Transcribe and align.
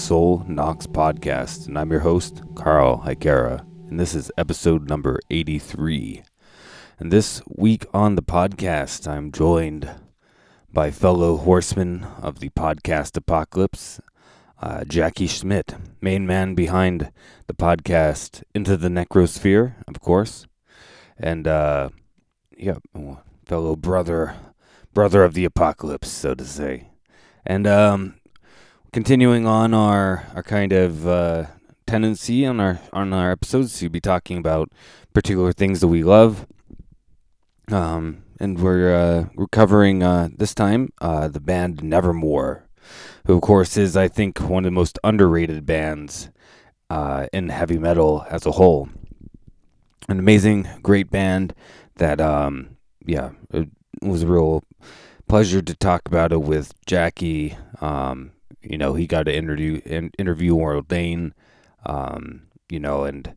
Sol 0.00 0.44
Nox 0.48 0.86
Podcast, 0.86 1.66
and 1.66 1.78
I'm 1.78 1.90
your 1.90 2.00
host, 2.00 2.42
Carl 2.54 3.02
Hikera, 3.04 3.66
and 3.88 4.00
this 4.00 4.14
is 4.14 4.32
episode 4.38 4.88
number 4.88 5.20
83. 5.30 6.22
And 6.98 7.12
this 7.12 7.42
week 7.46 7.84
on 7.92 8.14
the 8.14 8.22
podcast, 8.22 9.06
I'm 9.06 9.30
joined 9.30 9.90
by 10.72 10.90
fellow 10.90 11.36
horseman 11.36 12.04
of 12.22 12.40
the 12.40 12.48
podcast 12.48 13.16
apocalypse, 13.18 14.00
uh, 14.62 14.84
Jackie 14.84 15.26
Smit, 15.26 15.74
main 16.00 16.26
man 16.26 16.54
behind 16.54 17.12
the 17.46 17.54
podcast 17.54 18.42
Into 18.54 18.78
the 18.78 18.88
Necrosphere, 18.88 19.74
of 19.86 20.00
course, 20.00 20.46
and 21.18 21.46
uh, 21.46 21.90
yeah, 22.56 22.78
fellow 23.44 23.76
brother, 23.76 24.34
brother 24.94 25.24
of 25.24 25.34
the 25.34 25.44
apocalypse, 25.44 26.08
so 26.08 26.34
to 26.34 26.44
say. 26.44 26.88
And 27.44 27.66
um, 27.66 28.19
continuing 28.92 29.46
on 29.46 29.72
our 29.74 30.26
our 30.34 30.42
kind 30.42 30.72
of 30.72 31.06
uh, 31.06 31.46
tendency 31.86 32.46
on 32.46 32.60
our 32.60 32.80
on 32.92 33.12
our 33.12 33.30
episodes 33.30 33.78
to 33.78 33.88
be 33.88 34.00
talking 34.00 34.38
about 34.38 34.70
particular 35.12 35.52
things 35.52 35.80
that 35.80 35.88
we 35.88 36.02
love. 36.02 36.46
Um, 37.70 38.24
and 38.38 38.58
we're 38.58 38.94
uh, 38.94 39.24
we're 39.34 39.46
covering 39.46 40.02
uh, 40.02 40.28
this 40.36 40.54
time 40.54 40.92
uh, 41.00 41.28
the 41.28 41.40
band 41.40 41.82
Nevermore, 41.82 42.68
who 43.26 43.34
of 43.34 43.42
course 43.42 43.76
is 43.76 43.96
I 43.96 44.08
think 44.08 44.40
one 44.40 44.64
of 44.64 44.68
the 44.68 44.74
most 44.74 44.98
underrated 45.04 45.66
bands 45.66 46.30
uh, 46.88 47.26
in 47.32 47.50
heavy 47.50 47.78
metal 47.78 48.26
as 48.30 48.46
a 48.46 48.52
whole. 48.52 48.88
An 50.08 50.18
amazing, 50.18 50.68
great 50.82 51.10
band 51.10 51.54
that 51.96 52.20
um, 52.20 52.76
yeah, 53.04 53.30
it 53.52 53.68
was 54.02 54.22
a 54.22 54.26
real 54.26 54.64
pleasure 55.28 55.62
to 55.62 55.74
talk 55.76 56.02
about 56.06 56.32
it 56.32 56.42
with 56.42 56.72
Jackie. 56.86 57.56
Um, 57.80 58.32
you 58.62 58.78
know, 58.78 58.94
he 58.94 59.06
got 59.06 59.24
to 59.24 59.34
interview 59.34 59.80
in, 59.84 60.10
interview 60.18 60.54
Warrel 60.54 60.82
Dane, 60.82 61.34
um, 61.84 62.42
you 62.68 62.78
know, 62.78 63.04
and 63.04 63.34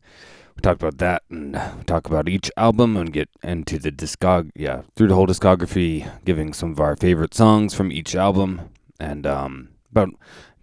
we 0.56 0.60
talked 0.60 0.82
about 0.82 0.98
that 0.98 1.22
and 1.30 1.54
talk 1.86 2.06
about 2.06 2.28
each 2.28 2.50
album 2.56 2.96
and 2.96 3.12
get 3.12 3.28
into 3.42 3.78
the 3.78 3.90
discog 3.90 4.50
yeah 4.54 4.82
through 4.94 5.08
the 5.08 5.14
whole 5.14 5.26
discography, 5.26 6.08
giving 6.24 6.52
some 6.52 6.70
of 6.70 6.80
our 6.80 6.96
favorite 6.96 7.34
songs 7.34 7.74
from 7.74 7.90
each 7.90 8.14
album 8.14 8.70
and 9.00 9.26
um, 9.26 9.68
about 9.90 10.10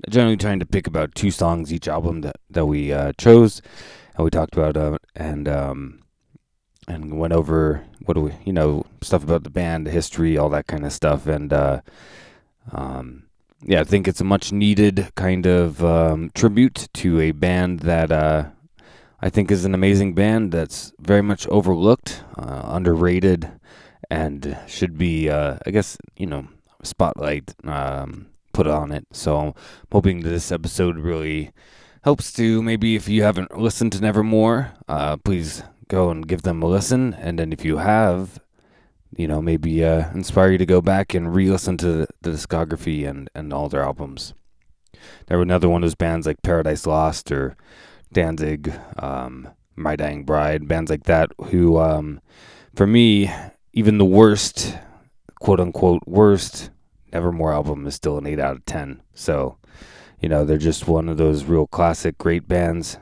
generally 0.09 0.37
trying 0.37 0.59
to 0.59 0.65
pick 0.65 0.87
about 0.87 1.15
two 1.15 1.31
songs 1.31 1.73
each 1.73 1.87
album 1.87 2.21
that 2.21 2.37
that 2.49 2.65
we 2.65 2.93
uh, 2.93 3.11
chose. 3.17 3.61
And 4.15 4.23
we 4.23 4.29
talked 4.29 4.55
about 4.55 4.77
uh, 4.77 4.97
and 5.15 5.47
um, 5.47 6.01
and 6.87 7.17
went 7.17 7.33
over 7.33 7.85
what 8.05 8.15
do 8.15 8.21
we 8.21 8.33
you 8.45 8.53
know 8.53 8.85
stuff 9.01 9.23
about 9.23 9.43
the 9.43 9.49
band, 9.49 9.87
the 9.87 9.91
history, 9.91 10.37
all 10.37 10.49
that 10.49 10.67
kind 10.67 10.85
of 10.85 10.93
stuff, 10.93 11.27
and 11.27 11.51
uh, 11.51 11.81
um, 12.71 13.23
yeah, 13.63 13.81
I 13.81 13.83
think 13.83 14.07
it's 14.07 14.21
a 14.21 14.25
much 14.25 14.51
needed 14.51 15.11
kind 15.15 15.45
of 15.45 15.83
um, 15.83 16.31
tribute 16.33 16.87
to 16.95 17.19
a 17.19 17.31
band 17.31 17.81
that 17.81 18.11
uh, 18.11 18.45
I 19.21 19.29
think 19.29 19.51
is 19.51 19.65
an 19.65 19.75
amazing 19.75 20.13
band 20.13 20.51
that's 20.51 20.93
very 20.99 21.21
much 21.21 21.47
overlooked, 21.47 22.23
uh, 22.37 22.63
underrated, 22.65 23.51
and 24.09 24.57
should 24.67 24.97
be, 24.97 25.29
uh, 25.29 25.57
I 25.65 25.71
guess, 25.71 25.97
you 26.17 26.25
know, 26.25 26.47
spotlight 26.83 27.53
um, 27.63 28.27
put 28.51 28.67
on 28.67 28.91
it. 28.91 29.05
So 29.11 29.37
I'm 29.37 29.53
hoping 29.91 30.21
this 30.21 30.51
episode 30.51 30.97
really 30.97 31.51
helps 32.03 32.33
to 32.33 32.63
maybe 32.63 32.95
if 32.95 33.07
you 33.07 33.21
haven't 33.23 33.57
listened 33.57 33.91
to 33.93 34.01
Nevermore, 34.01 34.73
uh, 34.87 35.17
please 35.17 35.63
go 35.87 36.09
and 36.09 36.27
give 36.27 36.41
them 36.41 36.63
a 36.63 36.67
listen. 36.67 37.13
And 37.13 37.37
then 37.37 37.53
if 37.53 37.63
you 37.63 37.77
have, 37.77 38.39
you 39.15 39.27
know, 39.27 39.41
maybe 39.41 39.83
uh, 39.83 40.09
inspire 40.13 40.51
you 40.51 40.57
to 40.57 40.65
go 40.65 40.81
back 40.81 41.13
and 41.13 41.35
re-listen 41.35 41.77
to 41.77 42.07
the, 42.21 42.29
discography 42.31 43.07
and, 43.07 43.29
and 43.35 43.51
all 43.53 43.69
their 43.69 43.83
albums. 43.83 44.33
There 45.27 45.37
were 45.37 45.43
another 45.43 45.69
one 45.69 45.83
of 45.83 45.87
those 45.87 45.95
bands 45.95 46.27
like 46.27 46.41
Paradise 46.41 46.85
Lost 46.85 47.31
or 47.31 47.55
Danzig, 48.13 48.73
um, 48.97 49.49
My 49.75 49.95
Dying 49.95 50.23
Bride, 50.23 50.67
bands 50.67 50.89
like 50.89 51.03
that, 51.03 51.31
who, 51.45 51.79
um, 51.79 52.21
for 52.75 52.87
me, 52.87 53.31
even 53.73 53.97
the 53.97 54.05
worst, 54.05 54.77
quote 55.39 55.59
unquote, 55.59 56.03
worst 56.05 56.69
Nevermore 57.11 57.53
album 57.53 57.85
is 57.87 57.95
still 57.95 58.17
an 58.17 58.27
8 58.27 58.39
out 58.39 58.57
of 58.57 58.65
10. 58.65 59.01
So, 59.13 59.57
you 60.19 60.29
know, 60.29 60.45
they're 60.45 60.57
just 60.57 60.87
one 60.87 61.09
of 61.09 61.17
those 61.17 61.43
real 61.43 61.67
classic, 61.67 62.17
great 62.17 62.47
bands. 62.47 62.97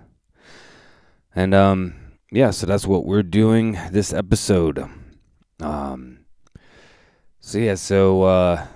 And, 1.35 1.53
um, 1.53 1.95
yeah, 2.31 2.51
so 2.51 2.65
that's 2.65 2.87
what 2.87 3.05
we're 3.05 3.23
doing 3.23 3.77
this 3.91 4.13
episode. 4.13 4.87
Um, 5.61 6.25
so 7.39 7.57
yeah, 7.57 7.75
so 7.75 8.23
uh, 8.23 8.67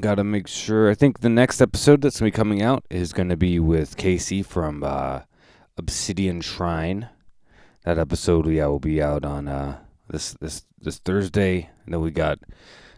gotta 0.00 0.24
make 0.24 0.46
sure. 0.46 0.90
I 0.90 0.94
think 0.94 1.20
the 1.20 1.28
next 1.28 1.60
episode 1.60 2.02
that's 2.02 2.20
gonna 2.20 2.30
be 2.30 2.36
coming 2.36 2.62
out 2.62 2.84
is 2.90 3.12
gonna 3.12 3.36
be 3.36 3.58
with 3.58 3.96
Casey 3.96 4.42
from 4.42 4.82
uh, 4.84 5.20
Obsidian 5.76 6.40
Shrine. 6.40 7.08
That 7.84 7.98
episode, 7.98 8.46
yeah, 8.48 8.66
will 8.66 8.78
be 8.78 9.02
out 9.02 9.24
on 9.24 9.48
uh, 9.48 9.78
this 10.08 10.34
this 10.40 10.62
this 10.80 10.98
Thursday. 10.98 11.70
And 11.84 11.94
then 11.94 12.00
we 12.00 12.10
got 12.10 12.38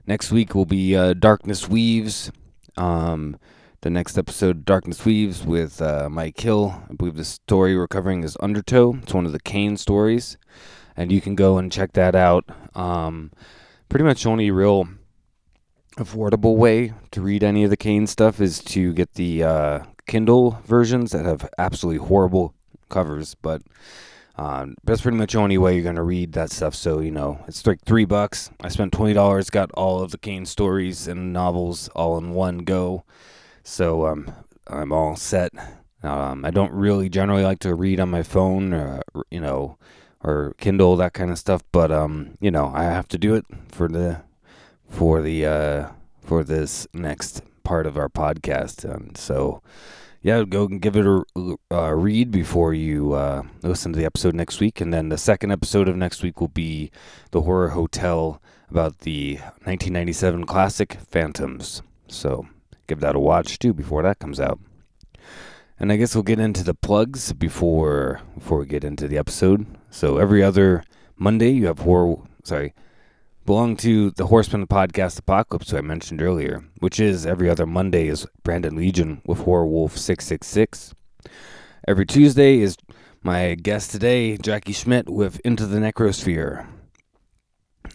next 0.06 0.32
week 0.32 0.54
will 0.54 0.66
be 0.66 0.96
uh, 0.96 1.14
Darkness 1.14 1.68
Weaves. 1.68 2.30
Um, 2.76 3.38
the 3.82 3.90
next 3.90 4.16
episode, 4.16 4.64
Darkness 4.64 5.04
Weaves, 5.04 5.44
with 5.44 5.82
uh, 5.82 6.08
Mike 6.08 6.38
Hill. 6.38 6.84
I 6.88 6.94
believe 6.94 7.16
the 7.16 7.24
story 7.24 7.76
we're 7.76 7.88
covering 7.88 8.22
is 8.22 8.36
Undertow. 8.40 8.94
It's 9.02 9.12
one 9.12 9.26
of 9.26 9.32
the 9.32 9.40
Kane 9.40 9.76
stories 9.76 10.36
and 10.96 11.12
you 11.12 11.20
can 11.20 11.34
go 11.34 11.58
and 11.58 11.72
check 11.72 11.92
that 11.92 12.14
out. 12.14 12.44
Um, 12.74 13.30
pretty 13.88 14.04
much 14.04 14.26
only 14.26 14.50
real 14.50 14.88
affordable 15.96 16.56
way 16.56 16.94
to 17.10 17.20
read 17.20 17.44
any 17.44 17.64
of 17.64 17.70
the 17.70 17.76
Kane 17.76 18.06
stuff 18.06 18.40
is 18.40 18.60
to 18.64 18.94
get 18.94 19.14
the 19.14 19.42
uh, 19.42 19.80
Kindle 20.06 20.58
versions 20.64 21.12
that 21.12 21.26
have 21.26 21.48
absolutely 21.58 22.06
horrible 22.06 22.54
covers, 22.88 23.34
but 23.34 23.62
um, 24.36 24.76
that's 24.84 25.02
pretty 25.02 25.18
much 25.18 25.32
the 25.32 25.38
only 25.38 25.58
way 25.58 25.74
you're 25.74 25.84
gonna 25.84 26.02
read 26.02 26.32
that 26.32 26.50
stuff. 26.50 26.74
So 26.74 27.00
you 27.00 27.10
know, 27.10 27.38
it's 27.46 27.66
like 27.66 27.82
three 27.84 28.06
bucks. 28.06 28.50
I 28.62 28.68
spent 28.68 28.92
twenty 28.92 29.12
dollars, 29.12 29.50
got 29.50 29.70
all 29.72 30.02
of 30.02 30.10
the 30.10 30.18
Kane 30.18 30.46
stories 30.46 31.06
and 31.06 31.32
novels 31.32 31.88
all 31.94 32.16
in 32.18 32.30
one 32.30 32.58
go. 32.58 33.04
So 33.62 34.06
um, 34.06 34.32
I'm 34.66 34.92
all 34.92 35.16
set. 35.16 35.52
Um, 36.02 36.44
I 36.44 36.50
don't 36.50 36.72
really 36.72 37.08
generally 37.08 37.44
like 37.44 37.60
to 37.60 37.74
read 37.74 38.00
on 38.00 38.10
my 38.10 38.22
phone, 38.22 39.00
you 39.30 39.40
know, 39.40 39.78
or 40.24 40.54
Kindle, 40.58 40.96
that 40.96 41.12
kind 41.12 41.30
of 41.30 41.38
stuff. 41.38 41.62
But 41.72 41.90
um, 41.90 42.36
you 42.40 42.50
know, 42.50 42.72
I 42.74 42.84
have 42.84 43.08
to 43.08 43.18
do 43.18 43.34
it 43.34 43.44
for 43.68 43.88
the 43.88 44.22
for 44.88 45.22
the 45.22 45.46
uh, 45.46 45.88
for 46.20 46.44
this 46.44 46.86
next 46.92 47.42
part 47.64 47.86
of 47.86 47.96
our 47.96 48.08
podcast, 48.08 48.84
and 48.84 49.16
so 49.16 49.62
yeah, 50.22 50.44
go 50.44 50.66
and 50.66 50.80
give 50.80 50.96
it 50.96 51.04
a 51.04 51.24
uh, 51.72 51.90
read 51.90 52.30
before 52.30 52.72
you 52.72 53.12
uh, 53.12 53.42
listen 53.62 53.92
to 53.92 53.98
the 53.98 54.04
episode 54.04 54.34
next 54.34 54.60
week. 54.60 54.80
And 54.80 54.94
then 54.94 55.08
the 55.08 55.18
second 55.18 55.50
episode 55.50 55.88
of 55.88 55.96
next 55.96 56.22
week 56.22 56.40
will 56.40 56.48
be 56.48 56.92
the 57.32 57.42
Horror 57.42 57.70
Hotel 57.70 58.40
about 58.70 59.00
the 59.00 59.34
1997 59.64 60.44
classic 60.44 60.98
Phantoms. 61.10 61.82
So 62.06 62.46
give 62.86 63.00
that 63.00 63.16
a 63.16 63.20
watch 63.20 63.58
too 63.58 63.72
before 63.72 64.02
that 64.02 64.20
comes 64.20 64.38
out. 64.38 64.60
And 65.82 65.90
I 65.90 65.96
guess 65.96 66.14
we'll 66.14 66.22
get 66.22 66.38
into 66.38 66.62
the 66.62 66.74
plugs 66.74 67.32
before 67.32 68.20
before 68.36 68.60
we 68.60 68.66
get 68.66 68.84
into 68.84 69.08
the 69.08 69.18
episode. 69.18 69.66
So 69.90 70.16
every 70.16 70.40
other 70.40 70.84
Monday 71.16 71.50
you 71.50 71.66
have 71.66 71.80
horror 71.80 72.18
sorry, 72.44 72.72
belong 73.44 73.76
to 73.78 74.12
the 74.12 74.26
Horseman 74.26 74.68
Podcast 74.68 75.18
Apocalypse 75.18 75.70
who 75.70 75.78
I 75.78 75.80
mentioned 75.80 76.22
earlier, 76.22 76.62
which 76.78 77.00
is 77.00 77.26
every 77.26 77.50
other 77.50 77.66
Monday 77.66 78.06
is 78.06 78.28
Brandon 78.44 78.76
Legion 78.76 79.22
with 79.26 79.38
Horror 79.38 79.66
Wolf 79.66 79.98
666. 79.98 80.94
Every 81.88 82.06
Tuesday 82.06 82.60
is 82.60 82.76
my 83.24 83.56
guest 83.56 83.90
today, 83.90 84.36
Jackie 84.36 84.72
Smit 84.72 85.08
with 85.08 85.40
Into 85.40 85.66
the 85.66 85.80
Necrosphere. 85.80 86.64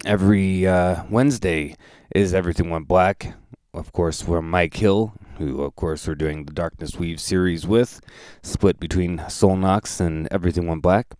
Every 0.04 0.66
uh, 0.66 1.04
Wednesday 1.08 1.74
is 2.14 2.34
Everything 2.34 2.68
Went 2.68 2.86
Black, 2.86 3.32
of 3.72 3.92
course, 3.94 4.20
from 4.20 4.50
Mike 4.50 4.76
Hill 4.76 5.14
who, 5.38 5.62
of 5.62 5.74
course, 5.76 6.06
we're 6.06 6.14
doing 6.14 6.44
the 6.44 6.52
Darkness 6.52 6.96
Weave 6.96 7.20
series 7.20 7.66
with, 7.66 8.00
split 8.42 8.78
between 8.78 9.22
Sol 9.28 9.56
Nox 9.56 10.00
and 10.00 10.28
Everything 10.30 10.66
Went 10.66 10.82
Black. 10.82 11.14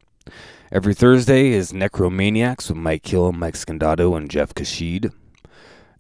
Every 0.70 0.93
Thursday 0.93 1.49
is 1.53 1.73
Necromaniacs 1.73 2.69
with 2.69 2.76
Mike 2.76 3.06
Hill, 3.06 3.32
Mike 3.32 3.55
Scandato, 3.55 4.17
and 4.17 4.31
Jeff 4.31 4.55
Kashid. 4.55 5.12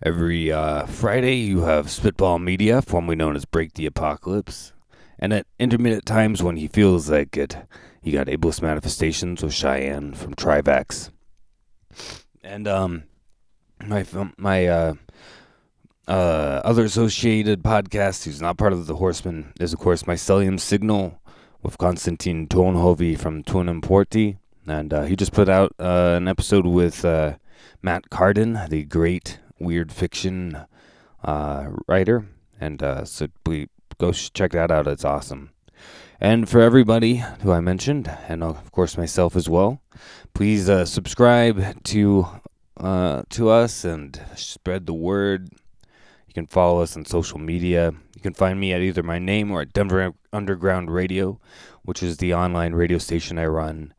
Every 0.02 0.52
uh, 0.52 0.86
Friday, 0.86 1.36
you 1.36 1.62
have 1.62 1.90
Spitball 1.90 2.38
Media, 2.38 2.82
formerly 2.82 3.16
known 3.16 3.34
as 3.34 3.44
Break 3.44 3.74
the 3.74 3.86
Apocalypse. 3.86 4.72
And 5.18 5.32
at 5.32 5.46
intermittent 5.58 6.06
times 6.06 6.42
when 6.42 6.56
he 6.56 6.68
feels 6.68 7.10
like 7.10 7.36
it, 7.36 7.56
you 8.02 8.12
got 8.12 8.26
Ableist 8.26 8.62
Manifestations 8.62 9.42
with 9.42 9.54
Cheyenne 9.54 10.14
from 10.14 10.34
Trivax. 10.34 11.10
And 12.44 12.68
um, 12.68 13.04
my 13.84 14.04
my 14.36 14.66
uh, 14.66 14.94
uh, 16.08 16.62
other 16.64 16.84
associated 16.84 17.62
podcast 17.62 18.24
who's 18.24 18.40
not 18.40 18.56
part 18.56 18.72
of 18.72 18.86
the 18.86 18.96
Horseman 18.96 19.52
is, 19.60 19.74
of 19.74 19.78
course, 19.78 20.04
Mycelium 20.04 20.58
Signal 20.58 21.20
with 21.62 21.76
Konstantin 21.76 22.48
Tonhovi 22.48 23.18
from 23.18 23.42
Twin 23.42 23.80
Porti. 23.82 24.38
And 24.66 24.94
uh, 24.94 25.02
he 25.02 25.16
just 25.16 25.32
put 25.32 25.50
out 25.50 25.74
uh, 25.78 26.14
an 26.16 26.26
episode 26.26 26.64
with 26.64 27.04
uh, 27.04 27.36
Matt 27.82 28.08
Cardin, 28.08 28.68
the 28.70 28.84
great 28.84 29.38
weird 29.58 29.92
fiction 29.92 30.56
uh, 31.22 31.68
writer. 31.86 32.26
And 32.58 32.82
uh, 32.82 33.04
so 33.04 33.28
we 33.44 33.68
go 33.98 34.12
check 34.12 34.52
that 34.52 34.70
out. 34.70 34.86
It's 34.86 35.04
awesome. 35.04 35.50
And 36.20 36.48
for 36.48 36.62
everybody 36.62 37.22
who 37.42 37.52
I 37.52 37.60
mentioned, 37.60 38.10
and 38.28 38.42
of 38.42 38.72
course 38.72 38.96
myself 38.96 39.36
as 39.36 39.48
well, 39.48 39.82
please 40.32 40.66
subscribe 40.88 41.84
to 41.84 42.26
to 42.78 43.48
us 43.48 43.84
and 43.84 44.20
spread 44.34 44.86
the 44.86 44.94
word. 44.94 45.50
You 46.28 46.34
can 46.34 46.46
follow 46.46 46.82
us 46.82 46.96
on 46.96 47.04
social 47.04 47.38
media. 47.38 47.92
You 48.14 48.20
can 48.20 48.34
find 48.34 48.60
me 48.60 48.72
at 48.72 48.82
either 48.82 49.02
my 49.02 49.18
name 49.18 49.50
or 49.50 49.62
at 49.62 49.72
Denver 49.72 50.12
Underground 50.32 50.90
Radio, 50.90 51.40
which 51.82 52.02
is 52.02 52.18
the 52.18 52.34
online 52.34 52.74
radio 52.74 52.98
station 52.98 53.38
I 53.38 53.46
run, 53.46 53.94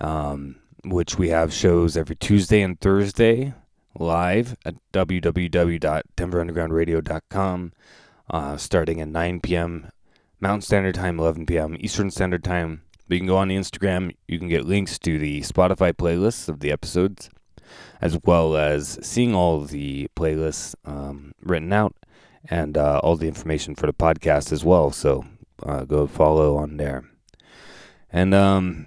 um, 0.00 0.56
which 0.84 1.18
we 1.18 1.28
have 1.30 1.52
shows 1.52 1.96
every 1.96 2.16
Tuesday 2.16 2.62
and 2.62 2.80
Thursday 2.80 3.54
live 3.98 4.56
at 4.64 4.76
www.denverundergroundradio.com, 4.92 7.72
uh, 8.30 8.56
starting 8.56 9.00
at 9.00 9.08
9 9.08 9.40
p.m. 9.40 9.90
Mountain 10.40 10.62
Standard 10.62 10.94
Time, 10.94 11.18
11 11.18 11.46
p.m. 11.46 11.76
Eastern 11.80 12.10
Standard 12.10 12.44
Time. 12.44 12.82
But 13.08 13.14
you 13.14 13.20
can 13.20 13.28
go 13.28 13.38
on 13.38 13.48
the 13.48 13.56
Instagram. 13.56 14.14
You 14.26 14.38
can 14.38 14.48
get 14.48 14.66
links 14.66 14.98
to 15.00 15.18
the 15.18 15.40
Spotify 15.40 15.92
playlists 15.92 16.48
of 16.48 16.60
the 16.60 16.70
episodes, 16.70 17.28
as 18.00 18.18
well 18.24 18.56
as 18.56 18.98
seeing 19.02 19.34
all 19.34 19.60
the 19.60 20.08
playlists 20.16 20.74
um, 20.84 21.32
written 21.42 21.72
out 21.72 21.94
and 22.48 22.76
uh, 22.76 22.98
all 23.02 23.16
the 23.16 23.28
information 23.28 23.74
for 23.74 23.86
the 23.86 23.92
podcast 23.92 24.52
as 24.52 24.64
well. 24.64 24.90
So 24.90 25.24
uh, 25.62 25.84
go 25.84 26.06
follow 26.06 26.56
on 26.56 26.76
there. 26.76 27.04
And 28.10 28.34
um, 28.34 28.86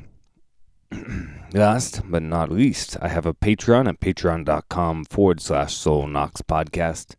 last 1.54 2.02
but 2.10 2.24
not 2.24 2.52
least, 2.52 2.98
I 3.02 3.10
have 3.10 3.26
a 3.26 3.34
Patreon 3.34 3.88
at 3.88 4.00
patreon.com 4.00 5.06
forward 5.06 5.42
slash 5.42 5.76
Sol 5.76 6.08
Nox 6.08 6.42
podcast. 6.42 7.16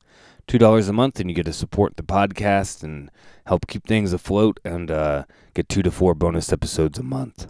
$2 0.49 0.89
a 0.89 0.93
month, 0.93 1.21
and 1.21 1.31
you 1.31 1.37
get 1.37 1.47
to 1.47 1.53
support 1.53 1.97
the 1.97 2.03
podcast 2.03 2.83
and 2.83 3.11
help 3.47 3.67
keep 3.69 3.87
things 3.87 4.13
afloat 4.13 4.59
and 4.65 4.91
uh, 4.91 5.25
get 5.55 5.69
two 5.69 5.83
to 5.83 5.91
four 5.91 6.15
bonus 6.15 6.53
episodes 6.53 6.99
a 6.99 7.03
month. 7.03 7.47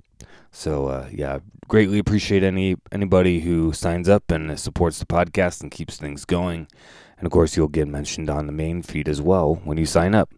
So 0.52 0.86
uh, 0.86 1.08
yeah, 1.10 1.40
greatly 1.66 1.98
appreciate 1.98 2.42
any 2.42 2.76
anybody 2.92 3.40
who 3.40 3.72
signs 3.72 4.08
up 4.08 4.30
and 4.30 4.58
supports 4.60 4.98
the 4.98 5.06
podcast 5.06 5.62
and 5.62 5.70
keeps 5.70 5.96
things 5.96 6.24
going. 6.24 6.68
And 7.16 7.26
of 7.26 7.32
course, 7.32 7.56
you'll 7.56 7.68
get 7.68 7.88
mentioned 7.88 8.28
on 8.28 8.46
the 8.46 8.52
main 8.52 8.82
feed 8.82 9.08
as 9.08 9.20
well 9.20 9.56
when 9.64 9.78
you 9.78 9.86
sign 9.86 10.14
up. 10.14 10.30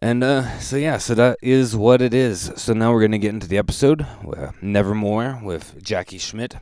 And 0.00 0.24
uh, 0.24 0.58
so 0.58 0.76
yeah, 0.76 0.98
so 0.98 1.14
that 1.14 1.38
is 1.42 1.76
what 1.76 2.02
it 2.02 2.14
is. 2.14 2.50
So 2.56 2.72
now 2.72 2.92
we're 2.92 3.02
gonna 3.02 3.18
get 3.18 3.34
into 3.34 3.46
the 3.46 3.58
episode, 3.58 4.02
uh, 4.02 4.50
Nevermore 4.60 5.40
with 5.44 5.80
Jackie 5.82 6.18
Smit, 6.18 6.56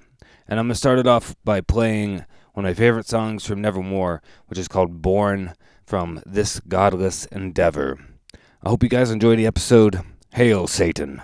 and 0.46 0.58
I'm 0.58 0.66
gonna 0.66 0.74
start 0.74 0.98
it 0.98 1.06
off 1.06 1.34
by 1.44 1.60
playing 1.60 2.24
one 2.52 2.66
of 2.66 2.70
my 2.70 2.74
favorite 2.74 3.06
songs 3.06 3.46
from 3.46 3.62
Nevermore, 3.62 4.20
which 4.48 4.58
is 4.58 4.68
called 4.68 5.00
Born 5.00 5.54
from 5.86 6.20
This 6.26 6.60
Godless 6.60 7.26
Endeavor. 7.26 7.98
I 8.62 8.68
hope 8.68 8.82
you 8.82 8.88
guys 8.88 9.10
enjoy 9.10 9.36
the 9.36 9.46
episode. 9.46 10.00
Hail 10.34 10.66
Satan. 10.66 11.22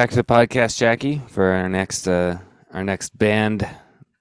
Back 0.00 0.08
to 0.08 0.16
the 0.16 0.24
podcast, 0.24 0.78
Jackie, 0.78 1.20
for 1.28 1.44
our 1.44 1.68
next 1.68 2.08
uh, 2.08 2.38
our 2.72 2.82
next 2.82 3.18
band 3.18 3.68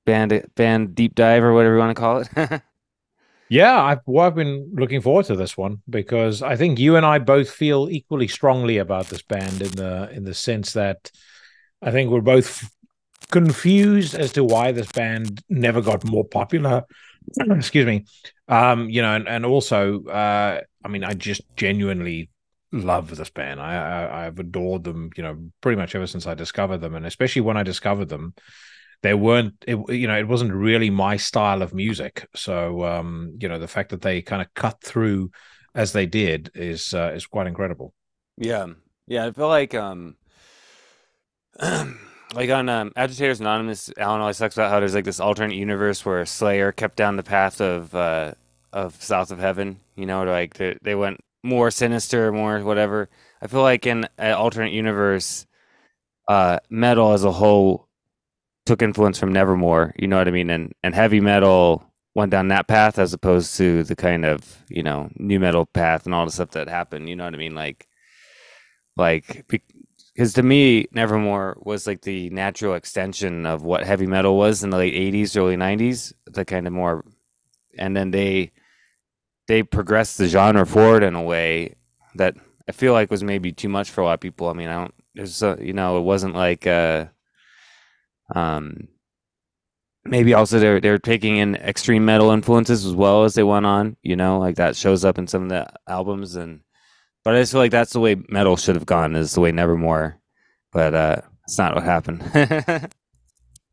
band 0.03 0.45
band 0.55 0.93
deep 0.93 1.15
dive 1.15 1.41
or 1.41 1.53
whatever 1.53 1.75
you 1.75 1.79
want 1.79 1.95
to 1.95 2.01
call 2.01 2.17
it. 2.19 2.62
yeah, 3.50 3.81
I've 3.81 4.00
well, 4.05 4.27
I've 4.27 4.36
been 4.36 4.74
looking 4.74 5.00
forward 5.00 5.27
to 5.27 5.38
this 5.38 5.55
one 5.55 5.81
because 5.89 6.41
I 6.41 6.57
think 6.57 6.79
you 6.79 6.98
and 6.98 7.05
I 7.05 7.19
both 7.19 7.50
feel 7.50 7.88
equally 7.89 8.27
strongly 8.27 8.77
about 8.77 9.05
this 9.05 9.21
band 9.21 9.62
in 9.62 9.71
the 9.71 10.09
in 10.12 10.25
the 10.25 10.33
sense 10.33 10.74
that 10.74 11.12
I 11.81 11.91
think 11.91 12.12
we're 12.12 12.19
both 12.19 12.69
confused 13.31 14.15
as 14.15 14.33
to 14.33 14.43
why 14.43 14.74
this 14.74 14.91
band 14.91 15.41
never 15.48 15.79
got 15.79 16.03
more 16.03 16.25
popular. 16.25 16.83
Excuse 17.39 17.86
me. 17.86 18.05
Um, 18.50 18.89
you 18.89 19.01
know, 19.01 19.15
and, 19.15 19.29
and 19.29 19.45
also, 19.45 20.03
uh, 20.07 20.59
I 20.83 20.88
mean, 20.89 21.05
I 21.05 21.13
just 21.13 21.41
genuinely 21.55 22.27
love 22.71 23.15
this 23.15 23.29
band. 23.29 23.59
I, 23.59 23.75
I 23.75 24.25
I've 24.25 24.39
adored 24.39 24.83
them, 24.83 25.09
you 25.15 25.23
know, 25.23 25.38
pretty 25.61 25.77
much 25.79 25.95
ever 25.95 26.07
since 26.07 26.27
I 26.27 26.33
discovered 26.33 26.79
them, 26.79 26.95
and 26.95 27.05
especially 27.05 27.41
when 27.41 27.57
I 27.57 27.63
discovered 27.63 28.09
them, 28.09 28.33
they 29.01 29.13
weren't, 29.13 29.53
it, 29.65 29.77
you 29.89 30.07
know, 30.07 30.17
it 30.17 30.27
wasn't 30.27 30.53
really 30.53 30.89
my 30.89 31.17
style 31.17 31.61
of 31.61 31.73
music. 31.73 32.27
So, 32.35 32.83
um, 32.85 33.38
you 33.39 33.47
know, 33.47 33.59
the 33.59 33.67
fact 33.67 33.89
that 33.89 34.01
they 34.01 34.21
kind 34.21 34.41
of 34.41 34.53
cut 34.53 34.81
through 34.83 35.31
as 35.73 35.93
they 35.93 36.05
did 36.05 36.51
is 36.55 36.93
uh, 36.93 37.11
is 37.13 37.25
quite 37.25 37.47
incredible. 37.47 37.93
Yeah, 38.38 38.67
yeah, 39.07 39.25
I 39.25 39.31
feel 39.31 39.47
like 39.47 39.73
um. 39.73 40.15
like 42.33 42.49
on 42.49 42.69
um, 42.69 42.91
Agitators 42.95 43.39
Anonymous, 43.39 43.91
Alan 43.97 44.21
always 44.21 44.38
talks 44.38 44.55
about 44.55 44.71
how 44.71 44.79
there's 44.79 44.95
like 44.95 45.05
this 45.05 45.19
alternate 45.19 45.55
universe 45.55 46.05
where 46.05 46.25
Slayer 46.25 46.71
kept 46.71 46.95
down 46.95 47.15
the 47.15 47.23
path 47.23 47.59
of 47.59 47.93
uh, 47.95 48.33
of 48.71 49.01
South 49.01 49.31
of 49.31 49.39
Heaven. 49.39 49.79
You 49.95 50.05
know, 50.05 50.23
like 50.23 50.53
they, 50.55 50.77
they 50.81 50.95
went 50.95 51.19
more 51.43 51.72
sinister, 51.72 52.31
more 52.31 52.60
whatever. 52.62 53.10
I 53.41 53.48
feel 53.48 53.62
like 53.62 53.86
in 53.86 54.08
an 54.17 54.34
alternate 54.34 54.74
universe, 54.74 55.46
uh, 56.27 56.60
metal 56.69 57.13
as 57.13 57.24
a 57.24 57.31
whole 57.31 57.88
took 58.65 58.81
influence 58.81 59.17
from 59.17 59.34
Nevermore. 59.34 59.96
You 59.98 60.08
know 60.08 60.17
what 60.17 60.27
I 60.27 60.31
mean? 60.31 60.50
And 60.50 60.74
and 60.84 60.93
heavy 60.93 61.19
metal 61.19 61.84
went 62.15 62.31
down 62.31 62.50
that 62.50 62.67
path 62.67 63.00
as 63.00 63.13
opposed 63.13 63.55
to 63.58 63.84
the 63.84 63.96
kind 63.96 64.25
of 64.25 64.63
you 64.69 64.84
know 64.84 65.10
new 65.15 65.39
metal 65.39 65.65
path 65.65 66.05
and 66.05 66.13
all 66.13 66.25
the 66.25 66.31
stuff 66.31 66.51
that 66.51 66.69
happened. 66.69 67.10
You 67.10 67.15
know 67.15 67.25
what 67.25 67.34
I 67.34 67.38
mean? 67.38 67.55
Like 67.55 67.88
like 68.96 69.46
because 70.13 70.34
to 70.34 70.43
me, 70.43 70.86
Nevermore 70.91 71.58
was 71.62 71.88
like 71.88 72.01
the 72.01 72.29
natural 72.31 72.74
extension 72.74 73.46
of 73.46 73.63
what 73.63 73.86
heavy 73.86 74.05
metal 74.05 74.38
was 74.38 74.63
in 74.63 74.69
the 74.69 74.77
late 74.77 74.93
'80s, 74.93 75.38
early 75.38 75.55
'90s. 75.55 76.13
The 76.25 76.46
kind 76.46 76.67
of 76.67 76.74
more, 76.74 77.05
and 77.77 77.96
then 77.96 78.12
they 78.12 78.51
they 79.50 79.63
progressed 79.63 80.20
the 80.20 80.27
genre 80.27 80.63
forward 80.63 81.03
in 81.03 81.15
a 81.15 81.22
way 81.24 81.75
that 82.13 82.36
I 82.68 82.72
feel 82.72 82.94
like 82.94 83.10
was 83.10 83.24
maybe 83.24 83.51
too 83.51 83.68
much 83.68 83.89
for 83.89 84.01
a 84.01 84.06
lot 84.06 84.13
of 84.13 84.20
people. 84.20 84.48
I 84.48 84.53
mean, 84.53 84.68
I 84.68 84.75
don't. 84.75 84.94
There's 85.15 85.41
a, 85.41 85.58
you 85.60 85.74
know, 85.74 85.98
it 85.98 86.01
wasn't 86.01 86.36
like 86.36 86.68
uh, 86.68 87.08
um, 88.36 88.89
maybe 90.06 90.36
also 90.36 90.60
they're 90.60 90.79
they're 90.79 91.00
taking 91.00 91.38
in 91.38 91.56
extreme 91.56 92.06
metal 92.06 92.29
influences 92.29 92.86
as 92.86 92.94
well 92.94 93.24
as 93.24 93.34
they 93.34 93.41
went 93.41 93.65
on. 93.65 93.98
You 94.03 94.15
know, 94.15 94.38
like 94.38 94.58
that 94.58 94.75
shows 94.75 95.03
up 95.03 95.18
in 95.18 95.25
some 95.25 95.41
of 95.41 95.50
the 95.50 95.68
albums 95.88 96.36
and 96.36 96.62
but 97.24 97.36
I 97.36 97.39
just 97.39 97.51
feel 97.51 97.62
like 97.62 97.72
that's 97.72 97.94
the 97.94 98.00
way 98.00 98.18
metal 98.29 98.56
should 98.56 98.75
have 98.75 98.86
gone, 98.86 99.15
is 99.15 99.34
the 99.34 99.41
way 99.41 99.51
Nevermore. 99.51 100.20
But 100.72 100.94
uh, 100.94 101.22
it's 101.46 101.58
not 101.58 101.74
what 101.74 101.84
happened. 101.84 102.22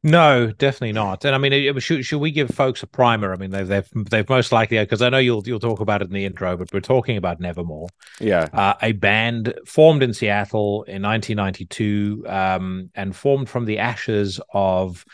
no, 0.07 0.53
definitely 0.53 0.93
not. 0.93 1.25
And 1.25 1.35
I 1.35 1.39
mean, 1.39 1.79
should 1.81 2.05
should 2.05 2.21
we 2.21 2.31
give 2.31 2.51
folks 2.51 2.81
a 2.85 2.87
primer? 2.87 3.33
I 3.33 3.37
mean, 3.37 3.51
they've 3.51 3.67
they've, 3.67 3.89
they've 4.09 4.29
most 4.29 4.53
likely 4.53 4.79
because 4.79 5.03
I 5.03 5.09
know 5.09 5.19
you'll 5.19 5.43
you'll 5.45 5.59
talk 5.59 5.81
about 5.81 6.01
it 6.01 6.07
in 6.07 6.15
the 6.15 6.25
intro, 6.25 6.57
but 6.57 6.73
we're 6.73 6.81
talking 6.81 7.17
about 7.17 7.41
Nevermore. 7.41 7.89
Yeah, 8.21 8.49
uh, 8.53 8.75
a 8.81 8.93
band 8.93 9.55
formed 9.67 10.05
in 10.05 10.15
Seattle 10.15 10.85
in 10.85 11.03
1992 11.03 12.25
um, 12.29 12.91
and 12.95 13.17
formed 13.17 13.49
from 13.49 13.65
the 13.65 13.81
ashes 13.81 14.41
of 14.53 15.05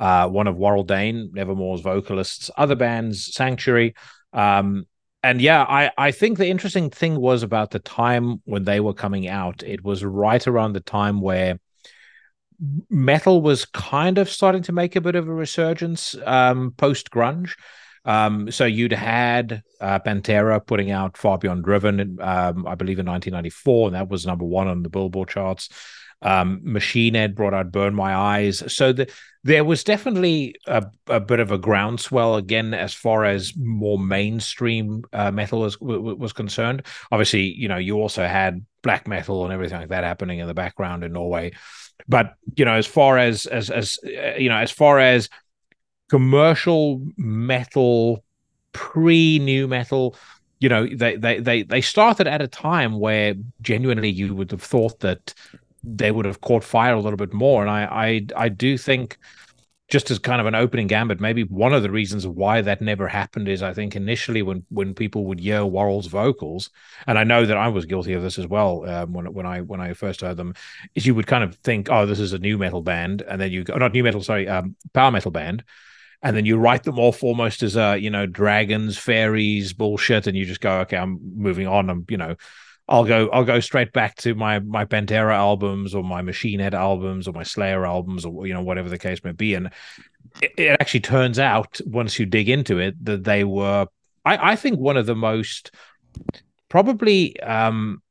uh, 0.00 0.26
one 0.26 0.48
of 0.48 0.56
Warrel 0.56 0.82
Dane, 0.82 1.30
Nevermore's 1.32 1.80
vocalists, 1.80 2.50
other 2.56 2.74
bands, 2.74 3.32
Sanctuary. 3.32 3.94
Um, 4.32 4.86
and 5.22 5.40
yeah, 5.40 5.62
I, 5.62 5.92
I 5.96 6.10
think 6.10 6.38
the 6.38 6.48
interesting 6.48 6.90
thing 6.90 7.20
was 7.20 7.44
about 7.44 7.70
the 7.70 7.78
time 7.78 8.40
when 8.46 8.64
they 8.64 8.80
were 8.80 8.94
coming 8.94 9.28
out. 9.28 9.62
It 9.62 9.84
was 9.84 10.02
right 10.02 10.44
around 10.44 10.72
the 10.72 10.80
time 10.80 11.20
where 11.20 11.60
metal 12.88 13.42
was 13.42 13.64
kind 13.64 14.18
of 14.18 14.28
starting 14.28 14.62
to 14.62 14.72
make 14.72 14.96
a 14.96 15.00
bit 15.00 15.14
of 15.14 15.28
a 15.28 15.32
resurgence 15.32 16.14
um, 16.26 16.72
post 16.76 17.10
grunge. 17.10 17.52
Um, 18.04 18.50
so 18.50 18.64
you'd 18.64 18.92
had 18.92 19.62
uh, 19.80 19.98
Pantera 20.00 20.64
putting 20.64 20.90
out 20.90 21.16
Far 21.16 21.38
Beyond 21.38 21.64
Driven, 21.64 22.18
um, 22.20 22.66
I 22.66 22.74
believe 22.74 22.98
in 22.98 23.06
1994, 23.06 23.88
and 23.88 23.96
that 23.96 24.08
was 24.08 24.26
number 24.26 24.44
one 24.44 24.68
on 24.68 24.82
the 24.82 24.88
Billboard 24.88 25.28
charts. 25.28 25.68
Um, 26.22 26.60
Machine 26.62 27.14
Head 27.14 27.34
brought 27.34 27.54
out 27.54 27.72
Burn 27.72 27.94
My 27.94 28.14
Eyes. 28.14 28.62
So 28.72 28.92
the, 28.92 29.10
there 29.42 29.64
was 29.64 29.84
definitely 29.84 30.54
a, 30.66 30.84
a, 31.06 31.18
bit 31.18 31.40
of 31.40 31.50
a 31.50 31.58
groundswell 31.58 32.36
again 32.36 32.74
as 32.74 32.92
far 32.92 33.24
as 33.24 33.54
more 33.56 33.98
mainstream 33.98 35.02
uh, 35.14 35.30
metal 35.30 35.60
was, 35.60 35.80
was 35.80 36.34
concerned. 36.34 36.82
Obviously, 37.10 37.54
you 37.54 37.68
know, 37.68 37.78
you 37.78 37.96
also 37.96 38.26
had 38.26 38.64
black 38.82 39.08
metal 39.08 39.44
and 39.44 39.52
everything 39.52 39.78
like 39.78 39.88
that 39.88 40.04
happening 40.04 40.40
in 40.40 40.46
the 40.46 40.54
background 40.54 41.04
in 41.04 41.12
Norway. 41.12 41.52
But 42.08 42.34
you 42.56 42.64
know, 42.64 42.74
as 42.74 42.86
far 42.86 43.18
as 43.18 43.46
as 43.46 43.70
as 43.70 43.98
uh, 44.04 44.36
you 44.36 44.48
know, 44.48 44.56
as 44.56 44.70
far 44.70 44.98
as 44.98 45.28
commercial 46.08 47.06
metal, 47.16 48.24
pre 48.72 49.38
new 49.38 49.68
metal, 49.68 50.16
you 50.58 50.68
know, 50.68 50.86
they 50.86 51.16
they 51.16 51.40
they 51.40 51.62
they 51.62 51.80
started 51.80 52.26
at 52.26 52.42
a 52.42 52.48
time 52.48 52.98
where 52.98 53.34
genuinely 53.62 54.10
you 54.10 54.34
would 54.34 54.50
have 54.50 54.62
thought 54.62 55.00
that 55.00 55.34
they 55.82 56.10
would 56.10 56.26
have 56.26 56.40
caught 56.40 56.64
fire 56.64 56.94
a 56.94 57.00
little 57.00 57.16
bit 57.16 57.32
more. 57.32 57.62
And 57.62 57.70
I, 57.70 57.84
I, 57.84 58.26
I 58.44 58.48
do 58.48 58.76
think, 58.76 59.16
just 59.90 60.10
as 60.10 60.20
kind 60.20 60.40
of 60.40 60.46
an 60.46 60.54
opening 60.54 60.86
gambit, 60.86 61.20
maybe 61.20 61.42
one 61.42 61.74
of 61.74 61.82
the 61.82 61.90
reasons 61.90 62.26
why 62.26 62.62
that 62.62 62.80
never 62.80 63.08
happened 63.08 63.48
is 63.48 63.60
I 63.62 63.74
think 63.74 63.96
initially 63.96 64.40
when 64.40 64.64
when 64.70 64.94
people 64.94 65.24
would 65.26 65.40
hear 65.40 65.64
Warrel's 65.64 66.06
vocals, 66.06 66.70
and 67.08 67.18
I 67.18 67.24
know 67.24 67.44
that 67.44 67.56
I 67.56 67.68
was 67.68 67.86
guilty 67.86 68.12
of 68.12 68.22
this 68.22 68.38
as 68.38 68.46
well 68.46 68.88
um, 68.88 69.12
when 69.12 69.32
when 69.32 69.46
I 69.46 69.60
when 69.60 69.80
I 69.80 69.92
first 69.92 70.20
heard 70.20 70.36
them, 70.36 70.54
is 70.94 71.06
you 71.06 71.14
would 71.16 71.26
kind 71.26 71.42
of 71.42 71.56
think, 71.56 71.88
oh, 71.90 72.06
this 72.06 72.20
is 72.20 72.32
a 72.32 72.38
new 72.38 72.56
metal 72.56 72.82
band, 72.82 73.22
and 73.22 73.40
then 73.40 73.50
you 73.50 73.64
go, 73.64 73.76
not 73.76 73.92
new 73.92 74.04
metal, 74.04 74.22
sorry, 74.22 74.48
um, 74.48 74.76
power 74.94 75.10
metal 75.10 75.32
band, 75.32 75.64
and 76.22 76.36
then 76.36 76.46
you 76.46 76.56
write 76.56 76.84
them 76.84 76.98
off 76.98 77.24
almost 77.24 77.62
as 77.64 77.76
a 77.76 77.98
you 77.98 78.10
know 78.10 78.26
dragons, 78.26 78.96
fairies, 78.96 79.72
bullshit, 79.72 80.28
and 80.28 80.36
you 80.36 80.44
just 80.44 80.60
go, 80.60 80.80
okay, 80.80 80.96
I'm 80.96 81.18
moving 81.34 81.66
on. 81.66 81.90
I'm 81.90 82.06
you 82.08 82.16
know 82.16 82.36
I'll 82.90 83.04
go 83.04 83.28
I'll 83.30 83.44
go 83.44 83.60
straight 83.60 83.92
back 83.92 84.16
to 84.16 84.34
my 84.34 84.58
my 84.58 84.84
Pantera 84.84 85.32
albums 85.32 85.94
or 85.94 86.02
my 86.02 86.22
Machine 86.22 86.58
Head 86.58 86.74
albums 86.74 87.28
or 87.28 87.32
my 87.32 87.44
Slayer 87.44 87.86
albums 87.86 88.24
or 88.24 88.46
you 88.46 88.52
know 88.52 88.62
whatever 88.62 88.88
the 88.88 88.98
case 88.98 89.22
may 89.22 89.32
be. 89.32 89.54
And 89.54 89.70
it, 90.42 90.52
it 90.56 90.76
actually 90.80 91.00
turns 91.00 91.38
out 91.38 91.80
once 91.86 92.18
you 92.18 92.26
dig 92.26 92.48
into 92.48 92.78
it 92.80 93.02
that 93.04 93.24
they 93.24 93.44
were 93.44 93.86
I, 94.24 94.52
I 94.52 94.56
think 94.56 94.80
one 94.80 94.96
of 94.96 95.06
the 95.06 95.14
most 95.14 95.70
probably 96.68 97.38
um 97.40 98.02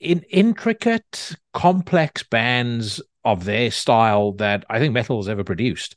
in 0.00 0.22
intricate, 0.30 1.36
complex 1.52 2.22
bands 2.22 3.02
of 3.24 3.44
their 3.44 3.70
style 3.70 4.32
that 4.32 4.64
I 4.70 4.78
think 4.78 4.94
metal 4.94 5.18
has 5.18 5.28
ever 5.28 5.44
produced. 5.44 5.96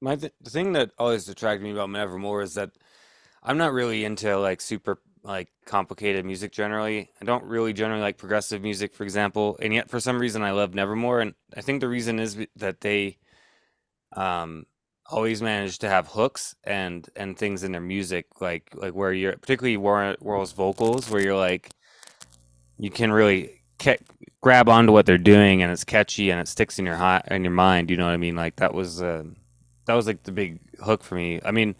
My 0.00 0.16
th- 0.16 0.32
the 0.40 0.50
thing 0.50 0.72
that 0.72 0.90
always 0.98 1.28
attracted 1.28 1.62
me 1.62 1.70
about 1.70 1.90
Nevermore 1.90 2.42
is 2.42 2.54
that 2.54 2.70
I'm 3.42 3.58
not 3.58 3.72
really 3.72 4.04
into 4.04 4.36
like 4.38 4.60
super 4.60 5.00
like 5.22 5.48
complicated 5.66 6.24
music 6.24 6.52
generally. 6.52 7.10
I 7.20 7.24
don't 7.24 7.44
really 7.44 7.72
generally 7.72 8.02
like 8.02 8.18
progressive 8.18 8.62
music, 8.62 8.94
for 8.94 9.04
example, 9.04 9.58
and 9.60 9.74
yet 9.74 9.90
for 9.90 10.00
some 10.00 10.18
reason 10.18 10.42
I 10.42 10.52
love 10.52 10.74
Nevermore, 10.74 11.20
and 11.20 11.34
I 11.56 11.60
think 11.60 11.80
the 11.80 11.88
reason 11.88 12.18
is 12.18 12.38
that 12.56 12.80
they 12.80 13.18
um 14.16 14.66
always 15.06 15.42
manage 15.42 15.78
to 15.78 15.88
have 15.88 16.06
hooks 16.08 16.54
and 16.64 17.08
and 17.16 17.36
things 17.36 17.64
in 17.64 17.72
their 17.72 17.80
music 17.80 18.26
like 18.40 18.70
like 18.74 18.92
where 18.92 19.12
you're 19.12 19.36
particularly 19.36 19.76
Warrel's 19.76 20.52
vocals 20.52 21.10
where 21.10 21.20
you're 21.20 21.36
like 21.36 21.70
you 22.78 22.90
can 22.90 23.12
really 23.12 23.62
ke- 23.78 24.00
grab 24.40 24.68
onto 24.68 24.92
what 24.92 25.06
they're 25.06 25.18
doing 25.18 25.62
and 25.62 25.72
it's 25.72 25.84
catchy 25.84 26.30
and 26.30 26.40
it 26.40 26.48
sticks 26.48 26.78
in 26.78 26.86
your 26.86 26.96
hot 26.96 27.26
in 27.30 27.42
your 27.44 27.52
mind 27.52 27.90
you 27.90 27.96
know 27.96 28.04
what 28.06 28.12
i 28.12 28.16
mean? 28.16 28.36
Like 28.36 28.56
that 28.56 28.72
was 28.72 29.02
uh, 29.02 29.24
that 29.86 29.94
was 29.94 30.06
like 30.06 30.22
the 30.22 30.32
big 30.32 30.60
hook 30.82 31.02
for 31.02 31.16
me. 31.16 31.40
I 31.44 31.50
mean 31.50 31.76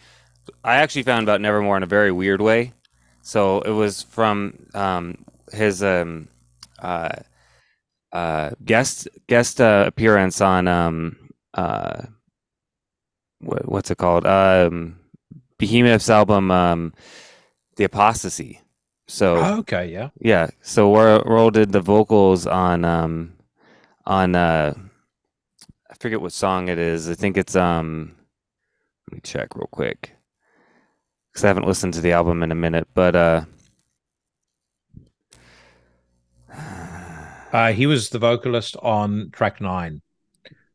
i 0.65 0.77
actually 0.77 1.05
found 1.05 1.23
about 1.23 1.41
nevermore 1.41 1.77
in 1.77 1.83
a 1.85 1.87
very 1.87 2.11
weird 2.11 2.41
way 2.41 2.73
so 3.23 3.61
it 3.61 3.71
was 3.71 4.03
from 4.03 4.67
um, 4.75 5.25
his 5.53 5.83
um, 5.83 6.29
uh, 6.79 7.17
uh, 8.13 8.51
guest 8.65 9.09
guest 9.27 9.61
uh, 9.61 9.85
appearance 9.87 10.41
on 10.41 10.67
um, 10.69 11.31
uh, 11.55 12.03
what, 13.41 13.69
what's 13.69 13.91
it 13.91 13.99
called? 13.99 14.27
Um, 14.27 14.99
Behemoth's 15.59 16.11
album, 16.11 16.51
um, 16.51 16.95
The 17.77 17.85
Apostasy. 17.85 18.61
So 19.07 19.37
oh, 19.37 19.59
okay, 19.59 19.87
yeah, 19.87 20.11
yeah. 20.21 20.51
So 20.63 20.89
Warrel 20.89 21.51
did 21.51 21.73
the 21.73 21.81
vocals 21.81 22.47
on 22.47 22.85
um, 22.85 23.35
on 24.07 24.35
uh, 24.35 24.75
I 25.91 25.95
forget 25.99 26.21
what 26.21 26.33
song 26.33 26.69
it 26.69 26.79
is. 26.79 27.11
I 27.11 27.15
think 27.15 27.37
it's 27.37 27.57
um, 27.57 28.15
let 29.09 29.17
me 29.17 29.21
check 29.23 29.57
real 29.57 29.69
quick 29.71 30.15
because 31.41 31.47
I 31.47 31.49
haven't 31.49 31.67
listened 31.67 31.95
to 31.95 32.03
the 32.03 32.13
album 32.13 32.43
in 32.43 32.53
a 32.53 32.55
minute. 32.55 32.87
But 32.95 33.17
uh, 33.17 33.45
Uh, 37.53 37.73
he 37.73 37.87
was 37.87 38.11
the 38.11 38.19
vocalist 38.19 38.77
on 38.77 39.31
track 39.33 39.61
nine. 39.61 40.03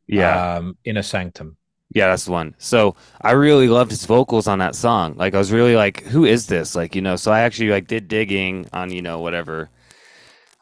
Yeah. 0.07 0.55
Um, 0.55 0.77
Inner 0.83 1.03
Sanctum. 1.03 1.55
Yeah, 1.93 2.07
that's 2.07 2.25
the 2.25 2.31
one. 2.31 2.55
So 2.57 2.95
I 3.21 3.31
really 3.31 3.69
loved 3.69 3.91
his 3.91 4.05
vocals 4.05 4.47
on 4.47 4.59
that 4.59 4.75
song. 4.75 5.15
Like 5.15 5.33
I 5.33 5.37
was 5.37 5.53
really 5.53 5.75
like, 5.75 6.03
who 6.03 6.25
is 6.25 6.47
this? 6.47 6.75
Like, 6.75 6.95
you 6.95 7.01
know, 7.01 7.15
so 7.15 7.31
I 7.31 7.41
actually 7.41 7.69
like 7.69 7.87
did 7.87 8.09
digging 8.09 8.67
on, 8.73 8.91
you 8.91 9.01
know, 9.01 9.19
whatever 9.19 9.69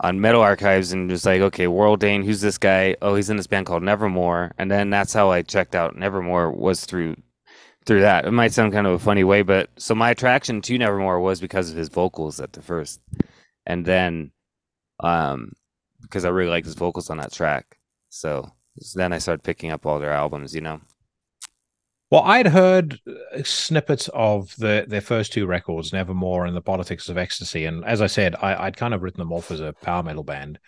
on 0.01 0.21
Metal 0.21 0.41
Archives 0.41 0.91
and 0.91 1.09
just 1.09 1.25
like, 1.25 1.41
okay, 1.41 1.65
Warrel 1.65 1.97
Dane, 1.97 2.21
who's 2.21 2.41
this 2.41 2.59
guy? 2.59 2.95
Oh, 3.01 3.15
he's 3.15 3.31
in 3.31 3.37
this 3.37 3.47
band 3.47 3.65
called 3.65 3.81
Nevermore. 3.81 4.51
And 4.59 4.69
then 4.69 4.91
that's 4.91 5.13
how 5.13 5.31
I 5.31 5.41
checked 5.41 5.73
out 5.73 5.95
Nevermore 5.95 6.51
was 6.51 6.85
through 6.85 7.15
through 7.85 8.01
that. 8.01 8.25
It 8.25 8.31
might 8.31 8.53
sound 8.53 8.73
kind 8.73 8.87
of 8.87 8.93
a 8.93 8.99
funny 8.99 9.23
way, 9.23 9.41
but 9.41 9.69
so 9.77 9.95
my 9.95 10.09
attraction 10.09 10.61
to 10.61 10.77
Nevermore 10.77 11.19
was 11.19 11.39
because 11.39 11.69
of 11.69 11.77
his 11.77 11.89
vocals 11.89 12.39
at 12.39 12.53
the 12.53 12.61
first. 12.61 13.01
And 13.65 13.85
then 13.85 14.31
um 14.99 15.53
because 16.01 16.25
I 16.25 16.29
really 16.29 16.49
liked 16.49 16.67
his 16.67 16.75
vocals 16.75 17.09
on 17.09 17.17
that 17.17 17.33
track. 17.33 17.77
So, 18.09 18.51
so 18.79 18.99
then 18.99 19.13
I 19.13 19.17
started 19.17 19.43
picking 19.43 19.71
up 19.71 19.85
all 19.85 19.99
their 19.99 20.11
albums, 20.11 20.53
you 20.53 20.61
know. 20.61 20.81
Well, 22.11 22.21
I'd 22.21 22.47
heard 22.47 22.99
uh, 23.07 23.41
snippets 23.43 24.07
of 24.13 24.55
the 24.57 24.85
their 24.87 25.01
first 25.01 25.33
two 25.33 25.47
records, 25.47 25.91
Nevermore 25.91 26.45
and 26.45 26.55
The 26.55 26.61
Politics 26.61 27.09
of 27.09 27.17
Ecstasy, 27.17 27.65
and 27.65 27.83
as 27.85 28.03
I 28.03 28.07
said, 28.07 28.35
I, 28.35 28.65
would 28.65 28.77
kind 28.77 28.93
of 28.93 29.01
written 29.01 29.19
them 29.19 29.33
off 29.33 29.49
as 29.49 29.59
a 29.59 29.73
power 29.73 30.03
metal 30.03 30.23
band, 30.23 30.59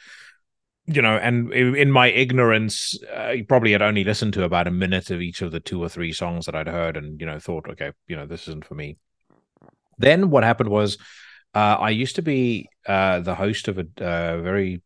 you 0.85 1.01
know. 1.01 1.17
And 1.17 1.51
in 1.53 1.91
my 1.91 2.07
ignorance, 2.07 2.97
uh, 3.13 3.35
probably 3.47 3.71
had 3.71 3.81
only 3.81 4.03
listened 4.03 4.33
to 4.33 4.43
about 4.43 4.67
a 4.67 4.71
minute 4.71 5.11
of 5.11 5.21
each 5.21 5.41
of 5.41 5.51
the 5.51 5.59
two 5.59 5.81
or 5.81 5.89
three 5.89 6.13
songs 6.13 6.45
that 6.45 6.55
I'd 6.55 6.67
heard, 6.67 6.97
and 6.97 7.19
you 7.19 7.25
know, 7.25 7.39
thought, 7.39 7.69
okay, 7.69 7.91
you 8.07 8.15
know, 8.15 8.25
this 8.25 8.47
isn't 8.47 8.65
for 8.65 8.75
me. 8.75 8.97
Then 9.97 10.29
what 10.29 10.43
happened 10.43 10.69
was, 10.69 10.97
uh, 11.53 11.77
I 11.79 11.89
used 11.91 12.15
to 12.15 12.21
be 12.21 12.69
uh, 12.85 13.21
the 13.21 13.35
host 13.35 13.67
of 13.67 13.77
a 13.77 13.87
uh, 13.97 14.41
very, 14.41 14.81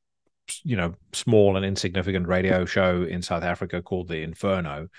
you 0.63 0.77
know, 0.77 0.93
small 1.13 1.57
and 1.57 1.65
insignificant 1.65 2.27
radio 2.27 2.65
show 2.65 3.03
in 3.03 3.21
South 3.21 3.43
Africa 3.43 3.81
called 3.81 4.07
the 4.07 4.21
Inferno 4.21 4.89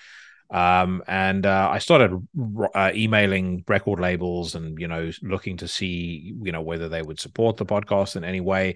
um, 0.50 1.02
and 1.06 1.46
uh, 1.46 1.68
I 1.70 1.78
started 1.78 2.26
uh, 2.74 2.90
emailing 2.92 3.64
record 3.68 4.00
labels 4.00 4.56
and 4.56 4.78
you 4.80 4.88
know 4.88 5.10
looking 5.22 5.56
to 5.58 5.68
see 5.68 6.34
you 6.42 6.50
know 6.50 6.60
whether 6.60 6.88
they 6.88 7.02
would 7.02 7.20
support 7.20 7.56
the 7.56 7.66
podcast 7.66 8.16
in 8.16 8.24
any 8.24 8.40
way. 8.40 8.74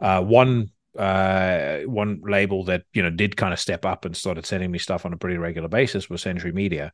Uh, 0.00 0.22
one 0.22 0.70
uh, 0.98 1.80
one 1.82 2.20
label 2.24 2.64
that 2.64 2.82
you 2.92 3.02
know 3.02 3.10
did 3.10 3.36
kind 3.36 3.52
of 3.52 3.60
step 3.60 3.84
up 3.84 4.04
and 4.04 4.16
started 4.16 4.46
sending 4.46 4.70
me 4.70 4.78
stuff 4.78 5.06
on 5.06 5.12
a 5.12 5.16
pretty 5.16 5.38
regular 5.38 5.68
basis 5.68 6.10
was 6.10 6.22
Century 6.22 6.52
Media, 6.52 6.92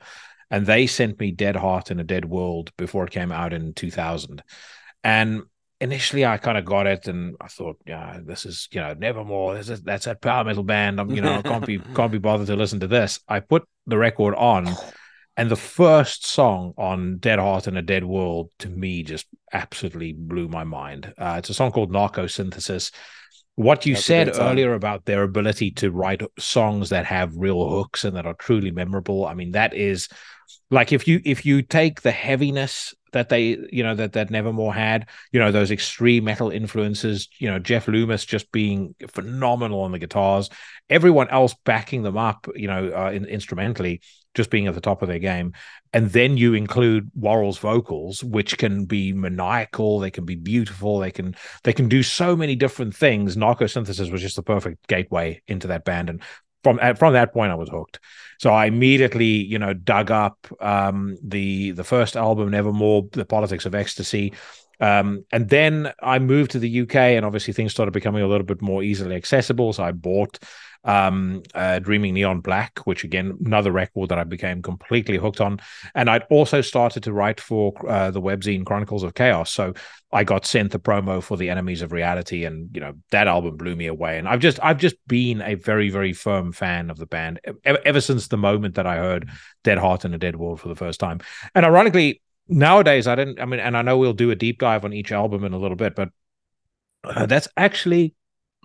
and 0.50 0.66
they 0.66 0.86
sent 0.86 1.18
me 1.18 1.30
Dead 1.30 1.56
Heart 1.56 1.90
in 1.90 2.00
a 2.00 2.04
Dead 2.04 2.24
World 2.24 2.70
before 2.76 3.04
it 3.04 3.10
came 3.10 3.32
out 3.32 3.52
in 3.52 3.74
2000, 3.74 4.42
and 5.04 5.42
initially 5.80 6.24
I 6.24 6.36
kind 6.36 6.56
of 6.56 6.64
got 6.64 6.86
it 6.86 7.08
and 7.08 7.34
I 7.40 7.48
thought, 7.48 7.76
yeah, 7.84 8.20
this 8.24 8.46
is, 8.46 8.68
you 8.70 8.80
know, 8.80 8.94
Nevermore. 8.94 9.56
This 9.56 9.68
is, 9.68 9.82
that's 9.82 10.04
that 10.04 10.20
power 10.20 10.44
metal 10.44 10.62
band. 10.62 11.00
I'm, 11.00 11.10
you 11.10 11.20
know, 11.20 11.34
I 11.34 11.42
can't 11.42 11.66
be 11.66 11.78
can't 11.94 12.12
be 12.12 12.18
bothered 12.18 12.46
to 12.46 12.56
listen 12.56 12.78
to 12.80 12.86
this. 12.86 13.18
I 13.26 13.40
put 13.40 13.64
the 13.88 13.98
record 13.98 14.36
on 14.36 14.72
and 15.36 15.50
the 15.50 15.56
first 15.56 16.26
song 16.26 16.74
on 16.76 17.18
Dead 17.18 17.38
Heart 17.38 17.66
in 17.66 17.76
a 17.76 17.82
Dead 17.82 18.04
World 18.04 18.50
to 18.60 18.68
me 18.68 19.02
just 19.02 19.26
absolutely 19.52 20.12
blew 20.12 20.48
my 20.48 20.64
mind. 20.64 21.12
Uh, 21.16 21.36
it's 21.38 21.50
a 21.50 21.54
song 21.54 21.72
called 21.72 21.90
Narcosynthesis. 21.90 22.92
What 23.56 23.84
you 23.84 23.94
That's 23.94 24.06
said 24.06 24.30
earlier 24.38 24.74
about 24.74 25.04
their 25.04 25.22
ability 25.22 25.72
to 25.72 25.90
write 25.90 26.22
songs 26.38 26.88
that 26.88 27.04
have 27.06 27.36
real 27.36 27.68
hooks 27.68 28.04
and 28.04 28.16
that 28.16 28.26
are 28.26 28.34
truly 28.34 28.70
memorable, 28.70 29.26
I 29.26 29.34
mean, 29.34 29.52
that 29.52 29.74
is 29.74 30.08
like 30.70 30.92
if 30.92 31.06
you 31.06 31.20
if 31.24 31.44
you 31.44 31.62
take 31.62 32.00
the 32.00 32.10
heaviness 32.10 32.94
that 33.12 33.29
they 33.29 33.59
you 33.70 33.83
know 33.83 33.94
that 33.94 34.12
that 34.12 34.31
Nevermore 34.31 34.75
had 34.75 35.09
you 35.33 35.40
know 35.40 35.53
those 35.53 35.70
extreme 35.70 36.25
metal 36.25 36.51
influences 36.51 37.29
you 37.38 37.51
know 37.51 37.59
Jeff 37.59 37.88
Loomis 37.88 38.25
just 38.25 38.51
being 38.53 38.94
phenomenal 39.09 39.81
on 39.81 39.92
the 39.92 39.98
guitars 39.98 40.51
everyone 40.90 41.29
else 41.29 41.55
backing 41.64 42.03
them 42.03 42.16
up 42.16 42.46
you 42.55 42.66
know 42.66 42.92
uh, 42.94 43.11
in, 43.11 43.25
instrumentally 43.25 44.01
just 44.35 44.51
being 44.51 44.66
at 44.66 44.75
the 44.75 44.81
top 44.81 45.03
of 45.03 45.09
their 45.09 45.18
game. 45.18 45.53
And 45.92 46.11
then 46.11 46.37
you 46.37 46.55
include 46.55 47.11
Warrel's 47.14 47.59
vocals 47.59 48.25
which 48.25 48.57
can 48.57 48.87
be 48.87 49.12
maniacal 49.12 49.98
they 49.98 50.11
can 50.11 50.25
be 50.25 50.37
beautiful 50.37 50.98
they 50.98 51.11
can 51.11 51.35
they 51.64 51.72
can 51.72 51.88
do 51.88 52.03
so 52.03 52.35
many 52.35 52.57
different 52.57 52.94
things. 52.94 53.37
Narcosynthesis 53.37 54.11
was 54.11 54.22
just 54.22 54.37
the 54.37 54.42
perfect 54.42 54.87
gateway 54.88 55.42
into 55.46 55.66
that 55.68 55.85
band 55.85 56.09
and 56.09 56.22
from 56.62 56.79
from 56.96 57.12
that 57.14 57.33
point 57.33 57.53
I 57.53 57.57
was 57.57 57.68
hooked. 57.68 58.01
So 58.38 58.51
I 58.51 58.66
immediately, 58.66 59.27
you 59.27 59.59
know, 59.59 59.72
dug 59.72 60.11
up 60.11 60.46
um, 60.61 61.16
the 61.22 61.72
the 61.72 61.85
first 61.85 62.16
album, 62.16 62.51
Nevermore, 62.51 63.09
The 63.12 63.25
Politics 63.25 63.66
of 63.66 63.75
Ecstasy. 63.75 64.33
Um, 64.81 65.25
and 65.31 65.48
then 65.48 65.92
I 66.03 66.18
moved 66.18 66.51
to 66.53 66.59
the 66.59 66.81
UK, 66.81 66.96
and 66.96 67.25
obviously 67.25 67.55
things 67.55 67.70
started 67.70 67.92
becoming 67.92 68.22
a 68.22 68.27
little 68.27 68.46
bit 68.46 68.61
more 68.61 68.83
easily 68.83 69.14
accessible. 69.14 69.72
So 69.72 69.85
I 69.85 69.92
bought 69.92 70.40
um, 70.84 71.42
uh, 71.54 71.78
Dreaming 71.78 72.14
Neon 72.14 72.40
Black, 72.40 72.80
which 72.80 73.04
again, 73.04 73.38
another 73.44 73.72
record 73.72 74.08
that 74.08 74.18
I 74.18 74.24
became 74.24 74.62
completely 74.62 75.16
hooked 75.16 75.40
on. 75.40 75.60
And 75.94 76.10
I'd 76.10 76.24
also 76.30 76.60
started 76.60 77.02
to 77.04 77.12
write 77.12 77.40
for 77.40 77.72
uh, 77.88 78.10
the 78.10 78.20
webzine 78.20 78.64
Chronicles 78.64 79.02
of 79.02 79.14
Chaos. 79.14 79.52
So 79.52 79.74
I 80.12 80.24
got 80.24 80.44
sent 80.44 80.72
the 80.72 80.78
promo 80.78 81.22
for 81.22 81.36
the 81.36 81.50
Enemies 81.50 81.82
of 81.82 81.92
Reality, 81.92 82.44
and 82.44 82.68
you 82.74 82.80
know 82.80 82.94
that 83.10 83.28
album 83.28 83.56
blew 83.56 83.76
me 83.76 83.86
away. 83.86 84.18
And 84.18 84.28
I've 84.28 84.40
just 84.40 84.58
I've 84.62 84.78
just 84.78 84.96
been 85.06 85.40
a 85.40 85.54
very 85.54 85.88
very 85.88 86.12
firm 86.12 86.52
fan 86.52 86.90
of 86.90 86.98
the 86.98 87.06
band 87.06 87.40
ever, 87.64 87.78
ever 87.84 88.00
since 88.00 88.28
the 88.28 88.36
moment 88.36 88.74
that 88.74 88.86
I 88.86 88.96
heard 88.96 89.28
Dead 89.64 89.78
Heart 89.78 90.04
in 90.04 90.14
a 90.14 90.18
Dead 90.18 90.36
World 90.36 90.60
for 90.60 90.68
the 90.68 90.76
first 90.76 91.00
time. 91.00 91.20
And 91.54 91.64
ironically, 91.64 92.20
nowadays 92.48 93.06
I 93.06 93.14
didn't. 93.14 93.40
I 93.40 93.44
mean, 93.44 93.60
and 93.60 93.76
I 93.76 93.82
know 93.82 93.98
we'll 93.98 94.12
do 94.12 94.30
a 94.30 94.36
deep 94.36 94.58
dive 94.58 94.84
on 94.84 94.92
each 94.92 95.12
album 95.12 95.44
in 95.44 95.52
a 95.52 95.58
little 95.58 95.76
bit, 95.76 95.94
but 95.94 96.10
uh, 97.04 97.26
that's 97.26 97.48
actually 97.56 98.14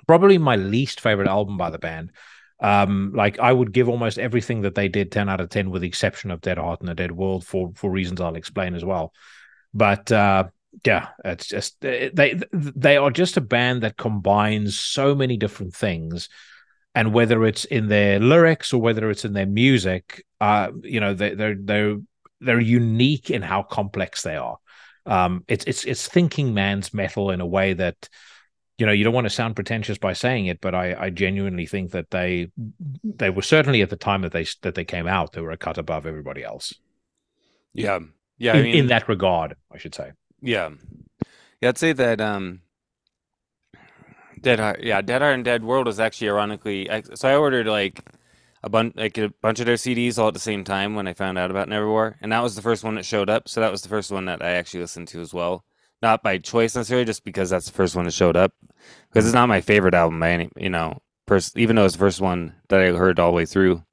probably 0.07 0.37
my 0.37 0.55
least 0.55 1.01
favorite 1.01 1.27
album 1.27 1.57
by 1.57 1.69
the 1.69 1.79
band. 1.79 2.11
Um, 2.59 3.11
like 3.13 3.37
I 3.37 3.53
would 3.53 3.71
give 3.71 3.87
almost 3.87 4.17
everything 4.17 4.61
that 4.61 4.73
they 4.73 4.87
did 4.87 5.11
10 5.11 5.29
out 5.29 5.41
of 5.41 5.49
10 5.49 5.69
with 5.69 5.83
the 5.83 5.87
exception 5.87 6.31
of 6.31 6.41
Dead 6.41 6.57
Heart 6.57 6.79
and 6.79 6.89
the 6.89 6.95
Dead 6.95 7.11
World 7.11 7.45
for 7.45 7.71
for 7.75 7.91
reasons 7.91 8.19
I'll 8.19 8.35
explain 8.35 8.73
as 8.73 8.83
well. 8.83 9.13
But 9.73 10.11
uh 10.11 10.45
yeah, 10.85 11.09
it's 11.23 11.47
just 11.47 11.79
they 11.81 12.39
they 12.51 12.97
are 12.97 13.11
just 13.11 13.37
a 13.37 13.41
band 13.41 13.83
that 13.83 13.97
combines 13.97 14.79
so 14.79 15.13
many 15.13 15.37
different 15.37 15.75
things 15.75 16.29
and 16.95 17.13
whether 17.13 17.45
it's 17.45 17.65
in 17.65 17.87
their 17.87 18.19
lyrics 18.19 18.73
or 18.73 18.81
whether 18.81 19.09
it's 19.11 19.25
in 19.25 19.33
their 19.33 19.45
music, 19.45 20.25
uh 20.41 20.69
you 20.81 20.99
know, 20.99 21.13
they 21.13 21.35
they're 21.35 21.57
they're 21.59 21.97
they're 22.41 22.59
unique 22.59 23.29
in 23.29 23.43
how 23.43 23.61
complex 23.61 24.23
they 24.23 24.35
are. 24.35 24.57
Um 25.05 25.43
it's 25.47 25.65
it's 25.65 25.83
it's 25.83 26.07
thinking 26.07 26.55
man's 26.55 26.91
metal 26.91 27.29
in 27.29 27.39
a 27.39 27.45
way 27.45 27.73
that 27.73 28.09
you 28.77 28.85
know, 28.85 28.91
you 28.91 29.03
don't 29.03 29.13
want 29.13 29.25
to 29.25 29.31
sound 29.31 29.55
pretentious 29.55 29.97
by 29.97 30.13
saying 30.13 30.45
it, 30.45 30.61
but 30.61 30.75
I, 30.75 30.95
I 30.99 31.09
genuinely 31.09 31.65
think 31.65 31.91
that 31.91 32.11
they 32.11 32.51
they 33.03 33.29
were 33.29 33.41
certainly 33.41 33.81
at 33.81 33.89
the 33.89 33.95
time 33.95 34.21
that 34.21 34.31
they 34.31 34.45
that 34.61 34.75
they 34.75 34.85
came 34.85 35.07
out, 35.07 35.31
they 35.31 35.41
were 35.41 35.51
a 35.51 35.57
cut 35.57 35.77
above 35.77 36.05
everybody 36.05 36.43
else. 36.43 36.73
Yeah, 37.73 37.99
yeah. 38.37 38.53
In, 38.53 38.59
I 38.59 38.63
mean, 38.63 38.75
in 38.75 38.87
that 38.87 39.09
regard, 39.09 39.55
I 39.71 39.77
should 39.77 39.95
say. 39.95 40.11
Yeah, 40.41 40.69
yeah. 41.59 41.69
I'd 41.69 41.77
say 41.79 41.91
that 41.93 42.21
um, 42.21 42.61
Dead 44.39 44.59
Heart, 44.59 44.83
yeah, 44.83 45.01
Dead 45.01 45.21
Heart 45.21 45.33
and 45.33 45.45
Dead 45.45 45.63
World 45.63 45.87
is 45.87 45.99
actually 45.99 46.29
ironically. 46.29 46.87
So 47.15 47.29
I 47.29 47.35
ordered 47.35 47.65
like 47.65 48.07
a 48.61 48.69
bunch 48.69 48.95
like 48.95 49.17
a 49.17 49.29
bunch 49.41 49.59
of 49.59 49.65
their 49.65 49.75
CDs 49.75 50.19
all 50.19 50.27
at 50.27 50.35
the 50.35 50.39
same 50.39 50.63
time 50.63 50.93
when 50.93 51.07
I 51.07 51.13
found 51.13 51.39
out 51.39 51.49
about 51.49 51.67
Nevermore, 51.67 52.17
and 52.21 52.31
that 52.31 52.43
was 52.43 52.55
the 52.55 52.61
first 52.61 52.83
one 52.83 52.93
that 52.95 53.05
showed 53.05 53.29
up. 53.29 53.49
So 53.49 53.59
that 53.59 53.71
was 53.71 53.81
the 53.81 53.89
first 53.89 54.11
one 54.11 54.25
that 54.25 54.43
I 54.43 54.51
actually 54.51 54.81
listened 54.81 55.07
to 55.09 55.21
as 55.21 55.33
well 55.33 55.65
not 56.01 56.23
by 56.23 56.37
choice 56.37 56.75
necessarily, 56.75 57.05
just 57.05 57.23
because 57.23 57.49
that's 57.49 57.65
the 57.65 57.73
first 57.73 57.95
one 57.95 58.05
that 58.05 58.11
showed 58.11 58.35
up. 58.35 58.53
Because 59.09 59.25
it's 59.25 59.33
not 59.33 59.49
my 59.49 59.61
favorite 59.61 59.93
album 59.93 60.19
by 60.19 60.31
any, 60.31 60.49
you 60.55 60.69
know, 60.69 60.99
pers- 61.25 61.55
even 61.55 61.75
though 61.75 61.85
it's 61.85 61.95
the 61.95 61.99
first 61.99 62.21
one 62.21 62.55
that 62.69 62.81
I 62.81 62.91
heard 62.91 63.19
all 63.19 63.31
the 63.31 63.35
way 63.35 63.45
through. 63.45 63.83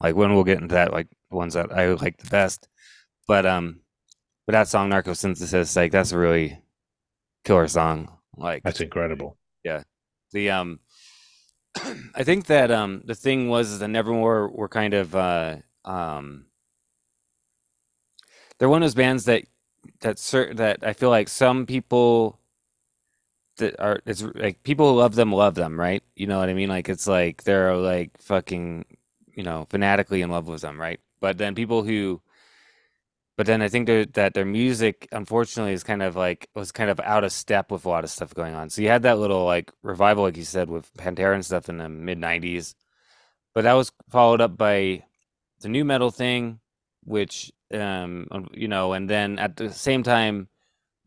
Like 0.00 0.16
when 0.16 0.34
we'll 0.34 0.44
get 0.44 0.60
into 0.60 0.74
that, 0.74 0.92
like 0.92 1.08
ones 1.30 1.54
that 1.54 1.72
I 1.72 1.92
like 1.92 2.18
the 2.18 2.28
best. 2.28 2.68
But 3.26 3.46
um, 3.46 3.80
but 4.46 4.52
that 4.52 4.68
song 4.68 4.90
Narcosynthesis, 4.90 5.76
like 5.76 5.92
that's 5.92 6.12
a 6.12 6.18
really 6.18 6.58
killer 7.44 7.68
song. 7.68 8.18
Like 8.36 8.62
that's 8.62 8.80
incredible. 8.80 9.38
Yeah, 9.64 9.84
the 10.32 10.50
um, 10.50 10.80
I 12.14 12.24
think 12.24 12.46
that 12.46 12.70
um, 12.70 13.02
the 13.04 13.14
thing 13.14 13.48
was 13.48 13.78
that 13.78 13.88
Nevermore 13.88 14.48
were 14.48 14.68
kind 14.68 14.94
of 14.94 15.14
uh 15.14 15.56
um, 15.84 16.46
they're 18.58 18.68
one 18.68 18.82
of 18.82 18.86
those 18.86 18.94
bands 18.94 19.24
that 19.24 19.44
that 20.00 20.18
certain 20.18 20.56
that 20.56 20.80
I 20.82 20.92
feel 20.92 21.10
like 21.10 21.28
some 21.28 21.66
people 21.66 22.38
that 23.58 23.78
are 23.80 24.00
it's 24.06 24.22
like 24.34 24.62
people 24.62 24.92
who 24.92 24.98
love 25.00 25.14
them 25.14 25.32
love 25.32 25.54
them, 25.54 25.78
right? 25.78 26.02
You 26.16 26.26
know 26.26 26.38
what 26.38 26.48
I 26.48 26.54
mean? 26.54 26.68
Like 26.68 26.88
it's 26.88 27.06
like 27.06 27.44
they're 27.44 27.76
like 27.76 28.10
fucking, 28.20 28.84
you 29.34 29.42
know, 29.42 29.66
fanatically 29.70 30.22
in 30.22 30.30
love 30.30 30.48
with 30.48 30.62
them, 30.62 30.80
right? 30.80 31.00
But 31.20 31.38
then 31.38 31.54
people 31.54 31.82
who 31.82 32.20
but 33.36 33.46
then 33.46 33.62
I 33.62 33.68
think 33.68 33.88
that 34.14 34.34
their 34.34 34.44
music 34.44 35.08
unfortunately 35.10 35.72
is 35.72 35.82
kind 35.82 36.02
of 36.02 36.16
like 36.16 36.48
was 36.54 36.72
kind 36.72 36.90
of 36.90 37.00
out 37.00 37.24
of 37.24 37.32
step 37.32 37.70
with 37.70 37.84
a 37.84 37.88
lot 37.88 38.04
of 38.04 38.10
stuff 38.10 38.34
going 38.34 38.54
on. 38.54 38.70
So 38.70 38.82
you 38.82 38.88
had 38.88 39.02
that 39.02 39.18
little 39.18 39.44
like 39.44 39.72
revival 39.82 40.24
like 40.24 40.36
you 40.36 40.44
said 40.44 40.68
with 40.70 40.92
Pantera 40.94 41.34
and 41.34 41.44
stuff 41.44 41.68
in 41.68 41.78
the 41.78 41.88
mid 41.88 42.18
90s. 42.18 42.74
But 43.54 43.64
that 43.64 43.74
was 43.74 43.92
followed 44.10 44.40
up 44.40 44.56
by 44.56 45.04
the 45.60 45.68
new 45.68 45.84
metal 45.84 46.10
thing 46.10 46.60
which 47.04 47.52
um 47.74 48.26
you 48.52 48.68
know 48.68 48.92
and 48.92 49.08
then 49.10 49.38
at 49.38 49.56
the 49.56 49.70
same 49.72 50.02
time 50.02 50.48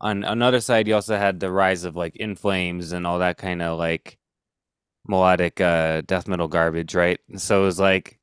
on 0.00 0.24
another 0.24 0.60
side 0.60 0.86
you 0.88 0.94
also 0.94 1.16
had 1.16 1.40
the 1.40 1.50
rise 1.50 1.84
of 1.84 1.96
like 1.96 2.16
in 2.16 2.36
flames 2.36 2.92
and 2.92 3.06
all 3.06 3.18
that 3.20 3.38
kind 3.38 3.62
of 3.62 3.78
like 3.78 4.18
melodic 5.08 5.60
uh, 5.60 6.02
death 6.02 6.28
metal 6.28 6.48
garbage, 6.48 6.94
right? 6.94 7.18
And 7.28 7.40
so 7.40 7.62
it 7.62 7.64
was 7.64 7.80
like 7.80 8.18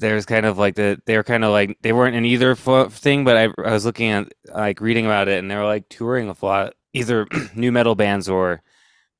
there's 0.00 0.26
kind 0.26 0.46
of 0.46 0.58
like 0.58 0.74
the 0.74 1.00
they 1.06 1.16
were 1.16 1.22
kind 1.22 1.44
of 1.44 1.52
like 1.52 1.78
they 1.82 1.92
weren't 1.92 2.16
in 2.16 2.24
either 2.24 2.54
thing, 2.54 3.24
but 3.24 3.36
I, 3.36 3.44
I 3.64 3.72
was 3.72 3.84
looking 3.86 4.10
at 4.10 4.32
like 4.54 4.80
reading 4.80 5.06
about 5.06 5.28
it, 5.28 5.38
and 5.38 5.50
they 5.50 5.56
were 5.56 5.64
like 5.64 5.88
touring 5.88 6.28
a 6.28 6.36
lot, 6.44 6.74
either 6.92 7.26
new 7.54 7.72
metal 7.72 7.94
bands 7.94 8.28
or 8.28 8.62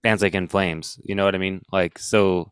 bands 0.03 0.23
like 0.23 0.35
In 0.35 0.49
Flames. 0.49 1.01
You 1.05 1.15
know 1.15 1.25
what 1.25 1.35
I 1.35 1.39
mean? 1.39 1.63
Like 1.73 1.99
so. 1.99 2.52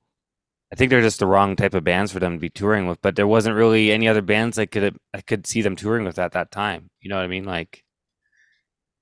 I 0.72 0.76
think 0.76 0.90
they're 0.90 1.00
just 1.00 1.18
the 1.18 1.26
wrong 1.26 1.56
type 1.56 1.74
of 1.74 1.82
bands 1.84 2.12
for 2.12 2.20
them 2.20 2.34
to 2.34 2.38
be 2.38 2.48
touring 2.48 2.86
with, 2.86 3.02
but 3.02 3.16
there 3.16 3.26
wasn't 3.26 3.56
really 3.56 3.90
any 3.90 4.06
other 4.06 4.22
bands 4.22 4.58
I 4.58 4.66
could 4.66 4.96
I 5.12 5.20
could 5.20 5.46
see 5.46 5.62
them 5.62 5.76
touring 5.76 6.04
with 6.04 6.18
at 6.18 6.32
that 6.32 6.52
time. 6.52 6.90
You 7.00 7.10
know 7.10 7.16
what 7.16 7.24
I 7.24 7.28
mean? 7.28 7.44
Like 7.44 7.84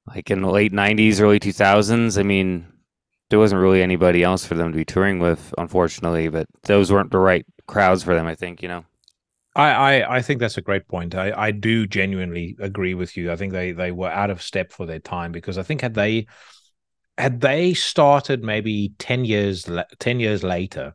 like 0.07 0.31
in 0.31 0.41
the 0.41 0.51
late 0.51 0.73
90s, 0.73 1.21
early 1.21 1.39
2000s. 1.39 2.19
I 2.19 2.23
mean, 2.23 2.67
there 3.31 3.39
wasn't 3.39 3.61
really 3.61 3.83
anybody 3.83 4.23
else 4.23 4.45
for 4.45 4.55
them 4.55 4.73
to 4.73 4.77
be 4.77 4.85
touring 4.85 5.19
with, 5.19 5.53
unfortunately, 5.59 6.29
but 6.29 6.47
those 6.63 6.91
weren't 6.91 7.11
the 7.11 7.19
right 7.19 7.45
crowds 7.67 8.03
for 8.03 8.15
them, 8.15 8.27
I 8.27 8.35
think, 8.35 8.63
you 8.63 8.69
know. 8.69 8.85
I, 9.55 9.71
I, 9.71 10.17
I 10.17 10.23
think 10.23 10.41
that's 10.41 10.57
a 10.57 10.63
great 10.63 10.89
point. 10.89 11.15
I, 11.15 11.33
I 11.37 11.51
do 11.51 11.87
genuinely 11.87 12.57
agree 12.61 12.95
with 12.95 13.17
you. 13.17 13.33
I 13.33 13.37
think 13.37 13.53
they, 13.53 13.73
they 13.73 13.93
were 13.93 14.11
out 14.11 14.31
of 14.31 14.41
step 14.41 14.73
for 14.73 14.87
their 14.87 15.01
time 15.01 15.33
because 15.33 15.59
I 15.59 15.63
think 15.63 15.81
had 15.81 15.95
they 15.95 16.27
had 17.17 17.41
they 17.41 17.75
started 17.75 18.45
maybe 18.45 18.93
10 18.99 19.25
years 19.25 19.69
10 19.99 20.21
years 20.21 20.45
later 20.45 20.95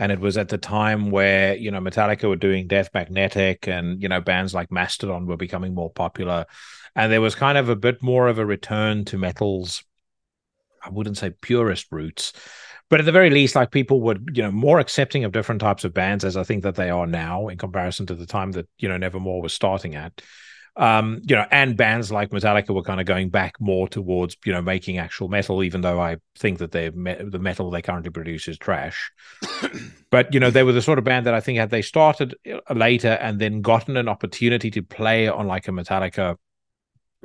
and 0.00 0.10
it 0.10 0.18
was 0.18 0.36
at 0.36 0.48
the 0.48 0.58
time 0.58 1.12
where 1.12 1.54
you 1.54 1.70
know 1.70 1.80
Metallica 1.80 2.28
were 2.28 2.34
doing 2.34 2.66
Death 2.66 2.88
Magnetic 2.92 3.68
and 3.68 4.02
you 4.02 4.08
know 4.08 4.20
bands 4.20 4.52
like 4.52 4.72
Mastodon 4.72 5.26
were 5.26 5.36
becoming 5.36 5.74
more 5.74 5.90
popular 5.90 6.46
and 6.96 7.12
there 7.12 7.20
was 7.20 7.36
kind 7.36 7.56
of 7.56 7.68
a 7.68 7.76
bit 7.76 8.02
more 8.02 8.26
of 8.26 8.38
a 8.38 8.46
return 8.46 9.04
to 9.04 9.18
metal's 9.18 9.84
I 10.82 10.88
wouldn't 10.88 11.18
say 11.18 11.30
purist 11.30 11.88
roots, 11.90 12.32
but 12.88 13.00
at 13.00 13.06
the 13.06 13.12
very 13.12 13.30
least, 13.30 13.54
like 13.54 13.70
people 13.70 14.00
were, 14.00 14.16
you 14.32 14.42
know, 14.42 14.50
more 14.50 14.80
accepting 14.80 15.24
of 15.24 15.32
different 15.32 15.60
types 15.60 15.84
of 15.84 15.94
bands 15.94 16.24
as 16.24 16.36
I 16.36 16.42
think 16.42 16.62
that 16.62 16.74
they 16.74 16.90
are 16.90 17.06
now 17.06 17.48
in 17.48 17.58
comparison 17.58 18.06
to 18.06 18.14
the 18.14 18.26
time 18.26 18.52
that, 18.52 18.66
you 18.78 18.88
know, 18.88 18.96
Nevermore 18.96 19.42
was 19.42 19.52
starting 19.52 19.94
at. 19.94 20.22
Um, 20.76 21.20
you 21.26 21.36
know, 21.36 21.46
and 21.50 21.76
bands 21.76 22.12
like 22.12 22.30
Metallica 22.30 22.74
were 22.74 22.82
kind 22.82 23.00
of 23.00 23.06
going 23.06 23.28
back 23.28 23.60
more 23.60 23.88
towards, 23.88 24.36
you 24.44 24.52
know, 24.52 24.62
making 24.62 24.98
actual 24.98 25.28
metal, 25.28 25.62
even 25.62 25.80
though 25.80 26.00
I 26.00 26.16
think 26.38 26.58
that 26.58 26.72
they 26.72 26.90
me- 26.90 27.16
the 27.20 27.38
metal 27.38 27.70
they 27.70 27.82
currently 27.82 28.10
produce 28.10 28.48
is 28.48 28.58
trash. 28.58 29.10
but 30.10 30.32
you 30.32 30.40
know, 30.40 30.50
they 30.50 30.62
were 30.62 30.72
the 30.72 30.82
sort 30.82 30.98
of 30.98 31.04
band 31.04 31.26
that 31.26 31.34
I 31.34 31.40
think 31.40 31.58
had 31.58 31.70
they 31.70 31.82
started 31.82 32.34
uh, 32.50 32.74
later 32.74 33.18
and 33.20 33.38
then 33.40 33.62
gotten 33.62 33.96
an 33.96 34.08
opportunity 34.08 34.70
to 34.70 34.82
play 34.82 35.28
on 35.28 35.46
like 35.46 35.68
a 35.68 35.72
Metallica 35.72 36.36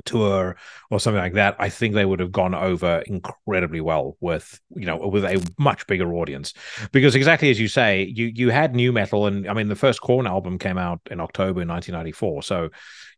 tour 0.04 0.56
or 0.90 1.00
something 1.00 1.20
like 1.20 1.34
that, 1.34 1.56
I 1.58 1.68
think 1.68 1.94
they 1.94 2.04
would 2.04 2.20
have 2.20 2.32
gone 2.32 2.54
over 2.54 3.02
incredibly 3.06 3.80
well 3.80 4.16
with 4.20 4.60
you 4.74 4.86
know 4.86 4.96
with 4.96 5.24
a 5.24 5.44
much 5.58 5.86
bigger 5.86 6.14
audience. 6.14 6.54
Because 6.92 7.14
exactly 7.14 7.50
as 7.50 7.60
you 7.60 7.68
say, 7.68 8.04
you 8.14 8.26
you 8.26 8.50
had 8.50 8.74
new 8.74 8.92
metal, 8.92 9.26
and 9.26 9.48
I 9.48 9.52
mean 9.52 9.68
the 9.68 9.74
first 9.74 10.00
Korn 10.00 10.26
album 10.26 10.58
came 10.58 10.78
out 10.78 11.00
in 11.10 11.20
October 11.20 11.60
1994, 11.60 12.42
so 12.42 12.68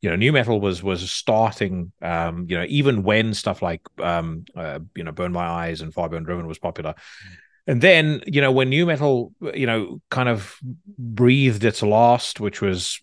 you 0.00 0.10
know 0.10 0.16
new 0.16 0.32
metal 0.32 0.60
was 0.60 0.82
was 0.82 1.10
starting. 1.10 1.92
Um, 2.02 2.46
you 2.48 2.56
know 2.56 2.66
even 2.68 3.02
when 3.02 3.34
stuff 3.34 3.62
like 3.62 3.82
um, 4.00 4.44
uh, 4.56 4.80
you 4.94 5.04
know 5.04 5.12
Burn 5.12 5.32
My 5.32 5.46
Eyes 5.46 5.80
and 5.80 5.92
Far 5.92 6.08
Beyond 6.08 6.26
Driven 6.26 6.46
was 6.46 6.58
popular. 6.58 6.94
And 7.66 7.82
then, 7.82 8.22
you 8.26 8.40
know, 8.40 8.50
when 8.50 8.70
new 8.70 8.86
metal, 8.86 9.34
you 9.52 9.66
know, 9.66 10.00
kind 10.08 10.30
of 10.30 10.58
breathed 10.96 11.64
its 11.64 11.82
last, 11.82 12.40
which 12.40 12.62
was 12.62 12.98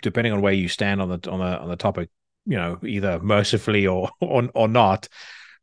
depending 0.00 0.32
on 0.32 0.40
where 0.40 0.52
you 0.52 0.68
stand 0.68 1.02
on 1.02 1.08
the 1.08 1.28
on 1.28 1.40
the 1.40 1.58
on 1.58 1.68
the 1.68 1.74
topic, 1.74 2.08
you 2.46 2.56
know, 2.56 2.78
either 2.84 3.20
mercifully 3.20 3.86
or 3.86 4.10
or, 4.20 4.48
or 4.54 4.68
not. 4.68 5.08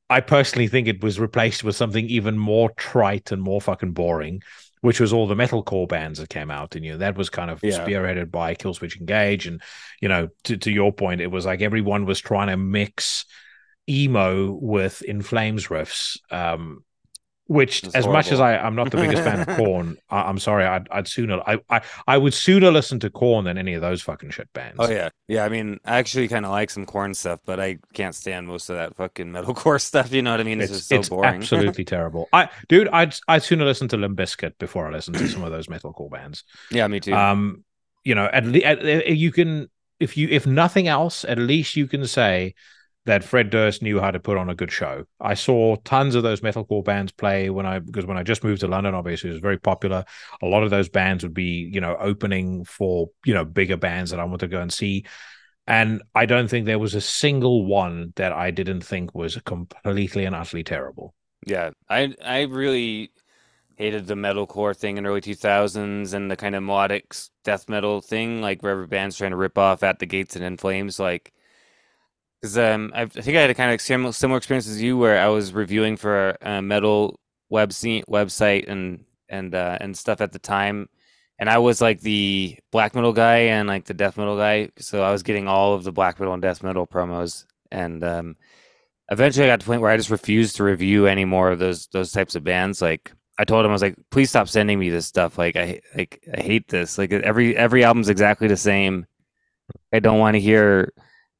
I 0.10 0.22
personally 0.22 0.68
think 0.68 0.88
it 0.88 1.04
was 1.04 1.20
replaced 1.20 1.63
with 1.63 1.76
something 1.76 2.06
even 2.08 2.38
more 2.38 2.72
trite 2.72 3.32
and 3.32 3.42
more 3.42 3.62
fucking 3.62 3.92
boring, 3.92 4.42
which 4.82 5.00
was 5.00 5.13
all 5.13 5.28
the 5.28 5.36
metalcore 5.36 5.88
bands 5.88 6.18
that 6.20 6.30
came 6.30 6.50
out. 6.50 6.76
And 6.76 6.84
you 6.84 6.94
know, 6.94 6.98
that 6.98 7.15
was 7.15 7.30
kind 7.30 7.52
of 7.52 7.60
yeah. 7.62 7.78
spearheaded 7.78 8.32
by 8.32 8.56
Killswitch 8.56 9.00
Engage. 9.00 9.46
And, 9.46 9.62
you 10.02 10.10
know, 10.10 10.30
to, 10.46 10.58
to 10.58 10.72
your 10.72 10.92
point, 10.92 11.22
it 11.22 11.28
was 11.28 11.46
like 11.46 11.62
everyone 11.62 12.06
was 12.06 12.20
trying 12.20 12.48
to 12.48 12.58
mix 12.58 13.26
emo 13.88 14.52
with 14.52 15.04
In 15.04 15.22
Flames 15.22 15.68
riffs. 15.68 16.18
Um, 16.32 16.84
which 17.50 17.84
as 17.84 18.06
horrible. 18.06 18.14
much 18.14 18.32
as 18.32 18.40
I, 18.40 18.58
I'm 18.58 18.76
not 18.76 18.92
the 18.92 18.98
biggest 18.98 19.24
fan 19.24 19.40
of 19.40 19.48
Korn, 19.58 19.98
I, 20.12 20.30
am 20.30 20.38
sorry, 20.38 20.66
I'd, 20.66 20.88
I'd 20.92 21.08
sooner 21.08 21.42
I, 21.48 21.58
I 21.68 21.82
I 22.06 22.16
would 22.16 22.36
sooner 22.36 22.72
listen 22.72 23.00
to 23.00 23.10
Korn 23.10 23.46
than 23.46 23.58
any 23.58 23.74
of 23.74 23.82
those 23.82 24.04
fucking 24.04 24.30
shit 24.30 24.54
bands. 24.54 24.76
Oh 24.78 24.88
yeah, 24.88 25.10
yeah. 25.28 25.46
I 25.46 25.50
mean, 25.50 25.80
I 25.84 25.98
actually 25.98 26.28
kind 26.28 26.46
of 26.46 26.52
like 26.52 26.70
some 26.70 26.86
Korn 26.86 27.16
stuff, 27.16 27.40
but 27.48 27.60
I 27.60 27.80
can't 27.96 28.14
stand 28.14 28.48
most 28.48 28.70
of 28.70 28.76
that 28.76 28.96
fucking 28.96 29.32
metalcore 29.32 29.82
stuff. 29.82 30.14
You 30.14 30.22
know 30.22 30.30
what 30.30 30.40
I 30.40 30.44
mean? 30.44 30.62
It's, 30.62 30.70
it's 30.70 30.80
just 30.82 30.90
so 30.90 30.96
it's 30.98 31.10
boring. 31.10 31.42
absolutely 31.42 31.86
terrible. 31.86 32.30
I 32.32 32.50
dude, 32.68 32.88
I'd 32.90 33.16
I'd 33.28 33.42
sooner 33.42 33.66
listen 33.66 33.88
to 33.88 33.98
Limp 33.98 34.16
Bizkit 34.16 34.60
before 34.60 34.88
I 34.88 34.92
listen 34.92 35.16
to 35.16 35.28
some 35.28 35.44
of 35.44 35.52
those 35.52 35.66
metalcore 35.66 36.12
bands. 36.12 36.44
Yeah, 36.70 36.88
me 36.88 37.00
too. 37.00 37.16
Um, 37.16 37.64
you 38.04 38.14
know, 38.14 38.26
at 38.32 38.46
least 38.46 39.08
you 39.08 39.32
can 39.32 39.70
if 40.00 40.18
you 40.18 40.28
if 40.30 40.46
nothing 40.46 40.88
else, 40.88 41.26
at 41.26 41.40
least 41.40 41.76
you 41.76 41.88
can 41.88 42.06
say 42.06 42.54
that 43.10 43.24
Fred 43.24 43.50
Durst 43.50 43.82
knew 43.82 44.00
how 44.00 44.12
to 44.12 44.19
put 44.19 44.38
on 44.38 44.52
a 44.52 44.56
good 44.56 44.72
show. 44.72 45.04
I 45.19 45.34
saw 45.34 45.78
tons 45.78 46.13
of 46.13 46.22
those 46.22 46.41
metalcore 46.41 46.86
bands 46.86 47.12
play 47.12 47.50
when 47.50 47.65
I 47.65 47.80
because 47.80 48.06
when 48.06 48.19
I 48.19 48.22
just 48.22 48.43
moved 48.43 48.62
to 48.62 48.67
London, 48.67 48.93
obviously 48.93 49.32
it 49.32 49.34
was 49.34 49.41
very 49.41 49.58
popular. 49.58 50.06
A 50.43 50.45
lot 50.45 50.62
of 50.62 50.69
those 50.69 50.89
bands 50.89 51.24
would 51.24 51.34
be, 51.34 51.67
you 51.74 51.82
know, 51.82 51.98
opening 52.00 52.65
for, 52.65 53.10
you 53.26 53.34
know, 53.34 53.45
bigger 53.45 53.78
bands 53.78 54.12
that 54.12 54.19
I 54.19 54.26
want 54.26 54.41
to 54.41 54.48
go 54.48 54.62
and 54.62 54.72
see. 54.72 55.06
And 55.65 56.04
I 56.13 56.28
don't 56.28 56.48
think 56.48 56.67
there 56.67 56.78
was 56.78 56.93
a 56.93 57.02
single 57.02 57.65
one 57.65 58.13
that 58.15 58.32
I 58.32 58.52
didn't 58.52 58.82
think 58.82 59.15
was 59.15 59.39
completely 59.43 60.26
and 60.26 60.36
utterly 60.36 60.63
terrible. 60.63 61.15
Yeah. 61.48 61.72
I 61.89 62.13
I 62.24 62.41
really 62.41 63.10
hated 63.76 64.06
the 64.06 64.13
metalcore 64.13 64.78
thing 64.78 64.98
in 65.00 65.08
early 65.08 65.22
2000s 65.22 66.13
and 66.13 66.30
the 66.30 66.36
kind 66.36 66.54
of 66.54 66.62
melodic 66.62 67.15
death 67.43 67.69
metal 67.69 68.02
thing, 68.02 68.39
like 68.39 68.62
wherever 68.62 68.86
bands 68.86 69.17
trying 69.17 69.32
to 69.32 69.38
rip 69.38 69.58
off 69.58 69.82
at 69.82 69.98
the 69.98 70.06
gates 70.06 70.36
and 70.36 70.45
in 70.45 70.58
flames, 70.58 71.00
like 71.00 71.34
because 72.41 72.58
um, 72.58 72.91
I 72.95 73.06
think 73.06 73.38
I 73.38 73.41
had 73.41 73.49
a 73.49 73.56
kind 73.56 73.73
of 73.73 73.82
similar, 73.82 74.12
similar 74.13 74.38
experience 74.38 74.67
as 74.67 74.82
you, 74.82 74.97
where 74.97 75.19
I 75.19 75.28
was 75.28 75.54
reviewing 75.54 75.97
for 75.97 76.38
a 76.41 76.62
metal 76.62 77.19
webzine, 77.52 78.04
website 78.06 78.69
and 78.69 79.04
and 79.28 79.54
uh, 79.54 79.78
and 79.82 79.97
stuff 79.97 80.21
at 80.21 80.32
the 80.32 80.39
time, 80.39 80.88
and 81.39 81.49
I 81.49 81.58
was 81.58 81.82
like 81.82 82.02
the 82.02 82.58
black 82.71 82.95
metal 82.95 83.13
guy 83.13 83.38
and 83.38 83.67
like 83.67 83.86
the 83.86 83.93
death 83.93 84.17
metal 84.17 84.38
guy, 84.38 84.69
so 84.78 85.04
I 85.04 85.12
was 85.12 85.23
getting 85.23 85.47
all 85.47 85.73
of 85.73 85.84
the 85.84 85.91
black 85.91 86.19
metal 86.19 86.34
and 86.34 86.41
death 86.41 86.63
metal 86.63 86.88
promos, 86.88 87.45
and 87.71 88.04
um, 88.04 88.36
eventually 89.12 89.45
I 89.45 89.49
got 89.49 89.60
to 89.60 89.65
the 89.65 89.69
point 89.69 89.82
where 89.82 89.91
I 89.91 89.97
just 89.97 90.10
refused 90.10 90.56
to 90.58 90.63
review 90.63 91.08
any 91.08 91.25
more 91.25 91.52
of 91.52 91.60
those 91.60 91.88
those 91.88 92.12
types 92.12 92.36
of 92.36 92.43
bands. 92.43 92.82
Like 92.82 93.12
I 93.38 93.45
told 93.45 93.65
him, 93.65 93.71
I 93.71 93.73
was 93.73 93.82
like, 93.82 93.95
please 94.12 94.30
stop 94.30 94.47
sending 94.49 94.80
me 94.80 94.89
this 94.89 95.08
stuff. 95.08 95.38
Like 95.38 95.56
I 95.56 95.82
like 95.95 96.25
I 96.34 96.41
hate 96.41 96.67
this. 96.67 96.97
Like 96.97 97.12
every 97.12 97.56
every 97.56 97.84
album's 97.84 98.10
exactly 98.10 98.47
the 98.47 98.58
same. 98.58 99.06
I 99.93 99.99
don't 99.99 100.19
want 100.19 100.36
to 100.36 100.41
hear 100.41 100.93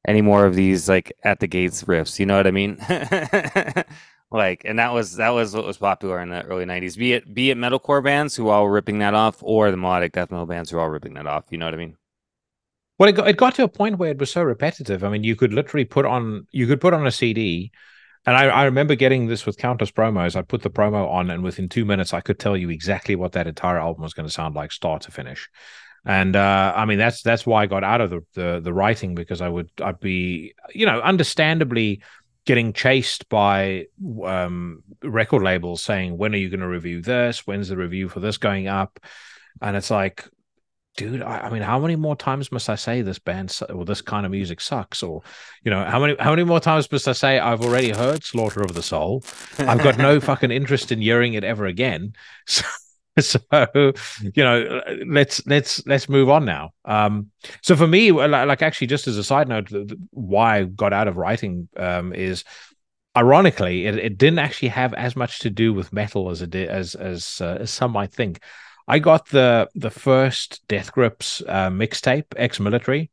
any 0.08 0.22
more 0.22 0.46
of 0.46 0.56
these 0.56 0.88
like 0.88 1.12
at 1.24 1.40
the 1.40 1.48
gates 1.48 1.84
riffs. 1.84 2.20
You 2.20 2.26
know 2.26 2.38
what 2.38 2.48
I 2.48 2.52
mean? 2.52 2.78
like, 4.32 4.62
and 4.66 4.80
that 4.80 4.94
was 4.94 5.16
that 5.18 5.30
was 5.30 5.56
what 5.56 5.66
was 5.66 5.78
popular 5.78 6.20
in 6.20 6.30
the 6.30 6.44
early 6.44 6.66
'90s. 6.66 6.98
Be 6.98 7.14
it 7.14 7.34
be 7.34 7.52
it 7.52 7.58
metalcore 7.58 8.04
bands 8.04 8.36
who 8.36 8.50
all 8.50 8.70
ripping 8.70 9.00
that 9.00 9.14
off, 9.14 9.38
or 9.42 9.72
the 9.72 9.78
melodic 9.78 10.14
death 10.14 10.32
metal 10.32 10.46
bands 10.46 10.70
who 10.70 10.78
are 10.78 10.82
all 10.82 10.90
ripping 10.90 11.16
that 11.16 11.28
off. 11.28 11.46
You 11.50 11.58
know 11.58 11.66
what 11.66 11.74
I 11.74 11.78
mean? 11.78 11.98
Well, 12.98 13.10
it 13.10 13.14
got, 13.14 13.28
it 13.30 13.38
got 13.38 13.56
to 13.56 13.64
a 13.64 13.70
point 13.70 13.98
where 13.98 14.12
it 14.12 14.20
was 14.20 14.32
so 14.32 14.44
repetitive. 14.44 15.04
I 15.04 15.10
mean, 15.10 15.24
you 15.24 15.36
could 15.36 15.54
literally 15.54 15.86
put 15.86 16.06
on 16.06 16.48
you 16.52 16.68
could 16.68 16.82
put 16.82 16.94
on 16.94 17.08
a 17.08 17.12
CD, 17.12 17.72
and 18.26 18.36
I, 18.36 18.48
I 18.48 18.64
remember 18.66 18.96
getting 18.96 19.28
this 19.28 19.46
with 19.46 19.58
Countess 19.58 19.92
promos. 19.92 20.36
I 20.36 20.42
put 20.42 20.64
the 20.64 20.70
promo 20.70 21.10
on, 21.10 21.30
and 21.30 21.44
within 21.44 21.70
two 21.70 21.86
minutes, 21.86 22.14
I 22.14 22.22
could 22.22 22.40
tell 22.40 22.58
you 22.58 22.70
exactly 22.70 23.16
what 23.16 23.34
that 23.34 23.48
entire 23.48 23.80
album 23.80 24.04
was 24.04 24.14
going 24.14 24.28
to 24.28 24.34
sound 24.34 24.56
like, 24.56 24.72
start 24.72 25.04
to 25.04 25.12
finish 25.12 25.50
and 26.06 26.36
uh, 26.36 26.74
I 26.76 26.86
mean 26.86 26.98
that's 26.98 27.22
that's 27.22 27.46
why 27.46 27.64
I 27.64 27.66
got 27.66 27.84
out 27.84 28.02
of 28.02 28.10
the, 28.10 28.22
the, 28.34 28.60
the 28.62 28.74
writing 28.74 29.16
because 29.16 29.42
I 29.42 29.50
would 29.50 29.70
I'd 29.82 30.00
be 30.00 30.54
you 30.74 30.86
know 30.86 31.00
understandably 31.02 32.02
getting 32.46 32.74
chased 32.74 33.30
by 33.30 33.86
um, 34.26 34.82
record 35.04 35.44
labels 35.44 35.84
saying 35.84 36.18
when 36.18 36.34
are 36.34 36.38
you 36.38 36.50
going 36.50 36.62
to 36.62 36.68
review 36.68 37.02
this? 37.02 37.46
When's 37.46 37.70
the 37.70 37.78
review 37.78 38.10
for 38.10 38.22
this 38.22 38.38
going 38.38 38.68
up? 38.68 39.00
And 39.62 39.76
it's 39.76 39.92
like 39.92 40.28
dude 40.98 41.22
I, 41.22 41.40
I, 41.42 41.50
mean 41.50 41.62
how 41.62 41.80
many 41.80 41.96
more 41.96 42.16
times 42.16 42.52
must 42.52 42.70
I 42.70 42.76
say 42.76 43.02
this 43.02 43.20
band 43.20 43.58
or 43.70 43.86
this 43.86 44.02
kind 44.02 44.26
of 44.26 44.32
music 44.32 44.60
sucks? 44.62 45.04
Or 45.04 45.22
you 45.64 45.72
know 45.72 45.84
how 45.84 46.00
many 46.00 46.16
how 46.20 46.32
many 46.32 46.44
more 46.44 46.60
times 46.60 46.92
must 46.92 47.08
I 47.08 47.14
say 47.14 47.40
I've 47.40 47.62
already 47.62 47.92
heard 47.92 48.24
Slaughter 48.24 48.62
of 48.62 48.74
the 48.74 48.84
Soul. 48.84 49.24
I've 49.60 49.84
got 49.84 49.98
no 49.98 50.20
fucking 50.30 50.52
interest 50.52 50.92
in 50.92 51.02
hearing 51.02 51.34
it 51.34 51.44
ever 51.44 51.66
again. 51.66 52.14
So 52.48 52.66
so 53.26 53.40
you 53.54 54.44
know 54.44 54.82
let's 55.08 55.46
let's 55.48 55.86
let's 55.86 56.10
move 56.10 56.30
on 56.30 56.46
now. 56.46 56.72
Um 56.86 57.32
so 57.62 57.76
for 57.76 57.88
me 57.88 58.12
like 58.12 58.62
actually 58.62 58.88
just 58.88 59.08
as 59.08 59.18
a 59.18 59.24
side 59.24 59.48
note 59.48 59.70
why 60.12 60.58
i 60.58 60.64
got 60.64 60.94
out 60.94 61.08
of 61.08 61.18
writing 61.18 61.70
um 61.78 62.14
is 62.14 62.44
ironically 63.18 63.86
it, 63.86 63.98
it 63.98 64.18
didn't 64.18 64.40
actually 64.40 64.70
have 64.70 64.94
as 64.94 65.16
much 65.16 65.40
to 65.40 65.50
do 65.50 65.74
with 65.74 65.94
metal 65.94 66.30
as 66.30 66.42
it 66.42 66.50
did 66.50 66.70
as 66.70 66.96
as, 66.96 67.42
uh, 67.42 67.58
as 67.62 67.72
some 67.72 67.92
might 67.92 68.14
think. 68.14 68.42
I 68.88 69.00
got 69.00 69.30
the 69.30 69.70
the 69.76 69.92
first 69.92 70.68
death 70.68 70.92
grips 70.92 71.44
uh, 71.48 71.70
mixtape 71.70 72.26
ex-military 72.36 73.12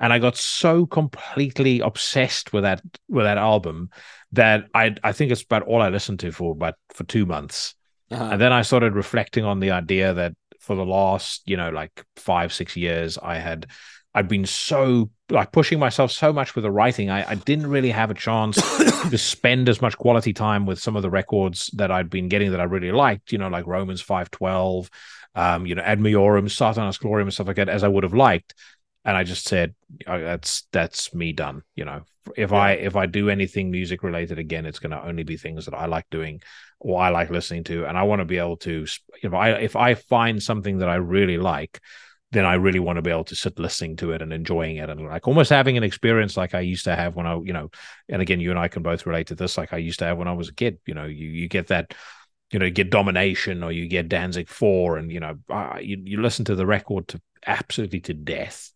and 0.00 0.12
i 0.12 0.18
got 0.18 0.36
so 0.36 0.86
completely 0.86 1.80
obsessed 1.80 2.52
with 2.52 2.64
that 2.64 2.82
with 3.08 3.24
that 3.24 3.38
album 3.38 3.90
that 4.32 4.66
i 4.74 4.94
i 5.02 5.12
think 5.12 5.32
it's 5.32 5.42
about 5.42 5.62
all 5.62 5.80
i 5.80 5.88
listened 5.88 6.20
to 6.20 6.32
for 6.32 6.52
about 6.52 6.74
for 6.90 7.04
two 7.04 7.26
months 7.26 7.74
Uh-huh. 8.10 8.30
And 8.32 8.40
then 8.40 8.52
I 8.52 8.62
started 8.62 8.94
reflecting 8.94 9.44
on 9.44 9.60
the 9.60 9.72
idea 9.72 10.14
that 10.14 10.34
for 10.60 10.76
the 10.76 10.84
last, 10.84 11.42
you 11.46 11.56
know, 11.56 11.70
like 11.70 12.04
five, 12.16 12.52
six 12.52 12.76
years, 12.76 13.18
I 13.18 13.38
had 13.38 13.66
I'd 14.16 14.28
been 14.28 14.46
so 14.46 15.10
like 15.28 15.52
pushing 15.52 15.78
myself 15.78 16.10
so 16.10 16.32
much 16.32 16.54
with 16.54 16.62
the 16.62 16.70
writing. 16.70 17.10
I, 17.10 17.32
I 17.32 17.34
didn't 17.34 17.66
really 17.66 17.90
have 17.90 18.10
a 18.10 18.14
chance 18.14 18.56
to 19.10 19.18
spend 19.18 19.68
as 19.68 19.82
much 19.82 19.98
quality 19.98 20.32
time 20.32 20.64
with 20.64 20.78
some 20.78 20.96
of 20.96 21.02
the 21.02 21.10
records 21.10 21.70
that 21.74 21.90
I'd 21.90 22.08
been 22.08 22.28
getting 22.28 22.52
that 22.52 22.60
I 22.60 22.64
really 22.64 22.92
liked, 22.92 23.30
you 23.30 23.38
know, 23.38 23.48
like 23.48 23.66
Romans 23.66 24.00
512, 24.00 24.88
um, 25.34 25.66
you 25.66 25.74
know, 25.74 25.82
Ad 25.82 26.00
Majorem, 26.00 26.46
Sathanas 26.46 26.98
Gloriam, 26.98 27.22
and 27.22 27.34
stuff 27.34 27.46
like 27.46 27.56
that, 27.56 27.68
as 27.68 27.84
I 27.84 27.88
would 27.88 28.04
have 28.04 28.14
liked. 28.14 28.54
And 29.04 29.16
I 29.16 29.22
just 29.22 29.46
said, 29.46 29.74
oh, 30.06 30.18
that's 30.18 30.66
that's 30.72 31.12
me 31.14 31.34
done. 31.34 31.62
You 31.74 31.84
know, 31.84 32.00
if 32.36 32.50
yeah. 32.50 32.56
I 32.56 32.70
if 32.72 32.96
I 32.96 33.06
do 33.06 33.30
anything 33.30 33.70
music 33.70 34.02
related 34.02 34.38
again, 34.38 34.66
it's 34.66 34.78
going 34.78 34.90
to 34.90 35.04
only 35.04 35.22
be 35.22 35.36
things 35.36 35.66
that 35.66 35.74
I 35.74 35.86
like 35.86 36.06
doing 36.10 36.40
or 36.80 37.00
I 37.00 37.10
like 37.10 37.30
listening 37.30 37.64
to, 37.64 37.86
and 37.86 37.96
I 37.96 38.02
want 38.04 38.20
to 38.20 38.24
be 38.24 38.38
able 38.38 38.56
to. 38.58 38.86
If 39.22 39.34
I 39.34 39.50
if 39.50 39.76
I 39.76 39.94
find 39.94 40.42
something 40.42 40.78
that 40.78 40.88
I 40.88 40.96
really 40.96 41.38
like, 41.38 41.80
then 42.32 42.44
I 42.44 42.54
really 42.54 42.80
want 42.80 42.96
to 42.96 43.02
be 43.02 43.10
able 43.10 43.24
to 43.24 43.36
sit 43.36 43.58
listening 43.58 43.96
to 43.96 44.12
it 44.12 44.20
and 44.20 44.32
enjoying 44.32 44.76
it 44.76 44.90
and 44.90 45.06
like 45.06 45.28
almost 45.28 45.50
having 45.50 45.76
an 45.76 45.84
experience 45.84 46.36
like 46.36 46.54
I 46.54 46.60
used 46.60 46.84
to 46.84 46.96
have 46.96 47.14
when 47.14 47.26
I, 47.26 47.36
you 47.36 47.52
know, 47.52 47.70
and 48.08 48.20
again, 48.20 48.40
you 48.40 48.50
and 48.50 48.58
I 48.58 48.68
can 48.68 48.82
both 48.82 49.06
relate 49.06 49.28
to 49.28 49.34
this, 49.34 49.56
like 49.56 49.72
I 49.72 49.78
used 49.78 50.00
to 50.00 50.06
have 50.06 50.18
when 50.18 50.28
I 50.28 50.32
was 50.32 50.48
a 50.48 50.54
kid. 50.54 50.78
You 50.86 50.94
know, 50.94 51.04
you 51.04 51.28
you 51.28 51.48
get 51.48 51.68
that, 51.68 51.94
you 52.50 52.58
know, 52.58 52.66
you 52.66 52.72
get 52.72 52.90
domination 52.90 53.62
or 53.62 53.72
you 53.72 53.88
get 53.88 54.08
Danzig 54.08 54.48
Four, 54.48 54.98
and 54.98 55.10
you 55.10 55.20
know, 55.20 55.36
uh, 55.48 55.78
you 55.80 55.98
you 56.04 56.20
listen 56.20 56.44
to 56.46 56.54
the 56.54 56.66
record 56.66 57.08
to 57.08 57.20
absolutely 57.46 58.00
to 58.00 58.14
death. 58.14 58.72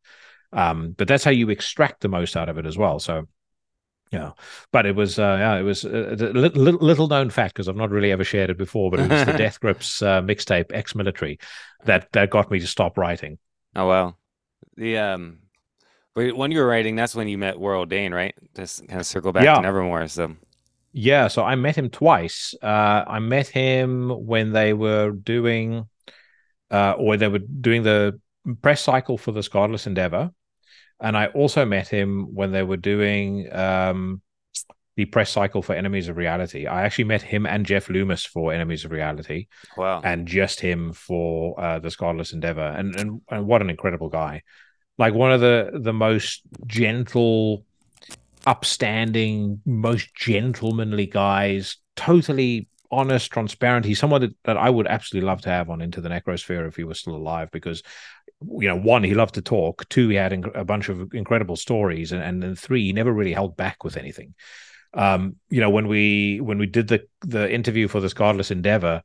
Um, 0.52 0.94
but 0.96 1.06
that's 1.06 1.24
how 1.24 1.30
you 1.30 1.50
extract 1.50 2.00
the 2.00 2.08
most 2.08 2.36
out 2.36 2.48
of 2.48 2.58
it 2.58 2.66
as 2.66 2.78
well. 2.78 2.98
So 2.98 3.28
yeah, 4.10 4.32
but 4.72 4.86
it 4.86 4.96
was 4.96 5.18
uh, 5.18 5.36
yeah, 5.38 5.56
it 5.56 5.62
was 5.62 5.84
a, 5.84 5.88
a 5.88 6.14
little, 6.14 6.74
little 6.78 7.06
known 7.06 7.30
fact 7.30 7.54
because 7.54 7.68
I've 7.68 7.76
not 7.76 7.90
really 7.90 8.10
ever 8.10 8.24
shared 8.24 8.50
it 8.50 8.58
before. 8.58 8.90
But 8.90 9.00
it 9.00 9.10
was 9.10 9.24
the 9.24 9.32
Death 9.38 9.60
Grips 9.60 10.02
uh, 10.02 10.20
mixtape, 10.20 10.72
ex-military, 10.72 11.38
that 11.84 12.10
that 12.12 12.30
got 12.30 12.50
me 12.50 12.58
to 12.58 12.66
stop 12.66 12.98
writing. 12.98 13.38
Oh 13.76 13.86
well, 13.86 14.18
the 14.76 14.98
um, 14.98 15.38
when 16.14 16.50
you 16.50 16.58
were 16.58 16.66
writing, 16.66 16.96
that's 16.96 17.14
when 17.14 17.28
you 17.28 17.38
met 17.38 17.58
Warrel 17.58 17.86
Dane, 17.86 18.12
right? 18.12 18.34
Just 18.56 18.86
kind 18.88 19.00
of 19.00 19.06
circle 19.06 19.32
back 19.32 19.44
yeah. 19.44 19.54
to 19.54 19.62
Nevermore. 19.62 20.08
So 20.08 20.34
yeah, 20.92 21.28
so 21.28 21.44
I 21.44 21.54
met 21.54 21.76
him 21.76 21.88
twice. 21.88 22.52
Uh, 22.60 23.04
I 23.06 23.20
met 23.20 23.46
him 23.46 24.10
when 24.10 24.50
they 24.52 24.72
were 24.72 25.12
doing, 25.12 25.88
uh, 26.68 26.92
or 26.92 27.16
they 27.16 27.28
were 27.28 27.38
doing 27.38 27.84
the 27.84 28.20
press 28.60 28.82
cycle 28.82 29.18
for 29.18 29.30
this 29.30 29.46
Godless 29.46 29.86
Endeavor 29.86 30.32
and 31.00 31.16
I 31.16 31.26
also 31.26 31.64
met 31.64 31.88
him 31.88 32.34
when 32.34 32.52
they 32.52 32.62
were 32.62 32.76
doing 32.76 33.52
um, 33.54 34.22
the 34.96 35.06
press 35.06 35.30
cycle 35.30 35.62
for 35.62 35.74
Enemies 35.74 36.08
of 36.08 36.16
Reality. 36.16 36.66
I 36.66 36.82
actually 36.82 37.04
met 37.04 37.22
him 37.22 37.46
and 37.46 37.64
Jeff 37.64 37.88
Loomis 37.88 38.24
for 38.24 38.52
Enemies 38.52 38.84
of 38.84 38.90
Reality. 38.90 39.46
Wow. 39.76 40.02
And 40.04 40.26
just 40.26 40.60
him 40.60 40.92
for 40.92 41.58
uh, 41.58 41.78
the 41.78 41.94
Godless 41.96 42.32
Endeavor. 42.32 42.60
And, 42.60 42.94
and 42.96 43.20
and 43.30 43.46
what 43.46 43.62
an 43.62 43.70
incredible 43.70 44.08
guy. 44.08 44.42
Like 44.98 45.14
one 45.14 45.32
of 45.32 45.40
the 45.40 45.70
the 45.82 45.94
most 45.94 46.42
gentle, 46.66 47.64
upstanding, 48.46 49.62
most 49.64 50.14
gentlemanly 50.14 51.06
guys, 51.06 51.78
totally 51.96 52.68
honest, 52.90 53.30
transparent. 53.30 53.86
He's 53.86 53.98
someone 53.98 54.20
that, 54.22 54.36
that 54.44 54.56
I 54.56 54.70
would 54.70 54.86
absolutely 54.86 55.26
love 55.26 55.42
to 55.42 55.48
have 55.48 55.70
on 55.70 55.80
Into 55.80 56.00
the 56.00 56.08
Necrosphere 56.08 56.66
if 56.68 56.76
he 56.76 56.84
was 56.84 57.00
still 57.00 57.16
alive 57.16 57.50
because 57.50 57.82
you 58.42 58.68
know, 58.68 58.76
one, 58.76 59.04
he 59.04 59.14
loved 59.14 59.34
to 59.34 59.42
talk. 59.42 59.88
Two, 59.88 60.08
he 60.08 60.16
had 60.16 60.32
a 60.54 60.64
bunch 60.64 60.88
of 60.88 61.12
incredible 61.14 61.56
stories, 61.56 62.12
and 62.12 62.22
and 62.22 62.42
then 62.42 62.56
three, 62.56 62.86
he 62.86 62.92
never 62.92 63.12
really 63.12 63.32
held 63.32 63.56
back 63.56 63.84
with 63.84 63.96
anything. 63.96 64.34
Um, 64.94 65.36
you 65.50 65.60
know, 65.60 65.70
when 65.70 65.88
we 65.88 66.40
when 66.40 66.58
we 66.58 66.66
did 66.66 66.88
the 66.88 67.06
the 67.20 67.52
interview 67.52 67.86
for 67.86 68.00
this 68.00 68.14
Godless 68.14 68.50
Endeavor, 68.50 69.02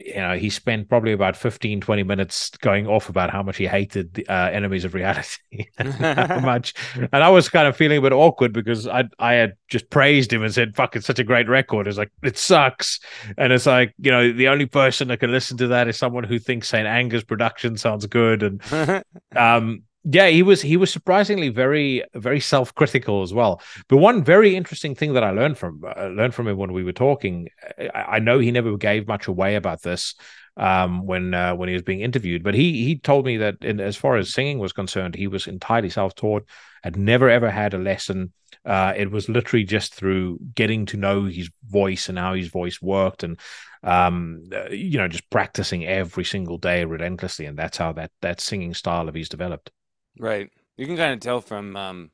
you 0.00 0.16
know, 0.16 0.36
he 0.36 0.50
spent 0.50 0.88
probably 0.88 1.12
about 1.12 1.36
15, 1.36 1.80
20 1.80 2.02
minutes 2.02 2.50
going 2.58 2.86
off 2.86 3.08
about 3.08 3.30
how 3.30 3.42
much 3.42 3.56
he 3.56 3.66
hated 3.66 4.14
the 4.14 4.26
uh, 4.26 4.50
enemies 4.50 4.84
of 4.84 4.92
reality, 4.92 5.38
how 5.78 6.40
much. 6.40 6.74
And 6.96 7.22
I 7.22 7.28
was 7.28 7.48
kind 7.48 7.68
of 7.68 7.76
feeling 7.76 7.98
a 7.98 8.02
bit 8.02 8.12
awkward 8.12 8.52
because 8.52 8.88
I 8.88 9.04
I 9.18 9.34
had 9.34 9.54
just 9.68 9.90
praised 9.90 10.32
him 10.32 10.42
and 10.42 10.52
said, 10.52 10.74
"Fuck, 10.74 10.96
it's 10.96 11.06
such 11.06 11.20
a 11.20 11.24
great 11.24 11.48
record." 11.48 11.86
It's 11.86 11.98
like 11.98 12.10
it 12.22 12.36
sucks, 12.36 12.98
and 13.38 13.52
it's 13.52 13.66
like 13.66 13.94
you 13.98 14.10
know 14.10 14.32
the 14.32 14.48
only 14.48 14.66
person 14.66 15.08
that 15.08 15.20
can 15.20 15.30
listen 15.30 15.56
to 15.58 15.68
that 15.68 15.86
is 15.86 15.96
someone 15.96 16.24
who 16.24 16.40
thinks 16.40 16.68
Saint 16.68 16.88
Anger's 16.88 17.24
production 17.24 17.76
sounds 17.76 18.06
good, 18.06 18.42
and 18.42 19.04
um, 19.36 19.84
yeah, 20.04 20.28
he 20.28 20.42
was 20.42 20.60
he 20.60 20.76
was 20.76 20.92
surprisingly 20.92 21.48
very 21.48 22.04
very 22.14 22.40
self 22.40 22.74
critical 22.74 23.22
as 23.22 23.32
well. 23.32 23.62
But 23.88 23.96
one 23.96 24.22
very 24.22 24.54
interesting 24.54 24.94
thing 24.94 25.14
that 25.14 25.24
I 25.24 25.30
learned 25.30 25.56
from 25.56 25.82
uh, 25.84 26.08
learned 26.08 26.34
from 26.34 26.46
him 26.46 26.58
when 26.58 26.74
we 26.74 26.84
were 26.84 26.92
talking, 26.92 27.48
I, 27.78 28.04
I, 28.08 28.18
know 28.18 28.38
he 28.38 28.50
never 28.50 28.76
gave 28.76 29.08
much 29.08 29.28
away 29.28 29.54
about 29.54 29.80
this 29.80 30.14
um, 30.58 31.06
when 31.06 31.32
uh, 31.32 31.54
when 31.54 31.70
he 31.70 31.74
was 31.74 31.82
being 31.82 32.02
interviewed, 32.02 32.42
but 32.42 32.54
he 32.54 32.84
he 32.84 32.98
told 32.98 33.24
me 33.24 33.38
that 33.38 33.56
in, 33.62 33.80
as 33.80 33.96
far 33.96 34.16
as 34.16 34.34
singing 34.34 34.58
was 34.58 34.74
concerned, 34.74 35.14
he 35.14 35.26
was 35.26 35.46
entirely 35.46 35.88
self 35.88 36.14
taught, 36.14 36.46
had 36.82 36.96
never 36.96 37.30
ever 37.30 37.50
had 37.50 37.72
a 37.72 37.78
lesson. 37.78 38.32
Uh, 38.64 38.92
it 38.96 39.10
was 39.10 39.28
literally 39.28 39.64
just 39.64 39.94
through 39.94 40.38
getting 40.54 40.86
to 40.86 40.96
know 40.96 41.24
his 41.24 41.50
voice 41.66 42.08
and 42.08 42.18
how 42.18 42.34
his 42.34 42.48
voice 42.48 42.80
worked, 42.82 43.22
and 43.22 43.40
um, 43.82 44.42
uh, 44.52 44.68
you 44.68 44.98
know, 44.98 45.08
just 45.08 45.28
practicing 45.30 45.86
every 45.86 46.24
single 46.24 46.58
day 46.58 46.84
relentlessly, 46.84 47.46
and 47.46 47.58
that's 47.58 47.78
how 47.78 47.92
that 47.92 48.10
that 48.20 48.42
singing 48.42 48.74
style 48.74 49.08
of 49.08 49.14
his 49.14 49.30
developed. 49.30 49.70
Right. 50.18 50.50
You 50.76 50.86
can 50.86 50.96
kind 50.96 51.12
of 51.12 51.20
tell 51.20 51.40
from 51.40 51.76
um 51.76 52.10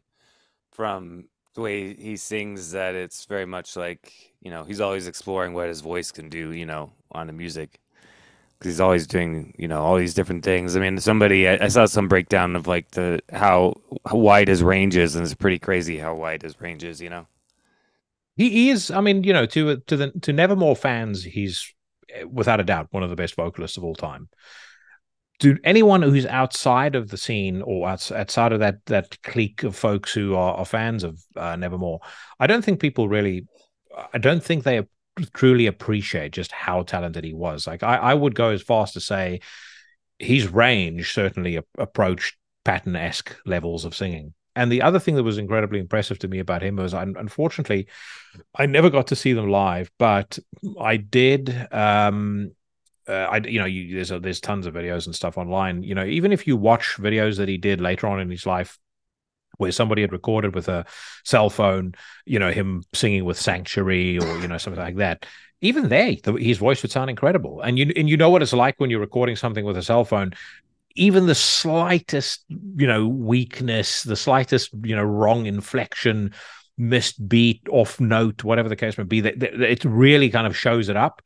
from 0.73 1.25
the 1.55 1.61
way 1.61 1.95
he 1.95 2.17
sings 2.17 2.73
that 2.73 2.95
it's 2.95 3.25
very 3.25 3.45
much 3.45 3.77
like, 3.77 4.13
you 4.41 4.51
know, 4.51 4.65
he's 4.65 4.81
always 4.81 5.07
exploring 5.09 5.53
what 5.53 5.69
his 5.69 5.81
voice 5.81 6.13
can 6.13 6.29
do, 6.29 6.53
you 6.53 6.65
know, 6.65 6.93
on 7.13 7.27
the 7.27 7.33
music. 7.33 7.81
Cuz 8.61 8.73
he's 8.73 8.81
always 8.81 9.07
doing, 9.07 9.55
you 9.59 9.69
know, 9.69 9.83
all 9.83 9.97
these 9.97 10.15
different 10.15 10.45
things. 10.45 10.77
I 10.77 10.81
mean, 10.81 10.99
somebody 10.99 11.49
I, 11.49 11.65
I 11.65 11.69
saw 11.69 11.87
some 11.87 12.09
breakdown 12.09 12.57
of 12.57 12.67
like 12.67 12.93
the 12.93 13.21
how, 13.33 13.75
how 14.07 14.17
wide 14.17 14.49
his 14.49 14.63
range 14.63 14.97
is 14.97 15.17
and 15.17 15.25
it's 15.25 15.35
pretty 15.35 15.59
crazy 15.59 15.99
how 15.99 16.15
wide 16.15 16.43
his 16.43 16.61
range 16.61 16.85
is, 16.85 17.01
you 17.01 17.11
know. 17.11 17.27
He, 18.37 18.51
he 18.51 18.71
is 18.71 18.91
I 18.91 19.01
mean, 19.01 19.25
you 19.25 19.33
know, 19.33 19.47
to 19.47 19.79
to 19.79 19.97
the 19.97 20.11
to 20.23 20.33
Nevermore 20.33 20.77
fans, 20.77 21.25
he's 21.25 21.73
eh, 22.11 22.25
without 22.25 22.61
a 22.61 22.65
doubt 22.65 22.89
one 22.91 23.03
of 23.03 23.11
the 23.11 23.17
best 23.17 23.35
vocalists 23.35 23.77
of 23.77 23.85
all 23.85 23.95
time 23.95 24.29
do 25.41 25.59
anyone 25.65 26.03
who's 26.03 26.27
outside 26.27 26.95
of 26.95 27.09
the 27.09 27.17
scene 27.17 27.63
or 27.63 27.89
outside 27.89 28.53
of 28.53 28.61
that 28.61 28.85
that 28.87 29.21
clique 29.23 29.65
of 29.65 29.75
folks 29.75 30.13
who 30.13 30.37
are, 30.37 30.55
are 30.55 30.65
fans 30.65 31.03
of 31.03 31.21
uh, 31.35 31.57
Nevermore, 31.57 32.01
I 32.39 32.47
don't 32.47 32.65
think 32.65 32.79
people 32.79 33.09
really, 33.09 33.47
I 34.15 34.19
don't 34.19 34.45
think 34.45 34.63
they 34.63 34.87
truly 35.35 35.67
appreciate 35.67 36.33
just 36.33 36.53
how 36.53 36.83
talented 36.83 37.25
he 37.25 37.35
was. 37.35 37.67
Like 37.67 37.83
I, 37.83 37.97
I 37.97 38.15
would 38.15 38.35
go 38.35 38.51
as 38.51 38.63
far 38.63 38.85
as 38.85 38.93
to 38.93 39.01
say 39.01 39.41
his 40.19 40.47
range 40.49 41.13
certainly 41.13 41.57
a- 41.57 41.65
approached 41.79 42.37
Patton 42.65 42.95
esque 42.95 43.35
levels 43.47 43.85
of 43.85 43.97
singing. 43.97 44.35
And 44.57 44.71
the 44.71 44.83
other 44.83 44.99
thing 44.99 45.15
that 45.15 45.23
was 45.23 45.39
incredibly 45.39 45.79
impressive 45.79 46.19
to 46.19 46.29
me 46.29 46.39
about 46.39 46.63
him 46.63 46.77
was, 46.77 46.93
unfortunately, 46.93 47.89
I 48.55 48.67
never 48.67 48.91
got 48.91 49.07
to 49.07 49.17
see 49.17 49.33
them 49.33 49.49
live, 49.49 49.91
but 49.99 50.39
I 50.79 50.97
did 50.97 51.69
um, 51.73 52.51
uh, 53.11 53.29
I 53.31 53.37
you 53.39 53.59
know 53.59 53.65
you, 53.67 53.95
there's 53.95 54.11
a, 54.11 54.21
there's 54.21 54.41
tons 54.41 54.67
of 54.67 54.75
videos 54.75 55.07
and 55.07 55.15
stuff 55.15 55.37
online. 55.37 55.83
You 55.83 55.95
know, 55.95 56.05
even 56.05 56.33
if 56.33 56.47
you 56.47 56.57
watch 56.57 56.97
videos 56.99 57.37
that 57.39 57.49
he 57.49 57.59
did 57.59 57.81
later 57.81 58.07
on 58.07 58.21
in 58.21 58.31
his 58.31 58.47
life, 58.47 58.79
where 59.57 59.73
somebody 59.73 60.03
had 60.03 60.13
recorded 60.13 60.55
with 60.55 60.69
a 60.69 60.87
cell 61.25 61.51
phone, 61.51 61.95
you 62.25 62.39
know, 62.39 62.51
him 62.51 62.83
singing 62.95 63.25
with 63.25 63.39
Sanctuary 63.39 64.19
or 64.19 64.39
you 64.39 64.49
know 64.49 64.59
something 64.59 64.83
like 64.83 64.97
that. 64.97 65.27
Even 65.63 65.91
there, 65.91 66.17
the, 66.23 66.33
his 66.35 66.57
voice 66.57 66.81
would 66.83 66.91
sound 66.91 67.11
incredible, 67.11 67.61
and 67.61 67.79
you 67.79 67.93
and 67.97 68.09
you 68.09 68.17
know 68.17 68.31
what 68.31 68.43
it's 68.43 68.53
like 68.53 68.77
when 68.79 68.91
you're 68.91 69.01
recording 69.01 69.37
something 69.37 69.65
with 69.65 69.77
a 69.77 69.83
cell 69.83 70.05
phone. 70.05 70.33
Even 70.97 71.27
the 71.27 71.37
slightest, 71.37 72.45
you 72.49 72.87
know, 72.87 73.07
weakness, 73.07 74.03
the 74.03 74.17
slightest, 74.17 74.71
you 74.83 74.97
know, 74.97 75.05
wrong 75.05 75.47
inflection, 75.47 76.33
missed 76.77 77.29
beat, 77.29 77.63
off 77.71 78.01
note, 78.01 78.43
whatever 78.43 78.69
the 78.69 78.75
case 78.75 78.99
may 78.99 79.05
be, 79.05 79.21
that, 79.21 79.39
that 79.39 79.61
it 79.61 79.85
really 79.85 80.31
kind 80.31 80.49
of 80.49 80.57
shows 80.57 80.89
it 80.89 80.97
up. 80.97 81.23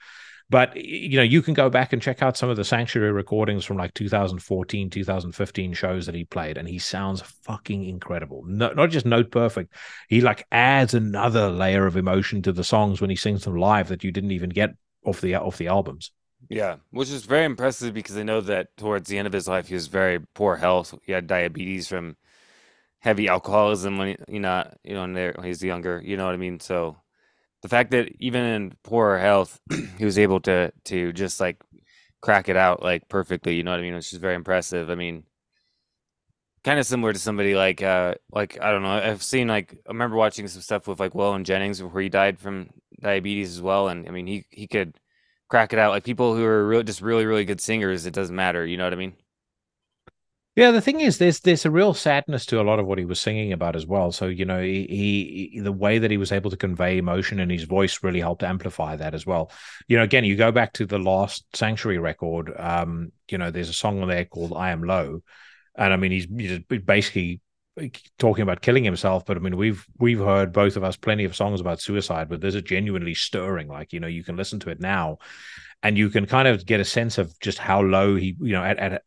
But 0.50 0.76
you 0.76 1.16
know, 1.16 1.22
you 1.22 1.40
can 1.40 1.54
go 1.54 1.70
back 1.70 1.92
and 1.92 2.02
check 2.02 2.22
out 2.22 2.36
some 2.36 2.50
of 2.50 2.56
the 2.56 2.64
Sanctuary 2.64 3.12
recordings 3.12 3.64
from 3.64 3.78
like 3.78 3.94
2014, 3.94 4.90
2015 4.90 5.72
shows 5.72 6.06
that 6.06 6.14
he 6.14 6.24
played, 6.24 6.58
and 6.58 6.68
he 6.68 6.78
sounds 6.78 7.22
fucking 7.22 7.84
incredible. 7.84 8.42
No, 8.46 8.72
not 8.72 8.90
just 8.90 9.06
note 9.06 9.30
perfect. 9.30 9.72
He 10.08 10.20
like 10.20 10.46
adds 10.52 10.92
another 10.92 11.48
layer 11.48 11.86
of 11.86 11.96
emotion 11.96 12.42
to 12.42 12.52
the 12.52 12.64
songs 12.64 13.00
when 13.00 13.10
he 13.10 13.16
sings 13.16 13.44
them 13.44 13.56
live 13.56 13.88
that 13.88 14.04
you 14.04 14.12
didn't 14.12 14.32
even 14.32 14.50
get 14.50 14.70
off 15.04 15.20
the 15.20 15.34
off 15.36 15.56
the 15.56 15.68
albums. 15.68 16.12
Yeah, 16.50 16.76
which 16.90 17.10
is 17.10 17.24
very 17.24 17.44
impressive 17.44 17.94
because 17.94 18.16
I 18.16 18.22
know 18.22 18.42
that 18.42 18.76
towards 18.76 19.08
the 19.08 19.16
end 19.16 19.26
of 19.26 19.32
his 19.32 19.48
life 19.48 19.68
he 19.68 19.74
was 19.74 19.86
very 19.86 20.20
poor 20.34 20.56
health. 20.56 20.94
He 21.04 21.12
had 21.12 21.26
diabetes 21.26 21.88
from 21.88 22.16
heavy 23.00 23.28
alcoholism 23.28 23.98
when 23.98 24.08
he, 24.08 24.16
you 24.28 24.40
know 24.40 24.70
you 24.82 24.94
know 24.94 25.02
when, 25.02 25.44
he's 25.44 25.62
younger. 25.62 26.02
You 26.04 26.16
know 26.18 26.26
what 26.26 26.34
I 26.34 26.38
mean? 26.38 26.60
So 26.60 26.96
the 27.64 27.68
fact 27.70 27.92
that 27.92 28.12
even 28.20 28.42
in 28.44 28.74
poor 28.82 29.16
health, 29.16 29.58
he 29.98 30.04
was 30.04 30.18
able 30.18 30.38
to 30.40 30.70
to 30.84 31.14
just 31.14 31.40
like 31.40 31.56
crack 32.20 32.50
it 32.50 32.56
out 32.56 32.82
like 32.82 33.08
perfectly. 33.08 33.54
You 33.54 33.62
know 33.62 33.70
what 33.70 33.80
I 33.80 33.82
mean? 33.82 33.94
Which 33.94 34.12
is 34.12 34.18
very 34.18 34.34
impressive. 34.34 34.90
I 34.90 34.96
mean, 34.96 35.24
kind 36.62 36.78
of 36.78 36.84
similar 36.84 37.14
to 37.14 37.18
somebody 37.18 37.54
like 37.54 37.82
uh 37.82 38.16
like 38.30 38.60
I 38.60 38.70
don't 38.70 38.82
know. 38.82 38.90
I've 38.90 39.22
seen 39.22 39.48
like 39.48 39.72
I 39.88 39.92
remember 39.92 40.14
watching 40.16 40.46
some 40.46 40.60
stuff 40.60 40.86
with 40.86 41.00
like 41.00 41.14
Waylon 41.14 41.44
Jennings 41.44 41.80
before 41.80 42.02
he 42.02 42.10
died 42.10 42.38
from 42.38 42.68
diabetes 43.00 43.54
as 43.54 43.62
well, 43.62 43.88
and 43.88 44.06
I 44.06 44.10
mean 44.10 44.26
he 44.26 44.44
he 44.50 44.66
could 44.66 45.00
crack 45.48 45.72
it 45.72 45.78
out. 45.78 45.92
Like 45.92 46.04
people 46.04 46.36
who 46.36 46.44
are 46.44 46.66
really, 46.68 46.84
just 46.84 47.00
really, 47.00 47.24
really 47.24 47.46
good 47.46 47.62
singers, 47.62 48.04
it 48.04 48.12
doesn't 48.12 48.36
matter. 48.36 48.66
You 48.66 48.76
know 48.76 48.84
what 48.84 48.92
I 48.92 48.96
mean? 48.96 49.14
Yeah, 50.56 50.70
the 50.70 50.80
thing 50.80 51.00
is, 51.00 51.18
there's 51.18 51.40
there's 51.40 51.64
a 51.64 51.70
real 51.70 51.94
sadness 51.94 52.46
to 52.46 52.60
a 52.60 52.62
lot 52.62 52.78
of 52.78 52.86
what 52.86 52.98
he 52.98 53.04
was 53.04 53.18
singing 53.18 53.52
about 53.52 53.74
as 53.74 53.86
well. 53.86 54.12
So 54.12 54.26
you 54.26 54.44
know, 54.44 54.62
he, 54.62 55.50
he 55.52 55.60
the 55.60 55.72
way 55.72 55.98
that 55.98 56.12
he 56.12 56.16
was 56.16 56.30
able 56.30 56.50
to 56.50 56.56
convey 56.56 56.96
emotion 56.96 57.40
in 57.40 57.50
his 57.50 57.64
voice 57.64 58.04
really 58.04 58.20
helped 58.20 58.44
amplify 58.44 58.94
that 58.94 59.14
as 59.14 59.26
well. 59.26 59.50
You 59.88 59.96
know, 59.96 60.04
again, 60.04 60.24
you 60.24 60.36
go 60.36 60.52
back 60.52 60.72
to 60.74 60.86
the 60.86 60.98
last 61.00 61.44
Sanctuary 61.56 61.98
record. 61.98 62.52
Um, 62.56 63.10
you 63.28 63.36
know, 63.36 63.50
there's 63.50 63.68
a 63.68 63.72
song 63.72 64.00
on 64.00 64.08
there 64.08 64.26
called 64.26 64.52
"I 64.56 64.70
Am 64.70 64.84
Low," 64.84 65.22
and 65.74 65.92
I 65.92 65.96
mean, 65.96 66.12
he's, 66.12 66.28
he's 66.30 66.60
basically 66.84 67.40
talking 68.20 68.42
about 68.42 68.62
killing 68.62 68.84
himself 68.84 69.26
but 69.26 69.36
i 69.36 69.40
mean 69.40 69.56
we've 69.56 69.84
we've 69.98 70.20
heard 70.20 70.52
both 70.52 70.76
of 70.76 70.84
us 70.84 70.96
plenty 70.96 71.24
of 71.24 71.34
songs 71.34 71.60
about 71.60 71.80
suicide 71.80 72.28
but 72.28 72.40
there's 72.40 72.54
a 72.54 72.62
genuinely 72.62 73.14
stirring 73.14 73.66
like 73.66 73.92
you 73.92 73.98
know 73.98 74.06
you 74.06 74.22
can 74.22 74.36
listen 74.36 74.60
to 74.60 74.70
it 74.70 74.78
now 74.78 75.18
and 75.82 75.98
you 75.98 76.08
can 76.08 76.24
kind 76.24 76.46
of 76.46 76.64
get 76.64 76.78
a 76.80 76.84
sense 76.84 77.18
of 77.18 77.38
just 77.40 77.58
how 77.58 77.80
low 77.80 78.14
he 78.14 78.36
you 78.40 78.52
know 78.52 78.62
at, 78.62 78.78
at, 78.78 78.92
at 78.92 79.02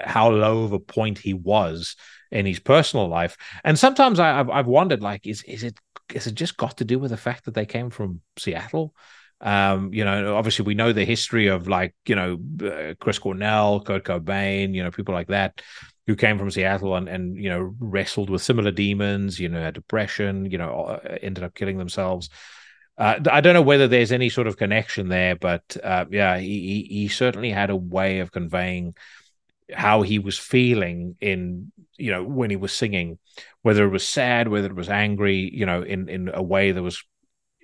how 0.00 0.30
low 0.30 0.64
of 0.64 0.72
a 0.72 0.78
point 0.78 1.18
he 1.18 1.34
was 1.34 1.96
in 2.30 2.46
his 2.46 2.60
personal 2.60 3.08
life 3.08 3.36
and 3.64 3.78
sometimes 3.78 4.20
I, 4.20 4.28
have 4.28 4.50
I've 4.50 4.66
wondered 4.66 5.02
like 5.02 5.26
is 5.26 5.42
is 5.44 5.64
it 5.64 5.78
is 6.14 6.26
it 6.26 6.34
just 6.34 6.56
got 6.56 6.78
to 6.78 6.84
do 6.84 6.98
with 6.98 7.10
the 7.10 7.16
fact 7.16 7.44
that 7.44 7.54
they 7.54 7.66
came 7.66 7.90
from 7.90 8.20
seattle 8.38 8.94
um, 9.42 9.94
you 9.94 10.04
know, 10.04 10.36
obviously 10.36 10.66
we 10.66 10.74
know 10.74 10.92
the 10.92 11.06
history 11.06 11.46
of 11.46 11.66
like, 11.66 11.94
you 12.04 12.14
know, 12.14 12.38
uh, 12.62 12.92
Chris 13.00 13.18
Cornell, 13.18 13.80
Kurt 13.80 14.04
Cobain, 14.04 14.74
you 14.74 14.82
know, 14.82 14.90
people 14.90 15.14
like 15.14 15.28
that 15.28 15.62
who 16.06 16.16
came 16.16 16.38
from 16.38 16.50
Seattle 16.50 16.96
and, 16.96 17.08
and 17.08 17.36
you 17.36 17.48
know 17.48 17.74
wrestled 17.78 18.30
with 18.30 18.42
similar 18.42 18.72
demons, 18.72 19.38
you 19.38 19.48
know, 19.48 19.60
had 19.60 19.74
depression, 19.74 20.50
you 20.50 20.58
know, 20.58 20.84
uh, 20.84 21.16
ended 21.22 21.44
up 21.44 21.54
killing 21.54 21.78
themselves. 21.78 22.28
Uh, 22.98 23.18
I 23.30 23.40
don't 23.40 23.54
know 23.54 23.62
whether 23.62 23.88
there's 23.88 24.12
any 24.12 24.28
sort 24.28 24.46
of 24.46 24.56
connection 24.56 25.08
there, 25.08 25.36
but 25.36 25.76
uh, 25.82 26.04
yeah, 26.10 26.38
he, 26.38 26.86
he 26.90 27.08
certainly 27.08 27.50
had 27.50 27.70
a 27.70 27.76
way 27.76 28.18
of 28.18 28.32
conveying 28.32 28.94
how 29.74 30.02
he 30.02 30.18
was 30.18 30.38
feeling 30.38 31.16
in 31.20 31.72
you 31.96 32.10
know 32.10 32.24
when 32.24 32.50
he 32.50 32.56
was 32.56 32.72
singing, 32.72 33.18
whether 33.62 33.84
it 33.84 33.90
was 33.90 34.06
sad, 34.06 34.48
whether 34.48 34.68
it 34.68 34.76
was 34.76 34.88
angry, 34.88 35.50
you 35.52 35.66
know, 35.66 35.82
in 35.82 36.08
in 36.08 36.30
a 36.32 36.42
way 36.42 36.72
that 36.72 36.82
was 36.82 37.02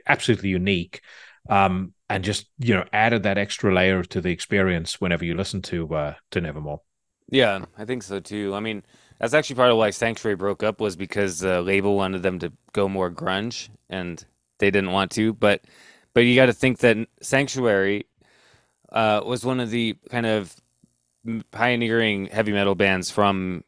absolutely 0.07 0.51
unique. 0.51 1.01
Um, 1.49 1.93
and 2.09 2.25
just 2.25 2.47
you 2.59 2.75
know 2.75 2.85
added 2.93 3.23
that 3.25 3.39
extra 3.39 3.73
layer 3.73 4.03
to 4.03 4.21
the 4.21 4.31
experience 4.31 5.01
whenever 5.01 5.25
you 5.25 5.35
listen 5.35 5.63
to 5.63 5.95
uh, 5.95 6.15
to 6.31 6.41
Nevermore. 6.41 6.81
Yeah, 7.29 7.65
I 7.77 7.85
think 7.85 8.03
so 8.03 8.21
too. 8.21 8.55
I 8.55 8.61
mean, 8.61 8.85
that's 9.19 9.35
actually 9.35 9.57
part 9.57 9.71
of 9.71 9.79
why 9.79 9.91
Sanctuary 9.91 10.37
broke 10.37 10.63
up 10.63 10.81
was 10.81 10.97
because 10.97 11.41
the 11.41 11.61
label 11.61 11.97
wanted 11.97 12.23
them 12.23 12.39
to 12.41 12.53
go 12.73 12.89
more 12.89 13.11
grunge, 13.11 13.69
and 13.89 14.25
they 14.59 14.71
didn't 14.71 14.93
want 14.93 15.11
to. 15.13 15.33
But 15.35 15.63
but 16.15 16.21
you 16.21 16.37
got 16.37 16.47
to 16.47 16.53
think 16.53 16.79
that 16.79 16.97
Sanctuary 17.21 18.07
uh, 18.93 19.23
was 19.25 19.45
one 19.45 19.61
of 19.61 19.71
the 19.71 19.97
kind 20.11 20.27
of 20.27 20.55
pioneering 21.51 22.27
heavy 22.27 22.53
metal 22.53 22.75
bands 22.75 23.11
from 23.11 23.65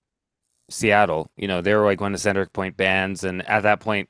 Seattle. 0.71 1.31
You 1.37 1.49
know, 1.49 1.61
they 1.61 1.75
were 1.75 1.85
like 1.85 2.01
one 2.01 2.13
of 2.13 2.19
the 2.19 2.23
center 2.23 2.47
point 2.47 2.77
bands, 2.77 3.25
and 3.25 3.47
at 3.49 3.63
that 3.63 3.81
point, 3.81 4.09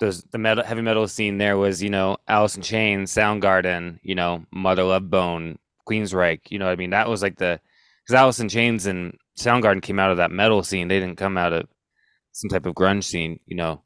those 0.00 0.22
the 0.24 0.38
metal 0.38 0.64
heavy 0.64 0.82
metal 0.82 1.08
scene 1.08 1.38
there 1.38 1.56
was 1.56 1.82
you 1.82 1.90
know 1.90 2.18
Alice 2.26 2.56
in 2.56 2.62
Chains, 2.62 3.12
Soundgarden, 3.12 3.98
you 4.02 4.14
know 4.14 4.44
Mother 4.52 4.84
Love 4.84 5.10
Bone, 5.10 5.58
Queensryche. 5.88 6.50
You 6.50 6.58
know, 6.58 6.66
what 6.66 6.72
I 6.72 6.76
mean 6.76 6.90
that 6.90 7.08
was 7.08 7.22
like 7.22 7.36
the 7.38 7.60
because 8.04 8.14
Alice 8.14 8.40
in 8.40 8.48
Chains 8.48 8.86
and 8.86 9.16
Soundgarden 9.38 9.82
came 9.82 9.98
out 9.98 10.10
of 10.10 10.18
that 10.18 10.30
metal 10.30 10.62
scene. 10.62 10.88
They 10.88 11.00
didn't 11.00 11.18
come 11.18 11.36
out 11.36 11.52
of 11.52 11.68
some 12.32 12.48
type 12.48 12.66
of 12.66 12.74
grunge 12.74 13.04
scene, 13.04 13.40
you 13.46 13.56
know. 13.56 13.82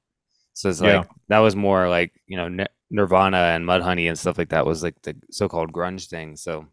So 0.54 0.68
it's 0.68 0.80
like 0.80 0.92
yeah. 0.92 1.04
that 1.28 1.38
was 1.38 1.56
more 1.56 1.88
like 1.88 2.12
you 2.26 2.36
know 2.36 2.66
Nirvana 2.90 3.38
and 3.38 3.64
Mudhoney 3.64 4.08
and 4.08 4.18
stuff 4.18 4.38
like 4.38 4.50
that 4.50 4.66
was 4.66 4.82
like 4.82 5.00
the 5.02 5.16
so-called 5.30 5.72
grunge 5.72 6.08
thing. 6.08 6.36
So 6.36 6.66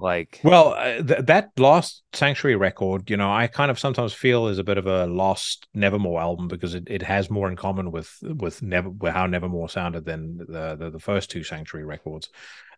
like 0.00 0.40
well 0.42 0.74
uh, 0.74 1.02
th- 1.02 1.26
that 1.26 1.50
lost 1.58 2.02
sanctuary 2.12 2.56
record 2.56 3.08
you 3.10 3.16
know 3.16 3.30
i 3.30 3.46
kind 3.46 3.70
of 3.70 3.78
sometimes 3.78 4.12
feel 4.12 4.48
is 4.48 4.58
a 4.58 4.64
bit 4.64 4.78
of 4.78 4.86
a 4.86 5.06
lost 5.06 5.66
nevermore 5.74 6.20
album 6.20 6.48
because 6.48 6.74
it, 6.74 6.84
it 6.88 7.02
has 7.02 7.30
more 7.30 7.48
in 7.48 7.56
common 7.56 7.90
with 7.90 8.16
with 8.22 8.62
never 8.62 8.88
with 8.88 9.12
how 9.12 9.26
nevermore 9.26 9.68
sounded 9.68 10.04
than 10.04 10.38
the, 10.38 10.76
the, 10.76 10.90
the 10.90 10.98
first 10.98 11.30
two 11.30 11.44
sanctuary 11.44 11.84
records 11.84 12.28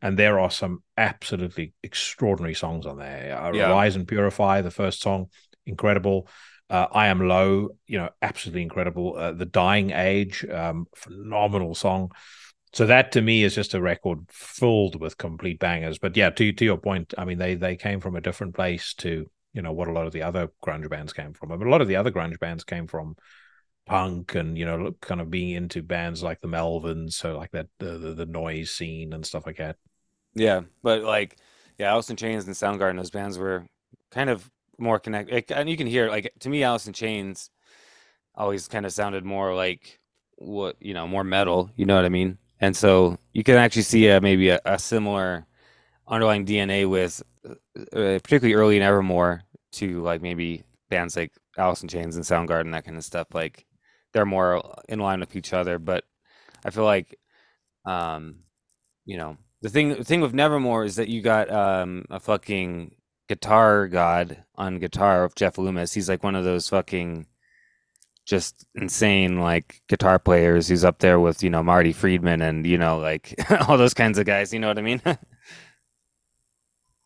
and 0.01 0.19
there 0.19 0.41
are 0.41 0.51
some 0.51 0.83
absolutely 0.97 1.73
extraordinary 1.83 2.55
songs 2.55 2.87
on 2.87 2.99
there 2.99 3.39
uh, 3.41 3.53
yeah. 3.53 3.71
rise 3.71 3.97
and 3.97 4.09
purify 4.09 4.61
the 4.61 4.71
first 4.71 5.01
song 5.01 5.27
incredible 5.67 6.29
uh, 6.71 6.87
I 6.91 7.09
am 7.09 7.29
low, 7.29 7.77
you 7.87 7.99
know, 7.99 8.09
absolutely 8.23 8.63
incredible. 8.63 9.15
Uh, 9.15 9.33
the 9.33 9.45
Dying 9.45 9.91
Age, 9.91 10.43
um, 10.47 10.87
phenomenal 10.97 11.75
song 11.75 12.13
so 12.73 12.87
that 12.87 13.13
to 13.13 13.23
me 13.23 13.45
is 13.45 13.55
just 13.55 13.75
a 13.75 13.81
record 13.81 14.21
filled 14.31 15.01
with 15.01 15.19
complete 15.19 15.59
bangers. 15.59 15.99
But 15.99 16.17
yeah, 16.17 16.31
to 16.31 16.53
to 16.53 16.65
your 16.65 16.79
point, 16.79 17.15
I 17.19 17.25
mean 17.25 17.39
they 17.39 17.55
they 17.55 17.77
came 17.77 18.01
from 18.01 18.17
a 18.17 18.21
different 18.21 18.55
place 18.55 18.95
to 18.95 19.31
you 19.53 19.63
know 19.63 19.73
what 19.73 19.89
a 19.89 19.93
lot 19.93 20.07
of 20.07 20.13
the 20.13 20.23
other 20.23 20.51
grunge 20.65 20.89
bands 20.89 21.13
came 21.13 21.33
from. 21.33 21.51
Mean, 21.51 21.67
a 21.67 21.71
lot 21.71 21.83
of 21.83 21.89
the 21.89 21.97
other 21.97 22.11
grunge 22.11 22.39
bands 22.39 22.65
came 22.65 22.87
from 22.87 23.17
punk 23.85 24.35
and 24.35 24.57
you 24.57 24.65
know 24.65 24.93
kind 25.01 25.21
of 25.21 25.31
being 25.31 25.51
into 25.51 25.83
bands 25.83 26.23
like 26.23 26.41
the 26.41 26.49
Melvins, 26.49 27.13
so 27.13 27.37
like 27.37 27.51
that 27.51 27.67
the 27.79 27.99
the, 27.99 28.15
the 28.15 28.27
noise 28.27 28.71
scene 28.71 29.13
and 29.13 29.27
stuff 29.27 29.47
like 29.47 29.59
that. 29.59 29.77
Yeah, 30.35 30.63
but 30.83 31.03
like 31.03 31.37
yeah, 31.79 32.01
in 32.09 32.17
Chains 32.17 32.47
and 32.47 32.55
Soundgarden, 32.55 32.97
those 32.97 33.11
bands 33.11 33.39
were 33.39 33.67
kind 34.11 34.31
of 34.31 34.51
more 34.79 34.99
connected. 34.99 35.51
And 35.53 35.69
you 35.69 35.77
can 35.77 35.87
hear 35.87 36.09
like 36.09 36.33
to 36.41 36.49
me, 36.49 36.63
in 36.63 36.93
Chains 36.93 37.51
always 38.35 38.69
kind 38.69 38.87
of 38.87 38.93
sounded 38.93 39.25
more 39.25 39.55
like 39.55 40.01
what 40.37 40.77
you 40.81 40.95
know, 40.95 41.07
more 41.07 41.25
metal. 41.25 41.71
You 41.77 41.85
know 41.85 41.97
what 41.97 42.05
I 42.05 42.11
mean? 42.11 42.39
And 42.63 42.77
so 42.77 43.19
you 43.33 43.43
can 43.43 43.57
actually 43.57 43.83
see 43.83 44.09
a, 44.09 44.21
maybe 44.21 44.49
a, 44.51 44.61
a 44.65 44.79
similar 44.79 45.47
underlying 46.07 46.47
DNA 46.47 46.89
with 46.89 47.21
uh, 47.45 47.55
uh, 47.93 48.19
particularly 48.21 48.55
early 48.55 48.79
Nevermore 48.79 49.43
to 49.73 50.01
like 50.03 50.23
maybe 50.23 50.63
bands 50.89 51.17
like 51.17 51.33
Alice 51.59 51.83
in 51.83 51.89
Chains 51.89 52.15
and 52.15 52.25
Soundgarden 52.25 52.71
that 52.73 52.85
kind 52.85 52.97
of 52.97 53.05
stuff. 53.05 53.27
Like 53.35 53.67
they're 54.13 54.25
more 54.25 54.63
in 54.89 55.01
line 55.01 55.19
with 55.19 55.35
each 55.35 55.53
other, 55.53 55.81
but 55.81 56.05
I 56.65 56.71
feel 56.71 56.85
like, 56.85 57.19
um, 57.85 58.37
you 59.07 59.17
know, 59.17 59.37
the 59.63 59.69
thing 59.69 59.91
the 59.91 60.05
thing 60.05 60.21
with 60.21 60.33
Nevermore 60.35 60.85
is 60.85 60.97
that 60.97 61.09
you 61.09 61.21
got 61.21 61.51
um, 61.51 62.05
a 62.11 62.21
fucking 62.21 62.95
guitar 63.29 63.89
god 63.89 64.45
on 64.55 64.79
guitar 64.79 65.29
Jeff 65.35 65.59
Loomis. 65.59 65.95
He's 65.95 66.09
like 66.09 66.23
one 66.23 66.37
of 66.37 66.45
those 66.45 66.69
fucking 66.69 67.27
just 68.25 68.65
insane 68.75 69.41
like 69.41 69.83
guitar 69.89 70.19
players 70.19 70.69
who's 70.69 70.85
up 70.85 70.99
there 70.99 71.19
with 71.19 71.43
you 71.43 71.51
know 71.51 71.63
Marty 71.63 71.93
Friedman 71.93 72.41
and 72.41 72.67
you 72.67 72.79
know 72.79 72.99
like 72.99 73.35
all 73.69 73.77
those 73.77 73.95
kinds 73.95 74.19
of 74.19 74.27
guys. 74.27 74.53
You 74.53 74.61
know 74.61 74.69
what 74.69 74.79
I 74.79 74.83
mean? 74.83 75.03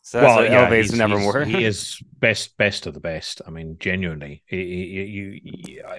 so 0.03 0.23
well, 0.23 0.45
yeah, 0.45 0.61
elevates 0.61 0.93
Nevermore. 0.93 1.45
he 1.45 1.65
is 1.65 2.01
best 2.19 2.57
best 2.59 2.87
of 2.87 2.95
the 2.95 3.01
best. 3.01 3.41
I 3.47 3.51
mean, 3.51 3.77
genuinely, 3.79 4.43
you 4.49 5.41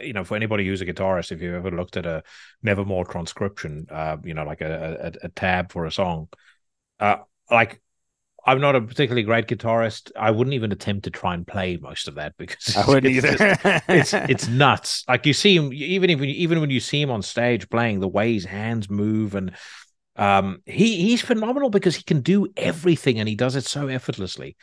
you 0.01 0.13
know 0.13 0.23
for 0.23 0.35
anybody 0.35 0.67
who's 0.67 0.81
a 0.81 0.85
guitarist, 0.85 1.31
if 1.31 1.41
you've 1.41 1.55
ever 1.55 1.71
looked 1.71 1.97
at 1.97 2.05
a 2.05 2.23
Nevermore 2.61 3.05
transcription, 3.05 3.87
uh, 3.89 4.17
you 4.23 4.33
know 4.33 4.43
like 4.43 4.61
a, 4.61 5.11
a, 5.23 5.25
a 5.25 5.29
tab 5.29 5.71
for 5.71 5.85
a 5.85 5.91
song, 5.91 6.27
uh, 6.99 7.17
like 7.49 7.81
I'm 8.47 8.61
not 8.61 8.77
a 8.77 8.81
particularly 8.81 9.23
great 9.23 9.47
guitarist. 9.47 10.09
I 10.17 10.31
wouldn't 10.31 10.53
even 10.53 10.71
attempt 10.71 11.03
to 11.03 11.11
try 11.11 11.33
and 11.33 11.45
play 11.45 11.75
most 11.75 12.07
of 12.07 12.15
that 12.15 12.33
because 12.37 12.77
I 12.77 12.87
wouldn't 12.87 13.13
it's 13.13 13.25
either. 13.25 13.37
Just, 13.37 13.83
it's 13.89 14.13
it's 14.13 14.47
nuts. 14.47 15.03
Like 15.05 15.25
you 15.25 15.33
see 15.33 15.57
him, 15.57 15.73
even 15.73 16.09
if 16.09 16.21
even 16.21 16.61
when 16.61 16.69
you 16.69 16.79
see 16.79 17.01
him 17.01 17.11
on 17.11 17.21
stage 17.21 17.69
playing, 17.69 17.99
the 17.99 18.07
way 18.07 18.33
his 18.33 18.45
hands 18.45 18.89
move 18.89 19.35
and 19.35 19.51
um, 20.15 20.59
he 20.65 20.95
he's 21.01 21.21
phenomenal 21.21 21.69
because 21.69 21.97
he 21.97 22.03
can 22.03 22.21
do 22.21 22.47
everything 22.55 23.19
and 23.19 23.27
he 23.27 23.35
does 23.35 23.57
it 23.57 23.65
so 23.65 23.87
effortlessly. 23.87 24.55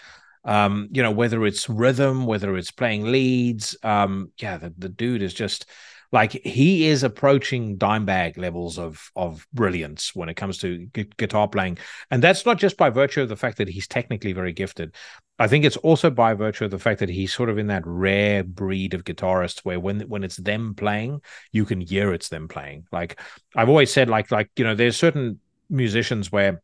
Um, 0.47 0.89
you 0.91 1.03
know, 1.03 1.11
whether 1.11 1.45
it's 1.45 1.69
rhythm, 1.69 2.25
whether 2.25 2.57
it's 2.57 2.71
playing 2.71 3.05
leads, 3.05 3.77
um, 3.83 4.33
yeah, 4.39 4.57
the, 4.57 4.75
the 4.77 4.89
dude 4.89 5.23
is 5.23 5.35
just 5.35 5.67
like 6.15 6.31
he 6.31 6.87
is 6.87 7.03
approaching 7.03 7.77
Dimebag 7.77 8.39
levels 8.39 8.79
of 8.79 9.11
of 9.17 9.49
brilliance 9.53 10.15
when 10.15 10.29
it 10.29 10.35
comes 10.35 10.59
to 10.59 10.87
gu- 10.93 11.11
guitar 11.17 11.49
playing, 11.49 11.79
and 12.09 12.23
that's 12.23 12.47
not 12.47 12.57
just 12.57 12.77
by 12.77 12.89
virtue 12.89 13.21
of 13.21 13.29
the 13.29 13.37
fact 13.37 13.59
that 13.59 13.67
he's 13.67 13.89
technically 13.89 14.33
very 14.33 14.53
gifted. 14.53 14.95
I 15.41 15.49
think 15.49 15.65
it's 15.65 15.77
also 15.79 16.11
by 16.11 16.35
virtue 16.35 16.67
of 16.67 16.71
the 16.71 16.79
fact 16.79 17.01
that 17.01 17.09
he's 17.09 17.35
sort 17.35 17.51
of 17.51 17.59
in 17.59 17.67
that 17.67 17.83
rare 17.85 18.45
breed 18.45 18.95
of 18.95 19.03
guitarists 19.03 19.65
where 19.65 19.81
when 19.81 20.03
when 20.03 20.23
it's 20.23 20.37
them 20.37 20.77
playing, 20.77 21.21
you 21.51 21.65
can 21.65 21.81
hear 21.81 22.15
it's 22.15 22.29
them 22.29 22.47
playing. 22.47 22.87
Like 22.93 23.19
I've 23.57 23.69
always 23.69 23.93
said, 23.93 24.09
like 24.09 24.31
like 24.31 24.51
you 24.55 24.63
know, 24.63 24.77
there's 24.77 24.97
certain 24.97 25.41
musicians 25.69 26.31
where 26.31 26.63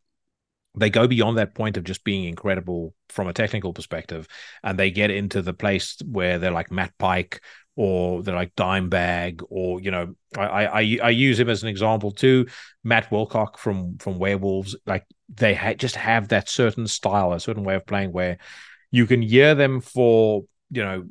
they 0.76 0.90
go 0.90 1.08
beyond 1.08 1.38
that 1.38 1.56
point 1.56 1.76
of 1.76 1.82
just 1.82 2.04
being 2.04 2.22
incredible 2.24 2.94
from 3.08 3.26
a 3.26 3.32
technical 3.32 3.72
perspective 3.72 4.28
and 4.62 4.78
they 4.78 4.92
get 4.92 5.10
into 5.10 5.42
the 5.42 5.52
place 5.52 5.96
where 6.06 6.38
they're 6.38 6.52
like 6.52 6.70
Matt 6.70 6.92
Pike 6.98 7.40
or 7.80 8.22
they're 8.22 8.34
like 8.34 8.54
Dimebag, 8.56 9.42
or 9.48 9.80
you 9.80 9.90
know, 9.90 10.14
I, 10.36 10.66
I 10.66 10.98
I 11.02 11.08
use 11.08 11.40
him 11.40 11.48
as 11.48 11.62
an 11.62 11.70
example 11.70 12.10
too. 12.10 12.46
Matt 12.84 13.08
Wilcock 13.08 13.56
from 13.56 13.96
from 13.96 14.18
Werewolves, 14.18 14.76
like 14.84 15.06
they 15.34 15.54
ha- 15.54 15.72
just 15.72 15.96
have 15.96 16.28
that 16.28 16.50
certain 16.50 16.86
style, 16.86 17.32
a 17.32 17.40
certain 17.40 17.64
way 17.64 17.76
of 17.76 17.86
playing 17.86 18.12
where 18.12 18.36
you 18.90 19.06
can 19.06 19.22
hear 19.22 19.54
them 19.54 19.80
for 19.80 20.44
you 20.70 20.82
know 20.82 21.06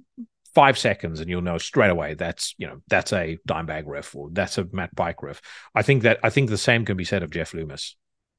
five 0.53 0.77
seconds 0.77 1.19
and 1.19 1.27
you'll 1.27 1.41
know 1.41 1.57
straight 1.57 1.89
away 1.89 2.13
that's 2.13 2.53
you 2.59 2.67
know 2.67 2.81
that's 2.87 3.13
a 3.13 3.37
Dimebag 3.47 3.83
riff 3.87 4.15
or 4.15 4.29
that's 4.31 4.59
a 4.59 4.67
Matt 4.71 4.95
Pike 4.95 5.23
riff. 5.23 5.41
I 5.73 5.81
think 5.81 6.03
that 6.03 6.19
I 6.21 6.29
think 6.29 6.51
the 6.51 6.57
same 6.57 6.85
can 6.85 6.97
be 6.97 7.03
said 7.05 7.23
of 7.23 7.31
Jeff 7.31 7.55
Loomis. 7.55 7.95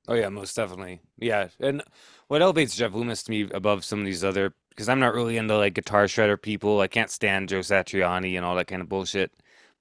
Oh 0.06 0.14
yeah, 0.14 0.28
most 0.28 0.54
definitely. 0.54 1.00
Yeah, 1.18 1.48
and 1.58 1.82
what 2.28 2.42
elevates 2.42 2.76
Jeff 2.76 2.94
Loomis 2.94 3.24
to 3.24 3.30
me 3.32 3.48
above 3.50 3.84
some 3.84 3.98
of 3.98 4.06
these 4.06 4.22
other 4.22 4.54
because 4.80 4.88
I'm 4.88 4.98
not 4.98 5.12
really 5.12 5.36
into 5.36 5.58
like 5.58 5.74
guitar 5.74 6.04
shredder 6.06 6.40
people. 6.40 6.80
I 6.80 6.86
can't 6.88 7.10
stand 7.10 7.50
Joe 7.50 7.58
Satriani 7.58 8.36
and 8.36 8.46
all 8.46 8.56
that 8.56 8.66
kind 8.66 8.80
of 8.80 8.88
bullshit. 8.88 9.30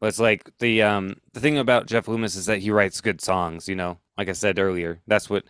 But 0.02 0.08
it's 0.08 0.20
like 0.20 0.50
the 0.60 0.82
um 0.82 1.16
the 1.32 1.40
thing 1.40 1.58
about 1.58 1.86
Jeff 1.86 2.10
Loomis 2.10 2.36
is 2.36 2.48
that 2.48 2.60
he 2.60 2.70
writes 2.70 3.00
good 3.00 3.22
songs. 3.22 3.70
You 3.70 3.76
know, 3.76 3.98
like 4.18 4.28
I 4.28 4.34
said 4.34 4.60
earlier, 4.60 5.00
that's 5.08 5.30
what 5.30 5.46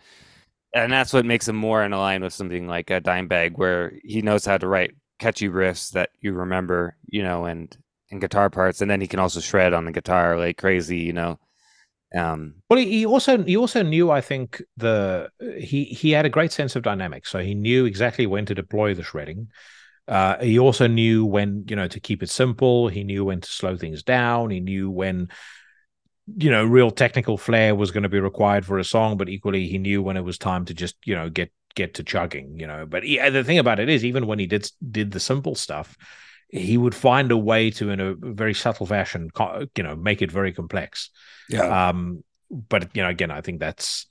and 0.72 0.92
that's 0.92 1.12
what 1.12 1.26
makes 1.26 1.48
him 1.48 1.56
more 1.56 1.82
in 1.82 1.90
line 1.90 2.22
with 2.22 2.32
something 2.32 2.68
like 2.68 2.90
a 2.90 3.00
Dimebag, 3.00 3.58
where 3.58 3.92
he 4.04 4.22
knows 4.22 4.44
how 4.44 4.56
to 4.56 4.68
write 4.68 4.94
catchy 5.18 5.48
riffs 5.48 5.90
that 5.94 6.10
you 6.20 6.32
remember. 6.32 6.94
You 7.08 7.24
know, 7.24 7.44
and 7.44 7.76
and 8.12 8.20
guitar 8.20 8.50
parts, 8.50 8.80
and 8.80 8.88
then 8.88 9.00
he 9.00 9.08
can 9.08 9.18
also 9.18 9.40
shred 9.40 9.74
on 9.74 9.84
the 9.84 9.90
guitar 9.92 10.38
like 10.38 10.58
crazy. 10.58 10.98
You 10.98 11.12
know. 11.12 11.40
Um, 12.14 12.56
well, 12.68 12.78
he 12.78 13.06
also 13.06 13.42
he 13.44 13.56
also 13.56 13.82
knew. 13.82 14.10
I 14.10 14.20
think 14.20 14.62
the 14.76 15.30
he 15.58 15.84
he 15.84 16.10
had 16.10 16.26
a 16.26 16.30
great 16.30 16.52
sense 16.52 16.74
of 16.74 16.82
dynamics, 16.82 17.30
so 17.30 17.38
he 17.38 17.54
knew 17.54 17.84
exactly 17.84 18.26
when 18.26 18.46
to 18.46 18.54
deploy 18.54 18.94
the 18.94 19.02
shredding. 19.02 19.48
Uh, 20.08 20.42
he 20.42 20.58
also 20.58 20.88
knew 20.88 21.24
when 21.24 21.64
you 21.68 21.76
know 21.76 21.86
to 21.86 22.00
keep 22.00 22.22
it 22.22 22.30
simple. 22.30 22.88
He 22.88 23.04
knew 23.04 23.24
when 23.24 23.40
to 23.40 23.48
slow 23.48 23.76
things 23.76 24.02
down. 24.02 24.50
He 24.50 24.58
knew 24.58 24.90
when 24.90 25.28
you 26.36 26.50
know 26.50 26.64
real 26.64 26.90
technical 26.90 27.38
flair 27.38 27.74
was 27.74 27.92
going 27.92 28.02
to 28.02 28.08
be 28.08 28.20
required 28.20 28.66
for 28.66 28.78
a 28.78 28.84
song, 28.84 29.16
but 29.16 29.28
equally 29.28 29.68
he 29.68 29.78
knew 29.78 30.02
when 30.02 30.16
it 30.16 30.24
was 30.24 30.36
time 30.36 30.64
to 30.64 30.74
just 30.74 30.96
you 31.04 31.14
know 31.14 31.28
get 31.28 31.52
get 31.76 31.94
to 31.94 32.02
chugging. 32.02 32.58
You 32.58 32.66
know, 32.66 32.86
but 32.86 33.04
he, 33.04 33.18
the 33.30 33.44
thing 33.44 33.58
about 33.58 33.78
it 33.78 33.88
is, 33.88 34.04
even 34.04 34.26
when 34.26 34.40
he 34.40 34.46
did 34.46 34.68
did 34.90 35.12
the 35.12 35.20
simple 35.20 35.54
stuff, 35.54 35.96
he 36.52 36.76
would 36.76 36.94
find 36.94 37.30
a 37.30 37.36
way 37.36 37.70
to, 37.70 37.90
in 37.90 38.00
a 38.00 38.14
very 38.14 38.54
subtle 38.54 38.86
fashion, 38.86 39.30
you 39.76 39.82
know, 39.82 39.96
make 39.96 40.22
it 40.22 40.30
very 40.30 40.52
complex. 40.52 41.10
Yeah. 41.48 41.88
Um, 41.88 42.24
but 42.50 42.94
you 42.94 43.02
know, 43.02 43.08
again, 43.08 43.30
I 43.30 43.40
think 43.40 43.60
that's 43.60 44.06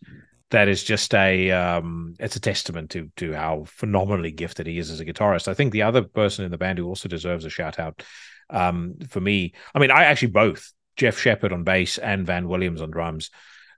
that 0.51 0.67
is 0.67 0.83
just 0.83 1.13
a 1.13 1.51
um, 1.51 2.15
it's 2.19 2.35
a 2.35 2.39
testament 2.39 2.91
to 2.91 3.11
to 3.17 3.33
how 3.33 3.65
phenomenally 3.67 4.31
gifted 4.31 4.67
he 4.67 4.79
is 4.79 4.89
as 4.89 4.99
a 4.99 5.05
guitarist. 5.05 5.47
I 5.47 5.53
think 5.53 5.73
the 5.73 5.83
other 5.83 6.01
person 6.01 6.45
in 6.45 6.51
the 6.51 6.57
band 6.57 6.79
who 6.79 6.87
also 6.87 7.09
deserves 7.09 7.45
a 7.45 7.49
shout 7.49 7.79
out 7.79 8.03
um, 8.49 8.95
for 9.09 9.19
me, 9.19 9.53
I 9.75 9.79
mean, 9.79 9.91
I 9.91 10.05
actually 10.05 10.29
both 10.29 10.71
Jeff 10.95 11.19
Sheppard 11.19 11.53
on 11.53 11.63
bass 11.63 11.97
and 11.97 12.25
Van 12.25 12.47
Williams 12.47 12.81
on 12.81 12.91
drums. 12.91 13.29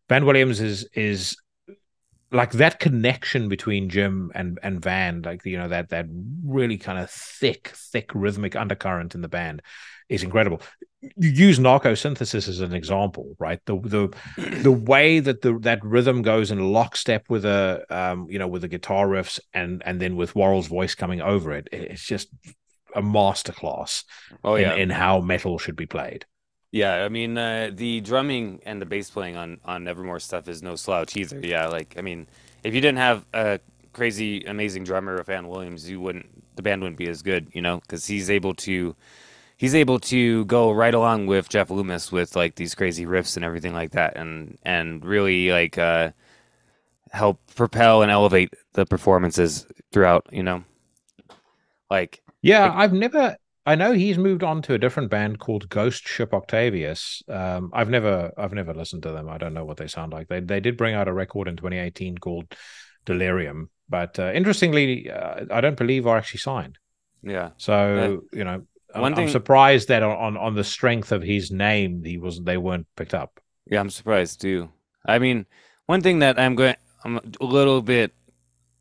Van 0.07 0.25
Williams 0.25 0.61
is 0.61 0.87
is 0.93 1.35
like 2.31 2.51
that 2.53 2.79
connection 2.79 3.49
between 3.49 3.89
Jim 3.89 4.31
and 4.33 4.59
and 4.63 4.81
Van, 4.81 5.21
like 5.21 5.45
you 5.45 5.57
know 5.57 5.67
that 5.67 5.89
that 5.89 6.07
really 6.45 6.77
kind 6.77 6.97
of 6.97 7.09
thick, 7.09 7.69
thick 7.75 8.11
rhythmic 8.13 8.55
undercurrent 8.55 9.15
in 9.15 9.21
the 9.21 9.27
band 9.27 9.61
is 10.07 10.23
incredible. 10.23 10.61
You 11.01 11.29
use 11.29 11.57
Narcosynthesis 11.57 12.47
as 12.47 12.59
an 12.61 12.73
example, 12.73 13.35
right? 13.39 13.59
The 13.65 13.75
the 13.79 14.15
the 14.61 14.71
way 14.71 15.19
that 15.19 15.41
the 15.41 15.57
that 15.59 15.83
rhythm 15.83 16.21
goes 16.21 16.51
in 16.51 16.71
lockstep 16.71 17.29
with 17.29 17.43
a 17.43 17.83
um, 17.89 18.27
you 18.29 18.39
know 18.39 18.47
with 18.47 18.61
the 18.61 18.67
guitar 18.69 19.07
riffs 19.07 19.39
and 19.53 19.81
and 19.85 19.99
then 19.99 20.15
with 20.15 20.35
Warrel's 20.35 20.67
voice 20.67 20.95
coming 20.95 21.21
over 21.21 21.51
it, 21.51 21.67
it's 21.71 22.05
just 22.05 22.29
a 22.95 23.01
masterclass. 23.01 24.05
Oh 24.43 24.55
yeah, 24.55 24.73
in, 24.73 24.83
in 24.83 24.89
how 24.89 25.19
metal 25.19 25.57
should 25.57 25.75
be 25.75 25.85
played. 25.85 26.25
Yeah, 26.71 27.03
I 27.03 27.09
mean 27.09 27.37
uh, 27.37 27.69
the 27.73 27.99
drumming 28.01 28.61
and 28.65 28.81
the 28.81 28.85
bass 28.85 29.09
playing 29.09 29.35
on 29.35 29.59
on 29.65 29.83
Nevermore 29.83 30.19
stuff 30.19 30.47
is 30.47 30.63
no 30.63 30.75
slouch 30.75 31.17
either. 31.17 31.39
Yeah, 31.39 31.67
like 31.67 31.95
I 31.97 32.01
mean, 32.01 32.27
if 32.63 32.73
you 32.73 32.79
didn't 32.81 32.99
have 32.99 33.25
a 33.33 33.59
crazy 33.93 34.43
amazing 34.45 34.85
drummer 34.85 35.17
of 35.17 35.27
Van 35.27 35.47
Williams, 35.49 35.89
you 35.89 35.99
wouldn't 35.99 36.27
the 36.55 36.61
band 36.61 36.81
wouldn't 36.81 36.97
be 36.97 37.09
as 37.09 37.21
good, 37.21 37.49
you 37.53 37.61
know, 37.61 37.79
because 37.81 38.05
he's 38.05 38.29
able 38.29 38.53
to 38.55 38.95
he's 39.57 39.75
able 39.75 39.99
to 39.99 40.45
go 40.45 40.71
right 40.71 40.93
along 40.93 41.27
with 41.27 41.49
Jeff 41.49 41.69
Loomis 41.69 42.11
with 42.11 42.35
like 42.37 42.55
these 42.55 42.73
crazy 42.73 43.05
riffs 43.05 43.35
and 43.35 43.43
everything 43.45 43.73
like 43.73 43.91
that, 43.91 44.15
and 44.15 44.57
and 44.63 45.03
really 45.05 45.51
like 45.51 45.77
uh, 45.77 46.11
help 47.11 47.39
propel 47.55 48.01
and 48.01 48.11
elevate 48.11 48.53
the 48.73 48.85
performances 48.85 49.65
throughout. 49.91 50.25
You 50.31 50.43
know, 50.43 50.63
like 51.89 52.21
yeah, 52.41 52.65
like, 52.67 52.73
I've 52.75 52.93
never 52.93 53.37
I 53.65 53.75
know 53.75 53.91
he's 53.93 54.17
moved 54.17 54.43
on 54.43 54.61
to 54.63 54.73
a 54.73 54.79
different 54.79 55.11
band 55.11 55.39
called 55.39 55.69
Ghost 55.69 56.07
Ship 56.07 56.33
Octavius. 56.33 57.21
Um, 57.27 57.69
I've 57.73 57.89
never 57.89 58.31
I've 58.37 58.53
never 58.53 58.73
listened 58.73 59.03
to 59.03 59.11
them. 59.11 59.29
I 59.29 59.37
don't 59.37 59.53
know 59.53 59.65
what 59.65 59.77
they 59.77 59.87
sound 59.87 60.13
like. 60.13 60.27
They 60.27 60.39
they 60.39 60.59
did 60.59 60.77
bring 60.77 60.95
out 60.95 61.07
a 61.07 61.13
record 61.13 61.47
in 61.47 61.57
2018 61.57 62.17
called 62.17 62.55
Delirium, 63.05 63.69
but 63.87 64.17
uh, 64.17 64.31
interestingly, 64.33 65.11
uh, 65.11 65.45
I 65.51 65.61
don't 65.61 65.77
believe 65.77 66.07
are 66.07 66.17
actually 66.17 66.39
signed. 66.39 66.79
Yeah. 67.21 67.51
So 67.57 67.73
uh, 67.73 68.35
you 68.35 68.43
know, 68.43 68.63
I'm, 68.95 69.15
thing... 69.15 69.25
I'm, 69.25 69.31
surprised 69.31 69.89
that 69.89 70.01
on 70.01 70.37
on 70.37 70.55
the 70.55 70.63
strength 70.63 71.11
of 71.11 71.21
his 71.21 71.51
name, 71.51 72.03
he 72.03 72.17
was 72.17 72.39
they 72.41 72.57
weren't 72.57 72.87
picked 72.95 73.13
up. 73.13 73.39
Yeah, 73.69 73.79
I'm 73.79 73.91
surprised 73.91 74.41
too. 74.41 74.69
I 75.05 75.19
mean, 75.19 75.45
one 75.85 76.01
thing 76.01 76.19
that 76.19 76.39
I'm 76.39 76.55
going 76.55 76.75
I'm 77.03 77.17
a 77.17 77.45
little 77.45 77.81
bit 77.81 78.13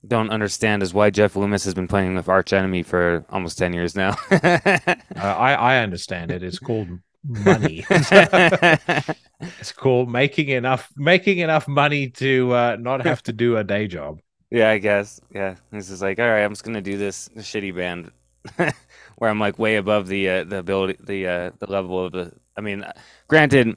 don't 0.06 0.30
understand 0.30 0.82
is 0.82 0.94
why 0.94 1.10
Jeff 1.10 1.36
Loomis 1.36 1.64
has 1.64 1.74
been 1.74 1.88
playing 1.88 2.14
with 2.14 2.28
Arch 2.28 2.52
Enemy 2.52 2.82
for 2.82 3.24
almost 3.30 3.58
ten 3.58 3.72
years 3.72 3.94
now. 3.94 4.16
uh, 4.30 4.96
I 5.16 5.54
I 5.54 5.78
understand 5.78 6.30
it. 6.30 6.42
It's 6.42 6.58
called 6.58 6.88
money. 7.24 7.84
it's 7.90 9.72
called 9.72 10.10
making 10.10 10.48
enough 10.48 10.90
making 10.96 11.38
enough 11.38 11.68
money 11.68 12.08
to 12.08 12.52
uh, 12.52 12.76
not 12.80 13.04
have 13.04 13.22
to 13.24 13.32
do 13.32 13.56
a 13.56 13.64
day 13.64 13.86
job. 13.86 14.20
Yeah, 14.50 14.70
I 14.70 14.78
guess. 14.78 15.20
Yeah, 15.32 15.56
this 15.70 15.90
is 15.90 16.02
like, 16.02 16.18
all 16.18 16.28
right, 16.28 16.42
I'm 16.42 16.52
just 16.52 16.64
gonna 16.64 16.80
do 16.80 16.98
this, 16.98 17.28
this 17.34 17.46
shitty 17.46 17.74
band, 17.74 18.10
where 19.16 19.30
I'm 19.30 19.38
like 19.38 19.58
way 19.58 19.76
above 19.76 20.08
the 20.08 20.28
uh, 20.28 20.44
the 20.44 20.58
ability, 20.58 20.96
the 21.00 21.26
uh, 21.26 21.50
the 21.58 21.70
level 21.70 22.04
of 22.04 22.12
the. 22.12 22.32
I 22.56 22.62
mean, 22.62 22.84
granted, 23.28 23.76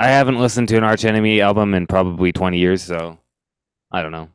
I 0.00 0.08
haven't 0.08 0.38
listened 0.38 0.68
to 0.68 0.76
an 0.76 0.84
Arch 0.84 1.04
Enemy 1.04 1.40
album 1.40 1.74
in 1.74 1.86
probably 1.86 2.32
20 2.32 2.58
years, 2.58 2.82
so 2.82 3.18
I 3.92 4.02
don't 4.02 4.12
know. 4.12 4.28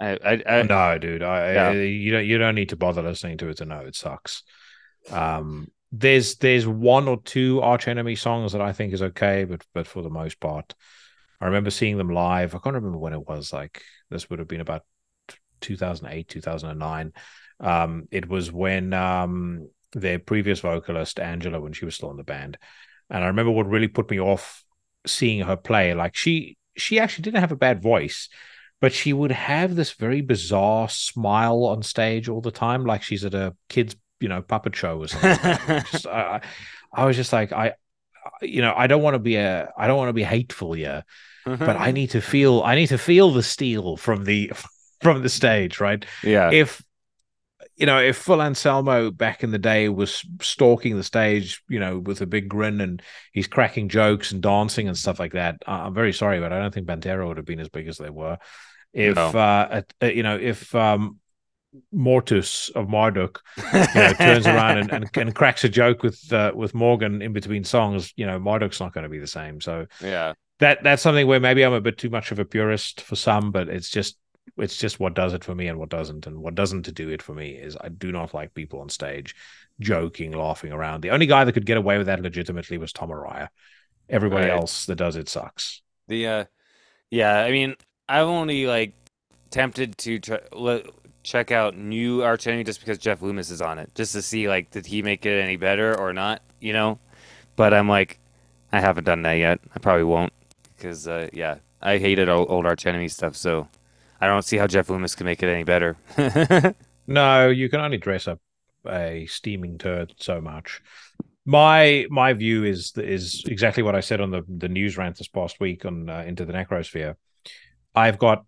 I, 0.00 0.18
I, 0.24 0.42
I 0.46 0.62
no, 0.62 0.98
dude. 0.98 1.22
I, 1.22 1.52
yeah. 1.52 1.72
you 1.72 2.12
don't 2.12 2.26
you 2.26 2.38
don't 2.38 2.54
need 2.54 2.68
to 2.70 2.76
bother 2.76 3.02
listening 3.02 3.38
to 3.38 3.48
it 3.48 3.58
to 3.58 3.64
know 3.64 3.80
it 3.80 3.96
sucks. 3.96 4.42
Um, 5.10 5.68
there's 5.90 6.36
there's 6.36 6.66
one 6.66 7.08
or 7.08 7.20
two 7.22 7.60
Arch 7.60 7.88
Enemy 7.88 8.14
songs 8.16 8.52
that 8.52 8.60
I 8.60 8.72
think 8.72 8.92
is 8.92 9.02
okay, 9.02 9.44
but 9.44 9.64
but 9.74 9.86
for 9.86 10.02
the 10.02 10.10
most 10.10 10.38
part, 10.38 10.74
I 11.40 11.46
remember 11.46 11.70
seeing 11.70 11.96
them 11.96 12.10
live. 12.10 12.54
I 12.54 12.58
can't 12.58 12.74
remember 12.74 12.98
when 12.98 13.12
it 13.12 13.26
was. 13.26 13.52
Like 13.52 13.82
this 14.10 14.30
would 14.30 14.38
have 14.38 14.48
been 14.48 14.60
about 14.60 14.82
2008, 15.60 16.28
2009. 16.28 17.12
Um, 17.60 18.06
it 18.10 18.28
was 18.28 18.52
when 18.52 18.92
um 18.92 19.68
their 19.92 20.18
previous 20.18 20.60
vocalist 20.60 21.18
Angela, 21.18 21.60
when 21.60 21.72
she 21.72 21.84
was 21.84 21.94
still 21.96 22.10
in 22.10 22.16
the 22.16 22.24
band, 22.24 22.58
and 23.10 23.24
I 23.24 23.28
remember 23.28 23.50
what 23.50 23.66
really 23.66 23.88
put 23.88 24.10
me 24.10 24.20
off 24.20 24.62
seeing 25.06 25.40
her 25.40 25.56
play. 25.56 25.94
Like 25.94 26.14
she 26.14 26.56
she 26.76 27.00
actually 27.00 27.22
didn't 27.22 27.40
have 27.40 27.52
a 27.52 27.56
bad 27.56 27.82
voice 27.82 28.28
but 28.80 28.92
she 28.92 29.12
would 29.12 29.32
have 29.32 29.74
this 29.74 29.92
very 29.92 30.20
bizarre 30.20 30.88
smile 30.88 31.64
on 31.64 31.82
stage 31.82 32.28
all 32.28 32.40
the 32.40 32.50
time, 32.50 32.84
like 32.84 33.02
she's 33.02 33.24
at 33.24 33.34
a 33.34 33.54
kids, 33.68 33.96
you 34.20 34.28
know, 34.28 34.42
puppet 34.42 34.76
show 34.76 34.98
or 34.98 35.08
something. 35.08 35.82
just, 35.90 36.06
I, 36.06 36.40
I 36.92 37.04
was 37.04 37.16
just 37.16 37.32
like, 37.32 37.52
I, 37.52 37.74
you 38.40 38.62
know, 38.62 38.72
I 38.76 38.86
don't 38.86 39.02
want 39.02 39.14
to 39.14 39.20
be 39.20 39.36
a, 39.36 39.72
I 39.76 39.86
don't 39.86 39.96
want 39.96 40.10
to 40.10 40.14
be 40.14 40.22
hateful 40.22 40.72
here, 40.72 41.04
mm-hmm. 41.46 41.64
but 41.64 41.76
I 41.76 41.90
need 41.90 42.10
to 42.10 42.20
feel, 42.20 42.62
I 42.62 42.76
need 42.76 42.88
to 42.88 42.98
feel 42.98 43.32
the 43.32 43.42
steel 43.42 43.96
from 43.96 44.24
the, 44.24 44.52
from 45.00 45.22
the 45.22 45.28
stage, 45.28 45.80
right? 45.80 46.04
Yeah. 46.22 46.50
If 46.52 46.82
you 47.78 47.86
know, 47.86 48.00
if 48.00 48.16
Phil 48.16 48.42
Anselmo 48.42 49.12
back 49.12 49.44
in 49.44 49.52
the 49.52 49.58
day 49.58 49.88
was 49.88 50.24
stalking 50.42 50.96
the 50.96 51.04
stage, 51.04 51.62
you 51.68 51.78
know, 51.78 52.00
with 52.00 52.20
a 52.20 52.26
big 52.26 52.48
grin 52.48 52.80
and 52.80 53.00
he's 53.32 53.46
cracking 53.46 53.88
jokes 53.88 54.32
and 54.32 54.42
dancing 54.42 54.88
and 54.88 54.98
stuff 54.98 55.20
like 55.20 55.32
that, 55.34 55.62
I'm 55.64 55.94
very 55.94 56.12
sorry, 56.12 56.40
but 56.40 56.52
I 56.52 56.58
don't 56.58 56.74
think 56.74 56.88
Pantera 56.88 57.26
would 57.26 57.36
have 57.36 57.46
been 57.46 57.60
as 57.60 57.68
big 57.68 57.86
as 57.86 57.96
they 57.96 58.10
were. 58.10 58.36
If 58.92 59.16
no. 59.16 59.28
uh, 59.28 59.82
you 60.02 60.22
know, 60.22 60.36
if 60.36 60.74
um, 60.74 61.18
Mortuus 61.94 62.70
of 62.74 62.88
Marduk 62.88 63.42
you 63.56 63.62
know, 63.94 64.12
turns 64.14 64.46
around 64.46 64.78
and, 64.78 64.92
and, 64.92 65.10
and, 65.16 65.34
cracks 65.34 65.64
a 65.64 65.68
joke 65.68 66.02
with 66.02 66.32
uh, 66.32 66.52
with 66.54 66.74
Morgan 66.74 67.22
in 67.22 67.32
between 67.32 67.64
songs, 67.64 68.12
you 68.16 68.26
know, 68.26 68.38
Marduk's 68.38 68.80
not 68.80 68.92
going 68.92 69.04
to 69.04 69.10
be 69.10 69.18
the 69.18 69.26
same. 69.26 69.60
So 69.60 69.86
yeah, 70.02 70.32
that 70.60 70.82
that's 70.82 71.02
something 71.02 71.26
where 71.26 71.40
maybe 71.40 71.62
I'm 71.62 71.72
a 71.72 71.80
bit 71.80 71.98
too 71.98 72.10
much 72.10 72.32
of 72.32 72.38
a 72.38 72.44
purist 72.44 73.02
for 73.02 73.16
some, 73.16 73.50
but 73.50 73.68
it's 73.68 73.90
just 73.90 74.16
it's 74.56 74.76
just 74.76 74.98
what 74.98 75.14
does 75.14 75.34
it 75.34 75.44
for 75.44 75.54
me 75.54 75.68
and 75.68 75.78
what 75.78 75.90
doesn't. 75.90 76.26
And 76.26 76.38
what 76.38 76.54
doesn't 76.54 76.84
to 76.84 76.92
do 76.92 77.10
it 77.10 77.22
for 77.22 77.34
me 77.34 77.50
is 77.50 77.76
I 77.80 77.88
do 77.88 78.10
not 78.10 78.34
like 78.34 78.54
people 78.54 78.80
on 78.80 78.88
stage 78.88 79.34
joking, 79.80 80.32
laughing 80.32 80.72
around. 80.72 81.02
The 81.02 81.10
only 81.10 81.26
guy 81.26 81.44
that 81.44 81.52
could 81.52 81.66
get 81.66 81.76
away 81.76 81.98
with 81.98 82.06
that 82.06 82.20
legitimately 82.20 82.78
was 82.78 82.92
Tom 82.92 83.10
Araya. 83.10 83.48
Everybody 84.08 84.48
right. 84.48 84.58
else 84.58 84.86
that 84.86 84.96
does 84.96 85.16
it 85.16 85.28
sucks. 85.28 85.82
The 86.08 86.26
uh 86.26 86.44
yeah, 87.10 87.38
I 87.38 87.50
mean, 87.50 87.74
I've 88.08 88.26
only 88.26 88.66
like 88.66 88.92
tempted 89.50 89.98
to 89.98 90.18
try, 90.18 90.40
check 91.22 91.50
out 91.50 91.76
new 91.76 92.22
Arch 92.22 92.46
Enemy 92.46 92.64
just 92.64 92.80
because 92.80 92.98
Jeff 92.98 93.20
Loomis 93.22 93.50
is 93.50 93.60
on 93.60 93.78
it, 93.78 93.94
just 93.94 94.12
to 94.12 94.22
see 94.22 94.48
like 94.48 94.70
did 94.70 94.86
he 94.86 95.02
make 95.02 95.26
it 95.26 95.40
any 95.40 95.56
better 95.56 95.98
or 95.98 96.12
not, 96.12 96.42
you 96.60 96.72
know? 96.72 96.98
But 97.56 97.74
I'm 97.74 97.88
like, 97.88 98.18
I 98.72 98.80
haven't 98.80 99.04
done 99.04 99.22
that 99.22 99.32
yet. 99.32 99.60
I 99.74 99.78
probably 99.78 100.04
won't 100.04 100.32
because 100.76 101.08
uh, 101.08 101.28
yeah, 101.32 101.56
I 101.82 101.98
hated 101.98 102.28
old, 102.28 102.50
old 102.50 102.66
Arch 102.66 102.86
Enemy 102.86 103.08
stuff, 103.08 103.36
so 103.36 103.68
I 104.20 104.26
don't 104.26 104.42
see 104.44 104.56
how 104.56 104.66
Jeff 104.66 104.88
Loomis 104.88 105.14
can 105.14 105.26
make 105.26 105.42
it 105.42 105.48
any 105.48 105.64
better. 105.64 105.96
no, 107.06 107.48
you 107.48 107.68
can 107.68 107.80
only 107.80 107.98
dress 107.98 108.26
up 108.26 108.40
a 108.86 109.26
steaming 109.28 109.78
turd 109.78 110.14
so 110.18 110.40
much. 110.40 110.80
My 111.44 112.06
my 112.10 112.32
view 112.32 112.64
is 112.64 112.92
is 112.96 113.42
exactly 113.46 113.82
what 113.82 113.94
I 113.94 114.00
said 114.00 114.20
on 114.20 114.30
the 114.30 114.42
the 114.48 114.68
news 114.68 114.96
rant 114.96 115.16
this 115.16 115.28
past 115.28 115.60
week 115.60 115.84
on 115.84 116.08
uh, 116.08 116.24
into 116.26 116.44
the 116.44 116.52
necrosphere. 116.52 117.16
I've 117.98 118.18
got 118.18 118.44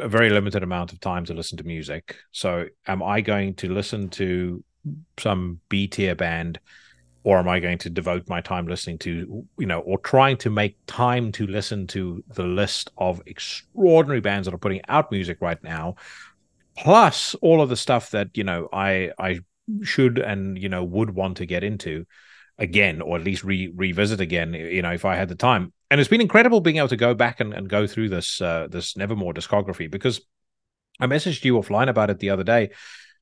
a 0.00 0.08
very 0.08 0.30
limited 0.30 0.62
amount 0.62 0.92
of 0.92 1.00
time 1.00 1.24
to 1.24 1.34
listen 1.34 1.58
to 1.58 1.64
music. 1.64 2.16
So, 2.30 2.66
am 2.86 3.02
I 3.02 3.20
going 3.20 3.54
to 3.54 3.72
listen 3.72 4.08
to 4.10 4.62
some 5.18 5.60
B 5.68 5.88
tier 5.88 6.14
band, 6.14 6.60
or 7.24 7.38
am 7.38 7.48
I 7.48 7.58
going 7.58 7.78
to 7.78 7.90
devote 7.90 8.28
my 8.28 8.40
time 8.40 8.68
listening 8.68 8.98
to, 8.98 9.44
you 9.58 9.66
know, 9.66 9.80
or 9.80 9.98
trying 9.98 10.36
to 10.38 10.50
make 10.50 10.76
time 10.86 11.32
to 11.32 11.46
listen 11.46 11.86
to 11.88 12.22
the 12.28 12.44
list 12.44 12.90
of 12.96 13.20
extraordinary 13.26 14.20
bands 14.20 14.46
that 14.46 14.54
are 14.54 14.58
putting 14.58 14.82
out 14.88 15.10
music 15.10 15.38
right 15.40 15.62
now, 15.64 15.96
plus 16.78 17.34
all 17.42 17.60
of 17.60 17.68
the 17.68 17.76
stuff 17.76 18.10
that 18.10 18.28
you 18.34 18.44
know 18.44 18.68
I 18.72 19.10
I 19.18 19.40
should 19.82 20.18
and 20.18 20.58
you 20.58 20.68
know 20.68 20.84
would 20.84 21.10
want 21.10 21.38
to 21.38 21.46
get 21.46 21.64
into 21.64 22.06
again, 22.58 23.00
or 23.02 23.16
at 23.16 23.24
least 23.24 23.42
re- 23.42 23.72
revisit 23.74 24.20
again, 24.20 24.54
you 24.54 24.82
know, 24.82 24.92
if 24.92 25.04
I 25.04 25.16
had 25.16 25.28
the 25.28 25.34
time. 25.34 25.72
And 25.92 26.00
it's 26.00 26.08
been 26.08 26.22
incredible 26.22 26.62
being 26.62 26.78
able 26.78 26.88
to 26.88 26.96
go 26.96 27.12
back 27.12 27.38
and, 27.40 27.52
and 27.52 27.68
go 27.68 27.86
through 27.86 28.08
this 28.08 28.40
uh, 28.40 28.66
this 28.70 28.96
Nevermore 28.96 29.34
discography 29.34 29.90
because 29.90 30.22
I 30.98 31.06
messaged 31.06 31.44
you 31.44 31.56
offline 31.56 31.90
about 31.90 32.08
it 32.08 32.18
the 32.18 32.30
other 32.30 32.44
day. 32.44 32.70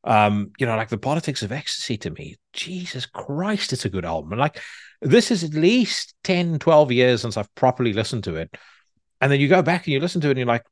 Um, 0.04 0.52
you 0.56 0.66
know, 0.66 0.76
like 0.76 0.88
the 0.88 0.96
politics 0.96 1.42
of 1.42 1.50
ecstasy 1.50 1.96
to 1.96 2.10
me, 2.12 2.36
Jesus 2.52 3.06
Christ, 3.06 3.72
it's 3.72 3.86
a 3.86 3.90
good 3.90 4.04
album. 4.04 4.30
And 4.30 4.40
like 4.40 4.60
this 5.02 5.32
is 5.32 5.42
at 5.42 5.52
least 5.52 6.14
10, 6.22 6.60
12 6.60 6.92
years 6.92 7.22
since 7.22 7.36
I've 7.36 7.52
properly 7.56 7.92
listened 7.92 8.22
to 8.24 8.36
it. 8.36 8.56
And 9.20 9.32
then 9.32 9.40
you 9.40 9.48
go 9.48 9.62
back 9.62 9.86
and 9.86 9.92
you 9.92 9.98
listen 9.98 10.20
to 10.20 10.28
it 10.28 10.30
and 10.30 10.38
you're 10.38 10.46
like, 10.46 10.64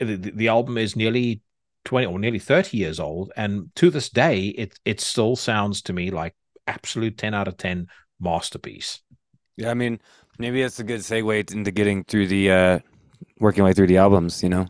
the, 0.00 0.16
the 0.16 0.48
album 0.48 0.76
is 0.76 0.96
nearly 0.96 1.40
20 1.84 2.04
or 2.04 2.18
nearly 2.18 2.40
30 2.40 2.76
years 2.76 2.98
old. 2.98 3.30
And 3.36 3.70
to 3.76 3.90
this 3.90 4.08
day, 4.08 4.46
it 4.46 4.76
it 4.84 5.00
still 5.00 5.36
sounds 5.36 5.82
to 5.82 5.92
me 5.92 6.10
like 6.10 6.34
absolute 6.66 7.16
10 7.16 7.32
out 7.32 7.46
of 7.46 7.56
10 7.58 7.86
masterpiece. 8.18 9.02
Yeah, 9.56 9.70
I 9.70 9.74
mean, 9.74 10.00
maybe 10.38 10.62
that's 10.62 10.78
a 10.78 10.84
good 10.84 11.00
segue 11.00 11.52
into 11.52 11.70
getting 11.70 12.04
through 12.04 12.28
the 12.28 12.50
uh 12.50 12.78
working 13.38 13.64
way 13.64 13.72
through 13.72 13.86
the 13.88 13.98
albums, 13.98 14.42
you 14.42 14.48
know. 14.48 14.68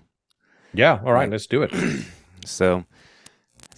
Yeah, 0.74 1.00
all 1.04 1.12
right, 1.12 1.30
let's 1.30 1.46
do 1.46 1.62
it. 1.62 1.72
so 2.44 2.84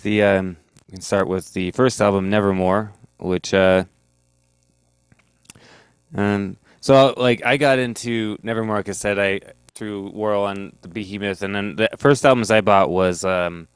the 0.02 0.22
um 0.22 0.56
we 0.88 0.94
can 0.94 1.02
start 1.02 1.28
with 1.28 1.52
the 1.52 1.70
first 1.72 2.00
album 2.00 2.30
Nevermore, 2.30 2.92
which 3.18 3.52
uh 3.52 3.84
um 6.14 6.56
so 6.80 7.14
like 7.16 7.44
I 7.44 7.56
got 7.56 7.78
into 7.78 8.38
Nevermore 8.42 8.76
like 8.76 8.88
I 8.88 8.92
said 8.92 9.18
I 9.18 9.40
through 9.74 10.10
Whirl 10.10 10.42
on 10.42 10.76
the 10.82 10.88
Behemoth 10.88 11.42
and 11.42 11.54
then 11.54 11.76
the 11.76 11.88
first 11.96 12.24
albums 12.24 12.50
I 12.50 12.60
bought 12.60 12.90
was 12.90 13.24
um 13.24 13.68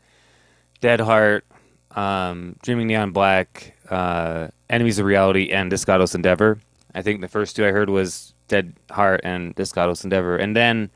Dead 0.81 1.01
Heart, 1.01 1.47
um 1.93 2.57
Dreaming 2.62 2.89
Neon 2.89 3.12
Black, 3.12 3.75
uh, 3.89 4.49
Enemies 4.69 4.99
of 4.99 5.07
Reality 5.07 5.51
and 5.51 5.71
This 5.71 5.85
Godless 5.85 6.15
Endeavor. 6.15 6.59
I 6.95 7.03
think 7.03 7.20
the 7.20 7.28
first 7.28 7.57
two 7.57 7.66
I 7.66 7.70
heard 7.70 7.90
was 7.90 8.34
Dead 8.49 8.74
Heart 8.90 9.22
and 9.24 9.55
This 9.55 9.72
Godless 9.72 10.05
Endeavor, 10.05 10.36
and 10.36 10.55
then 10.55 10.90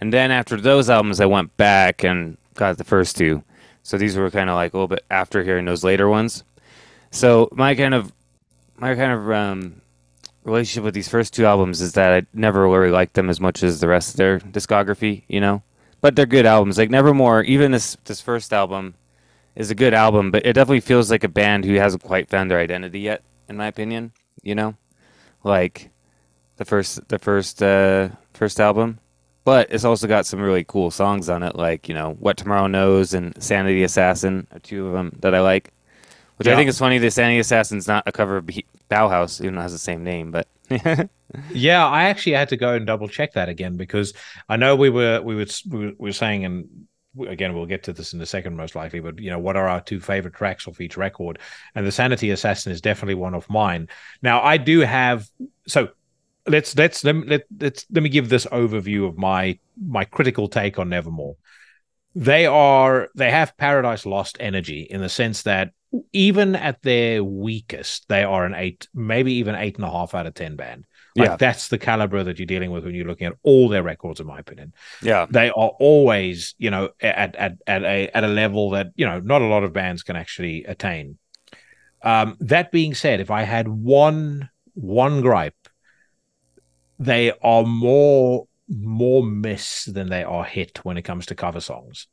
and 0.00 0.12
then 0.12 0.30
after 0.30 0.56
those 0.56 0.88
albums, 0.88 1.20
I 1.20 1.26
went 1.26 1.56
back 1.56 2.04
and 2.04 2.36
got 2.54 2.78
the 2.78 2.84
first 2.84 3.16
two. 3.16 3.42
So 3.82 3.98
these 3.98 4.16
were 4.16 4.30
kind 4.30 4.50
of 4.50 4.56
like 4.56 4.72
a 4.72 4.76
little 4.76 4.88
bit 4.88 5.04
after 5.10 5.42
hearing 5.42 5.64
those 5.64 5.84
later 5.84 6.08
ones. 6.08 6.44
So 7.10 7.48
my 7.52 7.74
kind 7.74 7.94
of 7.94 8.12
my 8.76 8.94
kind 8.94 9.12
of 9.12 9.30
um, 9.30 9.82
relationship 10.44 10.84
with 10.84 10.94
these 10.94 11.08
first 11.08 11.34
two 11.34 11.44
albums 11.44 11.80
is 11.80 11.92
that 11.92 12.12
I 12.12 12.26
never 12.32 12.68
really 12.68 12.90
liked 12.90 13.14
them 13.14 13.28
as 13.28 13.40
much 13.40 13.62
as 13.62 13.80
the 13.80 13.88
rest 13.88 14.10
of 14.10 14.16
their 14.16 14.40
discography, 14.40 15.24
you 15.28 15.40
know. 15.40 15.62
But 16.00 16.16
they're 16.16 16.26
good 16.26 16.46
albums. 16.46 16.78
Like 16.78 16.90
Nevermore, 16.90 17.42
even 17.44 17.72
this 17.72 17.96
this 18.04 18.20
first 18.20 18.52
album, 18.52 18.94
is 19.54 19.70
a 19.70 19.74
good 19.74 19.92
album, 19.92 20.30
but 20.30 20.46
it 20.46 20.54
definitely 20.54 20.80
feels 20.80 21.10
like 21.10 21.24
a 21.24 21.28
band 21.28 21.64
who 21.64 21.74
hasn't 21.74 22.02
quite 22.02 22.28
found 22.28 22.50
their 22.50 22.58
identity 22.58 23.00
yet, 23.00 23.22
in 23.48 23.56
my 23.56 23.66
opinion. 23.66 24.12
You 24.42 24.54
know, 24.54 24.76
like 25.44 25.90
the 26.56 26.64
first 26.64 27.08
the 27.08 27.18
first 27.18 27.62
uh, 27.62 28.10
first 28.34 28.60
album, 28.60 28.98
but 29.44 29.68
it's 29.70 29.84
also 29.84 30.06
got 30.06 30.26
some 30.26 30.40
really 30.40 30.64
cool 30.64 30.90
songs 30.90 31.28
on 31.28 31.42
it, 31.42 31.56
like 31.56 31.88
you 31.88 31.94
know 31.94 32.16
"What 32.20 32.36
Tomorrow 32.36 32.66
Knows" 32.66 33.14
and 33.14 33.40
"Sanity 33.42 33.82
Assassin" 33.82 34.46
are 34.52 34.58
two 34.58 34.86
of 34.86 34.92
them 34.92 35.16
that 35.20 35.34
I 35.34 35.40
like. 35.40 35.72
Which 36.36 36.46
yeah. 36.46 36.54
I 36.54 36.56
think 36.56 36.70
is 36.70 36.78
funny. 36.78 36.98
The 36.98 37.10
Sanity 37.10 37.38
Assassin's 37.38 37.86
not 37.86 38.04
a 38.06 38.12
cover 38.12 38.38
of 38.38 38.48
Bauhaus, 38.90 39.40
even 39.40 39.54
though 39.54 39.60
it 39.60 39.64
has 39.64 39.72
the 39.72 39.78
same 39.78 40.04
name, 40.04 40.30
but. 40.30 40.48
yeah, 41.50 41.86
I 41.86 42.04
actually 42.04 42.32
had 42.32 42.48
to 42.50 42.56
go 42.56 42.74
and 42.74 42.86
double 42.86 43.08
check 43.08 43.32
that 43.32 43.48
again 43.48 43.76
because 43.76 44.14
I 44.48 44.56
know 44.56 44.76
we 44.76 44.88
were 44.88 45.20
we 45.20 45.34
were 45.34 45.46
we 45.68 45.92
were 45.98 46.12
saying 46.12 46.44
and 46.44 46.86
again 47.26 47.54
we'll 47.54 47.66
get 47.66 47.82
to 47.82 47.92
this 47.92 48.12
in 48.12 48.20
a 48.20 48.26
second 48.26 48.56
most 48.56 48.74
likely 48.74 49.00
but 49.00 49.18
you 49.18 49.30
know 49.30 49.38
what 49.38 49.56
are 49.56 49.68
our 49.68 49.80
two 49.80 50.00
favorite 50.00 50.34
tracks 50.34 50.66
of 50.66 50.80
each 50.80 50.96
record? 50.96 51.38
And 51.74 51.86
the 51.86 51.92
sanity 51.92 52.30
assassin 52.30 52.72
is 52.72 52.80
definitely 52.80 53.14
one 53.14 53.34
of 53.34 53.48
mine. 53.50 53.88
Now 54.22 54.42
i 54.42 54.56
do 54.56 54.80
have 54.80 55.28
so 55.66 55.88
let's 56.46 56.76
let's 56.76 57.04
let, 57.04 57.26
let, 57.26 57.42
let's 57.58 57.86
let 57.90 58.02
me 58.02 58.08
give 58.08 58.28
this 58.28 58.46
overview 58.46 59.08
of 59.08 59.18
my 59.18 59.58
my 59.80 60.04
critical 60.04 60.48
take 60.48 60.78
on 60.78 60.88
nevermore. 60.88 61.36
They 62.14 62.46
are 62.46 63.08
they 63.14 63.30
have 63.30 63.56
paradise 63.56 64.06
lost 64.06 64.36
energy 64.40 64.82
in 64.82 65.00
the 65.00 65.08
sense 65.08 65.42
that 65.42 65.72
even 66.12 66.54
at 66.54 66.82
their 66.82 67.22
weakest 67.24 68.08
they 68.08 68.22
are 68.22 68.44
an 68.44 68.54
eight 68.54 68.88
maybe 68.94 69.34
even 69.34 69.54
eight 69.54 69.76
and 69.76 69.84
a 69.84 69.90
half 69.90 70.14
out 70.14 70.26
of 70.26 70.34
ten 70.34 70.56
band 70.56 70.84
like 71.16 71.28
yeah. 71.28 71.36
that's 71.36 71.68
the 71.68 71.78
caliber 71.78 72.22
that 72.22 72.38
you're 72.38 72.46
dealing 72.46 72.70
with 72.70 72.84
when 72.84 72.94
you're 72.94 73.06
looking 73.06 73.26
at 73.26 73.36
all 73.42 73.68
their 73.68 73.82
records, 73.82 74.20
in 74.20 74.26
my 74.26 74.38
opinion. 74.38 74.72
Yeah. 75.02 75.26
They 75.28 75.48
are 75.50 75.72
always, 75.80 76.54
you 76.58 76.70
know, 76.70 76.90
at 77.00 77.34
at 77.36 77.58
at 77.66 77.82
a 77.82 78.08
at 78.14 78.24
a 78.24 78.28
level 78.28 78.70
that, 78.70 78.88
you 78.94 79.06
know, 79.06 79.20
not 79.20 79.42
a 79.42 79.46
lot 79.46 79.64
of 79.64 79.72
bands 79.72 80.02
can 80.02 80.16
actually 80.16 80.64
attain. 80.64 81.18
Um, 82.02 82.36
that 82.40 82.72
being 82.72 82.94
said, 82.94 83.20
if 83.20 83.30
I 83.30 83.42
had 83.42 83.68
one 83.68 84.50
one 84.74 85.20
gripe, 85.20 85.68
they 86.98 87.32
are 87.42 87.64
more 87.64 88.46
more 88.68 89.24
miss 89.24 89.86
than 89.86 90.08
they 90.08 90.22
are 90.22 90.44
hit 90.44 90.84
when 90.84 90.96
it 90.96 91.02
comes 91.02 91.26
to 91.26 91.34
cover 91.34 91.60
songs. 91.60 92.06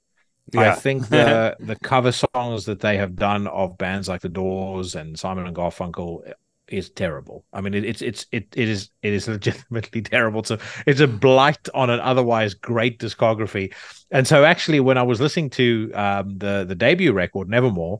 Yeah. 0.53 0.71
I 0.71 0.75
think 0.75 1.07
the 1.09 1.55
the 1.59 1.75
cover 1.75 2.11
songs 2.11 2.65
that 2.65 2.79
they 2.79 2.97
have 2.97 3.15
done 3.15 3.47
of 3.47 3.77
bands 3.77 4.07
like 4.07 4.21
the 4.21 4.29
Doors 4.29 4.95
and 4.95 5.17
Simon 5.19 5.45
and 5.45 5.55
Garfunkel 5.55 6.33
is 6.69 6.89
terrible. 6.89 7.45
I 7.53 7.61
mean, 7.61 7.73
it, 7.73 7.85
it's 7.85 8.01
it's 8.01 8.25
it 8.31 8.47
it 8.55 8.67
is 8.67 8.89
it 9.01 9.13
is 9.13 9.27
legitimately 9.27 10.01
terrible. 10.01 10.43
So 10.43 10.57
it's 10.85 10.99
a 10.99 11.07
blight 11.07 11.69
on 11.73 11.89
an 11.89 11.99
otherwise 11.99 12.53
great 12.53 12.99
discography. 12.99 13.73
And 14.11 14.27
so, 14.27 14.43
actually, 14.43 14.79
when 14.79 14.97
I 14.97 15.03
was 15.03 15.19
listening 15.21 15.49
to 15.51 15.91
um, 15.93 16.37
the 16.37 16.65
the 16.67 16.75
debut 16.75 17.13
record, 17.13 17.49
Nevermore, 17.49 17.99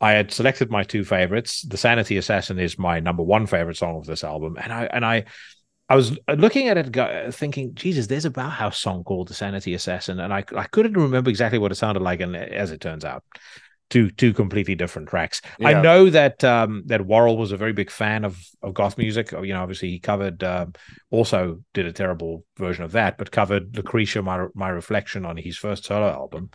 I 0.00 0.12
had 0.12 0.32
selected 0.32 0.70
my 0.70 0.82
two 0.82 1.04
favorites. 1.04 1.62
The 1.62 1.76
Sanity 1.76 2.16
Assassin 2.16 2.58
is 2.58 2.78
my 2.78 3.00
number 3.00 3.22
one 3.22 3.46
favorite 3.46 3.76
song 3.76 3.96
of 3.96 4.06
this 4.06 4.24
album, 4.24 4.56
and 4.60 4.72
I 4.72 4.84
and 4.86 5.04
I. 5.04 5.24
I 5.88 5.96
was 5.96 6.16
looking 6.38 6.68
at 6.68 6.78
it, 6.78 7.34
thinking, 7.34 7.74
"Jesus, 7.74 8.06
there's 8.06 8.24
a 8.24 8.30
Bauhaus 8.30 8.76
song 8.76 9.04
called 9.04 9.28
"The 9.28 9.34
Sanity 9.34 9.74
Assassin," 9.74 10.20
and 10.20 10.32
I 10.32 10.42
I 10.56 10.64
couldn't 10.64 10.94
remember 10.94 11.28
exactly 11.28 11.58
what 11.58 11.70
it 11.70 11.74
sounded 11.74 12.02
like. 12.02 12.20
And 12.20 12.34
as 12.34 12.70
it 12.70 12.80
turns 12.80 13.04
out, 13.04 13.24
two 13.92 14.10
two 14.10 14.32
completely 14.32 14.74
different 14.74 15.08
tracks. 15.08 15.42
Yeah. 15.58 15.68
I 15.68 15.82
know 15.82 16.08
that 16.08 16.42
um, 16.42 16.82
that 16.86 17.04
Warrel 17.04 17.36
was 17.36 17.52
a 17.52 17.58
very 17.58 17.74
big 17.74 17.90
fan 17.90 18.24
of 18.24 18.42
of 18.62 18.72
goth 18.72 18.96
music. 18.96 19.32
You 19.32 19.52
know, 19.52 19.62
obviously 19.62 19.90
he 19.90 19.98
covered 19.98 20.42
uh, 20.42 20.66
also 21.10 21.60
did 21.74 21.84
a 21.84 21.92
terrible 21.92 22.44
version 22.56 22.84
of 22.84 22.92
that, 22.92 23.18
but 23.18 23.30
covered 23.30 23.76
Lucretia, 23.76 24.22
my 24.22 24.46
my 24.54 24.70
reflection 24.70 25.26
on 25.26 25.36
his 25.36 25.58
first 25.58 25.84
solo 25.84 26.08
album. 26.08 26.50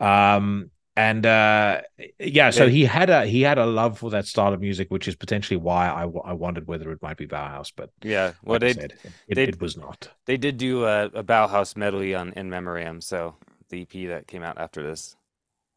Um, 0.00 0.70
and 0.96 1.24
uh, 1.24 1.82
yeah, 2.18 2.50
so 2.50 2.68
he 2.68 2.84
had 2.84 3.10
a 3.10 3.26
he 3.26 3.42
had 3.42 3.58
a 3.58 3.66
love 3.66 3.98
for 3.98 4.10
that 4.10 4.26
style 4.26 4.52
of 4.52 4.60
music, 4.60 4.90
which 4.90 5.06
is 5.06 5.14
potentially 5.14 5.58
why 5.58 5.88
I, 5.88 6.02
I 6.24 6.32
wondered 6.32 6.66
whether 6.66 6.90
it 6.90 7.00
might 7.00 7.16
be 7.16 7.28
Bauhaus, 7.28 7.70
but 7.76 7.90
yeah, 8.02 8.32
well, 8.42 8.54
like 8.54 8.60
they, 8.60 8.72
said, 8.72 8.94
it, 9.28 9.34
they, 9.36 9.44
it, 9.44 9.60
was 9.60 9.76
not. 9.76 10.08
They 10.24 10.36
did 10.36 10.56
do 10.56 10.84
a, 10.84 11.04
a 11.06 11.22
Bauhaus 11.22 11.76
medley 11.76 12.14
on 12.14 12.32
In 12.32 12.50
Memoriam, 12.50 13.00
so 13.00 13.36
the 13.68 13.82
EP 13.82 14.08
that 14.08 14.26
came 14.26 14.42
out 14.42 14.58
after 14.58 14.82
this. 14.82 15.14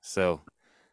So 0.02 0.42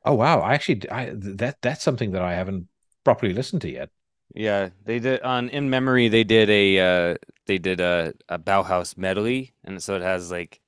Oh 0.07 0.15
wow! 0.15 0.41
I 0.41 0.55
actually 0.55 0.89
I, 0.91 1.11
that 1.13 1.59
that's 1.61 1.83
something 1.83 2.13
that 2.13 2.23
I 2.23 2.35
haven't 2.35 2.69
properly 3.05 3.33
listened 3.33 3.63
to 3.63 3.71
yet. 3.71 3.91
Yeah, 4.35 4.71
they 4.85 4.99
did 5.01 5.21
on 5.23 5.49
in 5.49 5.69
memory. 5.69 6.09
They 6.09 6.25
did 6.25 6.49
a 6.49 6.79
uh, 6.79 7.17
they 7.47 7.59
did 7.59 7.81
a, 7.81 8.15
a 8.29 8.39
Bauhaus 8.39 8.97
medley, 8.97 9.55
and 9.65 9.83
so 9.83 9.97
it 9.97 10.03
has 10.03 10.31
like 10.31 10.61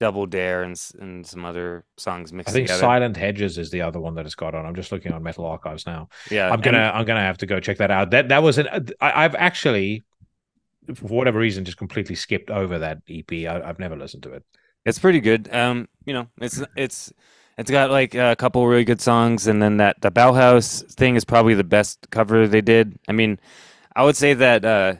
Double 0.00 0.26
Dare 0.26 0.62
and 0.62 0.80
and 0.98 1.26
some 1.26 1.44
other 1.44 1.84
songs 1.98 2.32
mixed. 2.32 2.48
I 2.48 2.52
think 2.52 2.66
together. 2.68 2.80
Silent 2.80 3.16
Hedges 3.18 3.58
is 3.58 3.70
the 3.70 3.82
other 3.82 4.00
one 4.00 4.14
that 4.14 4.24
it's 4.24 4.34
got 4.34 4.54
on. 4.54 4.64
I'm 4.64 4.74
just 4.74 4.92
looking 4.92 5.12
on 5.12 5.22
Metal 5.22 5.44
Archives 5.44 5.86
now. 5.86 6.08
Yeah, 6.30 6.50
I'm 6.50 6.60
gonna 6.60 6.78
and, 6.78 6.96
I'm 6.96 7.04
gonna 7.04 7.20
have 7.20 7.38
to 7.38 7.46
go 7.46 7.60
check 7.60 7.76
that 7.78 7.90
out. 7.90 8.10
That 8.12 8.30
that 8.30 8.42
was 8.42 8.56
an 8.56 8.68
I, 9.00 9.24
I've 9.24 9.34
actually 9.34 10.04
for 10.94 11.06
whatever 11.06 11.38
reason 11.38 11.66
just 11.66 11.76
completely 11.76 12.14
skipped 12.14 12.50
over 12.50 12.78
that 12.78 13.02
EP. 13.10 13.30
I, 13.30 13.60
I've 13.62 13.78
never 13.78 13.96
listened 13.96 14.22
to 14.22 14.32
it. 14.32 14.42
It's 14.86 14.98
pretty 14.98 15.20
good. 15.20 15.54
Um, 15.54 15.86
you 16.06 16.14
know, 16.14 16.28
it's 16.40 16.62
it's 16.76 17.12
it's 17.60 17.70
got 17.70 17.90
like 17.90 18.14
a 18.14 18.34
couple 18.36 18.66
really 18.66 18.86
good 18.86 19.02
songs, 19.02 19.46
and 19.46 19.62
then 19.62 19.76
that 19.76 20.00
the 20.00 20.10
Bauhaus 20.10 20.82
thing 20.94 21.14
is 21.14 21.26
probably 21.26 21.52
the 21.52 21.62
best 21.62 22.06
cover 22.10 22.48
they 22.48 22.62
did. 22.62 22.98
I 23.06 23.12
mean, 23.12 23.38
I 23.94 24.02
would 24.02 24.16
say 24.16 24.32
that. 24.32 24.64
Uh, 24.64 24.94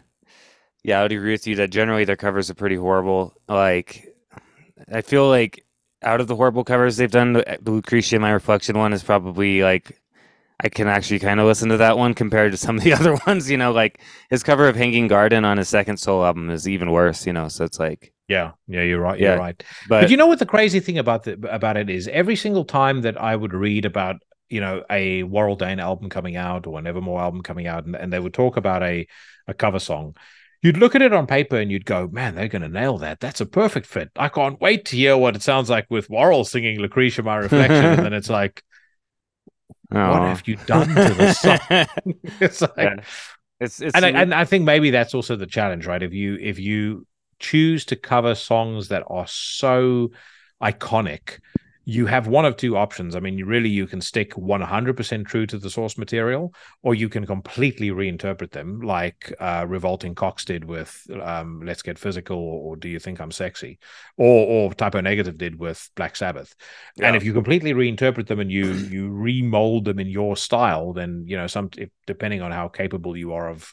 yeah, 0.84 1.00
I 1.00 1.02
would 1.02 1.12
agree 1.12 1.32
with 1.32 1.46
you 1.46 1.56
that 1.56 1.70
generally 1.70 2.04
their 2.04 2.16
covers 2.16 2.50
are 2.50 2.54
pretty 2.54 2.76
horrible. 2.76 3.34
Like, 3.48 4.14
I 4.92 5.00
feel 5.00 5.26
like 5.26 5.64
out 6.02 6.20
of 6.20 6.26
the 6.26 6.36
horrible 6.36 6.64
covers 6.64 6.98
they've 6.98 7.10
done, 7.10 7.32
the, 7.32 7.58
the 7.62 7.70
Lucretia 7.70 8.18
My 8.18 8.30
Reflection 8.30 8.76
one 8.76 8.92
is 8.92 9.02
probably 9.02 9.62
like 9.62 9.98
I 10.62 10.68
can 10.68 10.88
actually 10.88 11.18
kind 11.18 11.40
of 11.40 11.46
listen 11.46 11.68
to 11.70 11.76
that 11.78 11.96
one 11.98 12.14
compared 12.14 12.52
to 12.52 12.58
some 12.58 12.76
of 12.78 12.84
the 12.84 12.92
other 12.98 13.16
ones. 13.26 13.50
You 13.50 13.56
know, 13.56 13.72
like 13.72 14.00
his 14.30 14.42
cover 14.42 14.68
of 14.68 14.76
Hanging 14.76 15.08
Garden 15.08 15.44
on 15.44 15.58
his 15.58 15.68
second 15.68 15.96
solo 15.98 16.24
album 16.24 16.50
is 16.50 16.68
even 16.68 16.90
worse. 16.90 17.26
You 17.26 17.32
know, 17.32 17.48
so 17.48 17.64
it's 17.64 17.78
like 17.78 18.12
yeah, 18.28 18.52
yeah, 18.68 18.82
you're 18.82 19.00
right. 19.00 19.18
You're 19.18 19.32
Yeah, 19.32 19.36
right. 19.36 19.62
but, 19.88 20.02
But, 20.02 20.10
you 20.10 20.16
know 20.16 20.26
what 20.26 20.38
the 20.38 20.46
crazy 20.46 20.78
thing 20.80 20.98
about 20.98 21.24
the, 21.24 21.32
about 21.50 21.76
it 21.76 21.90
is? 21.90 22.06
Every 22.08 22.36
single 22.36 22.64
time 22.64 23.02
that 23.02 23.20
I 23.20 23.34
would 23.34 23.52
read 23.52 23.84
about 23.84 24.16
you 24.48 24.60
know 24.60 24.84
a 24.90 25.22
Warrel 25.24 25.56
Dane 25.56 25.80
album 25.80 26.08
coming 26.10 26.36
out 26.36 26.66
or 26.66 26.78
a 26.78 26.82
Nevermore 26.82 27.20
album 27.20 27.42
coming 27.42 27.66
out, 27.66 27.86
and, 27.86 27.96
and 27.96 28.12
they 28.12 28.20
would 28.20 28.34
talk 28.34 28.56
about 28.56 28.82
a 28.82 29.06
a 29.48 29.54
cover 29.54 29.78
song. 29.78 30.16
You'd 30.62 30.76
look 30.76 30.94
at 30.94 31.00
it 31.00 31.14
on 31.14 31.26
paper 31.26 31.56
and 31.56 31.70
you'd 31.72 31.86
go, 31.86 32.06
"Man, 32.12 32.34
they're 32.34 32.48
going 32.48 32.62
to 32.62 32.68
nail 32.68 32.98
that. 32.98 33.18
That's 33.18 33.40
a 33.40 33.46
perfect 33.46 33.86
fit. 33.86 34.10
I 34.16 34.28
can't 34.28 34.60
wait 34.60 34.84
to 34.86 34.96
hear 34.96 35.16
what 35.16 35.34
it 35.34 35.42
sounds 35.42 35.70
like 35.70 35.86
with 35.88 36.10
Warrel 36.10 36.44
singing 36.44 36.78
Lucretia, 36.78 37.22
My 37.22 37.36
Reflection." 37.36 37.84
and 37.84 38.04
then 38.04 38.12
it's 38.12 38.28
like, 38.28 38.62
"What 39.90 40.00
Aw. 40.00 40.28
have 40.28 40.46
you 40.46 40.56
done 40.56 40.88
to 40.88 40.94
the 40.94 41.32
song?" 41.34 41.86
it's 42.40 42.60
like, 42.60 42.72
Yeah. 42.76 43.00
It's 43.60 43.80
it's 43.80 43.94
and 43.94 44.06
I, 44.06 44.08
and 44.10 44.34
I 44.34 44.44
think 44.44 44.64
maybe 44.64 44.90
that's 44.90 45.14
also 45.14 45.36
the 45.36 45.46
challenge, 45.46 45.86
right? 45.86 46.02
If 46.02 46.14
you 46.14 46.38
if 46.40 46.58
you 46.58 47.06
choose 47.38 47.84
to 47.86 47.96
cover 47.96 48.34
songs 48.34 48.88
that 48.88 49.04
are 49.06 49.26
so 49.26 50.12
iconic, 50.62 51.40
you 51.90 52.06
have 52.06 52.28
one 52.28 52.44
of 52.44 52.56
two 52.56 52.76
options. 52.76 53.16
I 53.16 53.20
mean, 53.20 53.36
you 53.36 53.46
really 53.46 53.68
you 53.68 53.88
can 53.88 54.00
stick 54.00 54.36
one 54.38 54.60
hundred 54.60 54.96
percent 54.96 55.26
true 55.26 55.44
to 55.46 55.58
the 55.58 55.68
source 55.68 55.98
material, 55.98 56.54
or 56.82 56.94
you 56.94 57.08
can 57.08 57.26
completely 57.26 57.90
reinterpret 57.90 58.52
them, 58.52 58.80
like 58.80 59.34
uh, 59.40 59.64
Revolting 59.68 60.14
Cocks 60.14 60.44
did 60.44 60.64
with 60.64 61.04
um, 61.20 61.62
"Let's 61.64 61.82
Get 61.82 61.98
Physical" 61.98 62.38
or 62.38 62.76
"Do 62.76 62.88
You 62.88 63.00
Think 63.00 63.20
I'm 63.20 63.32
Sexy," 63.32 63.80
or 64.16 64.46
or 64.46 64.72
Type 64.72 64.94
O 64.94 65.00
Negative 65.00 65.36
did 65.36 65.58
with 65.58 65.90
Black 65.96 66.14
Sabbath. 66.14 66.54
Yeah. 66.96 67.08
And 67.08 67.16
if 67.16 67.24
you 67.24 67.32
completely 67.32 67.74
reinterpret 67.74 68.28
them 68.28 68.38
and 68.38 68.52
you 68.52 68.72
you 68.94 69.10
remold 69.10 69.84
them 69.84 69.98
in 69.98 70.06
your 70.06 70.36
style, 70.36 70.92
then 70.92 71.24
you 71.26 71.36
know 71.36 71.48
some 71.48 71.70
if, 71.76 71.90
depending 72.06 72.40
on 72.40 72.52
how 72.52 72.68
capable 72.68 73.16
you 73.16 73.32
are 73.32 73.48
of, 73.48 73.72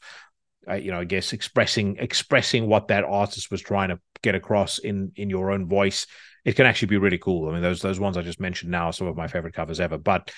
uh, 0.68 0.74
you 0.74 0.90
know, 0.90 1.02
I 1.02 1.06
guess 1.06 1.34
expressing 1.34 1.98
expressing 2.00 2.66
what 2.66 2.88
that 2.88 3.04
artist 3.04 3.52
was 3.52 3.62
trying 3.62 3.90
to 3.90 4.00
get 4.24 4.34
across 4.34 4.80
in 4.80 5.12
in 5.16 5.30
your 5.30 5.52
own 5.52 5.68
voice, 5.68 6.08
it 6.48 6.56
can 6.56 6.66
actually 6.66 6.88
be 6.88 6.98
really 6.98 7.18
cool. 7.18 7.50
I 7.50 7.52
mean, 7.52 7.62
those 7.62 7.82
those 7.82 8.00
ones 8.00 8.16
I 8.16 8.22
just 8.22 8.40
mentioned 8.40 8.72
now 8.72 8.86
are 8.86 8.94
some 8.94 9.08
of 9.08 9.18
my 9.18 9.28
favorite 9.28 9.54
covers 9.54 9.82
ever. 9.82 9.98
But 9.98 10.32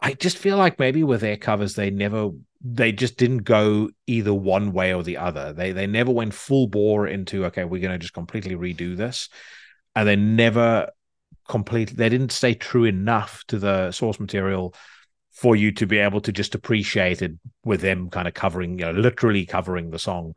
I 0.00 0.14
just 0.14 0.36
feel 0.36 0.56
like 0.56 0.80
maybe 0.80 1.04
with 1.04 1.20
their 1.20 1.36
covers, 1.36 1.74
they 1.74 1.90
never 1.90 2.30
they 2.60 2.90
just 2.90 3.16
didn't 3.16 3.44
go 3.44 3.88
either 4.08 4.34
one 4.34 4.72
way 4.72 4.92
or 4.92 5.04
the 5.04 5.18
other. 5.18 5.52
They 5.52 5.70
they 5.70 5.86
never 5.86 6.10
went 6.10 6.34
full 6.34 6.66
bore 6.66 7.06
into 7.06 7.44
okay, 7.44 7.62
we're 7.62 7.80
going 7.80 7.92
to 7.92 8.00
just 8.00 8.14
completely 8.14 8.56
redo 8.56 8.96
this, 8.96 9.28
and 9.94 10.08
they 10.08 10.16
never 10.16 10.90
completely 11.46 11.94
they 11.94 12.08
didn't 12.08 12.32
stay 12.32 12.54
true 12.54 12.84
enough 12.84 13.44
to 13.46 13.60
the 13.60 13.92
source 13.92 14.18
material 14.18 14.74
for 15.30 15.54
you 15.54 15.70
to 15.70 15.86
be 15.86 15.98
able 15.98 16.20
to 16.22 16.32
just 16.32 16.56
appreciate 16.56 17.22
it 17.22 17.30
with 17.64 17.80
them 17.80 18.10
kind 18.10 18.26
of 18.26 18.34
covering, 18.34 18.76
you 18.80 18.86
know, 18.86 18.90
literally 18.90 19.46
covering 19.46 19.90
the 19.90 20.00
song. 20.00 20.32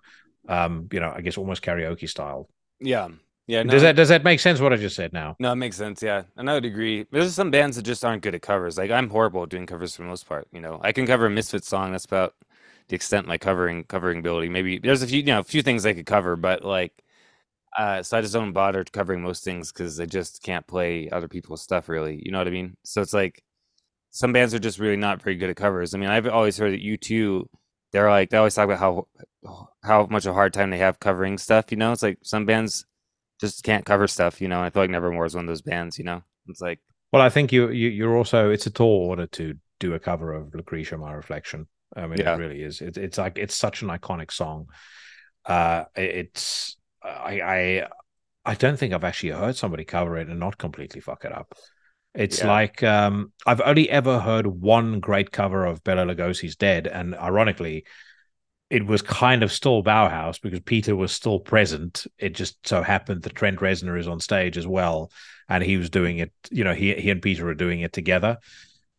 Um, 0.47 0.89
you 0.91 0.99
know, 0.99 1.11
I 1.11 1.21
guess 1.21 1.39
almost 1.39 1.63
karaoke 1.63 2.07
style. 2.07 2.49
yeah 2.79 3.07
yeah. 3.49 3.63
No, 3.63 3.71
Does 3.71 3.81
that 3.81 3.95
does 3.95 4.09
that 4.09 4.23
make 4.23 4.39
sense? 4.39 4.59
What 4.59 4.73
I 4.73 4.75
just 4.75 4.95
said 4.95 5.11
now? 5.11 5.35
No, 5.39 5.51
it 5.51 5.55
makes 5.55 5.75
sense. 5.75 6.03
Yeah, 6.03 6.23
and 6.37 6.47
I 6.49 6.53
would 6.53 6.65
agree. 6.65 7.07
There's 7.11 7.33
some 7.33 7.49
bands 7.49 7.77
that 7.77 7.81
just 7.81 8.05
aren't 8.05 8.21
good 8.21 8.35
at 8.35 8.43
covers. 8.43 8.77
Like 8.77 8.91
I'm 8.91 9.09
horrible 9.09 9.41
at 9.43 9.49
doing 9.49 9.65
covers 9.65 9.95
for 9.95 10.03
the 10.03 10.07
most 10.07 10.27
part. 10.29 10.47
You 10.51 10.61
know, 10.61 10.79
I 10.83 10.91
can 10.91 11.07
cover 11.07 11.25
a 11.25 11.29
Misfits 11.31 11.67
song. 11.67 11.91
That's 11.91 12.05
about 12.05 12.35
the 12.89 12.95
extent 12.95 13.25
my 13.27 13.39
covering 13.39 13.85
covering 13.85 14.19
ability. 14.19 14.49
Maybe 14.49 14.77
there's 14.77 15.01
a 15.01 15.07
few, 15.07 15.19
you 15.19 15.25
know, 15.25 15.39
a 15.39 15.43
few 15.43 15.63
things 15.63 15.83
I 15.85 15.93
could 15.93 16.05
cover, 16.05 16.35
but 16.35 16.63
like, 16.63 16.93
uh, 17.77 18.03
so 18.03 18.17
I 18.17 18.21
just 18.21 18.33
don't 18.33 18.53
bother 18.53 18.83
covering 18.85 19.21
most 19.23 19.43
things 19.43 19.71
because 19.71 19.99
I 19.99 20.05
just 20.05 20.43
can't 20.43 20.67
play 20.67 21.09
other 21.09 21.27
people's 21.27 21.61
stuff 21.63 21.89
really. 21.89 22.21
You 22.25 22.31
know 22.31 22.39
what 22.39 22.47
I 22.47 22.51
mean? 22.51 22.77
So 22.83 23.01
it's 23.01 23.13
like 23.13 23.43
some 24.11 24.33
bands 24.33 24.53
are 24.53 24.59
just 24.59 24.79
really 24.79 24.97
not 24.97 25.21
very 25.23 25.37
good 25.37 25.49
at 25.49 25.55
covers. 25.57 25.95
I 25.95 25.97
mean, 25.99 26.09
I've 26.09 26.27
always 26.27 26.57
heard 26.57 26.73
that 26.73 26.81
U2, 26.83 27.47
they're 27.93 28.09
like 28.11 28.29
they 28.29 28.37
always 28.37 28.55
talk 28.55 28.65
about 28.65 28.79
how 28.79 29.07
how 29.83 30.07
much 30.07 30.25
of 30.25 30.31
a 30.31 30.35
hard 30.35 30.53
time 30.53 30.69
they 30.69 30.77
have 30.79 30.99
covering 30.99 31.37
stuff. 31.37 31.71
You 31.71 31.77
know, 31.77 31.91
it's 31.91 32.03
like 32.03 32.19
some 32.23 32.45
bands 32.45 32.85
just 33.39 33.63
can't 33.63 33.85
cover 33.85 34.07
stuff. 34.07 34.41
You 34.41 34.47
know, 34.47 34.57
and 34.57 34.65
I 34.65 34.69
feel 34.69 34.83
like 34.83 34.89
Nevermore 34.89 35.25
is 35.25 35.35
one 35.35 35.45
of 35.45 35.47
those 35.49 35.61
bands. 35.61 35.97
You 35.97 36.05
know, 36.05 36.21
it's 36.47 36.61
like 36.61 36.79
Well, 37.11 37.21
I 37.21 37.29
think 37.29 37.51
you, 37.51 37.69
you 37.69 37.89
you're 37.89 38.17
also 38.17 38.49
it's 38.49 38.67
a 38.67 38.71
tall 38.71 39.07
order 39.07 39.27
to 39.27 39.55
do 39.79 39.93
a 39.93 39.99
cover 39.99 40.33
of 40.33 40.53
Lucretia, 40.53 40.97
My 40.97 41.13
Reflection. 41.13 41.67
I 41.95 42.07
mean, 42.07 42.19
Yeah. 42.19 42.35
it 42.35 42.37
really 42.39 42.61
is. 42.61 42.81
It's 42.81 42.97
it's 42.97 43.17
like 43.17 43.37
it's 43.37 43.55
such 43.55 43.81
an 43.81 43.89
iconic 43.89 44.31
song. 44.31 44.67
Uh, 45.45 45.85
it's 45.95 46.77
I 47.03 47.41
I 47.41 47.87
I 48.45 48.55
don't 48.55 48.77
think 48.77 48.93
I've 48.93 49.03
actually 49.03 49.31
heard 49.31 49.55
somebody 49.55 49.85
cover 49.85 50.17
it 50.17 50.27
and 50.27 50.39
not 50.39 50.57
completely 50.57 51.01
fuck 51.01 51.25
it 51.25 51.31
up. 51.31 51.53
It's 52.15 52.39
Yeah. 52.39 52.47
like 52.47 52.83
um, 52.83 53.31
I've 53.45 53.61
only 53.61 53.89
ever 53.89 54.19
heard 54.19 54.47
one 54.47 54.99
great 54.99 55.31
cover 55.31 55.65
of 55.65 55.83
Bela 55.83 56.05
Lugosi's 56.05 56.55
"Dead," 56.55 56.87
and 56.87 57.15
ironically, 57.15 57.85
it 58.69 58.85
was 58.85 59.01
kind 59.01 59.41
of 59.41 59.51
still 59.51 59.83
Bauhaus 59.83 60.39
because 60.41 60.59
Peter 60.61 60.95
was 60.95 61.11
still 61.11 61.39
present. 61.39 62.05
It 62.17 62.35
just 62.35 62.67
so 62.67 62.83
happened 62.83 63.23
that 63.23 63.35
Trent 63.35 63.59
Reznor 63.59 63.99
is 63.99 64.07
on 64.07 64.19
stage 64.19 64.57
as 64.57 64.67
well, 64.67 65.11
and 65.47 65.63
he 65.63 65.77
was 65.77 65.89
doing 65.89 66.19
it. 66.19 66.31
You 66.51 66.63
know, 66.63 66.73
he 66.73 66.93
he 66.95 67.09
and 67.09 67.21
Peter 67.21 67.47
are 67.47 67.55
doing 67.55 67.81
it 67.81 67.93
together. 67.93 68.37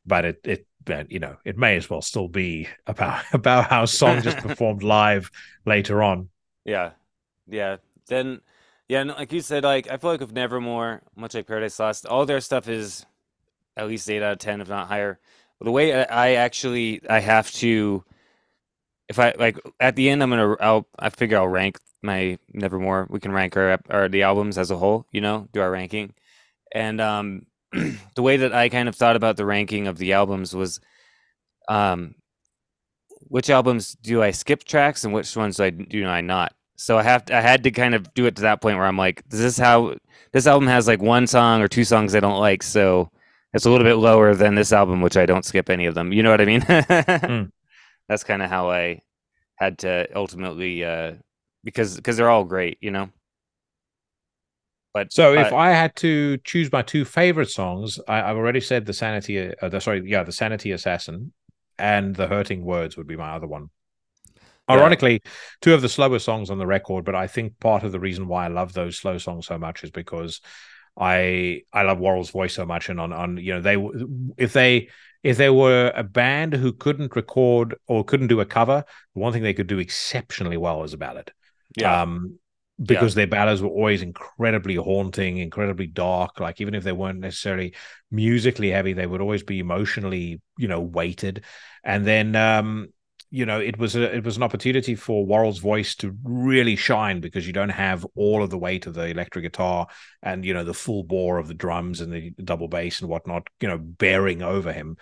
But 0.04 0.24
it 0.24 0.40
it 0.44 0.66
you 1.08 1.20
know 1.20 1.36
it 1.44 1.56
may 1.56 1.76
as 1.76 1.88
well 1.88 2.02
still 2.02 2.28
be 2.28 2.68
a, 2.86 2.94
Bau, 2.94 3.20
a 3.32 3.38
Bauhaus 3.38 3.90
song 3.90 4.22
just 4.22 4.38
performed 4.46 4.82
live 4.82 5.30
later 5.64 6.02
on. 6.02 6.28
Yeah, 6.64 6.92
yeah. 7.48 7.76
Then, 8.06 8.40
yeah, 8.88 9.04
like 9.04 9.32
you 9.32 9.40
said, 9.40 9.62
like 9.62 9.88
I 9.88 9.96
feel 9.96 10.10
like 10.10 10.20
with 10.20 10.32
Nevermore, 10.32 11.02
much 11.14 11.34
like 11.34 11.46
Paradise 11.46 11.78
Lost, 11.78 12.06
all 12.06 12.26
their 12.26 12.40
stuff 12.40 12.68
is 12.68 13.06
at 13.76 13.86
least 13.86 14.10
eight 14.10 14.22
out 14.22 14.32
of 14.32 14.38
ten, 14.38 14.60
if 14.60 14.68
not 14.68 14.88
higher. 14.88 15.20
But 15.58 15.66
the 15.66 15.70
way 15.72 15.94
I, 15.94 16.30
I 16.30 16.32
actually 16.34 17.02
I 17.08 17.20
have 17.20 17.50
to, 17.52 18.04
if 19.10 19.18
I 19.18 19.34
like 19.36 19.58
at 19.80 19.96
the 19.96 20.08
end, 20.08 20.22
I'm 20.22 20.30
gonna 20.30 20.56
I'll 20.60 20.86
I 20.96 21.10
figure 21.10 21.36
I'll 21.36 21.48
rank 21.48 21.78
my 22.00 22.38
Nevermore. 22.54 23.08
We 23.10 23.18
can 23.18 23.32
rank 23.32 23.56
our 23.56 23.80
or 23.90 24.08
the 24.08 24.22
albums 24.22 24.56
as 24.56 24.70
a 24.70 24.76
whole, 24.76 25.04
you 25.10 25.20
know, 25.20 25.48
do 25.52 25.60
our 25.60 25.70
ranking, 25.70 26.14
and 26.72 27.00
um, 27.00 27.46
the 27.72 28.22
way 28.22 28.36
that 28.36 28.54
I 28.54 28.68
kind 28.68 28.88
of 28.88 28.94
thought 28.94 29.16
about 29.16 29.36
the 29.36 29.44
ranking 29.44 29.88
of 29.88 29.98
the 29.98 30.12
albums 30.12 30.54
was, 30.54 30.80
um, 31.68 32.14
which 33.22 33.50
albums 33.50 33.96
do 34.00 34.22
I 34.22 34.30
skip 34.30 34.62
tracks 34.62 35.02
and 35.02 35.12
which 35.12 35.36
ones 35.36 35.56
do 35.56 35.64
I 35.64 35.70
do 35.70 36.06
I 36.06 36.20
not? 36.20 36.54
So 36.76 36.96
I 36.96 37.02
have 37.02 37.24
to, 37.26 37.36
I 37.36 37.40
had 37.40 37.64
to 37.64 37.72
kind 37.72 37.96
of 37.96 38.14
do 38.14 38.26
it 38.26 38.36
to 38.36 38.42
that 38.42 38.62
point 38.62 38.76
where 38.76 38.86
I'm 38.86 38.96
like, 38.96 39.28
this 39.28 39.40
is 39.40 39.58
how 39.58 39.96
this 40.30 40.46
album 40.46 40.68
has 40.68 40.86
like 40.86 41.02
one 41.02 41.26
song 41.26 41.62
or 41.62 41.68
two 41.68 41.84
songs 41.84 42.14
I 42.14 42.20
don't 42.20 42.38
like, 42.38 42.62
so 42.62 43.10
it's 43.54 43.66
a 43.66 43.70
little 43.70 43.84
bit 43.84 43.96
lower 43.96 44.36
than 44.36 44.54
this 44.54 44.72
album, 44.72 45.00
which 45.00 45.16
I 45.16 45.26
don't 45.26 45.44
skip 45.44 45.68
any 45.68 45.86
of 45.86 45.96
them. 45.96 46.12
You 46.12 46.22
know 46.22 46.30
what 46.30 46.40
I 46.40 46.44
mean? 46.44 47.50
That's 48.10 48.24
kind 48.24 48.42
of 48.42 48.50
how 48.50 48.70
I 48.70 49.02
had 49.54 49.78
to 49.78 50.08
ultimately 50.16 50.84
uh, 50.84 51.12
because 51.62 51.94
because 51.94 52.16
they're 52.16 52.28
all 52.28 52.44
great, 52.44 52.76
you 52.80 52.90
know. 52.90 53.08
But 54.92 55.12
So 55.12 55.32
if 55.34 55.52
uh, 55.52 55.56
I 55.56 55.70
had 55.70 55.94
to 55.96 56.38
choose 56.38 56.72
my 56.72 56.82
two 56.82 57.04
favorite 57.04 57.50
songs, 57.50 58.00
I, 58.08 58.20
I've 58.22 58.36
already 58.36 58.60
said 58.60 58.84
the 58.84 58.92
Sanity. 58.92 59.54
Uh, 59.62 59.68
the, 59.68 59.80
sorry, 59.80 60.02
yeah, 60.04 60.24
the 60.24 60.32
Sanity 60.32 60.72
Assassin, 60.72 61.32
and 61.78 62.16
the 62.16 62.26
Hurting 62.26 62.64
Words 62.64 62.96
would 62.96 63.06
be 63.06 63.14
my 63.14 63.30
other 63.30 63.46
one. 63.46 63.70
Yeah. 64.68 64.74
Ironically, 64.74 65.22
two 65.60 65.72
of 65.72 65.80
the 65.80 65.88
slower 65.88 66.18
songs 66.18 66.50
on 66.50 66.58
the 66.58 66.66
record, 66.66 67.04
but 67.04 67.14
I 67.14 67.28
think 67.28 67.60
part 67.60 67.84
of 67.84 67.92
the 67.92 68.00
reason 68.00 68.26
why 68.26 68.46
I 68.46 68.48
love 68.48 68.72
those 68.72 68.98
slow 68.98 69.18
songs 69.18 69.46
so 69.46 69.56
much 69.56 69.84
is 69.84 69.92
because 69.92 70.40
I 70.98 71.62
I 71.72 71.82
love 71.82 72.00
Warrel's 72.00 72.30
voice 72.30 72.54
so 72.54 72.66
much, 72.66 72.88
and 72.88 72.98
on 72.98 73.12
on 73.12 73.36
you 73.36 73.54
know 73.54 73.60
they 73.60 73.76
if 74.36 74.52
they 74.52 74.88
if 75.22 75.36
they 75.36 75.50
were 75.50 75.92
a 75.94 76.02
band 76.02 76.54
who 76.54 76.72
couldn't 76.72 77.14
record 77.14 77.76
or 77.86 78.04
couldn't 78.04 78.28
do 78.28 78.40
a 78.40 78.46
cover, 78.46 78.84
one 79.12 79.32
thing 79.32 79.42
they 79.42 79.54
could 79.54 79.66
do 79.66 79.78
exceptionally 79.78 80.56
well 80.56 80.80
was 80.80 80.94
a 80.94 80.98
ballad 80.98 81.32
yeah, 81.76 82.02
um, 82.02 82.38
because 82.82 83.14
their 83.14 83.26
ballads 83.26 83.60
were 83.60 83.68
always 83.68 84.00
incredibly 84.02 84.76
haunting, 84.76 85.36
incredibly 85.38 85.86
dark. 85.86 86.40
Like 86.40 86.60
even 86.60 86.74
if 86.74 86.82
they 86.82 86.92
weren't 86.92 87.20
necessarily 87.20 87.74
musically 88.10 88.70
heavy, 88.70 88.94
they 88.94 89.06
would 89.06 89.20
always 89.20 89.42
be 89.42 89.58
emotionally, 89.58 90.40
you 90.56 90.68
know, 90.68 90.80
weighted. 90.80 91.44
And 91.84 92.06
then, 92.06 92.34
um, 92.36 92.88
you 93.30 93.46
know, 93.46 93.60
it 93.60 93.78
was 93.78 93.94
a, 93.94 94.14
it 94.16 94.24
was 94.24 94.36
an 94.36 94.42
opportunity 94.42 94.94
for 94.94 95.24
Warrel's 95.24 95.58
voice 95.58 95.94
to 95.96 96.16
really 96.24 96.74
shine 96.74 97.20
because 97.20 97.46
you 97.46 97.52
don't 97.52 97.68
have 97.68 98.04
all 98.16 98.42
of 98.42 98.50
the 98.50 98.58
weight 98.58 98.86
of 98.86 98.94
the 98.94 99.06
electric 99.06 99.44
guitar 99.44 99.86
and 100.22 100.44
you 100.44 100.52
know 100.52 100.64
the 100.64 100.74
full 100.74 101.04
bore 101.04 101.38
of 101.38 101.46
the 101.46 101.54
drums 101.54 102.00
and 102.00 102.12
the 102.12 102.30
double 102.42 102.68
bass 102.68 103.00
and 103.00 103.08
whatnot, 103.08 103.46
you 103.60 103.68
know, 103.68 103.78
bearing 103.78 104.42
over 104.42 104.72
him. 104.72 104.96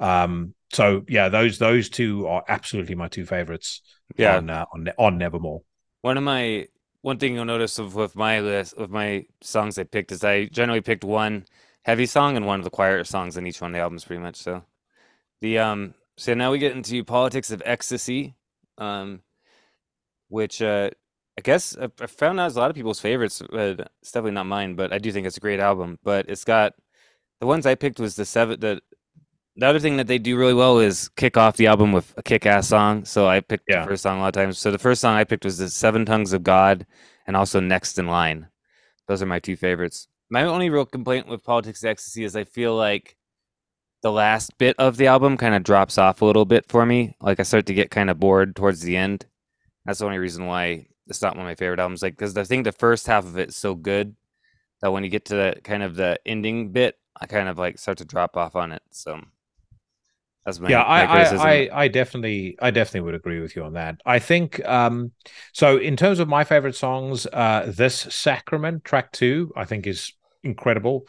Um, 0.00 0.54
so 0.72 1.04
yeah, 1.08 1.28
those 1.28 1.58
those 1.58 1.88
two 1.88 2.26
are 2.26 2.44
absolutely 2.48 2.96
my 2.96 3.08
two 3.08 3.24
favorites 3.24 3.82
yeah. 4.16 4.36
on 4.36 4.50
uh, 4.50 4.64
on 4.72 4.88
on 4.98 5.18
Nevermore. 5.18 5.62
One 6.02 6.16
of 6.16 6.24
my 6.24 6.66
one 7.02 7.18
thing 7.18 7.34
you'll 7.34 7.44
notice 7.44 7.78
of 7.78 7.94
with 7.94 8.16
my 8.16 8.40
list 8.40 8.74
of 8.74 8.90
my 8.90 9.24
songs 9.40 9.78
I 9.78 9.84
picked 9.84 10.10
is 10.10 10.24
I 10.24 10.46
generally 10.46 10.80
picked 10.80 11.04
one 11.04 11.44
heavy 11.84 12.06
song 12.06 12.36
and 12.36 12.46
one 12.46 12.58
of 12.58 12.64
the 12.64 12.70
quieter 12.70 13.04
songs 13.04 13.36
in 13.36 13.46
each 13.46 13.60
one 13.60 13.70
of 13.70 13.74
the 13.74 13.82
albums, 13.82 14.04
pretty 14.04 14.22
much. 14.22 14.36
So 14.36 14.64
the 15.40 15.58
um 15.58 15.94
so 16.18 16.34
now 16.34 16.50
we 16.50 16.58
get 16.58 16.76
into 16.76 17.02
Politics 17.04 17.50
of 17.50 17.62
Ecstasy, 17.64 18.34
um, 18.76 19.22
which 20.28 20.60
uh 20.60 20.90
I 21.38 21.40
guess 21.40 21.76
I, 21.80 21.88
I 22.00 22.06
found 22.06 22.40
out 22.40 22.48
is 22.48 22.56
a 22.56 22.60
lot 22.60 22.70
of 22.70 22.76
people's 22.76 23.00
favorites. 23.00 23.40
But 23.50 23.90
it's 24.02 24.10
definitely 24.12 24.32
not 24.32 24.46
mine, 24.46 24.74
but 24.74 24.92
I 24.92 24.98
do 24.98 25.12
think 25.12 25.26
it's 25.26 25.36
a 25.36 25.40
great 25.40 25.60
album. 25.60 25.98
But 26.02 26.28
it's 26.28 26.44
got 26.44 26.74
the 27.40 27.46
ones 27.46 27.64
I 27.66 27.76
picked 27.76 28.00
was 28.00 28.16
the 28.16 28.24
seven 28.24 28.58
the 28.60 28.80
the 29.56 29.66
other 29.66 29.78
thing 29.80 29.96
that 29.96 30.06
they 30.06 30.18
do 30.18 30.36
really 30.36 30.54
well 30.54 30.78
is 30.78 31.08
kick 31.16 31.36
off 31.36 31.56
the 31.56 31.66
album 31.66 31.90
with 31.92 32.14
a 32.16 32.22
kick-ass 32.22 32.68
song. 32.68 33.04
So 33.04 33.26
I 33.26 33.40
picked 33.40 33.64
Yeah. 33.68 33.80
the 33.82 33.88
first 33.88 34.04
song 34.04 34.18
a 34.18 34.20
lot 34.20 34.28
of 34.28 34.32
times. 34.34 34.56
So 34.58 34.70
the 34.70 34.78
first 34.78 35.00
song 35.00 35.16
I 35.16 35.24
picked 35.24 35.44
was 35.44 35.58
the 35.58 35.68
Seven 35.68 36.04
Tongues 36.06 36.32
of 36.32 36.44
God, 36.44 36.86
and 37.26 37.36
also 37.36 37.58
Next 37.58 37.98
in 37.98 38.06
Line. 38.06 38.46
Those 39.08 39.20
are 39.20 39.26
my 39.26 39.40
two 39.40 39.56
favorites. 39.56 40.06
My 40.30 40.44
only 40.44 40.70
real 40.70 40.86
complaint 40.86 41.26
with 41.26 41.42
Politics 41.42 41.82
of 41.82 41.88
Ecstasy 41.88 42.22
is 42.22 42.36
I 42.36 42.44
feel 42.44 42.76
like 42.76 43.16
the 44.08 44.12
last 44.12 44.56
bit 44.56 44.74
of 44.78 44.96
the 44.96 45.06
album 45.06 45.36
kind 45.36 45.54
of 45.54 45.62
drops 45.62 45.98
off 45.98 46.22
a 46.22 46.24
little 46.24 46.46
bit 46.46 46.64
for 46.66 46.86
me. 46.86 47.14
Like 47.20 47.40
I 47.40 47.42
start 47.42 47.66
to 47.66 47.74
get 47.74 47.90
kind 47.90 48.08
of 48.08 48.18
bored 48.18 48.56
towards 48.56 48.80
the 48.80 48.96
end. 48.96 49.26
That's 49.84 49.98
the 49.98 50.06
only 50.06 50.16
reason 50.16 50.46
why 50.46 50.86
it's 51.06 51.20
not 51.20 51.36
one 51.36 51.44
of 51.44 51.50
my 51.50 51.54
favorite 51.54 51.78
albums. 51.78 52.00
Like 52.00 52.16
because 52.16 52.34
I 52.38 52.44
think 52.44 52.64
the 52.64 52.72
first 52.72 53.06
half 53.06 53.26
of 53.26 53.38
it 53.38 53.50
is 53.50 53.56
so 53.56 53.74
good 53.74 54.16
that 54.80 54.92
when 54.92 55.04
you 55.04 55.10
get 55.10 55.26
to 55.26 55.34
the 55.34 55.60
kind 55.62 55.82
of 55.82 55.94
the 55.94 56.18
ending 56.24 56.72
bit, 56.72 56.96
I 57.20 57.26
kind 57.26 57.50
of 57.50 57.58
like 57.58 57.78
start 57.78 57.98
to 57.98 58.06
drop 58.06 58.34
off 58.34 58.56
on 58.56 58.72
it. 58.72 58.80
So 58.92 59.20
that's 60.46 60.58
my 60.58 60.70
yeah, 60.70 60.78
my 60.78 61.04
I. 61.04 61.24
I, 61.24 61.34
I, 61.34 61.68
I 61.82 61.88
definitely, 61.88 62.56
I 62.62 62.70
definitely 62.70 63.02
would 63.02 63.14
agree 63.14 63.40
with 63.40 63.56
you 63.56 63.64
on 63.64 63.74
that. 63.74 64.00
I 64.06 64.20
think, 64.20 64.64
um, 64.66 65.12
so 65.52 65.76
in 65.76 65.96
terms 65.98 66.18
of 66.18 66.28
my 66.28 66.44
favorite 66.44 66.76
songs, 66.76 67.26
uh, 67.26 67.70
this 67.76 68.06
Sacrament 68.08 68.84
track 68.84 69.12
two, 69.12 69.52
I 69.54 69.66
think 69.66 69.86
is 69.86 70.14
incredible. 70.42 71.06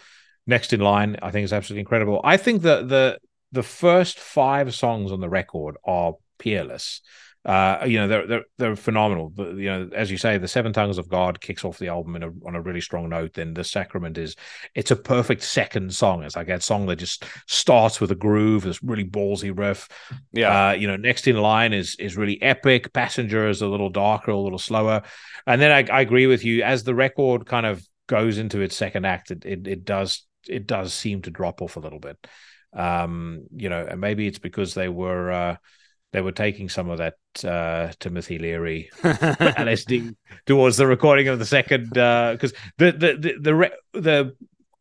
Next 0.50 0.74
in 0.74 0.80
line, 0.80 1.12
I 1.22 1.30
think 1.32 1.46
is 1.46 1.54
absolutely 1.54 1.82
incredible. 1.82 2.20
I 2.24 2.38
think 2.38 2.62
the 2.62 2.78
the 2.94 3.04
the 3.52 3.64
first 3.64 4.20
five 4.20 4.74
songs 4.74 5.12
on 5.12 5.20
the 5.22 5.30
record 5.30 5.76
are 5.84 6.14
peerless. 6.38 7.02
Uh, 7.46 7.86
you 7.92 7.98
know, 8.00 8.08
they're 8.08 8.28
they're 8.28 8.46
they're 8.58 8.76
phenomenal. 8.76 9.30
But, 9.30 9.56
you 9.64 9.70
know, 9.72 9.90
as 9.96 10.12
you 10.12 10.18
say, 10.18 10.38
the 10.38 10.48
Seven 10.48 10.74
Tongues 10.74 10.98
of 10.98 11.08
God 11.08 11.40
kicks 11.40 11.64
off 11.64 11.80
the 11.80 11.88
album 11.88 12.16
in 12.18 12.24
a, 12.24 12.32
on 12.48 12.56
a 12.56 12.62
really 12.62 12.82
strong 12.82 13.10
note. 13.10 13.34
Then 13.36 13.54
the 13.54 13.64
Sacrament 13.64 14.18
is 14.18 14.36
it's 14.76 14.92
a 14.92 14.96
perfect 14.96 15.44
second 15.44 15.94
song. 15.94 16.24
It's 16.24 16.36
like 16.36 16.48
that 16.48 16.64
song 16.64 16.86
that 16.88 16.98
just 16.98 17.24
starts 17.48 18.02
with 18.02 18.12
a 18.12 18.16
groove, 18.16 18.64
this 18.64 18.84
really 18.84 19.06
ballsy 19.06 19.58
riff. 19.58 19.88
yeah, 20.34 20.70
Uh, 20.70 20.72
you 20.74 20.88
know, 20.88 20.98
next 20.98 21.28
in 21.28 21.38
line 21.38 21.74
is 21.74 21.96
is 21.98 22.18
really 22.18 22.42
epic. 22.42 22.92
Passenger 22.92 23.48
is 23.48 23.62
a 23.62 23.68
little 23.68 23.90
darker, 23.90 24.32
a 24.32 24.38
little 24.38 24.60
slower. 24.60 25.02
And 25.46 25.62
then 25.62 25.72
I, 25.72 25.82
I 25.98 26.02
agree 26.02 26.28
with 26.28 26.44
you. 26.44 26.64
As 26.64 26.84
the 26.84 26.96
record 26.96 27.46
kind 27.46 27.66
of 27.66 27.88
goes 28.08 28.38
into 28.38 28.60
its 28.62 28.76
second 28.76 29.06
act, 29.06 29.32
it, 29.32 29.46
it 29.46 29.68
it 29.68 29.86
does 29.86 30.28
it 30.50 30.68
does 30.68 30.94
seem 30.94 31.22
to 31.24 31.32
drop 31.32 31.62
off 31.62 31.78
a 31.78 31.80
little 31.80 32.00
bit. 32.00 32.18
Um, 32.74 33.46
you 33.56 33.70
know, 33.70 33.86
and 33.90 34.00
maybe 34.00 34.28
it's 34.28 34.40
because 34.40 34.74
they 34.74 34.90
were 34.90 35.32
uh 35.32 35.56
they 36.12 36.22
were 36.22 36.32
taking 36.32 36.70
some 36.70 36.90
of 36.90 37.00
that 37.00 37.16
uh 37.44 37.92
Timothy 38.00 38.40
Leary 38.40 38.90
LSD 39.04 40.16
towards 40.46 40.78
the 40.78 40.88
recording 40.88 41.28
of 41.28 41.40
the 41.40 41.46
second 41.46 41.90
because 41.90 42.54
the 42.78 42.92
the 42.92 43.18
the 43.20 43.34
the, 43.42 43.56
re- 43.56 43.72
the 43.94 44.36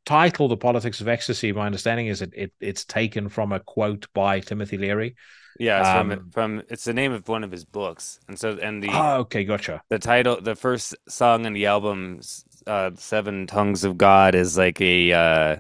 title 0.04 0.48
the 0.48 0.56
politics 0.56 1.02
of 1.02 1.08
ecstasy 1.08 1.52
my 1.52 1.66
understanding 1.66 2.06
is 2.06 2.20
that 2.20 2.32
it, 2.34 2.50
it's 2.60 2.84
taken 2.86 3.28
from 3.28 3.52
a 3.52 3.60
quote 3.60 4.06
by 4.14 4.40
timothy 4.40 4.78
leary 4.78 5.14
yeah. 5.58 5.80
It's 5.80 5.90
from 5.90 6.12
um, 6.12 6.30
from 6.30 6.62
it's 6.68 6.84
the 6.84 6.94
name 6.94 7.12
of 7.12 7.26
one 7.28 7.42
of 7.42 7.50
his 7.50 7.64
books, 7.64 8.20
and 8.28 8.38
so 8.38 8.56
and 8.62 8.82
the 8.82 8.90
oh 8.92 9.16
okay 9.22 9.44
gotcha 9.44 9.82
the 9.90 9.98
title, 9.98 10.40
the 10.40 10.54
first 10.54 10.94
song 11.08 11.46
in 11.46 11.52
the 11.52 11.66
album, 11.66 12.18
s- 12.20 12.44
uh, 12.68 12.90
Seven 12.96 13.46
Tongues 13.46 13.84
of 13.84 13.98
God, 13.98 14.34
is 14.34 14.56
like 14.58 14.80
a, 14.80 15.12
uh, 15.12 15.56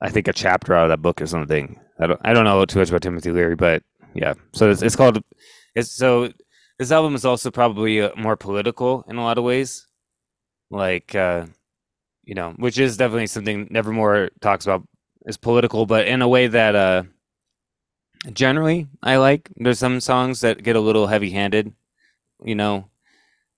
I 0.00 0.10
think 0.10 0.28
a 0.28 0.32
chapter 0.32 0.74
out 0.74 0.84
of 0.84 0.88
that 0.90 1.02
book 1.02 1.22
or 1.22 1.26
something. 1.26 1.80
I 1.98 2.06
don't, 2.06 2.20
I 2.24 2.34
don't 2.34 2.44
know 2.44 2.64
too 2.64 2.78
much 2.80 2.88
about 2.90 3.02
Timothy 3.02 3.32
Leary, 3.32 3.56
but 3.56 3.82
yeah. 4.14 4.34
So 4.52 4.70
it's, 4.70 4.82
it's 4.82 4.96
called, 4.96 5.22
it's 5.74 5.90
so 5.90 6.30
this 6.78 6.92
album 6.92 7.14
is 7.14 7.24
also 7.24 7.50
probably 7.50 8.02
uh, 8.02 8.10
more 8.16 8.36
political 8.36 9.04
in 9.08 9.16
a 9.16 9.22
lot 9.22 9.38
of 9.38 9.44
ways, 9.44 9.86
like, 10.70 11.14
uh, 11.14 11.46
you 12.24 12.34
know, 12.34 12.52
which 12.58 12.78
is 12.78 12.96
definitely 12.96 13.28
something 13.28 13.68
Nevermore 13.70 14.30
talks 14.40 14.66
about 14.66 14.86
is 15.24 15.36
political, 15.36 15.86
but 15.86 16.06
in 16.06 16.20
a 16.22 16.28
way 16.28 16.48
that, 16.48 16.74
uh, 16.74 17.04
generally 18.32 18.88
I 19.02 19.16
like. 19.16 19.48
There's 19.56 19.78
some 19.78 20.00
songs 20.00 20.40
that 20.40 20.62
get 20.62 20.76
a 20.76 20.80
little 20.80 21.06
heavy-handed, 21.06 21.72
you 22.44 22.54
know. 22.54 22.90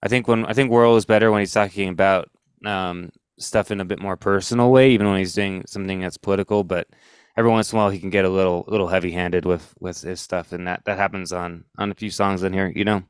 I 0.03 0.09
think 0.09 0.29
when 0.29 0.45
I 0.45 0.53
think 0.53 0.71
Warrel 0.71 0.97
is 0.97 1.07
better 1.07 1.31
when 1.31 1.41
he's 1.41 1.53
talking 1.53 1.89
about 1.89 2.29
um, 2.67 3.11
stuff 3.39 3.71
in 3.71 3.81
a 3.81 3.85
bit 3.85 4.01
more 4.01 4.17
personal 4.17 4.71
way, 4.71 4.91
even 4.93 5.09
when 5.09 5.19
he's 5.19 5.35
doing 5.35 5.65
something 5.67 6.01
that's 6.01 6.19
political. 6.19 6.65
But 6.65 6.89
every 7.37 7.51
once 7.51 7.73
in 7.73 7.79
a 7.79 7.83
while, 7.83 7.91
he 7.91 7.99
can 8.01 8.11
get 8.11 8.25
a 8.25 8.29
little 8.31 8.65
little 8.69 8.89
heavy 8.89 9.11
handed 9.13 9.45
with 9.45 9.75
with 9.81 10.01
his 10.03 10.21
stuff, 10.21 10.53
and 10.53 10.67
that 10.67 10.83
that 10.87 10.99
happens 10.99 11.33
on 11.33 11.65
on 11.79 11.91
a 11.91 11.95
few 11.95 12.11
songs 12.11 12.43
in 12.43 12.53
here. 12.53 12.73
You 12.75 12.85
know. 12.85 13.03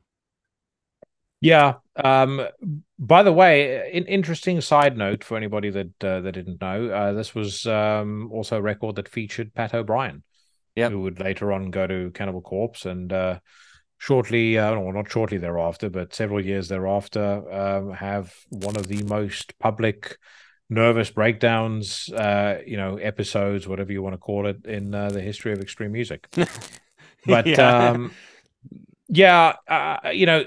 yeah 1.41 1.75
um 2.03 2.45
by 2.97 3.23
the 3.23 3.31
way 3.31 3.89
an 3.93 4.05
interesting 4.05 4.59
side 4.61 4.97
note 4.97 5.23
for 5.23 5.37
anybody 5.37 5.69
that 5.69 6.03
uh, 6.03 6.19
that 6.21 6.33
didn't 6.33 6.59
know 6.61 6.89
uh, 6.89 7.13
this 7.13 7.33
was 7.33 7.65
um 7.65 8.29
also 8.31 8.57
a 8.57 8.61
record 8.61 8.95
that 8.95 9.07
featured 9.09 9.53
pat 9.53 9.73
o'brien 9.73 10.23
Yep. 10.75 10.91
who 10.91 11.01
would 11.01 11.19
later 11.19 11.51
on 11.51 11.71
go 11.71 11.87
to 11.87 12.11
cannibal 12.11 12.41
corpse 12.41 12.85
and 12.85 13.11
uh 13.13 13.39
shortly 13.99 14.57
uh 14.57 14.79
well 14.79 14.93
not 14.93 15.11
shortly 15.11 15.37
thereafter 15.37 15.89
but 15.89 16.15
several 16.15 16.43
years 16.43 16.69
thereafter 16.69 17.43
um 17.53 17.91
have 17.91 18.33
one 18.49 18.75
of 18.77 18.87
the 18.87 19.03
most 19.03 19.57
public 19.59 20.17
nervous 20.69 21.11
breakdowns 21.11 22.09
uh 22.13 22.59
you 22.65 22.77
know 22.77 22.95
episodes 22.97 23.67
whatever 23.67 23.91
you 23.91 24.01
want 24.01 24.13
to 24.13 24.17
call 24.17 24.47
it 24.47 24.65
in 24.65 24.95
uh, 24.95 25.09
the 25.09 25.21
history 25.21 25.51
of 25.51 25.59
extreme 25.59 25.91
music 25.91 26.27
but 27.25 27.45
Yeah. 27.45 27.89
um 27.91 28.11
yeah 29.09 29.53
uh, 29.67 30.09
you 30.11 30.25
know 30.25 30.45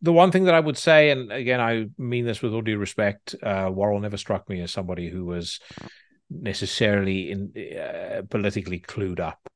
the 0.00 0.12
one 0.12 0.30
thing 0.30 0.44
that 0.44 0.54
i 0.54 0.60
would 0.60 0.78
say 0.78 1.10
and 1.10 1.32
again 1.32 1.60
i 1.60 1.86
mean 1.98 2.24
this 2.24 2.40
with 2.40 2.52
all 2.52 2.62
due 2.62 2.78
respect 2.78 3.34
uh 3.42 3.68
warrel 3.72 3.98
never 3.98 4.16
struck 4.16 4.48
me 4.48 4.60
as 4.60 4.70
somebody 4.70 5.08
who 5.08 5.24
was 5.24 5.58
necessarily 6.30 7.30
in 7.30 7.52
uh, 7.78 8.22
politically 8.30 8.78
clued 8.78 9.18
up 9.20 9.48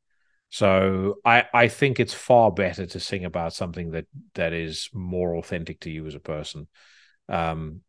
so 0.48 1.16
i 1.24 1.44
i 1.52 1.68
think 1.68 1.98
it's 1.98 2.14
far 2.14 2.50
better 2.50 2.86
to 2.86 3.00
sing 3.00 3.24
about 3.24 3.52
something 3.52 3.90
that 3.90 4.06
that 4.34 4.52
is 4.52 4.88
more 4.92 5.36
authentic 5.36 5.80
to 5.80 5.90
you 5.90 6.06
as 6.06 6.14
a 6.14 6.20
person. 6.20 6.68
Um 7.28 7.80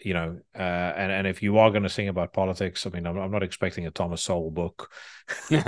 you 0.00 0.12
know 0.12 0.38
uh 0.54 0.58
and 0.96 1.12
and 1.12 1.26
if 1.26 1.42
you 1.42 1.58
are 1.58 1.70
going 1.70 1.84
to 1.84 1.88
sing 1.88 2.08
about 2.08 2.32
politics 2.32 2.84
i 2.84 2.90
mean 2.90 3.06
i'm, 3.06 3.16
I'm 3.16 3.30
not 3.30 3.44
expecting 3.44 3.86
a 3.86 3.92
thomas 3.92 4.22
sowell 4.22 4.50
book 4.50 4.90
you 5.48 5.60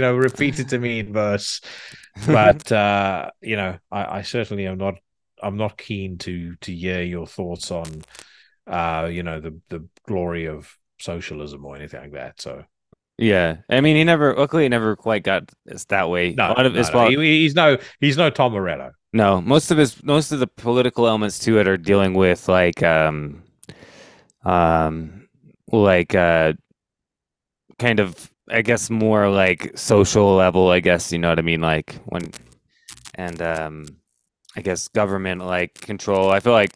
know 0.00 0.14
repeated 0.16 0.68
to 0.70 0.78
me 0.78 1.00
in 1.00 1.12
verse. 1.12 1.60
But 2.26 2.70
uh 2.70 3.30
you 3.40 3.56
know 3.56 3.78
I, 3.90 4.18
I 4.18 4.22
certainly 4.22 4.66
am 4.66 4.78
not 4.78 4.94
i'm 5.42 5.56
not 5.56 5.76
keen 5.76 6.18
to 6.18 6.54
to 6.56 6.72
hear 6.72 7.02
your 7.02 7.26
thoughts 7.26 7.72
on 7.72 7.86
uh 8.66 9.08
you 9.10 9.24
know 9.24 9.40
the 9.40 9.60
the 9.68 9.86
glory 10.06 10.46
of 10.46 10.72
socialism 10.98 11.64
or 11.64 11.76
anything 11.76 12.00
like 12.00 12.12
that. 12.12 12.40
So 12.40 12.64
yeah, 13.18 13.58
I 13.70 13.80
mean, 13.80 13.96
he 13.96 14.04
never. 14.04 14.34
Luckily, 14.34 14.64
he 14.64 14.68
never 14.68 14.96
quite 14.96 15.22
got 15.22 15.50
that 15.88 16.10
way. 16.10 16.34
no, 16.34 16.48
a 16.48 16.54
lot 16.54 16.66
of 16.66 16.72
no, 16.72 16.78
his 16.78 16.92
no. 16.92 17.08
He- 17.08 17.42
he's 17.42 17.54
no 17.54 17.78
he's 18.00 18.16
no 18.16 18.30
tom 18.30 18.52
morello 18.52 18.92
No, 19.12 19.40
most 19.40 19.70
of 19.70 19.78
his 19.78 20.02
most 20.02 20.32
of 20.32 20.40
the 20.40 20.46
political 20.46 21.06
elements 21.06 21.38
to 21.40 21.58
it 21.58 21.68
are 21.68 21.76
dealing 21.76 22.14
with 22.14 22.48
like 22.48 22.82
um 22.82 23.42
um 24.44 25.28
like 25.72 26.14
uh 26.14 26.52
kind 27.78 28.00
of 28.00 28.30
I 28.50 28.62
guess 28.62 28.90
more 28.90 29.30
like 29.30 29.72
social 29.76 30.34
level, 30.34 30.70
I 30.70 30.80
guess, 30.80 31.10
you 31.12 31.18
know 31.18 31.30
what 31.30 31.38
I 31.38 31.42
mean? 31.42 31.60
Like 31.60 31.94
when 32.06 32.30
and 33.14 33.40
um 33.42 33.86
I 34.56 34.60
guess 34.62 34.88
government 34.88 35.44
like 35.44 35.74
control. 35.74 36.30
I 36.30 36.40
feel 36.40 36.52
like 36.52 36.72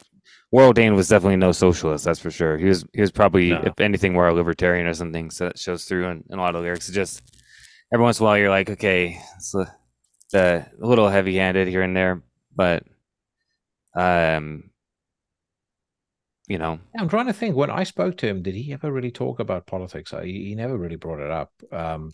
Warrel 0.51 0.73
Dane 0.73 0.95
was 0.95 1.07
definitely 1.09 1.35
no 1.37 1.51
socialist, 1.51 2.05
that's 2.05 2.19
for 2.19 2.31
sure. 2.31 2.57
He 2.57 2.65
was 2.65 2.85
he 2.93 3.01
was 3.01 3.11
probably 3.11 3.49
No. 3.51 3.61
if 3.65 3.79
anything 3.79 4.13
more 4.13 4.27
a 4.27 4.33
libertarian 4.33 4.87
or 4.87 4.93
something, 4.93 5.29
so 5.29 5.45
that 5.45 5.59
shows 5.59 5.85
through 5.85 6.07
in, 6.07 6.23
in 6.29 6.39
a 6.39 6.41
lot 6.41 6.55
of 6.55 6.61
lyrics. 6.63 6.89
It 6.89 6.93
just 6.93 7.21
every 7.93 8.03
once 8.03 8.19
in 8.19 8.23
a 8.23 8.27
while 8.27 8.37
you're 8.37 8.49
like, 8.49 8.69
okay, 8.69 9.21
it's 9.37 9.53
a, 9.53 9.67
a 10.33 10.65
little 10.79 11.07
heavy 11.09 11.37
handed 11.37 11.67
here 11.67 11.83
and 11.83 11.95
there, 11.95 12.23
but 12.55 12.83
um 13.95 14.69
you 16.47 16.57
know 16.57 16.79
i'm 16.97 17.09
trying 17.09 17.25
to 17.27 17.33
think 17.33 17.55
when 17.55 17.71
i 17.71 17.83
spoke 17.83 18.17
to 18.17 18.27
him 18.27 18.41
did 18.41 18.55
he 18.55 18.71
ever 18.71 18.91
really 18.91 19.11
talk 19.11 19.39
about 19.39 19.65
politics 19.67 20.13
I, 20.13 20.25
he 20.25 20.55
never 20.55 20.77
really 20.77 20.95
brought 20.95 21.19
it 21.19 21.31
up 21.31 21.51
um 21.71 22.11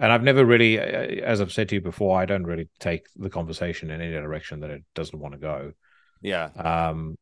and 0.00 0.12
i've 0.12 0.22
never 0.22 0.44
really 0.44 0.78
as 0.78 1.40
i've 1.40 1.52
said 1.52 1.68
to 1.70 1.76
you 1.76 1.80
before 1.80 2.20
i 2.20 2.26
don't 2.26 2.44
really 2.44 2.68
take 2.78 3.06
the 3.16 3.30
conversation 3.30 3.90
in 3.90 4.00
any 4.00 4.12
direction 4.12 4.60
that 4.60 4.70
it 4.70 4.82
doesn't 4.94 5.18
want 5.18 5.34
to 5.34 5.40
go 5.40 5.72
yeah 6.20 6.46
um 6.56 7.16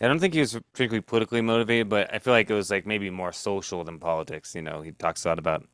i 0.00 0.08
don't 0.08 0.18
think 0.18 0.34
he 0.34 0.40
was 0.40 0.58
particularly 0.72 1.00
politically 1.00 1.40
motivated 1.40 1.88
but 1.88 2.12
i 2.12 2.18
feel 2.18 2.32
like 2.32 2.50
it 2.50 2.54
was 2.54 2.70
like 2.70 2.86
maybe 2.86 3.10
more 3.10 3.32
social 3.32 3.84
than 3.84 3.98
politics 3.98 4.54
you 4.54 4.62
know? 4.62 4.82
He 4.82 4.92
talks 4.92 5.24
a 5.24 5.28
lot 5.28 5.38
about 5.38 5.66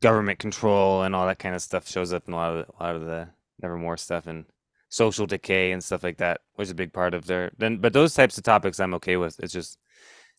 government 0.00 0.38
control 0.38 1.02
and 1.02 1.14
all 1.14 1.26
that 1.26 1.38
kind 1.38 1.54
of 1.54 1.62
stuff 1.62 1.88
shows 1.88 2.12
up 2.12 2.26
in 2.26 2.34
a 2.34 2.36
lot 2.36 2.54
of 2.54 2.66
the, 2.66 2.72
a 2.72 2.82
lot 2.82 2.96
of 2.96 3.04
the 3.04 3.28
nevermore 3.60 3.96
stuff 3.96 4.26
and 4.26 4.44
social 4.88 5.26
decay 5.26 5.72
and 5.72 5.82
stuff 5.82 6.02
like 6.02 6.18
that 6.18 6.40
was 6.56 6.70
a 6.70 6.74
big 6.74 6.92
part 6.92 7.14
of 7.14 7.26
their 7.26 7.50
then 7.58 7.78
but 7.78 7.92
those 7.92 8.14
types 8.14 8.36
of 8.36 8.44
topics 8.44 8.80
i'm 8.80 8.94
okay 8.94 9.16
with. 9.16 9.38
It's 9.40 9.52
just 9.52 9.78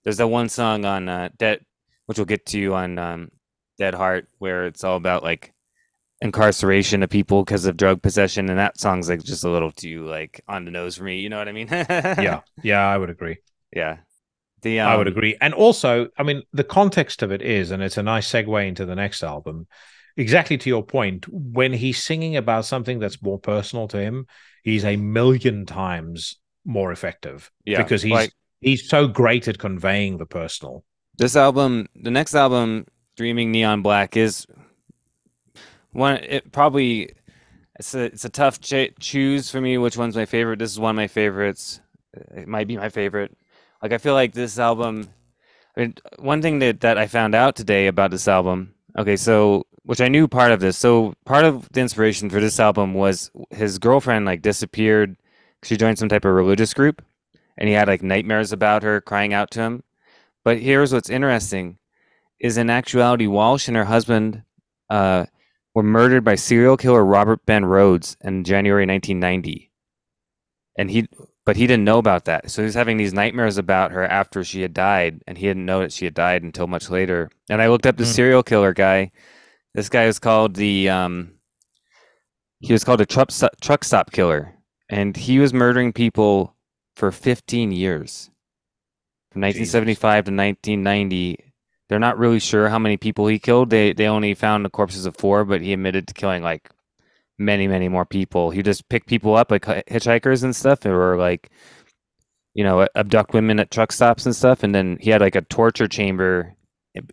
there's 0.03 0.17
that 0.17 0.27
one 0.27 0.49
song 0.49 0.85
on 0.85 1.09
uh 1.09 1.29
dead 1.37 1.65
which 2.05 2.17
we'll 2.17 2.25
get 2.25 2.45
to 2.47 2.73
on 2.73 2.97
um 2.99 3.31
dead 3.77 3.95
heart 3.95 4.27
where 4.39 4.65
it's 4.65 4.83
all 4.83 4.97
about 4.97 5.23
like 5.23 5.52
incarceration 6.23 7.03
of 7.03 7.09
people 7.09 7.43
because 7.43 7.65
of 7.65 7.77
drug 7.77 8.01
possession 8.01 8.49
and 8.49 8.57
that 8.57 8.79
song's 8.79 9.09
like 9.09 9.21
just 9.21 9.43
a 9.43 9.49
little 9.49 9.71
too 9.71 10.05
like 10.05 10.41
on 10.47 10.65
the 10.65 10.71
nose 10.71 10.95
for 10.95 11.03
me 11.03 11.19
you 11.19 11.29
know 11.29 11.37
what 11.37 11.49
i 11.49 11.51
mean 11.51 11.67
yeah 11.71 12.39
yeah 12.63 12.87
i 12.87 12.97
would 12.97 13.09
agree 13.09 13.37
yeah 13.75 13.97
the 14.63 14.79
I 14.79 14.95
would 14.95 15.07
um, 15.07 15.13
agree. 15.13 15.37
And 15.39 15.53
also, 15.53 16.07
I 16.17 16.23
mean, 16.23 16.41
the 16.53 16.63
context 16.63 17.21
of 17.21 17.31
it 17.31 17.41
is, 17.41 17.71
and 17.71 17.83
it's 17.83 17.97
a 17.97 18.03
nice 18.03 18.29
segue 18.29 18.67
into 18.67 18.85
the 18.85 18.95
next 18.95 19.21
album. 19.21 19.67
exactly 20.15 20.57
to 20.57 20.69
your 20.69 20.83
point, 20.83 21.25
when 21.27 21.73
he's 21.73 22.01
singing 22.01 22.37
about 22.37 22.65
something 22.65 22.99
that's 22.99 23.21
more 23.21 23.39
personal 23.39 23.87
to 23.89 23.97
him, 23.97 24.25
he's 24.63 24.85
a 24.85 24.95
million 24.95 25.65
times 25.65 26.39
more 26.65 26.91
effective. 26.91 27.51
Yeah, 27.65 27.83
because 27.83 28.01
he's 28.01 28.11
like- 28.11 28.33
he's 28.61 28.89
so 28.89 29.07
great 29.07 29.47
at 29.47 29.59
conveying 29.59 30.17
the 30.17 30.25
personal. 30.25 30.83
This 31.17 31.35
album, 31.35 31.87
the 31.95 32.11
next 32.11 32.33
album, 32.33 32.87
Dreaming 33.17 33.51
Neon 33.51 33.81
Black, 33.81 34.17
is 34.17 34.47
one. 35.93 36.17
It 36.17 36.51
probably 36.51 37.13
it's 37.79 37.93
a 37.95 38.03
it's 38.05 38.25
a 38.25 38.29
tough 38.29 38.59
ch- 38.59 38.93
choose 38.99 39.49
for 39.49 39.61
me. 39.61 39.77
Which 39.77 39.97
one's 39.97 40.15
my 40.15 40.25
favorite? 40.25 40.59
This 40.59 40.71
is 40.71 40.79
one 40.79 40.91
of 40.91 40.95
my 40.95 41.07
favorites. 41.07 41.79
It 42.35 42.47
might 42.47 42.67
be 42.67 42.77
my 42.77 42.89
favorite. 42.89 43.35
Like 43.81 43.93
I 43.93 43.97
feel 43.97 44.13
like 44.13 44.33
this 44.33 44.59
album. 44.59 45.09
I 45.75 45.81
mean, 45.81 45.95
one 46.19 46.41
thing 46.41 46.59
that 46.59 46.81
that 46.81 46.97
I 46.97 47.07
found 47.07 47.33
out 47.33 47.55
today 47.55 47.87
about 47.87 48.11
this 48.11 48.27
album. 48.27 48.75
Okay, 48.97 49.15
so 49.15 49.65
which 49.83 50.01
I 50.01 50.07
knew 50.07 50.27
part 50.27 50.51
of 50.51 50.59
this. 50.59 50.77
So 50.77 51.13
part 51.25 51.45
of 51.45 51.67
the 51.71 51.81
inspiration 51.81 52.29
for 52.29 52.39
this 52.39 52.59
album 52.59 52.93
was 52.93 53.31
his 53.49 53.79
girlfriend 53.79 54.25
like 54.25 54.41
disappeared. 54.41 55.17
She 55.63 55.77
joined 55.77 55.97
some 55.97 56.09
type 56.09 56.25
of 56.25 56.33
religious 56.33 56.73
group, 56.73 57.01
and 57.57 57.67
he 57.67 57.75
had 57.75 57.87
like 57.87 58.03
nightmares 58.03 58.51
about 58.51 58.83
her 58.83 59.01
crying 59.01 59.33
out 59.33 59.49
to 59.51 59.61
him. 59.61 59.83
But 60.43 60.59
here's 60.59 60.93
what's 60.93 61.09
interesting: 61.09 61.79
is 62.39 62.57
in 62.57 62.69
actuality, 62.69 63.25
Walsh 63.25 63.67
and 63.67 63.77
her 63.77 63.85
husband 63.85 64.43
uh, 64.89 65.25
were 65.73 65.83
murdered 65.83 66.23
by 66.23 66.35
serial 66.35 66.77
killer 66.77 67.03
Robert 67.03 67.45
Ben 67.45 67.65
Rhodes 67.65 68.15
in 68.21 68.43
January 68.43 68.85
1990, 68.85 69.71
and 70.77 70.91
he 70.91 71.07
but 71.45 71.57
he 71.57 71.67
didn't 71.67 71.83
know 71.83 71.97
about 71.97 72.25
that. 72.25 72.49
So 72.49 72.61
he 72.61 72.65
was 72.65 72.75
having 72.75 72.95
these 72.97 73.13
nightmares 73.13 73.57
about 73.57 73.91
her 73.91 74.03
after 74.05 74.43
she 74.43 74.61
had 74.61 74.73
died, 74.73 75.21
and 75.27 75.37
he 75.37 75.45
didn't 75.47 75.65
know 75.65 75.81
that 75.81 75.91
she 75.91 76.05
had 76.05 76.13
died 76.13 76.41
until 76.43 76.67
much 76.67 76.89
later. 76.89 77.29
And 77.49 77.61
I 77.61 77.67
looked 77.67 77.85
up 77.85 77.97
the 77.97 78.05
Hmm. 78.05 78.11
serial 78.11 78.43
killer 78.43 78.73
guy. 78.73 79.11
This 79.73 79.89
guy 79.89 80.05
was 80.05 80.19
called 80.19 80.55
the 80.55 80.89
um, 80.89 81.33
he 82.59 82.71
was 82.71 82.83
called 82.83 83.01
a 83.01 83.05
truck 83.05 83.31
stop, 83.31 83.59
truck 83.61 83.83
stop 83.83 84.11
killer, 84.11 84.53
and 84.89 85.17
he 85.17 85.39
was 85.39 85.53
murdering 85.53 85.91
people 85.91 86.55
for 86.95 87.11
15 87.11 87.71
years, 87.71 88.29
from 89.31 89.41
1975 89.41 90.25
to 90.25 90.31
1990. 90.31 91.52
They're 91.89 91.99
not 91.99 92.17
really 92.17 92.39
sure 92.39 92.69
how 92.69 92.79
many 92.79 92.97
people 92.97 93.27
he 93.27 93.39
killed. 93.39 93.69
They 93.69 93.93
they 93.93 94.07
only 94.07 94.33
found 94.33 94.65
the 94.65 94.69
corpses 94.69 95.05
of 95.05 95.17
four, 95.17 95.45
but 95.45 95.61
he 95.61 95.73
admitted 95.73 96.07
to 96.07 96.13
killing 96.13 96.43
like 96.43 96.69
many 97.37 97.67
many 97.67 97.89
more 97.89 98.05
people. 98.05 98.51
He 98.51 98.63
just 98.63 98.89
picked 98.89 99.07
people 99.07 99.35
up 99.35 99.51
like 99.51 99.65
hitchhikers 99.65 100.43
and 100.43 100.55
stuff, 100.55 100.85
or 100.85 101.17
like 101.17 101.51
you 102.53 102.63
know 102.63 102.87
abduct 102.95 103.33
women 103.33 103.59
at 103.59 103.71
truck 103.71 103.91
stops 103.91 104.25
and 104.25 104.35
stuff. 104.35 104.63
And 104.63 104.73
then 104.73 104.97
he 105.01 105.09
had 105.09 105.21
like 105.21 105.35
a 105.35 105.41
torture 105.41 105.87
chamber 105.87 106.55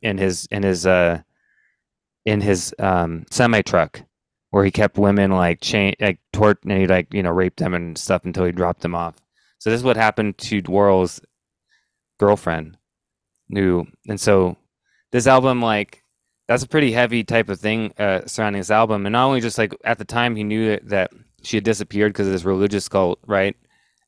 in 0.02 0.18
his 0.18 0.46
in 0.50 0.62
his 0.62 0.86
uh 0.86 1.22
in 2.24 2.40
his 2.40 2.74
um 2.78 3.24
semi 3.30 3.62
truck 3.62 4.02
where 4.50 4.64
he 4.64 4.70
kept 4.70 4.98
women 4.98 5.30
like 5.30 5.60
chain 5.60 5.94
like 6.00 6.18
tort 6.32 6.58
and 6.64 6.72
he 6.72 6.86
like 6.86 7.12
you 7.12 7.22
know 7.22 7.30
raped 7.30 7.58
them 7.58 7.74
and 7.74 7.96
stuff 7.96 8.24
until 8.24 8.44
he 8.44 8.52
dropped 8.52 8.82
them 8.82 8.94
off. 8.94 9.16
So 9.58 9.70
this 9.70 9.78
is 9.78 9.84
what 9.84 9.96
happened 9.96 10.38
to 10.38 10.62
Warrel's 10.66 11.20
girlfriend, 12.18 12.76
who 13.52 13.86
and 14.08 14.20
so 14.20 14.56
this 15.12 15.26
album 15.26 15.60
like 15.60 16.02
that's 16.50 16.64
a 16.64 16.68
pretty 16.68 16.90
heavy 16.90 17.22
type 17.22 17.48
of 17.48 17.60
thing 17.60 17.92
uh, 17.96 18.22
surrounding 18.26 18.58
this 18.58 18.72
album, 18.72 19.06
and 19.06 19.12
not 19.12 19.26
only 19.26 19.40
just 19.40 19.56
like 19.56 19.72
at 19.84 19.98
the 19.98 20.04
time 20.04 20.34
he 20.34 20.42
knew 20.42 20.70
that, 20.70 20.88
that 20.88 21.12
she 21.44 21.56
had 21.56 21.62
disappeared 21.62 22.12
because 22.12 22.26
of 22.26 22.32
this 22.32 22.44
religious 22.44 22.88
cult, 22.88 23.20
right, 23.24 23.54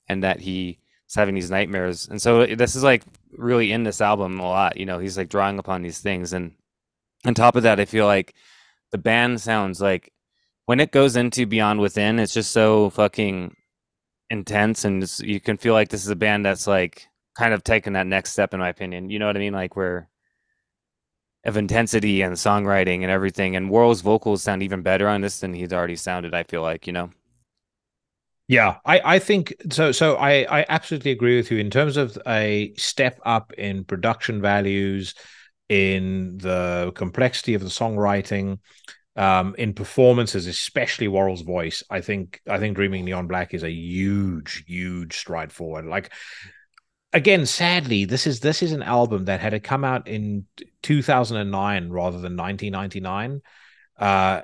and 0.08 0.24
that 0.24 0.40
he 0.40 0.80
was 1.06 1.14
having 1.14 1.36
these 1.36 1.52
nightmares, 1.52 2.08
and 2.08 2.20
so 2.20 2.44
this 2.44 2.74
is 2.74 2.82
like 2.82 3.04
really 3.30 3.70
in 3.70 3.84
this 3.84 4.00
album 4.00 4.40
a 4.40 4.42
lot. 4.42 4.76
You 4.76 4.86
know, 4.86 4.98
he's 4.98 5.16
like 5.16 5.28
drawing 5.28 5.60
upon 5.60 5.82
these 5.82 6.00
things, 6.00 6.32
and 6.32 6.52
on 7.24 7.34
top 7.34 7.54
of 7.54 7.62
that, 7.62 7.78
I 7.78 7.84
feel 7.84 8.06
like 8.06 8.34
the 8.90 8.98
band 8.98 9.40
sounds 9.40 9.80
like 9.80 10.12
when 10.66 10.80
it 10.80 10.90
goes 10.90 11.14
into 11.14 11.46
Beyond 11.46 11.78
Within, 11.78 12.18
it's 12.18 12.34
just 12.34 12.50
so 12.50 12.90
fucking 12.90 13.54
intense, 14.30 14.84
and 14.84 15.08
you 15.20 15.38
can 15.38 15.58
feel 15.58 15.74
like 15.74 15.90
this 15.90 16.02
is 16.02 16.10
a 16.10 16.16
band 16.16 16.44
that's 16.44 16.66
like 16.66 17.06
kind 17.34 17.54
of 17.54 17.64
taking 17.64 17.94
that 17.94 18.06
next 18.06 18.32
step, 18.32 18.54
in 18.54 18.60
my 18.60 18.68
opinion. 18.68 19.10
You 19.10 19.18
know 19.18 19.26
what 19.26 19.36
I 19.36 19.40
mean? 19.40 19.52
Like 19.52 19.76
where 19.76 20.08
of 21.44 21.56
intensity 21.56 22.22
and 22.22 22.34
songwriting 22.34 23.02
and 23.02 23.10
everything, 23.10 23.56
and 23.56 23.70
Warrel's 23.70 24.00
vocals 24.00 24.42
sound 24.42 24.62
even 24.62 24.82
better 24.82 25.08
on 25.08 25.20
this 25.20 25.40
than 25.40 25.52
he's 25.52 25.72
already 25.72 25.96
sounded. 25.96 26.34
I 26.34 26.44
feel 26.44 26.62
like 26.62 26.86
you 26.86 26.92
know. 26.92 27.10
Yeah, 28.48 28.76
I, 28.84 29.00
I 29.04 29.18
think 29.18 29.54
so. 29.70 29.92
So 29.92 30.16
I, 30.16 30.60
I 30.60 30.66
absolutely 30.68 31.12
agree 31.12 31.36
with 31.36 31.50
you 31.50 31.58
in 31.58 31.70
terms 31.70 31.96
of 31.96 32.18
a 32.26 32.74
step 32.76 33.18
up 33.24 33.52
in 33.54 33.84
production 33.84 34.42
values, 34.42 35.14
in 35.68 36.36
the 36.38 36.92
complexity 36.94 37.54
of 37.54 37.62
the 37.62 37.68
songwriting, 37.68 38.58
um, 39.16 39.54
in 39.56 39.72
performances, 39.72 40.46
especially 40.46 41.08
Warrel's 41.08 41.42
voice. 41.42 41.82
I 41.88 42.00
think 42.00 42.40
I 42.48 42.58
think 42.58 42.76
Dreaming 42.76 43.04
Neon 43.04 43.26
Black 43.26 43.54
is 43.54 43.62
a 43.62 43.70
huge, 43.70 44.64
huge 44.66 45.16
stride 45.16 45.52
forward. 45.52 45.86
Like 45.86 46.12
again, 47.12 47.46
sadly, 47.46 48.04
this 48.04 48.26
is 48.26 48.40
this 48.40 48.62
is 48.62 48.72
an 48.72 48.82
album 48.82 49.26
that 49.26 49.40
had 49.40 49.54
it 49.54 49.60
come 49.60 49.84
out 49.84 50.08
in 50.08 50.46
2009 50.82 51.90
rather 51.90 52.18
than 52.18 52.36
1999. 52.36 53.42
Uh, 53.98 54.42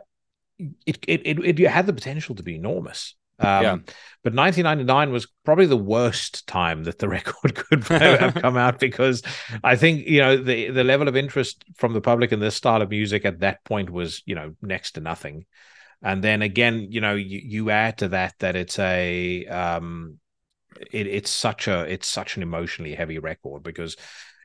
it 0.86 0.98
it 1.06 1.26
it, 1.26 1.60
it 1.60 1.70
had 1.70 1.86
the 1.86 1.92
potential 1.92 2.34
to 2.34 2.42
be 2.42 2.56
enormous. 2.56 3.14
Um, 3.40 3.62
Yeah. 3.62 3.76
But 4.24 4.34
1999 4.34 5.12
was 5.12 5.28
probably 5.44 5.66
the 5.66 5.76
worst 5.76 6.46
time 6.48 6.84
that 6.84 6.98
the 6.98 7.08
record 7.18 7.54
could 7.54 7.84
have 7.84 8.34
come 8.34 8.56
out 8.56 8.80
because 8.80 9.22
I 9.62 9.76
think 9.76 10.06
you 10.06 10.20
know 10.20 10.36
the 10.36 10.70
the 10.70 10.84
level 10.84 11.08
of 11.08 11.16
interest 11.16 11.64
from 11.76 11.92
the 11.92 12.00
public 12.00 12.32
in 12.32 12.40
this 12.40 12.56
style 12.56 12.82
of 12.82 12.90
music 12.90 13.24
at 13.24 13.40
that 13.40 13.64
point 13.64 13.90
was 13.90 14.22
you 14.26 14.34
know 14.34 14.54
next 14.60 14.92
to 14.92 15.00
nothing. 15.00 15.46
And 16.00 16.22
then 16.22 16.42
again, 16.42 16.86
you 16.90 17.00
know, 17.00 17.14
you, 17.16 17.40
you 17.44 17.70
add 17.70 17.98
to 17.98 18.08
that 18.08 18.34
that 18.38 18.54
it's 18.54 18.78
a 18.78 19.46
um, 19.46 20.18
it, 20.92 21.06
it's 21.06 21.30
such 21.30 21.68
a 21.68 21.80
it's 21.82 22.08
such 22.08 22.36
an 22.36 22.42
emotionally 22.42 22.94
heavy 22.94 23.18
record 23.18 23.62
because 23.62 23.96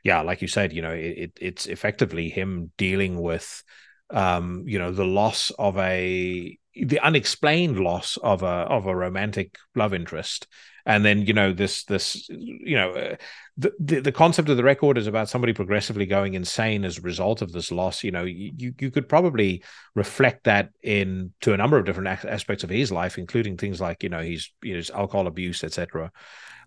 yeah, 0.02 0.20
like 0.20 0.42
you 0.42 0.48
said, 0.48 0.72
you 0.72 0.82
know, 0.82 0.90
it, 0.90 1.18
it 1.18 1.38
it's 1.40 1.66
effectively 1.66 2.28
him 2.28 2.70
dealing 2.76 3.20
with 3.20 3.62
um, 4.10 4.64
you 4.66 4.78
know, 4.78 4.92
the 4.92 5.04
loss 5.04 5.50
of 5.58 5.76
a 5.78 6.58
the 6.74 7.00
unexplained 7.00 7.78
loss 7.78 8.16
of 8.18 8.42
a 8.42 8.46
of 8.46 8.86
a 8.86 8.94
romantic 8.94 9.56
love 9.74 9.94
interest 9.94 10.46
and 10.86 11.04
then 11.04 11.22
you 11.22 11.32
know 11.32 11.52
this 11.52 11.84
this 11.84 12.28
you 12.28 12.76
know 12.76 12.90
uh, 12.92 13.16
the, 13.56 13.72
the 13.78 14.00
the 14.00 14.12
concept 14.12 14.48
of 14.48 14.56
the 14.56 14.64
record 14.64 14.98
is 14.98 15.06
about 15.06 15.28
somebody 15.28 15.52
progressively 15.52 16.06
going 16.06 16.34
insane 16.34 16.84
as 16.84 16.98
a 16.98 17.02
result 17.02 17.42
of 17.42 17.52
this 17.52 17.70
loss. 17.70 18.04
You 18.04 18.10
know 18.10 18.24
you 18.24 18.74
you 18.78 18.90
could 18.90 19.08
probably 19.08 19.62
reflect 19.94 20.44
that 20.44 20.70
in 20.82 21.32
to 21.40 21.52
a 21.52 21.56
number 21.56 21.78
of 21.78 21.84
different 21.84 22.24
aspects 22.24 22.64
of 22.64 22.70
his 22.70 22.90
life 22.90 23.18
including 23.18 23.56
things 23.56 23.80
like 23.80 24.02
you 24.02 24.08
know 24.08 24.20
his 24.20 24.50
his 24.62 24.90
alcohol 24.90 25.26
abuse 25.26 25.62
etc 25.64 26.10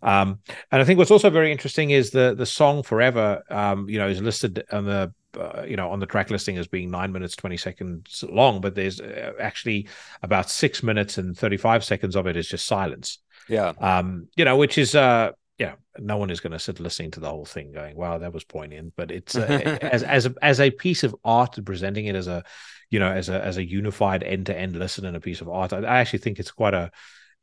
um 0.02 0.40
and 0.72 0.82
i 0.82 0.86
think 0.86 0.98
what's 0.98 1.12
also 1.12 1.30
very 1.30 1.52
interesting 1.52 1.92
is 1.92 2.12
the 2.12 2.36
the 2.36 2.46
song 2.46 2.84
forever 2.84 3.42
um 3.50 3.90
you 3.90 3.98
know 3.98 4.08
is 4.08 4.22
listed 4.22 4.64
on 4.72 4.86
the 4.86 5.14
uh, 5.38 5.64
you 5.68 5.76
know 5.76 5.90
on 5.92 6.00
the 6.00 6.06
track 6.06 6.30
listing 6.30 6.58
as 6.58 6.68
being 6.68 6.90
nine 6.90 7.12
minutes 7.12 7.36
20 7.36 7.58
seconds 7.58 8.24
long 8.30 8.62
but 8.62 8.76
there's 8.76 9.00
uh, 9.00 9.34
actually 9.40 9.88
about 10.24 10.50
six 10.50 10.82
minutes 10.82 11.18
and 11.18 11.38
35 11.38 11.84
seconds 11.84 12.16
of 12.16 12.28
it 12.28 12.38
is 12.38 12.48
just 12.48 12.66
silence 12.66 13.20
Yeah. 13.50 13.74
um 13.80 14.28
you 14.36 14.46
know 14.46 14.58
which 14.58 14.78
is 14.78 14.96
uh 14.96 15.32
yeah 15.58 15.76
no 15.98 16.18
one 16.18 16.30
is 16.30 16.40
going 16.40 16.52
to 16.52 16.60
sit 16.60 16.80
listening 16.80 17.12
to 17.12 17.20
the 17.20 17.30
whole 17.30 17.46
thing 17.46 17.72
going 17.72 17.96
wow 17.96 18.18
that 18.18 18.34
was 18.34 18.44
poignant. 18.44 18.94
But 18.96 19.12
it's 19.12 19.36
uh, 19.36 19.78
as 19.82 20.04
as 20.04 20.26
a, 20.26 20.36
as 20.42 20.60
a 20.60 20.72
piece 20.72 21.04
of 21.04 21.16
art 21.24 21.58
presenting 21.66 22.06
it 22.06 22.16
as 22.16 22.28
a 22.28 22.44
you 22.90 23.00
know 23.00 23.12
as 23.12 23.30
a 23.30 23.44
as 23.44 23.58
a 23.58 23.68
unified 23.68 24.24
end-to-end 24.24 24.78
listen 24.78 25.06
and 25.06 25.18
a 25.18 25.20
piece 25.20 25.42
of 25.42 25.50
art 25.50 25.74
i, 25.74 25.80
I 25.80 26.00
actually 26.00 26.20
think 26.20 26.40
it's 26.40 26.52
quite 26.52 26.74
a 26.74 26.92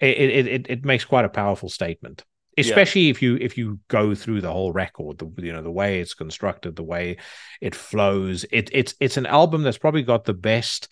it, 0.00 0.30
it 0.30 0.46
it 0.46 0.66
it 0.68 0.84
makes 0.84 1.04
quite 1.04 1.24
a 1.24 1.30
powerful 1.30 1.68
statement. 1.68 2.24
Especially 2.56 3.08
if 3.08 3.20
you 3.20 3.36
if 3.40 3.58
you 3.58 3.80
go 3.88 4.14
through 4.14 4.40
the 4.40 4.52
whole 4.52 4.72
record 4.72 5.18
the 5.18 5.28
you 5.42 5.52
know 5.52 5.62
the 5.62 5.72
way 5.72 6.00
it's 6.00 6.14
constructed 6.14 6.76
the 6.76 6.84
way 6.84 7.16
it 7.60 7.74
flows. 7.74 8.44
It 8.52 8.70
it's 8.72 8.94
it's 9.00 9.16
an 9.16 9.26
album 9.26 9.62
that's 9.62 9.78
probably 9.78 10.02
got 10.02 10.24
the 10.24 10.34
best 10.34 10.88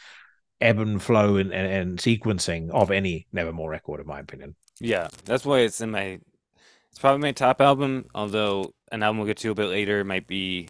ebb 0.61 0.79
and 0.79 1.01
flow 1.01 1.37
and, 1.37 1.53
and, 1.53 1.73
and 1.73 1.99
sequencing 1.99 2.71
of 2.71 2.91
any 2.91 3.27
nevermore 3.33 3.71
record 3.71 4.01
in 4.01 4.07
my 4.07 4.21
opinion 4.21 4.55
Yeah, 4.83 5.09
that's 5.25 5.45
why 5.45 5.61
it's 5.61 5.81
in 5.81 5.91
my. 5.91 6.21
It's 6.91 6.99
probably 6.99 7.21
my 7.23 7.33
top 7.33 7.61
album. 7.61 8.07
Although 8.15 8.75
an 8.91 9.03
album 9.03 9.19
we'll 9.19 9.27
get 9.27 9.39
to 9.39 9.51
a 9.51 9.55
bit 9.55 9.67
later 9.67 10.05
might 10.05 10.27
be. 10.27 10.69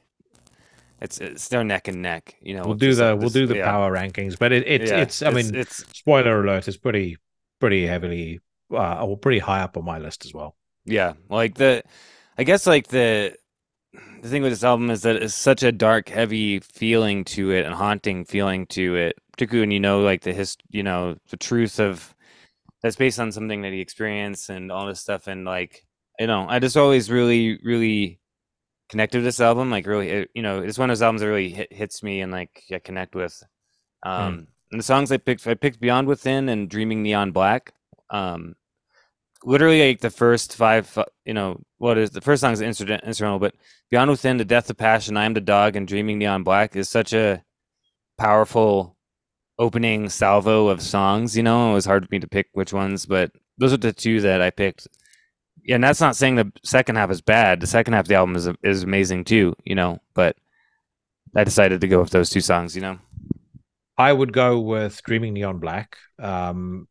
It's 1.00 1.18
it's 1.18 1.48
they're 1.48 1.64
neck 1.64 1.88
and 1.88 2.00
neck. 2.02 2.36
You 2.40 2.54
know, 2.54 2.62
we'll 2.64 2.74
do 2.74 2.94
the 2.94 3.16
we'll 3.16 3.22
this- 3.22 3.32
do 3.32 3.46
the 3.46 3.56
yeah, 3.56 3.70
power 3.70 3.92
rankings 3.92 4.38
but 4.38 4.52
it, 4.52 4.64
it's 4.68 4.90
yeah, 4.90 4.98
it's 4.98 5.20
i 5.22 5.30
mean 5.30 5.52
it's 5.52 5.84
spoiler 5.98 6.40
alert 6.44 6.68
it's 6.68 6.76
pretty 6.76 7.16
pretty 7.58 7.84
heavily 7.84 8.38
uh 8.70 9.04
or 9.04 9.16
pretty 9.16 9.40
high 9.40 9.62
up 9.62 9.76
on 9.76 9.84
my 9.84 9.98
list 9.98 10.24
as 10.24 10.32
well 10.32 10.54
yeah, 10.84 11.14
like 11.28 11.54
the. 11.54 11.82
I 12.36 12.44
guess 12.44 12.66
like 12.66 12.88
the. 12.88 13.36
The 14.22 14.28
thing 14.28 14.42
with 14.42 14.52
this 14.52 14.64
album 14.64 14.90
is 14.90 15.02
that 15.02 15.16
it's 15.16 15.34
such 15.34 15.62
a 15.62 15.72
dark, 15.72 16.08
heavy 16.08 16.60
feeling 16.60 17.24
to 17.24 17.50
it 17.50 17.64
and 17.66 17.74
haunting 17.74 18.24
feeling 18.24 18.66
to 18.68 18.94
it, 18.96 19.16
particularly 19.32 19.62
when 19.64 19.70
you 19.72 19.80
know 19.80 20.00
like 20.00 20.22
the 20.22 20.32
hist, 20.32 20.62
you 20.70 20.82
know, 20.82 21.16
the 21.30 21.36
truth 21.36 21.78
of 21.80 22.14
that's 22.82 22.96
based 22.96 23.20
on 23.20 23.32
something 23.32 23.62
that 23.62 23.72
he 23.72 23.80
experienced 23.80 24.50
and 24.50 24.72
all 24.72 24.86
this 24.86 25.00
stuff. 25.00 25.26
And 25.26 25.44
like, 25.44 25.86
you 26.18 26.26
know, 26.26 26.46
I 26.48 26.58
just 26.58 26.76
always 26.76 27.10
really, 27.10 27.58
really 27.62 28.20
connected 28.88 29.18
with 29.18 29.24
this 29.24 29.40
album. 29.40 29.70
Like, 29.70 29.86
really, 29.86 30.08
it, 30.08 30.30
you 30.34 30.42
know, 30.42 30.60
it's 30.60 30.78
one 30.78 30.90
of 30.90 30.96
those 30.96 31.02
albums 31.02 31.20
that 31.20 31.28
really 31.28 31.50
hit, 31.50 31.72
hits 31.72 32.02
me 32.02 32.20
and 32.20 32.32
like 32.32 32.62
I 32.72 32.78
connect 32.78 33.14
with. 33.14 33.42
Um, 34.02 34.48
and 34.70 34.80
the 34.80 34.84
songs 34.84 35.12
I 35.12 35.18
picked, 35.18 35.46
I 35.46 35.54
picked 35.54 35.80
Beyond 35.80 36.08
Within 36.08 36.48
and 36.48 36.68
Dreaming 36.68 37.02
Neon 37.02 37.30
Black. 37.30 37.72
Um, 38.10 38.56
literally 39.44 39.88
like 39.88 40.00
the 40.00 40.10
first 40.10 40.56
five, 40.56 40.96
uh, 40.96 41.04
you 41.24 41.34
know, 41.34 41.60
what 41.78 41.98
is 41.98 42.10
the 42.10 42.20
first 42.20 42.40
song 42.40 42.52
is 42.52 42.60
instrument, 42.60 43.04
instrumental, 43.04 43.38
but 43.38 43.54
Beyond 43.90 44.10
Within, 44.10 44.36
The 44.38 44.44
Death 44.44 44.70
of 44.70 44.76
Passion, 44.76 45.16
I 45.16 45.24
Am 45.24 45.34
the 45.34 45.40
Dog, 45.40 45.76
and 45.76 45.86
Dreaming 45.86 46.18
Neon 46.18 46.42
Black 46.42 46.74
is 46.76 46.88
such 46.88 47.12
a 47.12 47.42
powerful 48.18 48.96
opening 49.62 50.08
salvo 50.08 50.68
of 50.68 50.82
songs. 50.82 51.36
You 51.36 51.44
know, 51.44 51.70
it 51.70 51.74
was 51.74 51.86
hard 51.86 52.04
for 52.04 52.08
me 52.10 52.18
to 52.18 52.26
pick 52.26 52.48
which 52.52 52.72
ones, 52.72 53.06
but 53.06 53.30
those 53.58 53.72
are 53.72 53.78
the 53.78 53.92
two 53.92 54.20
that 54.20 54.42
I 54.42 54.50
picked. 54.50 54.88
Yeah, 55.64 55.76
and 55.76 55.84
that's 55.84 56.00
not 56.00 56.16
saying 56.16 56.34
the 56.34 56.52
second 56.64 56.96
half 56.96 57.10
is 57.12 57.20
bad. 57.20 57.60
The 57.60 57.68
second 57.68 57.94
half 57.94 58.04
of 58.04 58.08
the 58.08 58.16
album 58.16 58.34
is 58.34 58.48
is 58.64 58.82
amazing 58.82 59.24
too. 59.24 59.54
You 59.64 59.76
know, 59.76 60.00
but 60.14 60.36
I 61.36 61.44
decided 61.44 61.80
to 61.80 61.88
go 61.88 62.00
with 62.00 62.10
those 62.10 62.28
two 62.28 62.40
songs. 62.40 62.74
You 62.74 62.82
know. 62.82 62.98
I 63.96 64.12
would 64.12 64.32
go 64.32 64.58
with 64.58 65.00
Dreaming 65.04 65.34
Neon 65.34 65.58
Black. 65.58 65.96
Um, 66.18 66.88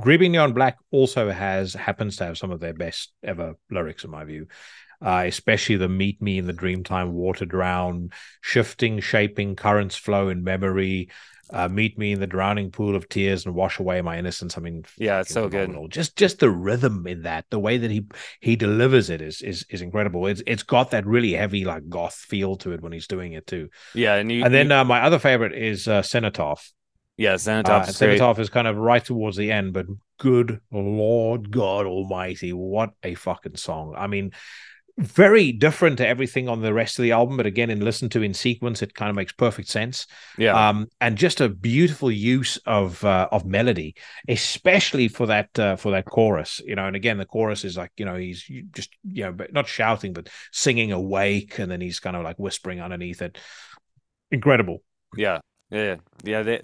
Dreaming 0.00 0.32
Neon 0.32 0.54
Black 0.54 0.78
also 0.90 1.30
has 1.30 1.74
happens 1.74 2.16
to 2.16 2.24
have 2.24 2.38
some 2.38 2.52
of 2.52 2.60
their 2.60 2.72
best 2.72 3.12
ever 3.22 3.56
lyrics, 3.70 4.04
in 4.04 4.10
my 4.10 4.24
view. 4.24 4.46
Uh, 5.04 5.24
especially 5.26 5.76
the 5.76 5.90
"Meet 5.90 6.22
Me 6.22 6.38
in 6.38 6.46
the 6.46 6.54
Dreamtime," 6.54 7.10
"Water 7.10 7.44
Drown," 7.44 8.10
shifting, 8.40 9.00
shaping, 9.00 9.54
currents 9.54 9.96
flow 9.96 10.30
in 10.30 10.42
memory. 10.42 11.10
Uh, 11.50 11.68
meet 11.68 11.96
me 11.96 12.12
in 12.12 12.20
the 12.20 12.26
drowning 12.26 12.70
pool 12.70 12.96
of 12.96 13.08
tears 13.08 13.46
and 13.46 13.54
wash 13.54 13.78
away 13.78 14.00
my 14.02 14.18
innocence. 14.18 14.58
I 14.58 14.60
mean, 14.60 14.84
yeah, 14.98 15.20
it's 15.20 15.32
so 15.32 15.48
phenomenal. 15.48 15.82
good. 15.82 15.92
Just 15.92 16.16
just 16.16 16.40
the 16.40 16.50
rhythm 16.50 17.06
in 17.06 17.22
that, 17.22 17.44
the 17.50 17.58
way 17.58 17.78
that 17.78 17.90
he 17.90 18.06
he 18.40 18.56
delivers 18.56 19.10
it 19.10 19.22
is 19.22 19.42
is 19.42 19.64
is 19.70 19.80
incredible. 19.80 20.26
It's 20.26 20.42
it's 20.46 20.64
got 20.64 20.90
that 20.90 21.06
really 21.06 21.32
heavy 21.32 21.64
like 21.64 21.88
goth 21.88 22.14
feel 22.14 22.56
to 22.56 22.72
it 22.72 22.82
when 22.82 22.92
he's 22.92 23.06
doing 23.06 23.34
it 23.34 23.46
too. 23.46 23.68
Yeah, 23.94 24.16
and 24.16 24.30
you, 24.30 24.44
and 24.44 24.52
then 24.52 24.70
you, 24.70 24.74
uh, 24.74 24.84
my 24.84 25.02
other 25.02 25.18
favorite 25.18 25.54
is 25.54 25.86
uh, 25.86 26.02
Cenotaph. 26.02 26.72
Yeah, 27.16 27.36
Cenotaph. 27.36 27.88
Uh, 27.88 27.92
Cenotaph 27.92 28.38
is 28.38 28.50
kind 28.50 28.66
of 28.66 28.76
right 28.76 29.04
towards 29.04 29.36
the 29.36 29.52
end, 29.52 29.72
but 29.72 29.86
good 30.18 30.60
Lord 30.72 31.50
God 31.50 31.86
Almighty, 31.86 32.52
what 32.52 32.90
a 33.02 33.14
fucking 33.14 33.56
song! 33.56 33.94
I 33.96 34.06
mean, 34.06 34.32
very 34.98 35.52
different 35.52 35.98
to 35.98 36.06
everything 36.06 36.48
on 36.48 36.62
the 36.62 36.72
rest 36.72 36.98
of 36.98 37.02
the 37.02 37.12
album, 37.12 37.36
but 37.36 37.44
again, 37.44 37.68
in 37.68 37.80
listen 37.80 38.08
to 38.10 38.22
in 38.22 38.32
sequence, 38.32 38.80
it 38.80 38.94
kind 38.94 39.10
of 39.10 39.16
makes 39.16 39.32
perfect 39.32 39.68
sense. 39.68 40.06
Yeah, 40.38 40.68
um, 40.68 40.88
and 41.00 41.18
just 41.18 41.40
a 41.40 41.48
beautiful 41.48 42.10
use 42.10 42.56
of 42.66 43.04
uh, 43.04 43.28
of 43.30 43.44
melody, 43.44 43.94
especially 44.28 45.08
for 45.08 45.26
that 45.26 45.58
uh, 45.58 45.76
for 45.76 45.92
that 45.92 46.06
chorus. 46.06 46.60
You 46.64 46.76
know, 46.76 46.86
and 46.86 46.96
again, 46.96 47.18
the 47.18 47.26
chorus 47.26 47.64
is 47.64 47.76
like 47.76 47.92
you 47.98 48.06
know 48.06 48.16
he's 48.16 48.42
just 48.72 48.90
you 49.04 49.24
know 49.24 49.32
but 49.32 49.52
not 49.52 49.68
shouting 49.68 50.14
but 50.14 50.30
singing 50.50 50.92
awake, 50.92 51.58
and 51.58 51.70
then 51.70 51.80
he's 51.80 52.00
kind 52.00 52.16
of 52.16 52.24
like 52.24 52.38
whispering 52.38 52.80
underneath 52.80 53.20
it. 53.20 53.38
Incredible. 54.30 54.82
Yeah, 55.14 55.40
yeah, 55.70 55.96
yeah. 56.24 56.42
They, 56.42 56.62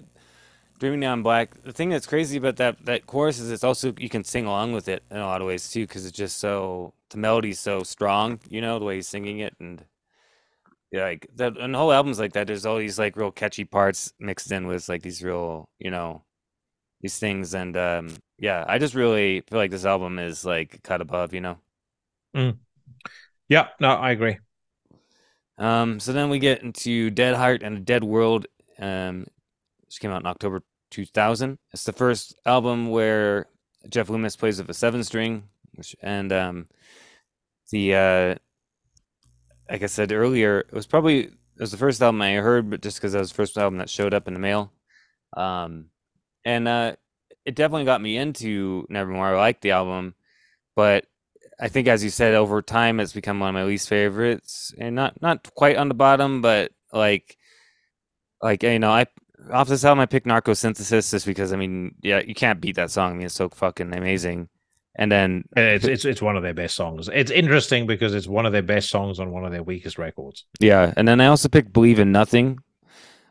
Dreaming 0.79 1.01
Neon 1.01 1.21
Black. 1.23 1.63
The 1.63 1.71
thing 1.71 1.89
that's 1.89 2.07
crazy 2.07 2.37
about 2.37 2.55
that 2.57 2.83
that 2.85 3.05
chorus 3.05 3.39
is 3.39 3.51
it's 3.51 3.63
also 3.63 3.93
you 3.99 4.09
can 4.09 4.23
sing 4.23 4.45
along 4.45 4.73
with 4.73 4.87
it 4.87 5.03
in 5.11 5.17
a 5.17 5.25
lot 5.25 5.39
of 5.39 5.47
ways 5.47 5.69
too 5.69 5.85
because 5.85 6.05
it's 6.05 6.17
just 6.17 6.39
so 6.39 6.93
the 7.13 7.17
melody's 7.17 7.59
so 7.59 7.83
strong, 7.83 8.39
you 8.49 8.61
know, 8.61 8.79
the 8.79 8.85
way 8.85 8.95
he's 8.95 9.07
singing 9.07 9.39
it, 9.39 9.55
and 9.59 9.83
yeah, 10.91 11.03
like 11.03 11.27
that. 11.35 11.57
And 11.57 11.73
the 11.73 11.77
whole 11.77 11.93
album's 11.93 12.19
like 12.19 12.33
that. 12.33 12.47
There's 12.47 12.65
all 12.65 12.77
these 12.77 12.99
like 12.99 13.15
real 13.15 13.31
catchy 13.31 13.63
parts 13.63 14.13
mixed 14.19 14.51
in 14.51 14.67
with 14.67 14.89
like 14.89 15.01
these 15.01 15.23
real, 15.23 15.69
you 15.79 15.91
know, 15.91 16.23
these 17.01 17.17
things, 17.17 17.53
and 17.53 17.77
um, 17.77 18.09
yeah, 18.37 18.65
I 18.67 18.77
just 18.77 18.95
really 18.95 19.41
feel 19.41 19.59
like 19.59 19.71
this 19.71 19.85
album 19.85 20.19
is 20.19 20.45
like 20.45 20.83
cut 20.83 21.01
above, 21.01 21.33
you 21.33 21.41
know. 21.41 21.57
Mm. 22.35 22.57
Yeah, 23.47 23.69
no, 23.79 23.89
I 23.89 24.11
agree. 24.11 24.39
Um, 25.57 25.99
so 25.99 26.13
then 26.13 26.29
we 26.29 26.39
get 26.39 26.63
into 26.63 27.09
Dead 27.09 27.35
Heart 27.35 27.63
and 27.63 27.77
a 27.77 27.81
Dead 27.81 28.03
World. 28.03 28.47
Um, 28.79 29.27
which 29.93 29.99
came 29.99 30.09
out 30.09 30.21
in 30.21 30.27
October 30.27 30.63
2000. 30.89 31.59
It's 31.71 31.83
the 31.83 31.93
first 31.93 32.35
album 32.47 32.89
where 32.89 33.45
Jeff 33.89 34.09
Loomis 34.09 34.35
plays 34.35 34.57
with 34.57 34.67
a 34.71 34.73
seven 34.73 35.03
string, 35.03 35.43
which, 35.75 35.95
and 36.01 36.33
um, 36.33 36.67
the 37.73 37.95
uh, 37.95 38.35
like 39.69 39.83
I 39.83 39.87
said 39.87 40.11
earlier, 40.11 40.59
it 40.59 40.73
was 40.73 40.87
probably 40.87 41.19
it 41.25 41.59
was 41.59 41.71
the 41.71 41.77
first 41.77 42.01
album 42.01 42.21
I 42.21 42.33
heard, 42.35 42.69
but 42.69 42.81
just 42.81 42.97
because 42.97 43.13
that 43.13 43.19
was 43.19 43.29
the 43.31 43.35
first 43.35 43.57
album 43.57 43.79
that 43.79 43.89
showed 43.89 44.13
up 44.13 44.27
in 44.27 44.33
the 44.33 44.39
mail, 44.39 44.71
um, 45.35 45.87
and 46.45 46.67
uh, 46.67 46.95
it 47.45 47.55
definitely 47.55 47.85
got 47.85 48.01
me 48.01 48.17
into 48.17 48.85
Nevermore. 48.89 49.35
I 49.35 49.37
liked 49.37 49.61
the 49.61 49.71
album, 49.71 50.15
but 50.75 51.05
I 51.59 51.69
think, 51.69 51.87
as 51.87 52.03
you 52.03 52.09
said, 52.11 52.35
over 52.35 52.61
time 52.61 52.99
it's 52.99 53.13
become 53.13 53.39
one 53.39 53.49
of 53.49 53.55
my 53.55 53.63
least 53.65 53.89
favorites, 53.89 54.73
and 54.77 54.95
not 54.95 55.21
not 55.21 55.51
quite 55.55 55.77
on 55.77 55.87
the 55.89 55.95
bottom, 55.95 56.41
but 56.41 56.71
like 56.93 57.37
like 58.41 58.63
you 58.63 58.79
know, 58.79 58.91
I 58.91 59.07
off 59.51 59.67
this 59.67 59.85
album 59.85 60.01
I 60.01 60.05
picked 60.05 60.27
Narcosynthesis 60.27 61.11
just 61.11 61.25
because 61.25 61.53
I 61.53 61.57
mean, 61.57 61.95
yeah, 62.03 62.21
you 62.25 62.35
can't 62.35 62.61
beat 62.61 62.75
that 62.77 62.91
song. 62.91 63.13
I 63.13 63.15
mean, 63.15 63.25
it's 63.25 63.35
so 63.35 63.49
fucking 63.49 63.93
amazing. 63.95 64.49
And 64.95 65.11
then 65.11 65.45
it's 65.57 65.85
it's 65.85 66.05
it's 66.05 66.21
one 66.21 66.37
of 66.37 66.43
their 66.43 66.53
best 66.53 66.75
songs. 66.75 67.09
It's 67.11 67.31
interesting 67.31 67.87
because 67.87 68.13
it's 68.13 68.27
one 68.27 68.45
of 68.45 68.51
their 68.51 68.61
best 68.61 68.89
songs 68.89 69.19
on 69.19 69.31
one 69.31 69.43
of 69.43 69.51
their 69.51 69.63
weakest 69.63 69.97
records. 69.97 70.45
Yeah, 70.59 70.93
and 70.95 71.07
then 71.07 71.19
I 71.19 71.25
also 71.27 71.49
picked 71.49 71.73
"Believe 71.73 71.99
in 71.99 72.11
Nothing." 72.11 72.59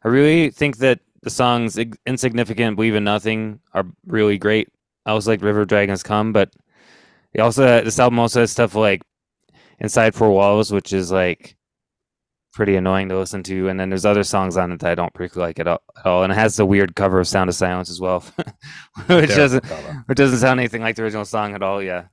I 0.04 0.08
really 0.08 0.50
think 0.50 0.78
that 0.78 0.98
the 1.22 1.30
songs 1.30 1.78
"Insignificant," 2.04 2.76
"Believe 2.76 2.96
in 2.96 3.04
Nothing" 3.04 3.60
are 3.74 3.86
really 4.06 4.38
great. 4.38 4.70
I 5.06 5.14
was 5.14 5.28
like 5.28 5.40
"River 5.40 5.64
Dragons 5.64 6.02
Come," 6.02 6.32
but 6.32 6.52
it 7.32 7.40
also 7.40 7.82
this 7.84 8.00
album 8.00 8.18
also 8.18 8.40
has 8.40 8.50
stuff 8.50 8.74
like 8.74 9.02
"Inside 9.78 10.16
Four 10.16 10.32
Walls," 10.32 10.72
which 10.72 10.92
is 10.92 11.12
like 11.12 11.56
pretty 12.52 12.76
annoying 12.76 13.08
to 13.08 13.18
listen 13.18 13.42
to. 13.44 13.68
And 13.68 13.78
then 13.78 13.88
there's 13.88 14.04
other 14.04 14.22
songs 14.22 14.56
on 14.56 14.72
it 14.72 14.80
that 14.80 14.90
I 14.90 14.94
don't 14.94 15.12
particularly 15.12 15.50
like 15.50 15.58
at 15.58 15.68
all. 15.68 15.82
At 15.96 16.06
all. 16.06 16.22
And 16.22 16.32
it 16.32 16.36
has 16.36 16.56
the 16.56 16.66
weird 16.66 16.94
cover 16.94 17.20
of 17.20 17.28
Sound 17.28 17.48
of 17.50 17.56
Silence 17.56 17.90
as 17.90 18.00
well, 18.00 18.20
which 19.06 19.30
doesn't 19.30 19.64
cover. 19.64 20.04
which 20.06 20.18
doesn't 20.18 20.38
sound 20.38 20.60
anything 20.60 20.82
like 20.82 20.96
the 20.96 21.02
original 21.02 21.24
song 21.24 21.54
at 21.54 21.62
all. 21.62 21.82
Yeah. 21.82 22.04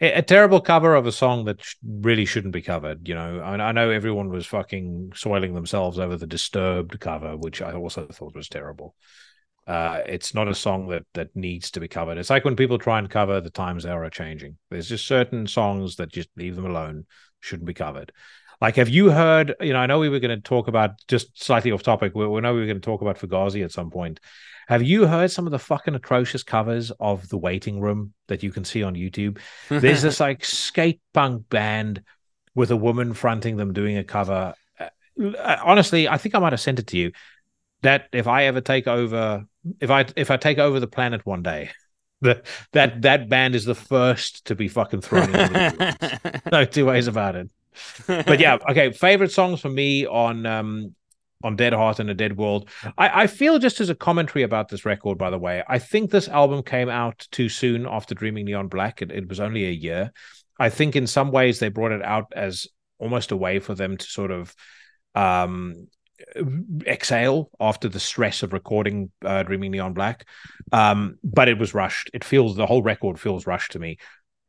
A, 0.00 0.14
a 0.14 0.22
terrible 0.22 0.60
cover 0.60 0.94
of 0.94 1.06
a 1.06 1.12
song 1.12 1.44
that 1.44 1.62
sh- 1.62 1.76
really 1.84 2.24
shouldn't 2.24 2.52
be 2.52 2.62
covered. 2.62 3.08
You 3.08 3.14
know, 3.14 3.40
I, 3.42 3.50
mean, 3.52 3.60
I 3.60 3.72
know 3.72 3.90
everyone 3.90 4.28
was 4.28 4.46
fucking 4.46 5.12
soiling 5.14 5.54
themselves 5.54 5.98
over 5.98 6.16
the 6.16 6.26
Disturbed 6.26 6.98
cover, 7.00 7.36
which 7.36 7.62
I 7.62 7.72
also 7.72 8.06
thought 8.06 8.34
was 8.34 8.48
terrible. 8.48 8.94
Uh, 9.66 10.02
it's 10.06 10.34
not 10.34 10.48
a 10.48 10.54
song 10.54 10.88
that 10.88 11.04
that 11.14 11.34
needs 11.34 11.70
to 11.70 11.80
be 11.80 11.88
covered. 11.88 12.18
It's 12.18 12.28
like 12.28 12.44
when 12.44 12.56
people 12.56 12.78
try 12.78 12.98
and 12.98 13.08
cover 13.08 13.40
"The 13.40 13.48
Times 13.48 13.84
They 13.84 13.90
Are 13.90 14.10
Changing." 14.10 14.58
There's 14.70 14.88
just 14.88 15.06
certain 15.06 15.46
songs 15.46 15.96
that 15.96 16.12
just 16.12 16.28
leave 16.36 16.54
them 16.54 16.66
alone, 16.66 17.06
shouldn't 17.40 17.66
be 17.66 17.72
covered. 17.72 18.12
Like, 18.64 18.76
have 18.76 18.88
you 18.88 19.10
heard? 19.10 19.54
You 19.60 19.74
know, 19.74 19.78
I 19.78 19.84
know 19.84 19.98
we 19.98 20.08
were 20.08 20.20
going 20.20 20.34
to 20.34 20.42
talk 20.42 20.68
about 20.68 20.92
just 21.06 21.38
slightly 21.44 21.70
off 21.70 21.82
topic. 21.82 22.14
We, 22.14 22.26
we 22.26 22.40
know 22.40 22.54
we 22.54 22.60
were 22.60 22.66
going 22.66 22.80
to 22.80 22.84
talk 22.84 23.02
about 23.02 23.18
Fugazi 23.18 23.62
at 23.62 23.72
some 23.72 23.90
point. 23.90 24.20
Have 24.68 24.82
you 24.82 25.06
heard 25.06 25.30
some 25.30 25.44
of 25.44 25.50
the 25.50 25.58
fucking 25.58 25.94
atrocious 25.94 26.42
covers 26.42 26.90
of 26.92 27.28
The 27.28 27.36
Waiting 27.36 27.78
Room 27.78 28.14
that 28.28 28.42
you 28.42 28.50
can 28.50 28.64
see 28.64 28.82
on 28.82 28.94
YouTube? 28.94 29.38
There's 29.68 30.00
this 30.00 30.18
like 30.28 30.46
skate 30.46 31.02
punk 31.12 31.50
band 31.50 32.04
with 32.54 32.70
a 32.70 32.76
woman 32.76 33.12
fronting 33.12 33.58
them 33.58 33.74
doing 33.74 33.98
a 33.98 34.04
cover. 34.04 34.54
Uh, 34.80 35.56
honestly, 35.62 36.08
I 36.08 36.16
think 36.16 36.34
I 36.34 36.38
might 36.38 36.54
have 36.54 36.60
sent 36.60 36.78
it 36.78 36.86
to 36.86 36.96
you. 36.96 37.12
That 37.82 38.08
if 38.14 38.26
I 38.26 38.44
ever 38.44 38.62
take 38.62 38.88
over, 38.88 39.44
if 39.78 39.90
I 39.90 40.06
if 40.16 40.30
I 40.30 40.38
take 40.38 40.56
over 40.56 40.80
the 40.80 40.86
planet 40.86 41.26
one 41.26 41.42
day, 41.42 41.68
the, 42.22 42.42
that 42.72 43.02
that 43.02 43.28
band 43.28 43.56
is 43.56 43.66
the 43.66 43.74
first 43.74 44.46
to 44.46 44.54
be 44.54 44.68
fucking 44.68 45.02
thrown. 45.02 45.32
no 46.50 46.64
two 46.70 46.86
ways 46.86 47.08
about 47.08 47.36
it 47.36 47.50
but 48.06 48.40
yeah, 48.40 48.58
okay. 48.70 48.92
Favorite 48.92 49.32
songs 49.32 49.60
for 49.60 49.68
me 49.68 50.06
on 50.06 50.46
um 50.46 50.94
on 51.42 51.56
Dead 51.56 51.74
Heart 51.74 52.00
and 52.00 52.08
a 52.08 52.14
Dead 52.14 52.36
World. 52.38 52.70
I, 52.96 53.24
I 53.24 53.26
feel 53.26 53.58
just 53.58 53.80
as 53.80 53.90
a 53.90 53.94
commentary 53.94 54.44
about 54.44 54.68
this 54.68 54.86
record, 54.86 55.18
by 55.18 55.28
the 55.28 55.38
way, 55.38 55.62
I 55.68 55.78
think 55.78 56.10
this 56.10 56.28
album 56.28 56.62
came 56.62 56.88
out 56.88 57.26
too 57.30 57.50
soon 57.50 57.86
after 57.86 58.14
Dreaming 58.14 58.46
Neon 58.46 58.68
Black. 58.68 59.02
It, 59.02 59.12
it 59.12 59.28
was 59.28 59.40
only 59.40 59.66
a 59.66 59.70
year. 59.70 60.12
I 60.58 60.70
think 60.70 60.96
in 60.96 61.06
some 61.06 61.30
ways 61.30 61.58
they 61.58 61.68
brought 61.68 61.92
it 61.92 62.02
out 62.02 62.32
as 62.34 62.66
almost 62.98 63.30
a 63.30 63.36
way 63.36 63.58
for 63.58 63.74
them 63.74 63.96
to 63.96 64.06
sort 64.06 64.30
of 64.30 64.54
um 65.14 65.88
exhale 66.86 67.50
after 67.60 67.88
the 67.88 68.00
stress 68.00 68.42
of 68.42 68.52
recording 68.52 69.10
uh, 69.24 69.42
Dreaming 69.42 69.72
Neon 69.72 69.92
Black. 69.92 70.26
Um, 70.72 71.18
but 71.22 71.48
it 71.48 71.58
was 71.58 71.74
rushed. 71.74 72.10
It 72.14 72.24
feels 72.24 72.56
the 72.56 72.66
whole 72.66 72.82
record 72.82 73.20
feels 73.20 73.46
rushed 73.46 73.72
to 73.72 73.78
me, 73.78 73.98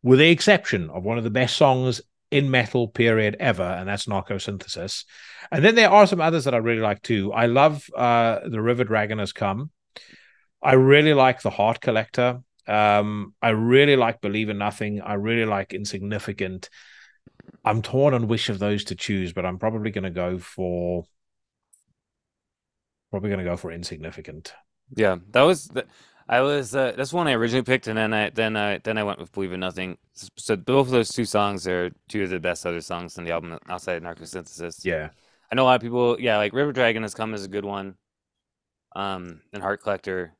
with 0.03 0.19
the 0.19 0.30
exception 0.30 0.89
of 0.89 1.03
one 1.03 1.17
of 1.17 1.23
the 1.23 1.30
best 1.30 1.57
songs 1.57 2.01
in 2.36 2.51
metal 2.51 2.89
period 2.89 3.38
ever, 3.39 3.63
and 3.63 3.88
that's 3.88 4.07
Narcosynthesis. 4.07 5.05
And 5.51 5.63
then 5.63 5.75
there 5.75 5.89
are 5.89 6.05
some 6.05 6.19
others 6.19 6.43
that 6.43 6.53
I 6.53 6.57
really 6.57 6.81
like 6.81 7.01
too. 7.01 7.31
I 7.31 7.45
love 7.45 7.89
uh, 7.95 8.41
The 8.45 8.61
River 8.61 8.83
Dragon 8.83 9.19
Has 9.19 9.31
Come. 9.31 9.71
I 10.61 10.73
really 10.73 11.13
like 11.13 11.41
The 11.41 11.49
Heart 11.49 11.79
Collector. 11.79 12.41
Um, 12.67 13.36
I 13.41 13.49
really 13.49 13.95
like 13.95 14.19
Believe 14.19 14.49
in 14.49 14.57
Nothing. 14.57 14.99
I 14.99 15.13
really 15.13 15.45
like 15.45 15.73
Insignificant. 15.73 16.69
I'm 17.63 17.81
torn 17.81 18.13
on 18.13 18.27
which 18.27 18.49
of 18.49 18.59
those 18.59 18.83
to 18.86 18.95
choose, 18.95 19.31
but 19.31 19.45
I'm 19.45 19.57
probably 19.57 19.91
going 19.91 20.03
to 20.03 20.09
go 20.09 20.38
for 20.38 21.05
probably 23.11 23.29
going 23.29 23.45
to 23.45 23.49
go 23.49 23.55
for 23.55 23.71
Insignificant. 23.71 24.53
Yeah, 24.93 25.17
that 25.31 25.43
was 25.43 25.67
the, 25.67 25.86
I 26.28 26.41
was 26.41 26.76
uh, 26.76 26.93
that's 26.97 27.13
one 27.13 27.28
I 27.28 27.34
originally 27.34 27.63
picked, 27.63 27.88
and 27.88 27.97
then 27.97 28.13
I 28.13 28.30
then 28.32 28.57
I 28.57 28.80
then 28.80 28.97
I 28.97 29.03
went 29.03 29.19
with 29.19 29.32
Believe 29.32 29.53
in 29.53 29.59
Nothing. 29.59 29.97
So 30.38 30.55
both 30.55 30.88
of 30.88 30.91
those 30.91 31.09
two 31.09 31.26
songs 31.26 31.67
are 31.67 31.91
two 32.09 32.23
of 32.23 32.30
the 32.30 32.39
best 32.39 32.65
other 32.65 32.82
songs 32.82 33.17
on 33.17 33.26
the 33.26 33.32
album 33.32 33.57
outside 33.69 33.97
of 33.97 34.03
Narcosynthesis. 34.03 34.84
Yeah, 34.84 35.09
I 35.51 35.55
know 35.55 35.63
a 35.63 35.65
lot 35.65 35.76
of 35.76 35.82
people. 35.82 36.19
Yeah, 36.19 36.38
like 36.38 36.53
River 36.53 36.71
Dragon 36.73 37.03
has 37.03 37.13
come 37.13 37.34
as 37.34 37.45
a 37.45 37.49
good 37.49 37.65
one. 37.65 37.95
um, 38.95 39.41
and 39.53 39.61
Heart 39.61 39.82
Collector, 39.82 40.34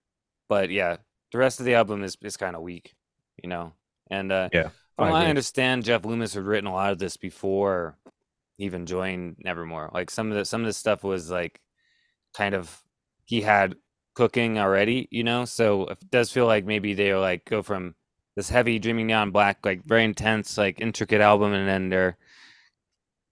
but 0.50 0.70
yeah, 0.70 0.98
the 1.32 1.38
rest 1.38 1.60
of 1.60 1.66
the 1.66 1.76
album 1.76 2.04
is 2.04 2.18
is 2.22 2.38
kind 2.38 2.56
of 2.56 2.62
weak, 2.62 2.94
you 3.42 3.50
know. 3.50 3.74
And 4.10 4.32
uh, 4.32 4.50
Yeah, 4.52 4.70
from 4.98 5.12
I 5.14 5.26
I 5.26 5.28
understand, 5.28 5.84
Jeff 5.84 6.06
Loomis 6.06 6.34
had 6.34 6.44
written 6.44 6.68
a 6.70 6.74
lot 6.74 6.92
of 6.92 7.00
this 7.00 7.18
before 7.18 7.98
he 8.58 8.66
even 8.66 8.86
joined 8.86 9.38
Nevermore. 9.40 9.92
Like 9.94 10.10
some 10.10 10.32
of 10.32 10.38
the 10.38 10.46
some 10.46 10.62
of 10.62 10.68
this 10.68 10.78
stuff 10.78 11.04
was 11.04 11.30
like 11.30 11.60
kind 12.36 12.56
of 12.56 12.84
he 13.26 13.42
had 13.42 13.76
cooking 14.16 14.59
already, 14.59 15.07
you 15.11 15.24
know. 15.24 15.45
So 15.45 15.88
it 15.88 15.99
does 16.11 16.32
feel 16.32 16.47
like 16.47 16.66
maybe 16.66 16.93
they 16.95 17.13
like 17.16 17.45
go 17.45 17.61
from 17.63 17.95
this 18.36 18.49
heavy 18.49 18.80
Dreaming 18.80 19.07
Neon 19.07 19.32
Black, 19.32 19.59
like 19.66 19.84
very 19.86 20.03
intense, 20.03 20.57
like 20.57 20.82
intricate 20.82 21.22
album, 21.22 21.53
and 21.53 21.68
then 21.68 21.89
they're 21.89 22.18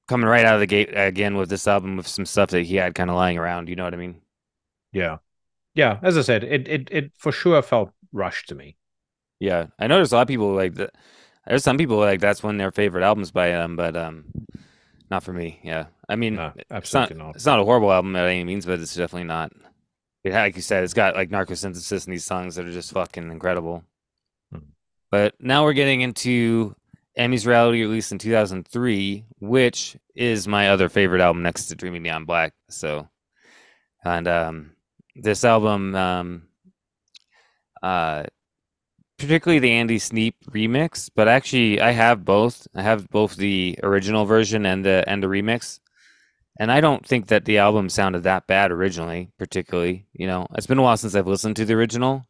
coming 0.08 0.28
right 0.28 0.46
out 0.46 0.56
of 0.56 0.60
the 0.60 0.68
gate 0.68 0.90
again 0.94 1.36
with 1.36 1.50
this 1.50 1.68
album 1.68 1.98
with 1.98 2.08
some 2.08 2.26
stuff 2.26 2.50
that 2.52 2.64
he 2.64 2.76
had 2.76 2.96
kind 2.96 3.10
of 3.10 3.16
lying 3.16 3.38
around. 3.38 3.70
You 3.70 3.76
know 3.76 3.84
what 3.84 3.94
I 3.94 3.98
mean? 3.98 4.22
Yeah, 4.92 5.18
yeah. 5.76 6.00
As 6.04 6.18
I 6.18 6.22
said, 6.22 6.44
it 6.44 6.68
it 6.68 6.90
it 6.92 7.12
for 7.18 7.32
sure 7.32 7.62
felt 7.62 7.92
rushed 8.12 8.50
to 8.50 8.56
me. 8.56 8.78
Yeah, 9.40 9.68
I 9.80 9.88
know 9.88 9.96
there's 9.96 10.12
a 10.12 10.16
lot 10.16 10.22
of 10.24 10.28
people 10.28 10.54
like 10.54 10.76
that. 10.76 10.92
There's 11.48 11.64
some 11.64 11.78
people 11.78 11.98
like 11.98 12.20
that's 12.20 12.44
one 12.44 12.56
of 12.56 12.60
their 12.60 12.72
favorite 12.72 13.04
albums 13.04 13.32
by 13.32 13.50
them, 13.50 13.76
but 13.76 13.96
um, 13.98 14.26
not 15.10 15.24
for 15.24 15.34
me. 15.34 15.60
Yeah, 15.64 15.88
I 16.08 16.16
mean, 16.16 16.36
No, 16.36 16.54
it's 16.72 16.94
not 16.94 17.16
not. 17.16 17.36
it's 17.36 17.46
not 17.46 17.60
a 17.60 17.64
horrible 17.66 17.92
album 17.92 18.14
by 18.14 18.30
any 18.32 18.44
means, 18.44 18.66
but 18.66 18.80
it's 18.80 18.96
definitely 18.96 19.28
not. 19.28 19.52
It 20.24 20.34
like 20.34 20.56
you 20.56 20.62
said, 20.62 20.84
it's 20.84 20.94
got 20.94 21.16
like 21.16 21.30
Narcosynthesis 21.30 22.06
and 22.06 22.14
these 22.14 22.24
songs 22.24 22.56
that 22.56 22.66
are 22.66 22.72
just 22.72 22.92
fucking 22.94 23.30
incredible. 23.30 23.84
Hmm. 24.52 24.60
But 25.12 25.36
now 25.40 25.64
we're 25.64 25.74
getting 25.74 26.02
into 26.02 26.76
Enemies 27.16 27.46
Reality, 27.46 27.82
released 27.82 28.12
in 28.12 28.18
2003, 28.18 29.26
which 29.40 29.98
is 30.16 30.48
my 30.48 30.70
other 30.70 30.90
favorite 30.90 31.22
album 31.22 31.44
next 31.44 31.66
to 31.66 31.76
Dreaming 31.76 32.04
Neon 32.04 32.26
Black. 32.26 32.54
So, 32.70 33.08
and 34.04 34.28
um, 34.28 34.72
this 35.16 35.44
album, 35.44 35.94
um, 35.94 36.44
uh, 37.84 38.24
particularly 39.20 39.60
the 39.60 39.72
Andy 39.72 40.00
Sneap 40.00 40.36
remix, 40.50 41.10
but 41.14 41.28
actually 41.28 41.80
I 41.80 41.92
have 41.92 42.26
both. 42.26 42.68
I 42.74 42.82
have 42.82 43.10
both 43.10 43.36
the 43.36 43.78
original 43.84 44.26
version 44.26 44.66
and 44.66 44.84
the 44.84 45.04
and 45.08 45.22
the 45.22 45.28
remix. 45.28 45.80
And 46.60 46.72
I 46.72 46.82
don't 46.82 47.06
think 47.06 47.28
that 47.28 47.46
the 47.46 47.58
album 47.58 47.90
sounded 47.90 48.24
that 48.24 48.48
bad 48.48 48.72
originally, 48.72 49.32
particularly. 49.40 50.06
You 50.14 50.28
know, 50.28 50.48
it's 50.56 50.68
been 50.68 50.78
a 50.78 50.84
while 50.84 50.98
since 50.98 51.16
I've 51.16 51.28
listened 51.28 51.56
to 51.56 51.66
the 51.66 51.74
original, 51.74 52.26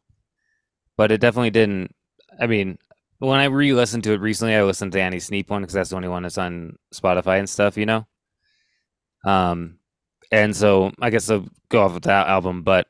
but 0.96 1.12
it 1.12 1.20
definitely 1.20 1.50
didn't. 1.50 1.94
I 2.40 2.46
mean, 2.46 2.78
when 3.18 3.38
I 3.38 3.44
re-listened 3.44 4.04
to 4.04 4.12
it 4.12 4.20
recently, 4.20 4.54
I 4.54 4.62
listened 4.62 4.92
to 4.92 5.00
Andy 5.00 5.20
Sneap 5.20 5.50
one 5.50 5.62
because 5.62 5.74
that's 5.74 5.90
the 5.90 5.96
only 5.96 6.08
one 6.08 6.22
that's 6.22 6.38
on 6.38 6.76
Spotify 6.94 7.38
and 7.38 7.48
stuff. 7.48 7.76
You 7.76 7.86
know. 7.86 8.06
Um, 9.26 9.78
and 10.32 10.54
so 10.54 10.92
I 11.00 11.10
guess 11.10 11.30
I'll 11.30 11.46
go 11.68 11.82
off 11.82 11.94
with 11.94 12.04
that 12.04 12.28
album. 12.28 12.62
But 12.62 12.88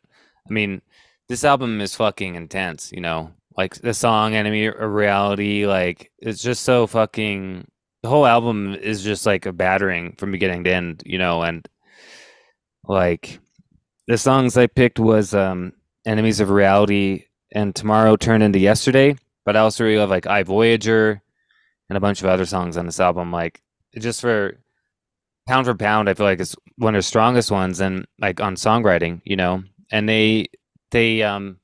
I 0.49 0.53
mean, 0.53 0.83
this 1.29 1.45
album 1.45 1.81
is 1.81 1.95
fucking 1.95 2.35
intense. 2.37 2.93
You 2.93 3.01
know, 3.01 3.33
like 3.57 3.75
the 3.77 3.95
song 3.95 4.35
"Enemy 4.35 4.67
of 4.67 4.93
Reality," 4.93 5.67
like 5.67 6.13
it's 6.19 6.43
just 6.43 6.63
so 6.63 6.87
fucking. 6.87 7.67
The 8.05 8.11
whole 8.11 8.27
album 8.27 8.75
is 8.75 9.03
just 9.03 9.25
like 9.25 9.47
a 9.47 9.53
battering 9.53 10.13
from 10.19 10.31
beginning 10.31 10.65
to 10.65 10.71
end. 10.75 11.03
You 11.07 11.17
know, 11.17 11.41
and 11.41 11.67
like 12.87 13.41
the 14.07 14.19
songs 14.19 14.59
I 14.59 14.67
picked 14.67 14.99
was 14.99 15.33
um 15.33 15.73
"Enemies 16.05 16.39
of 16.39 16.51
Reality" 16.51 17.25
and 17.55 17.75
"Tomorrow 17.75 18.17
Turned 18.17 18.43
into 18.43 18.59
Yesterday." 18.59 19.17
But 19.47 19.57
I 19.57 19.61
also 19.61 19.85
really 19.85 19.97
love 19.97 20.11
like 20.11 20.27
"I 20.27 20.43
Voyager" 20.43 21.23
and 21.89 21.97
a 21.97 22.01
bunch 22.01 22.21
of 22.21 22.27
other 22.29 22.45
songs 22.45 22.77
on 22.77 22.85
this 22.85 23.01
album. 23.01 23.33
Like 23.33 23.63
just 23.99 24.21
for 24.21 24.59
pound 25.49 25.65
for 25.65 25.75
pound, 25.75 26.11
I 26.11 26.13
feel 26.13 26.27
like 26.27 26.41
it's 26.41 26.57
one 26.77 26.95
of 26.95 26.99
the 26.99 27.05
strongest 27.05 27.51
ones, 27.51 27.81
and 27.81 28.07
like 28.19 28.39
on 28.39 28.57
songwriting, 28.57 29.23
you 29.25 29.37
know. 29.37 29.63
And 29.91 30.07
they 30.07 30.49
they 30.91 31.23
um 31.23 31.57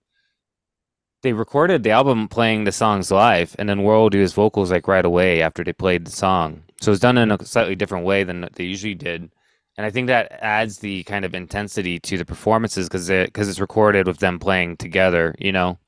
they 1.23 1.33
recorded 1.33 1.83
the 1.83 1.91
album 1.91 2.29
playing 2.29 2.65
the 2.65 2.73
songs 2.73 3.11
live, 3.11 3.55
and 3.59 3.69
then 3.69 3.83
would 3.83 4.13
do 4.13 4.19
his 4.19 4.33
vocals 4.33 4.71
like 4.71 4.89
right 4.89 5.05
away 5.05 5.43
after 5.43 5.63
they 5.63 5.73
played 5.73 6.07
the 6.07 6.11
song. 6.11 6.63
So 6.81 6.93
it's 6.93 7.01
done 7.01 7.19
in 7.19 7.31
a 7.31 7.45
slightly 7.45 7.75
different 7.75 8.07
way 8.07 8.25
than 8.25 8.49
they 8.55 8.65
usually 8.65 8.95
did, 8.95 9.31
and 9.77 9.87
I 9.87 9.91
think 9.91 10.09
that 10.09 10.33
adds 10.43 10.79
the 10.79 11.03
kind 11.05 11.25
of 11.25 11.35
intensity 11.35 11.99
to 12.01 12.19
the 12.19 12.25
performances 12.25 12.89
because 12.89 13.09
it 13.11 13.27
because 13.27 13.49
it's 13.49 13.61
recorded 13.61 14.07
with 14.07 14.19
them 14.19 14.39
playing 14.39 14.77
together, 14.77 15.35
you 15.39 15.53
know. 15.53 15.79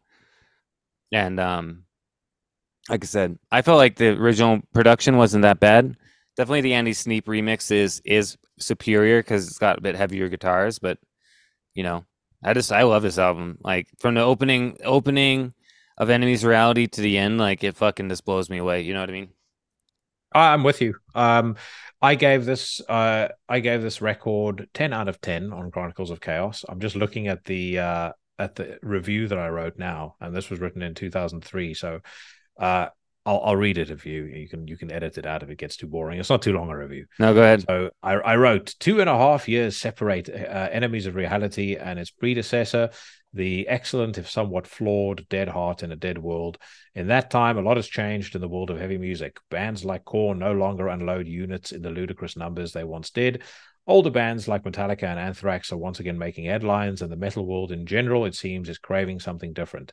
And 1.12 1.38
um, 1.38 1.84
like 2.88 3.04
I 3.04 3.06
said, 3.06 3.38
I 3.50 3.62
felt 3.62 3.78
like 3.78 3.96
the 3.96 4.08
original 4.08 4.60
production 4.72 5.16
wasn't 5.16 5.42
that 5.42 5.60
bad. 5.60 5.96
Definitely 6.36 6.62
the 6.62 6.74
Andy 6.74 6.92
Sneap 6.92 7.26
remix 7.26 7.70
is 7.70 8.00
is 8.04 8.36
superior 8.58 9.20
because 9.20 9.46
it's 9.46 9.58
got 9.58 9.78
a 9.78 9.82
bit 9.82 9.96
heavier 9.96 10.28
guitars, 10.28 10.78
but 10.78 10.98
you 11.74 11.82
know, 11.82 12.04
I 12.42 12.54
just 12.54 12.72
I 12.72 12.82
love 12.82 13.02
this 13.02 13.18
album. 13.18 13.58
Like 13.62 13.88
from 13.98 14.14
the 14.14 14.22
opening 14.22 14.78
opening 14.84 15.54
of 15.96 16.10
Enemies 16.10 16.44
Reality 16.44 16.86
to 16.86 17.00
the 17.00 17.18
end, 17.18 17.38
like 17.38 17.62
it 17.64 17.76
fucking 17.76 18.08
just 18.08 18.24
blows 18.24 18.50
me 18.50 18.58
away. 18.58 18.82
You 18.82 18.94
know 18.94 19.00
what 19.00 19.10
I 19.10 19.12
mean? 19.12 19.28
I'm 20.34 20.62
with 20.62 20.80
you. 20.80 20.94
Um, 21.14 21.56
I 22.00 22.14
gave 22.14 22.44
this 22.44 22.80
uh, 22.88 23.28
I 23.48 23.60
gave 23.60 23.82
this 23.82 24.00
record 24.00 24.68
ten 24.74 24.92
out 24.92 25.08
of 25.08 25.20
ten 25.20 25.52
on 25.52 25.70
Chronicles 25.70 26.10
of 26.10 26.20
Chaos. 26.20 26.64
I'm 26.68 26.80
just 26.80 26.96
looking 26.96 27.28
at 27.28 27.44
the 27.44 27.78
uh, 27.78 28.12
at 28.38 28.56
the 28.56 28.78
review 28.82 29.28
that 29.28 29.38
I 29.38 29.48
wrote 29.48 29.78
now, 29.78 30.16
and 30.20 30.34
this 30.34 30.50
was 30.50 30.60
written 30.60 30.82
in 30.82 30.94
2003. 30.94 31.74
So 31.74 32.00
uh, 32.58 32.88
I'll 33.24 33.40
I'll 33.44 33.56
read 33.56 33.78
it 33.78 33.90
if 33.90 34.04
you 34.04 34.24
you 34.24 34.48
can 34.48 34.66
you 34.66 34.76
can 34.76 34.90
edit 34.90 35.16
it 35.18 35.26
out 35.26 35.42
if 35.42 35.50
it 35.50 35.58
gets 35.58 35.76
too 35.76 35.86
boring. 35.86 36.18
It's 36.18 36.30
not 36.30 36.42
too 36.42 36.52
long 36.52 36.70
a 36.70 36.76
review. 36.76 37.06
No, 37.18 37.32
go 37.32 37.42
ahead. 37.42 37.64
So 37.68 37.90
I, 38.02 38.14
I 38.14 38.36
wrote 38.36 38.74
two 38.80 39.00
and 39.00 39.08
a 39.08 39.16
half 39.16 39.48
years 39.48 39.76
separate 39.76 40.28
uh, 40.28 40.68
enemies 40.72 41.06
of 41.06 41.14
reality 41.14 41.76
and 41.76 41.98
its 41.98 42.10
predecessor, 42.10 42.90
the 43.32 43.68
excellent, 43.68 44.18
if 44.18 44.28
somewhat 44.28 44.66
flawed, 44.66 45.26
Dead 45.28 45.48
Heart 45.48 45.84
in 45.84 45.92
a 45.92 45.96
Dead 45.96 46.18
World. 46.18 46.58
In 46.94 47.06
that 47.08 47.30
time, 47.30 47.58
a 47.58 47.62
lot 47.62 47.76
has 47.76 47.86
changed 47.86 48.34
in 48.34 48.40
the 48.40 48.48
world 48.48 48.70
of 48.70 48.80
heavy 48.80 48.98
music. 48.98 49.38
Bands 49.50 49.84
like 49.84 50.04
Korn 50.04 50.38
no 50.40 50.52
longer 50.52 50.88
unload 50.88 51.28
units 51.28 51.70
in 51.70 51.82
the 51.82 51.90
ludicrous 51.90 52.36
numbers 52.36 52.72
they 52.72 52.84
once 52.84 53.10
did. 53.10 53.42
Older 53.86 54.10
bands 54.10 54.46
like 54.46 54.62
Metallica 54.62 55.04
and 55.04 55.18
Anthrax 55.18 55.72
are 55.72 55.76
once 55.76 55.98
again 55.98 56.18
making 56.18 56.44
headlines, 56.46 57.02
and 57.02 57.10
the 57.10 57.16
metal 57.16 57.46
world 57.46 57.72
in 57.72 57.86
general, 57.86 58.24
it 58.26 58.34
seems, 58.34 58.68
is 58.68 58.78
craving 58.78 59.20
something 59.20 59.52
different. 59.52 59.92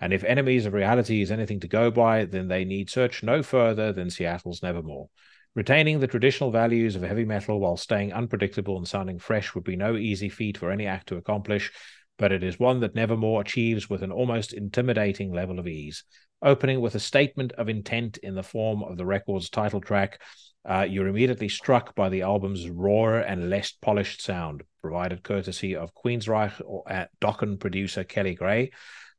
And 0.00 0.12
if 0.12 0.24
enemies 0.24 0.66
of 0.66 0.72
reality 0.72 1.20
is 1.20 1.30
anything 1.30 1.60
to 1.60 1.68
go 1.68 1.90
by, 1.90 2.24
then 2.24 2.48
they 2.48 2.64
need 2.64 2.88
search 2.88 3.22
no 3.22 3.42
further 3.42 3.92
than 3.92 4.10
Seattle's 4.10 4.62
Nevermore. 4.62 5.08
Retaining 5.54 6.00
the 6.00 6.06
traditional 6.06 6.50
values 6.50 6.96
of 6.96 7.02
heavy 7.02 7.24
metal 7.24 7.58
while 7.58 7.76
staying 7.76 8.12
unpredictable 8.12 8.76
and 8.76 8.86
sounding 8.86 9.18
fresh 9.18 9.54
would 9.54 9.64
be 9.64 9.76
no 9.76 9.96
easy 9.96 10.28
feat 10.28 10.56
for 10.56 10.70
any 10.70 10.86
act 10.86 11.08
to 11.08 11.16
accomplish, 11.16 11.72
but 12.18 12.32
it 12.32 12.44
is 12.44 12.58
one 12.58 12.80
that 12.80 12.94
Nevermore 12.94 13.40
achieves 13.40 13.90
with 13.90 14.02
an 14.02 14.12
almost 14.12 14.52
intimidating 14.52 15.32
level 15.32 15.58
of 15.58 15.66
ease. 15.66 16.04
Opening 16.40 16.80
with 16.80 16.94
a 16.94 17.00
statement 17.00 17.52
of 17.52 17.68
intent 17.68 18.16
in 18.18 18.34
the 18.34 18.42
form 18.42 18.82
of 18.82 18.96
the 18.96 19.04
record's 19.04 19.50
title 19.50 19.80
track, 19.80 20.22
uh, 20.68 20.86
you're 20.88 21.08
immediately 21.08 21.48
struck 21.48 21.94
by 21.94 22.08
the 22.08 22.22
album's 22.22 22.68
rawer 22.68 23.18
and 23.18 23.50
less 23.50 23.72
polished 23.72 24.22
sound, 24.22 24.62
provided 24.80 25.22
courtesy 25.22 25.74
of 25.74 25.94
Queensryche 25.94 26.60
or 26.64 26.84
uh, 26.90 27.06
Dokken 27.20 27.58
producer 27.58 28.04
Kelly 28.04 28.34
Gray. 28.34 28.70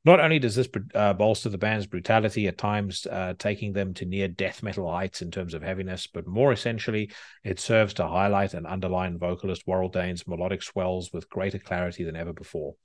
Not 0.04 0.20
only 0.20 0.40
does 0.40 0.56
this 0.56 0.68
uh, 0.96 1.14
bolster 1.14 1.50
the 1.50 1.60
band's 1.60 1.86
brutality 1.86 2.48
at 2.48 2.58
times, 2.58 3.06
uh, 3.06 3.36
taking 3.38 3.74
them 3.74 3.94
to 3.96 4.06
near 4.06 4.28
death 4.28 4.64
metal 4.64 4.90
heights 4.92 5.22
in 5.22 5.30
terms 5.30 5.54
of 5.54 5.62
heaviness, 5.62 6.08
but 6.08 6.26
more 6.26 6.52
essentially, 6.52 7.12
it 7.44 7.60
serves 7.60 7.94
to 7.96 8.08
highlight 8.08 8.56
and 8.56 8.66
underline 8.66 9.20
vocalist 9.20 9.68
Warrel 9.68 9.90
Dane's 9.90 10.28
melodic 10.28 10.64
swells 10.64 11.14
with 11.14 11.30
greater 11.30 11.60
clarity 11.60 12.04
than 12.04 12.16
ever 12.16 12.34
before. 12.34 12.76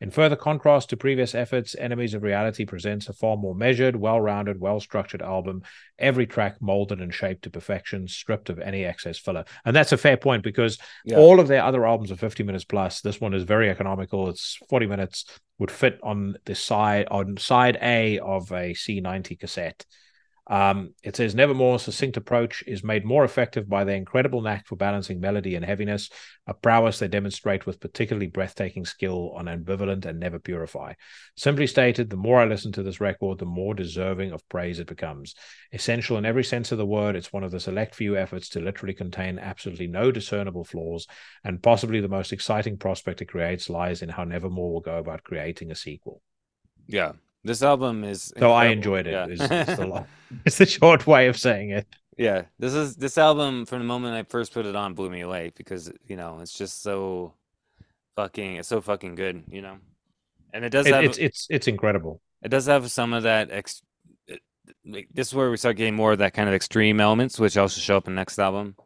In 0.00 0.10
further 0.10 0.36
contrast 0.36 0.88
to 0.90 0.96
previous 0.96 1.34
efforts, 1.34 1.76
Enemies 1.78 2.14
of 2.14 2.22
Reality 2.22 2.64
presents 2.64 3.10
a 3.10 3.12
far 3.12 3.36
more 3.36 3.54
measured, 3.54 3.96
well 3.96 4.18
rounded, 4.18 4.58
well 4.58 4.80
structured 4.80 5.20
album, 5.20 5.62
every 5.98 6.26
track 6.26 6.56
molded 6.62 7.02
and 7.02 7.12
shaped 7.12 7.42
to 7.42 7.50
perfection, 7.50 8.08
stripped 8.08 8.48
of 8.48 8.58
any 8.58 8.84
excess 8.84 9.18
filler. 9.18 9.44
And 9.66 9.76
that's 9.76 9.92
a 9.92 9.98
fair 9.98 10.16
point 10.16 10.42
because 10.42 10.78
Yeah. 11.04 11.18
all 11.18 11.38
of 11.38 11.48
their 11.48 11.62
other 11.62 11.86
albums 11.86 12.10
are 12.10 12.16
50 12.16 12.42
minutes 12.44 12.64
plus. 12.64 13.02
This 13.02 13.20
one 13.20 13.34
is 13.34 13.42
very 13.42 13.68
economical. 13.68 14.30
It's 14.30 14.56
40 14.70 14.86
minutes, 14.86 15.26
would 15.58 15.70
fit 15.70 16.00
on 16.02 16.36
the 16.46 16.54
side 16.54 17.06
on 17.10 17.36
side 17.36 17.76
A 17.82 18.18
of 18.20 18.50
a 18.52 18.72
C90 18.72 19.36
cassette. 19.36 19.84
Um, 20.50 20.94
it 21.04 21.14
says 21.14 21.32
Nevermore's 21.32 21.82
succinct 21.82 22.16
approach 22.16 22.64
is 22.66 22.82
made 22.82 23.04
more 23.04 23.24
effective 23.24 23.68
by 23.68 23.84
their 23.84 23.94
incredible 23.94 24.42
knack 24.42 24.66
for 24.66 24.74
balancing 24.74 25.20
melody 25.20 25.54
and 25.54 25.64
heaviness, 25.64 26.10
a 26.48 26.54
prowess 26.54 26.98
they 26.98 27.06
demonstrate 27.06 27.66
with 27.66 27.78
particularly 27.78 28.26
breathtaking 28.26 28.84
skill 28.84 29.30
on 29.36 29.44
Ambivalent 29.44 30.06
and 30.06 30.18
Never 30.18 30.40
Purify. 30.40 30.94
Simply 31.36 31.68
stated, 31.68 32.10
the 32.10 32.16
more 32.16 32.40
I 32.40 32.46
listen 32.46 32.72
to 32.72 32.82
this 32.82 33.00
record, 33.00 33.38
the 33.38 33.46
more 33.46 33.74
deserving 33.74 34.32
of 34.32 34.46
praise 34.48 34.80
it 34.80 34.88
becomes. 34.88 35.36
Essential 35.72 36.18
in 36.18 36.26
every 36.26 36.42
sense 36.42 36.72
of 36.72 36.78
the 36.78 36.86
word, 36.86 37.14
it's 37.14 37.32
one 37.32 37.44
of 37.44 37.52
the 37.52 37.60
select 37.60 37.94
few 37.94 38.16
efforts 38.16 38.48
to 38.50 38.60
literally 38.60 38.94
contain 38.94 39.38
absolutely 39.38 39.86
no 39.86 40.10
discernible 40.10 40.64
flaws, 40.64 41.06
and 41.44 41.62
possibly 41.62 42.00
the 42.00 42.08
most 42.08 42.32
exciting 42.32 42.76
prospect 42.76 43.22
it 43.22 43.26
creates 43.26 43.70
lies 43.70 44.02
in 44.02 44.08
how 44.08 44.24
Nevermore 44.24 44.72
will 44.72 44.80
go 44.80 44.98
about 44.98 45.22
creating 45.22 45.70
a 45.70 45.76
sequel. 45.76 46.22
Yeah, 46.88 47.12
this 47.44 47.62
album 47.62 48.04
is. 48.04 48.32
So 48.38 48.52
I 48.52 48.66
enjoyed 48.66 49.06
it. 49.06 49.12
Yeah. 49.12 49.26
Is, 49.26 49.40
is 49.40 49.76
the, 49.78 49.86
lo- 49.94 50.06
it's 50.44 50.58
the 50.58 50.66
short 50.66 51.06
way 51.06 51.28
of 51.28 51.36
saying 51.36 51.70
it. 51.70 51.86
Yeah, 52.18 52.42
this 52.58 52.74
is 52.74 52.96
this 52.96 53.16
album 53.16 53.64
from 53.64 53.78
the 53.78 53.84
moment 53.86 54.14
I 54.14 54.24
first 54.24 54.52
put 54.52 54.66
it 54.66 54.76
on 54.76 54.94
blew 54.94 55.08
me 55.08 55.22
away 55.22 55.52
because 55.56 55.90
you 56.06 56.16
know 56.16 56.40
it's 56.40 56.52
just 56.52 56.82
so 56.82 57.32
fucking 58.16 58.56
it's 58.56 58.68
so 58.68 58.80
fucking 58.80 59.14
good, 59.14 59.44
you 59.48 59.62
know. 59.62 59.76
And 60.52 60.64
it 60.64 60.70
does 60.70 60.86
It- 60.86 60.94
have 60.94 61.04
it's 61.04 61.18
it's 61.18 61.46
it's 61.48 61.68
incredible. 61.68 62.20
it 62.42 62.48
does 62.48 62.66
have 62.66 62.90
some 62.90 63.12
of 63.14 63.22
that 63.22 63.50
ex 63.50 63.82
this 64.84 65.28
is 65.28 65.34
where 65.34 65.50
we 65.50 65.56
start 65.56 65.76
getting 65.76 65.94
more 65.96 66.12
of 66.12 66.18
that 66.18 66.32
kind 66.34 66.48
of 66.48 66.54
extreme 66.54 67.00
elements, 67.00 67.38
which 67.40 67.56
also 67.56 67.80
show 67.80 67.96
up 67.96 68.06
in 68.06 68.14
the 68.14 68.20
next 68.20 68.38
album. 68.38 68.76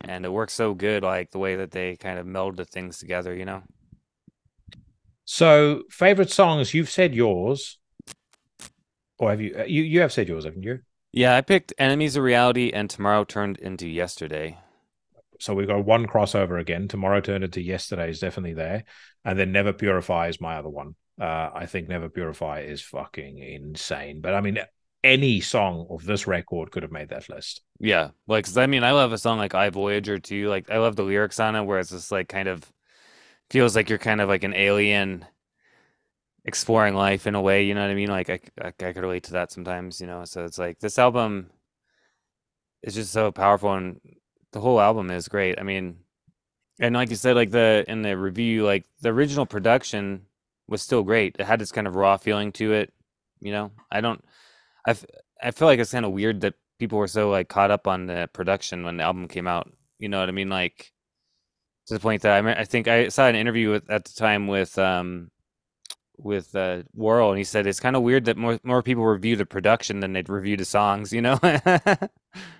And 0.00 0.24
it 0.24 0.32
works 0.32 0.52
so 0.52 0.74
good, 0.74 1.02
like 1.02 1.30
the 1.30 1.38
way 1.38 1.56
that 1.56 1.70
they 1.70 1.96
kind 1.96 2.18
of 2.18 2.26
meld 2.26 2.56
the 2.56 2.64
things 2.64 2.98
together, 2.98 3.34
you 3.34 3.44
know. 3.44 3.62
So, 5.24 5.84
favorite 5.90 6.30
songs? 6.30 6.74
You've 6.74 6.90
said 6.90 7.14
yours, 7.14 7.78
or 9.24 9.30
have 9.30 9.40
you? 9.40 9.56
uh, 9.58 9.64
You 9.64 9.82
you 9.82 10.00
have 10.00 10.12
said 10.12 10.28
yours, 10.28 10.44
haven't 10.44 10.62
you? 10.62 10.80
Yeah, 11.12 11.34
I 11.34 11.40
picked 11.40 11.72
Enemies 11.78 12.14
of 12.16 12.24
Reality 12.24 12.70
and 12.70 12.90
Tomorrow 12.90 13.24
Turned 13.24 13.58
into 13.58 13.88
Yesterday. 13.88 14.58
So 15.40 15.54
we've 15.54 15.66
got 15.66 15.84
one 15.84 16.06
crossover 16.06 16.60
again. 16.60 16.88
Tomorrow 16.88 17.20
turned 17.20 17.44
into 17.44 17.60
yesterday 17.60 18.08
is 18.10 18.20
definitely 18.20 18.54
there, 18.54 18.84
and 19.24 19.38
then 19.38 19.52
Never 19.52 19.72
Purify 19.72 20.28
is 20.28 20.40
my 20.40 20.56
other 20.56 20.68
one. 20.68 20.94
Uh, 21.20 21.50
I 21.54 21.66
think 21.66 21.88
Never 21.88 22.08
Purify 22.08 22.60
is 22.60 22.82
fucking 22.82 23.38
insane. 23.38 24.20
But 24.20 24.34
I 24.34 24.40
mean, 24.40 24.58
any 25.02 25.40
song 25.40 25.86
of 25.90 26.04
this 26.04 26.26
record 26.26 26.70
could 26.70 26.82
have 26.82 26.92
made 26.92 27.08
that 27.10 27.28
list. 27.28 27.62
Yeah, 27.80 28.10
like 28.26 28.46
I 28.56 28.66
mean, 28.66 28.84
I 28.84 28.92
love 28.92 29.12
a 29.12 29.18
song 29.18 29.38
like 29.38 29.54
I 29.54 29.68
Voyager 29.70 30.18
too. 30.18 30.48
Like 30.48 30.70
I 30.70 30.78
love 30.78 30.96
the 30.96 31.02
lyrics 31.02 31.40
on 31.40 31.56
it, 31.56 31.64
where 31.64 31.78
it's 31.78 31.90
just 31.90 32.12
like 32.12 32.28
kind 32.28 32.48
of 32.48 32.70
feels 33.50 33.76
like 33.76 33.88
you're 33.88 33.98
kind 33.98 34.20
of 34.20 34.28
like 34.28 34.44
an 34.44 34.54
alien 34.54 35.26
exploring 36.44 36.94
life 36.94 37.26
in 37.26 37.34
a 37.34 37.40
way. 37.40 37.64
You 37.64 37.74
know 37.74 37.82
what 37.82 37.90
I 37.90 37.94
mean? 37.94 38.08
Like 38.10 38.30
I, 38.30 38.40
I, 38.60 38.68
I 38.68 38.92
could 38.92 38.98
relate 38.98 39.24
to 39.24 39.32
that 39.32 39.52
sometimes. 39.52 40.00
You 40.00 40.06
know, 40.06 40.24
so 40.24 40.44
it's 40.44 40.58
like 40.58 40.78
this 40.80 40.98
album 40.98 41.50
is 42.82 42.94
just 42.94 43.12
so 43.12 43.32
powerful, 43.32 43.72
and 43.72 44.00
the 44.52 44.60
whole 44.60 44.80
album 44.80 45.10
is 45.10 45.28
great. 45.28 45.58
I 45.58 45.62
mean, 45.62 45.98
and 46.80 46.94
like 46.94 47.10
you 47.10 47.16
said, 47.16 47.36
like 47.36 47.50
the 47.50 47.84
in 47.88 48.02
the 48.02 48.16
review, 48.16 48.64
like 48.64 48.84
the 49.00 49.10
original 49.10 49.46
production 49.46 50.26
was 50.68 50.82
still 50.82 51.02
great. 51.02 51.36
It 51.38 51.46
had 51.46 51.60
this 51.60 51.72
kind 51.72 51.86
of 51.86 51.96
raw 51.96 52.16
feeling 52.16 52.52
to 52.52 52.72
it. 52.72 52.92
You 53.40 53.52
know, 53.52 53.72
I 53.90 54.00
don't. 54.00 54.24
I 54.86 54.96
I 55.42 55.50
feel 55.50 55.68
like 55.68 55.78
it's 55.78 55.92
kind 55.92 56.04
of 56.04 56.12
weird 56.12 56.40
that 56.42 56.54
people 56.78 56.98
were 56.98 57.08
so 57.08 57.30
like 57.30 57.48
caught 57.48 57.70
up 57.70 57.86
on 57.86 58.06
the 58.06 58.28
production 58.32 58.84
when 58.84 58.96
the 58.96 59.04
album 59.04 59.28
came 59.28 59.46
out. 59.46 59.70
You 59.98 60.08
know 60.08 60.20
what 60.20 60.28
I 60.28 60.32
mean? 60.32 60.48
Like 60.50 60.92
to 61.86 61.94
the 61.94 62.00
point 62.00 62.22
that 62.22 62.44
I 62.44 62.60
I 62.60 62.64
think 62.64 62.88
I 62.88 63.08
saw 63.08 63.26
an 63.26 63.36
interview 63.36 63.70
with 63.70 63.90
at 63.90 64.04
the 64.04 64.12
time 64.14 64.46
with 64.48 64.78
um 64.78 65.30
with 66.16 66.54
uh 66.54 66.82
Warrel 66.94 67.30
and 67.30 67.38
he 67.38 67.44
said 67.44 67.66
it's 67.66 67.80
kind 67.80 67.96
of 67.96 68.02
weird 68.02 68.26
that 68.26 68.36
more 68.36 68.58
more 68.62 68.82
people 68.82 69.04
review 69.04 69.36
the 69.36 69.46
production 69.46 70.00
than 70.00 70.12
they'd 70.12 70.28
review 70.28 70.56
the 70.56 70.64
songs, 70.64 71.12
you 71.12 71.22
know? 71.22 71.38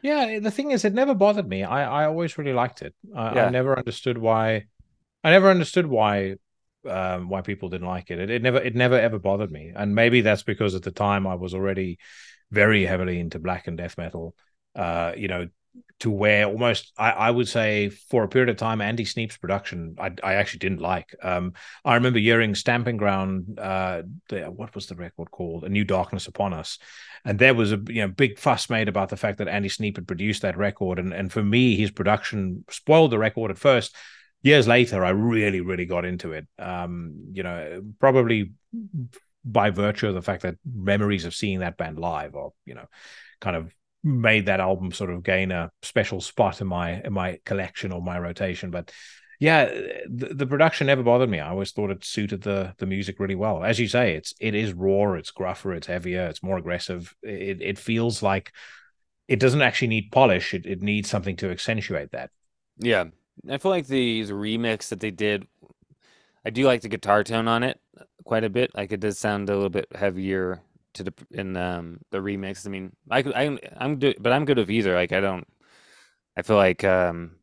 Yeah, 0.03 0.39
the 0.39 0.51
thing 0.51 0.71
is, 0.71 0.85
it 0.85 0.95
never 0.95 1.15
bothered 1.15 1.49
me. 1.49 1.65
I 1.65 2.03
I 2.03 2.07
always 2.07 2.37
really 2.37 2.53
liked 2.53 2.83
it. 2.83 2.95
I, 3.15 3.31
Yeah. 3.31 3.47
I 3.47 3.47
never 3.47 3.77
understood 3.77 4.19
why. 4.19 4.67
I 5.25 5.31
never 5.31 5.51
understood 5.51 5.87
why 5.87 6.37
um 6.89 7.29
why 7.29 7.41
people 7.41 7.69
didn't 7.71 7.87
like 7.89 8.11
it. 8.11 8.19
it. 8.19 8.31
It 8.31 8.43
never 8.43 8.59
it 8.59 8.75
never 8.75 8.99
ever 8.99 9.19
bothered 9.19 9.51
me. 9.51 9.73
And 9.75 9.95
maybe 9.95 10.21
that's 10.21 10.43
because 10.43 10.75
at 10.75 10.83
the 10.83 10.91
time 10.93 11.27
I 11.27 11.35
was 11.37 11.55
already 11.55 11.99
very 12.51 12.85
heavily 12.85 13.19
into 13.21 13.39
black 13.39 13.67
and 13.67 13.79
death 13.79 13.97
metal. 13.99 14.35
Uh, 14.75 15.13
you 15.17 15.29
know, 15.29 15.49
to 16.01 16.11
where 16.11 16.47
almost 16.47 16.93
I, 16.99 17.11
I 17.11 17.31
would 17.31 17.49
say 17.49 17.89
for 17.89 18.25
a 18.25 18.29
period 18.29 18.49
of 18.49 18.57
time 18.57 18.81
Andy 18.81 19.05
Sneap's 19.05 19.37
production 19.37 19.97
I 19.99 20.11
I 20.23 20.35
actually 20.35 20.59
didn't 20.59 20.81
like. 20.81 21.15
Um 21.23 21.53
I 21.85 21.95
remember 21.95 22.19
hearing 22.19 22.55
Stamping 22.55 22.97
Ground 22.97 23.59
uh 23.59 24.03
the, 24.29 24.45
what 24.47 24.75
was 24.75 24.87
the 24.87 24.97
record 24.97 25.31
called? 25.31 25.65
A 25.65 25.69
New 25.69 25.85
Darkness 25.85 26.27
Upon 26.27 26.53
Us. 26.53 26.79
And 27.25 27.39
there 27.39 27.55
was 27.55 27.73
a 27.73 27.81
you 27.87 28.03
know 28.03 28.09
big 28.09 28.39
fuss 28.39 28.69
made 28.69 28.89
about 28.89 29.09
the 29.09 29.17
fact 29.17 29.39
that 29.39 29.49
Andy 29.49 29.69
Sneap 29.69 29.97
had 29.97 30.07
produced 30.07 30.43
that 30.43 30.59
record. 30.59 30.99
And 30.99 31.15
and 31.15 31.33
for 31.33 31.43
me, 31.43 31.77
his 31.77 31.91
production 31.91 32.65
spoiled 32.71 33.13
the 33.13 33.19
record 33.19 33.51
at 33.51 33.59
first. 33.59 33.95
Years 34.43 34.69
later, 34.69 35.03
I 35.03 35.09
really, 35.11 35.63
really 35.63 35.87
got 35.87 36.05
into 36.05 36.33
it. 36.33 36.47
Um, 36.59 37.29
you 37.33 37.43
know, 37.43 37.83
probably 37.99 38.53
by 39.43 39.71
virtue 39.71 40.09
of 40.09 40.15
the 40.15 40.21
fact 40.21 40.43
that 40.43 40.57
memories 40.71 41.25
of 41.25 41.35
seeing 41.35 41.61
that 41.61 41.79
band 41.79 41.99
live 41.99 42.35
or, 42.35 42.53
you 42.67 42.75
know, 42.75 42.87
kind 43.41 43.57
of 43.57 43.75
made 44.05 44.47
that 44.47 44.61
album 44.61 44.93
sort 44.93 45.11
of 45.11 45.23
gain 45.23 45.51
a 45.51 45.71
special 45.83 46.21
spot 46.21 46.61
in 46.61 46.67
my 46.67 47.01
in 47.03 47.13
my 47.13 47.39
collection 47.45 47.91
or 47.91 48.03
my 48.03 48.19
rotation. 48.19 48.71
But 48.71 48.93
yeah, 49.41 49.65
the, 50.09 50.35
the 50.35 50.47
production 50.47 50.87
never 50.87 51.03
bothered 51.03 51.31
me. 51.31 51.41
I 51.41 51.51
always 51.51 51.73
thought 51.73 51.91
it 51.91 52.05
suited 52.05 52.43
the 52.43 52.75
the 52.79 52.87
music 52.87 53.19
really 53.19 53.35
well. 53.35 53.65
As 53.65 53.79
you 53.79 53.89
say, 53.89 54.15
it's 54.15 54.35
it 54.41 54.55
is 54.55 54.73
raw, 54.75 55.15
it's 55.15 55.31
gruffer, 55.31 55.73
it's 55.73 55.87
heavier, 55.87 56.27
it's 56.27 56.43
more 56.43 56.59
aggressive. 56.59 57.15
It 57.23 57.61
it 57.63 57.79
feels 57.79 58.23
like 58.23 58.53
it 59.27 59.41
doesn't 59.41 59.63
actually 59.63 59.89
need 59.89 60.13
polish. 60.13 60.53
It 60.55 60.67
it 60.67 60.83
needs 60.83 61.09
something 61.09 61.37
to 61.37 61.51
accentuate 61.51 62.13
that. 62.13 62.31
Yeah. 62.79 63.05
I 63.51 63.59
feel 63.59 63.73
like 63.73 63.89
the, 63.89 64.23
the 64.23 64.33
remix 64.33 64.91
that 64.91 65.01
they 65.01 65.11
did, 65.11 65.49
I 66.47 66.51
do 66.51 66.65
like 66.67 66.83
the 66.83 66.89
guitar 66.89 67.25
tone 67.25 67.49
on 67.49 67.65
it 67.65 67.81
quite 68.25 68.45
a 68.45 68.51
bit. 68.51 68.71
Like 68.75 68.93
it 68.93 69.01
does 69.01 69.19
sound 69.19 69.49
a 69.49 69.55
little 69.55 69.71
bit 69.71 69.89
heavier 69.95 70.63
to 70.95 71.05
the 71.05 71.15
in 71.31 71.57
um 71.57 72.01
the 72.11 72.19
remix. 72.19 72.67
I 72.67 72.71
mean, 72.71 72.93
I 73.11 73.21
I 73.21 73.59
I'm 73.79 73.99
good, 73.99 74.17
but 74.21 74.33
I'm 74.33 74.45
good 74.45 74.59
with 74.59 74.71
either. 74.71 74.95
Like 74.95 75.13
I 75.13 75.21
don't. 75.21 75.47
I 76.37 76.43
feel 76.43 76.57
like 76.57 76.83
um, 76.85 77.37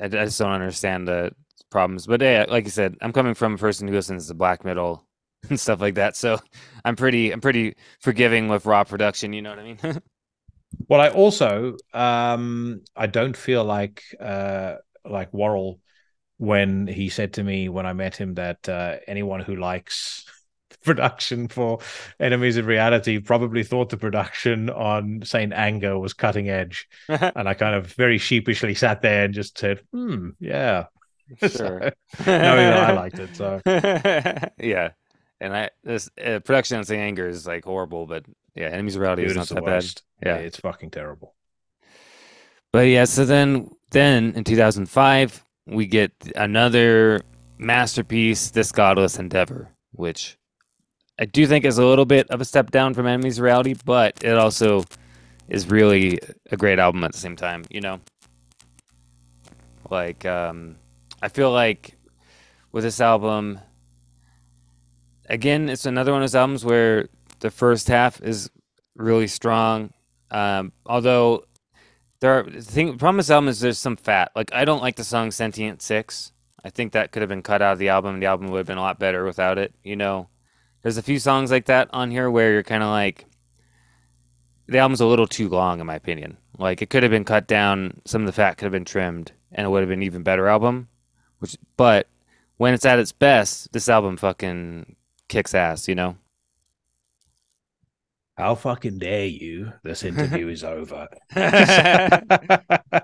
I, 0.00 0.04
I 0.04 0.08
just 0.08 0.38
don't 0.38 0.50
understand 0.52 1.08
the 1.08 1.32
problems. 1.70 2.06
But 2.06 2.20
yeah, 2.20 2.46
like 2.48 2.64
you 2.64 2.70
said, 2.70 2.96
I'm 3.00 3.12
coming 3.12 3.34
from 3.34 3.54
a 3.54 3.58
person 3.58 3.88
who 3.88 3.94
listens 3.94 4.28
to 4.28 4.34
black 4.34 4.64
metal 4.64 5.06
and 5.48 5.58
stuff 5.58 5.80
like 5.80 5.94
that, 5.96 6.16
so 6.16 6.38
I'm 6.84 6.96
pretty 6.96 7.32
I'm 7.32 7.40
pretty 7.40 7.76
forgiving 8.00 8.48
with 8.48 8.66
raw 8.66 8.84
production. 8.84 9.32
You 9.32 9.42
know 9.42 9.50
what 9.50 9.58
I 9.58 9.62
mean? 9.64 10.02
Well, 10.88 11.00
I 11.00 11.08
also 11.10 11.76
um 11.94 12.82
I 12.96 13.06
don't 13.06 13.36
feel 13.36 13.64
like 13.64 14.02
uh 14.20 14.76
like 15.04 15.32
Warrel 15.32 15.80
when 16.38 16.86
he 16.86 17.08
said 17.08 17.34
to 17.34 17.44
me 17.44 17.68
when 17.68 17.86
I 17.86 17.92
met 17.94 18.16
him 18.16 18.34
that 18.34 18.68
uh, 18.68 18.96
anyone 19.06 19.40
who 19.40 19.56
likes 19.56 20.26
production 20.86 21.48
for 21.48 21.80
Enemies 22.18 22.56
of 22.56 22.66
Reality 22.66 23.18
probably 23.18 23.62
thought 23.62 23.90
the 23.90 23.96
production 23.96 24.70
on 24.70 25.20
Saint 25.24 25.52
Anger 25.52 25.98
was 25.98 26.14
cutting 26.14 26.48
edge, 26.48 26.88
and 27.08 27.48
I 27.48 27.54
kind 27.54 27.74
of 27.74 27.92
very 27.92 28.18
sheepishly 28.18 28.74
sat 28.74 29.02
there 29.02 29.24
and 29.24 29.34
just 29.34 29.58
said, 29.58 29.80
"Hmm, 29.92 30.30
yeah." 30.40 30.86
sure. 31.40 31.80
knowing 31.80 31.92
that 32.24 32.90
I 32.90 32.92
liked 32.92 33.18
it, 33.18 33.36
so 33.36 33.60
yeah, 34.64 34.90
and 35.40 35.56
I 35.56 35.70
this 35.82 36.08
uh, 36.24 36.38
production 36.38 36.78
on 36.78 36.84
Saint 36.84 37.02
Anger 37.02 37.28
is 37.28 37.46
like 37.46 37.64
horrible, 37.64 38.06
but 38.06 38.24
yeah, 38.54 38.68
Enemies 38.68 38.94
of 38.94 39.02
Reality 39.02 39.24
is 39.24 39.36
not 39.36 39.48
that 39.48 39.56
bad. 39.56 39.64
worst. 39.64 40.02
Yeah. 40.24 40.36
it's 40.36 40.58
fucking 40.58 40.90
terrible. 40.90 41.34
But 42.72 42.86
yeah, 42.88 43.04
so 43.04 43.24
then 43.24 43.70
then 43.90 44.32
in 44.34 44.44
2005 44.44 45.44
we 45.66 45.86
get 45.86 46.12
another 46.36 47.22
masterpiece, 47.58 48.50
This 48.50 48.72
Godless 48.72 49.18
Endeavor, 49.18 49.68
which 49.92 50.38
I 51.18 51.24
do 51.24 51.46
think 51.46 51.64
is 51.64 51.78
a 51.78 51.84
little 51.84 52.04
bit 52.04 52.28
of 52.30 52.40
a 52.40 52.44
step 52.44 52.70
down 52.70 52.94
from 52.94 53.06
Enemies 53.06 53.40
Reality, 53.40 53.74
but 53.84 54.22
it 54.22 54.36
also 54.36 54.84
is 55.48 55.70
really 55.70 56.18
a 56.50 56.56
great 56.56 56.78
album 56.78 57.04
at 57.04 57.12
the 57.12 57.18
same 57.18 57.36
time, 57.36 57.64
you 57.70 57.80
know. 57.80 58.00
Like 59.90 60.24
um 60.26 60.76
I 61.22 61.28
feel 61.28 61.52
like 61.52 61.96
with 62.72 62.84
this 62.84 63.00
album 63.00 63.60
again, 65.28 65.68
it's 65.68 65.86
another 65.86 66.12
one 66.12 66.22
of 66.22 66.24
those 66.24 66.34
albums 66.34 66.64
where 66.64 67.08
the 67.40 67.50
first 67.50 67.88
half 67.88 68.20
is 68.22 68.50
really 68.94 69.26
strong. 69.26 69.90
Um, 70.30 70.72
although 70.84 71.44
there 72.20 72.40
are 72.40 72.42
the 72.44 72.62
thing 72.62 72.88
the 72.88 72.96
problem 72.96 73.16
with 73.18 73.26
this 73.26 73.30
album 73.30 73.48
is 73.48 73.60
there's 73.60 73.78
some 73.78 73.96
fat. 73.96 74.32
Like 74.34 74.52
I 74.52 74.64
don't 74.64 74.82
like 74.82 74.96
the 74.96 75.04
song 75.04 75.30
Sentient 75.30 75.82
Six. 75.82 76.32
I 76.64 76.70
think 76.70 76.92
that 76.92 77.12
could 77.12 77.22
have 77.22 77.28
been 77.28 77.42
cut 77.42 77.62
out 77.62 77.74
of 77.74 77.78
the 77.78 77.90
album. 77.90 78.18
The 78.18 78.26
album 78.26 78.48
would 78.48 78.58
have 78.58 78.66
been 78.66 78.78
a 78.78 78.82
lot 78.82 78.98
better 78.98 79.24
without 79.24 79.56
it. 79.58 79.72
You 79.84 79.96
know, 79.96 80.28
there's 80.86 80.98
a 80.98 81.02
few 81.02 81.18
songs 81.18 81.50
like 81.50 81.64
that 81.64 81.88
on 81.92 82.12
here 82.12 82.30
where 82.30 82.52
you're 82.52 82.62
kind 82.62 82.84
of 82.84 82.90
like 82.90 83.26
the 84.68 84.78
album's 84.78 85.00
a 85.00 85.06
little 85.06 85.26
too 85.26 85.48
long 85.48 85.80
in 85.80 85.86
my 85.86 85.96
opinion. 85.96 86.36
Like 86.58 86.80
it 86.80 86.90
could 86.90 87.02
have 87.02 87.10
been 87.10 87.24
cut 87.24 87.48
down. 87.48 88.00
Some 88.04 88.22
of 88.22 88.26
the 88.26 88.32
fat 88.32 88.56
could 88.56 88.66
have 88.66 88.72
been 88.72 88.84
trimmed, 88.84 89.32
and 89.50 89.66
it 89.66 89.68
would 89.68 89.80
have 89.80 89.88
been 89.88 89.98
an 89.98 90.04
even 90.04 90.22
better 90.22 90.46
album. 90.46 90.86
Which, 91.40 91.56
but 91.76 92.06
when 92.58 92.72
it's 92.72 92.84
at 92.84 93.00
its 93.00 93.10
best, 93.10 93.72
this 93.72 93.88
album 93.88 94.16
fucking 94.16 94.94
kicks 95.26 95.56
ass. 95.56 95.88
You 95.88 95.96
know. 95.96 96.18
How 98.36 98.54
fucking 98.54 98.98
dare 98.98 99.26
you? 99.26 99.72
This 99.82 100.04
interview 100.04 100.46
is 100.46 100.62
over. 100.62 101.08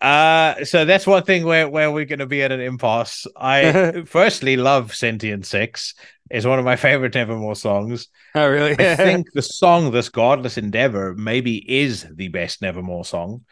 uh 0.00 0.64
so 0.64 0.84
that's 0.84 1.06
one 1.06 1.22
thing 1.24 1.44
where 1.44 1.68
where 1.68 1.90
we're 1.90 2.06
going 2.06 2.20
to 2.20 2.26
be 2.26 2.42
at 2.42 2.52
an 2.52 2.60
impasse. 2.60 3.26
I 3.36 4.02
firstly 4.06 4.56
love 4.56 4.94
Sentient 4.94 5.46
Six. 5.46 5.94
It's 6.30 6.46
one 6.46 6.58
of 6.58 6.64
my 6.64 6.76
favorite 6.76 7.14
Nevermore 7.14 7.56
songs. 7.56 8.08
oh 8.34 8.48
really? 8.48 8.72
I 8.72 8.96
think 8.96 9.32
the 9.32 9.42
song 9.42 9.90
"This 9.90 10.08
Godless 10.08 10.56
Endeavor" 10.56 11.14
maybe 11.14 11.58
is 11.70 12.06
the 12.14 12.28
best 12.28 12.62
Nevermore 12.62 13.04
song. 13.04 13.44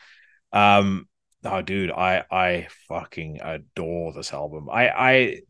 Um, 0.52 1.08
oh, 1.44 1.60
dude, 1.62 1.90
I 1.90 2.24
I 2.30 2.68
fucking 2.88 3.40
adore 3.42 4.12
this 4.12 4.32
album. 4.32 4.68
I 4.70 4.88
I 4.88 5.40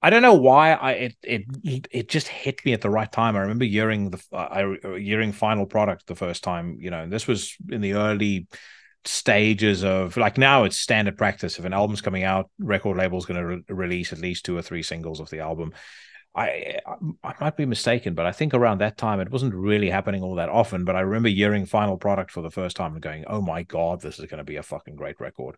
I 0.00 0.10
don't 0.10 0.22
know 0.22 0.34
why 0.34 0.72
I 0.72 0.92
it 0.92 1.16
it 1.22 1.88
it 1.90 2.08
just 2.08 2.28
hit 2.28 2.64
me 2.64 2.72
at 2.72 2.80
the 2.80 2.90
right 2.90 3.10
time. 3.10 3.36
I 3.36 3.40
remember 3.40 3.64
hearing 3.64 4.10
the 4.10 4.22
I 4.32 4.76
hearing 4.98 5.32
Final 5.32 5.66
Product 5.66 6.06
the 6.06 6.14
first 6.14 6.44
time. 6.44 6.78
You 6.80 6.90
know, 6.90 7.08
this 7.08 7.26
was 7.26 7.56
in 7.68 7.80
the 7.80 7.94
early 7.94 8.46
stages 9.08 9.84
of 9.84 10.16
like 10.16 10.36
now 10.36 10.64
it's 10.64 10.76
standard 10.76 11.16
practice 11.16 11.58
if 11.58 11.64
an 11.64 11.72
album's 11.72 12.02
coming 12.02 12.24
out 12.24 12.50
record 12.58 12.96
label's 12.96 13.24
going 13.24 13.40
to 13.40 13.46
re- 13.46 13.62
release 13.68 14.12
at 14.12 14.18
least 14.18 14.44
two 14.44 14.56
or 14.56 14.60
three 14.60 14.82
singles 14.82 15.18
of 15.18 15.30
the 15.30 15.38
album 15.40 15.72
I 16.34 16.78
I 17.24 17.34
might 17.40 17.56
be 17.56 17.64
mistaken, 17.64 18.14
but 18.14 18.26
I 18.26 18.32
think 18.32 18.54
around 18.54 18.78
that 18.78 18.96
time 18.96 19.18
it 19.18 19.30
wasn't 19.30 19.54
really 19.54 19.90
happening 19.90 20.22
all 20.22 20.36
that 20.36 20.50
often. 20.50 20.84
But 20.84 20.94
I 20.94 21.00
remember 21.00 21.30
hearing 21.30 21.66
Final 21.66 21.96
Product 21.96 22.30
for 22.30 22.42
the 22.42 22.50
first 22.50 22.76
time 22.76 22.92
and 22.92 23.02
going, 23.02 23.24
"Oh 23.26 23.40
my 23.40 23.62
god, 23.62 24.00
this 24.02 24.18
is 24.18 24.26
going 24.26 24.38
to 24.38 24.44
be 24.44 24.56
a 24.56 24.62
fucking 24.62 24.94
great 24.94 25.18
record." 25.20 25.56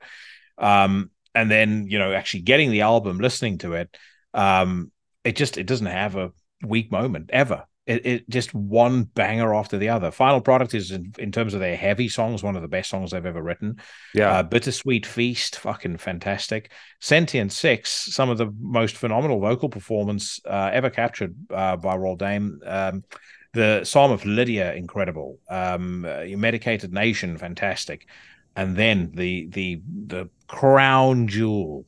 Um, 0.57 1.11
and 1.35 1.51
then 1.51 1.89
you 1.89 1.99
know 1.99 2.13
actually 2.13 2.43
getting 2.43 2.71
the 2.71 2.83
album, 2.83 3.19
listening 3.19 3.59
to 3.59 3.75
it, 3.75 3.95
um, 4.33 4.91
it 5.25 5.37
just 5.37 5.59
it 5.59 5.67
doesn't 5.67 5.87
have 5.87 6.17
a 6.17 6.33
weak 6.65 6.91
moment 6.91 7.31
ever 7.33 7.67
it, 7.91 8.07
it, 8.07 8.31
just 8.31 8.55
one 8.55 9.03
banger 9.03 9.53
after 9.53 9.77
the 9.77 9.89
other. 9.89 10.13
Final 10.13 10.41
Product 10.41 10.75
is 10.75 10.93
in, 10.93 11.13
in, 11.19 11.33
terms 11.33 11.55
of 11.55 11.61
their 11.61 11.77
heavy 11.77 12.09
songs, 12.09 12.41
one 12.41 12.55
of 12.55 12.63
the 12.63 12.69
best 12.69 12.89
songs 12.89 13.11
they've 13.11 13.27
ever 13.27 13.43
written. 13.43 13.81
Yeah, 14.15 14.31
uh, 14.31 14.43
Bittersweet 14.45 15.05
Feast, 15.05 15.59
fucking 15.59 15.97
fantastic. 15.97 16.71
Sentient 17.01 17.53
Six, 17.53 18.15
some 18.15 18.31
of 18.31 18.39
the 18.39 18.55
most 18.61 18.97
phenomenal 18.97 19.41
vocal 19.41 19.69
performance 19.69 20.41
uh, 20.47 20.71
ever 20.73 20.89
captured 20.89 21.35
uh, 21.53 21.77
by 21.77 21.97
Warrel 21.97 22.17
Dane. 22.17 22.61
Um, 22.65 23.03
the 23.53 23.83
Psalm 23.83 24.13
of 24.13 24.25
Lydia, 24.25 24.73
incredible. 24.75 25.41
Um, 25.49 26.05
uh, 26.05 26.25
Medicated 26.37 26.93
Nation, 26.93 27.37
fantastic. 27.39 28.07
And 28.55 28.77
then 28.77 29.11
the 29.15 29.49
the 29.49 29.83
the 30.07 30.29
crown 30.47 31.27
jewel 31.27 31.87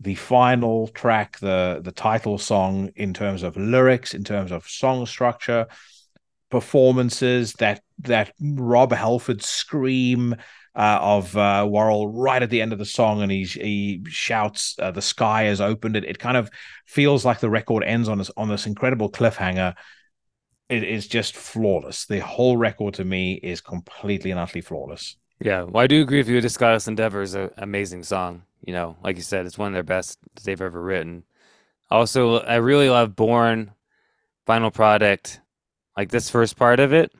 the 0.00 0.14
final 0.14 0.88
track, 0.88 1.38
the 1.40 1.80
the 1.84 1.92
title 1.92 2.38
song, 2.38 2.90
in 2.96 3.12
terms 3.12 3.42
of 3.42 3.56
lyrics, 3.56 4.14
in 4.14 4.24
terms 4.24 4.50
of 4.50 4.66
song 4.66 5.06
structure, 5.06 5.66
performances, 6.50 7.52
that 7.54 7.82
that 7.98 8.32
Rob 8.40 8.92
Halford 8.92 9.42
scream 9.42 10.34
uh, 10.74 10.98
of 11.00 11.36
uh, 11.36 11.66
Warrel 11.68 12.08
right 12.08 12.42
at 12.42 12.48
the 12.48 12.62
end 12.62 12.72
of 12.72 12.78
the 12.78 12.84
song, 12.84 13.22
and 13.22 13.30
he 13.30 13.44
he 13.44 14.02
shouts, 14.08 14.76
uh, 14.78 14.90
"The 14.90 15.02
sky 15.02 15.44
has 15.44 15.60
opened." 15.60 15.96
It 15.96 16.04
it 16.04 16.18
kind 16.18 16.36
of 16.36 16.50
feels 16.86 17.24
like 17.24 17.40
the 17.40 17.50
record 17.50 17.84
ends 17.84 18.08
on 18.08 18.18
this 18.18 18.30
on 18.36 18.48
this 18.48 18.66
incredible 18.66 19.10
cliffhanger. 19.10 19.74
It 20.68 20.84
is 20.84 21.08
just 21.08 21.36
flawless. 21.36 22.06
The 22.06 22.20
whole 22.20 22.56
record 22.56 22.94
to 22.94 23.04
me 23.04 23.34
is 23.42 23.60
completely 23.60 24.30
and 24.30 24.40
utterly 24.40 24.62
flawless. 24.62 25.16
Yeah, 25.40 25.64
well, 25.64 25.82
I 25.82 25.86
do 25.86 26.00
agree 26.00 26.18
with 26.18 26.28
you. 26.28 26.40
"The 26.40 26.56
Godless 26.58 26.88
Endeavor" 26.88 27.20
is 27.20 27.34
an 27.34 27.50
amazing 27.58 28.04
song. 28.04 28.44
You 28.70 28.76
know, 28.76 28.96
like 29.02 29.16
you 29.16 29.22
said, 29.22 29.46
it's 29.46 29.58
one 29.58 29.66
of 29.66 29.72
their 29.72 29.82
best 29.82 30.16
they've 30.44 30.60
ever 30.62 30.80
written. 30.80 31.24
Also, 31.90 32.38
I 32.38 32.54
really 32.58 32.88
love 32.88 33.16
Born, 33.16 33.72
Final 34.46 34.70
Product, 34.70 35.40
like 35.96 36.10
this 36.10 36.30
first 36.30 36.56
part 36.56 36.78
of 36.78 36.92
it. 36.92 37.10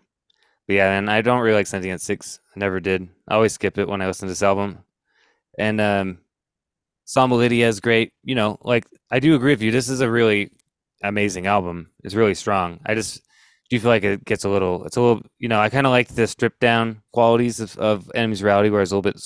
But 0.68 0.74
yeah, 0.74 0.96
and 0.96 1.10
I 1.10 1.22
don't 1.22 1.40
really 1.40 1.56
like 1.56 1.66
Sentient 1.66 2.02
Six. 2.02 2.38
I 2.54 2.60
never 2.60 2.78
did. 2.78 3.08
I 3.26 3.34
always 3.34 3.52
skip 3.52 3.78
it 3.78 3.88
when 3.88 4.00
I 4.00 4.06
listen 4.06 4.28
to 4.28 4.30
this 4.30 4.44
album. 4.44 4.78
And 5.58 5.80
um 5.80 6.18
of 7.16 7.32
Lydia 7.32 7.66
is 7.66 7.80
great. 7.80 8.12
You 8.22 8.36
know, 8.36 8.60
like 8.62 8.86
I 9.10 9.18
do 9.18 9.34
agree 9.34 9.50
with 9.50 9.62
you. 9.62 9.72
This 9.72 9.88
is 9.88 10.02
a 10.02 10.08
really 10.08 10.52
amazing 11.02 11.48
album. 11.48 11.90
It's 12.04 12.14
really 12.14 12.36
strong. 12.36 12.78
I 12.86 12.94
just 12.94 13.22
do 13.70 13.80
feel 13.80 13.90
like 13.90 14.04
it 14.04 14.24
gets 14.24 14.44
a 14.44 14.48
little 14.48 14.84
it's 14.84 14.96
a 14.96 15.00
little 15.00 15.22
you 15.40 15.48
know, 15.48 15.58
I 15.58 15.68
kind 15.68 15.84
of 15.84 15.90
like 15.90 16.14
the 16.14 16.28
stripped 16.28 16.60
down 16.60 17.02
qualities 17.12 17.58
of, 17.58 17.76
of 17.76 18.08
Enemies 18.14 18.40
Reality 18.40 18.70
where 18.70 18.82
it's 18.82 18.92
a 18.92 18.94
little 18.94 19.10
bit 19.10 19.20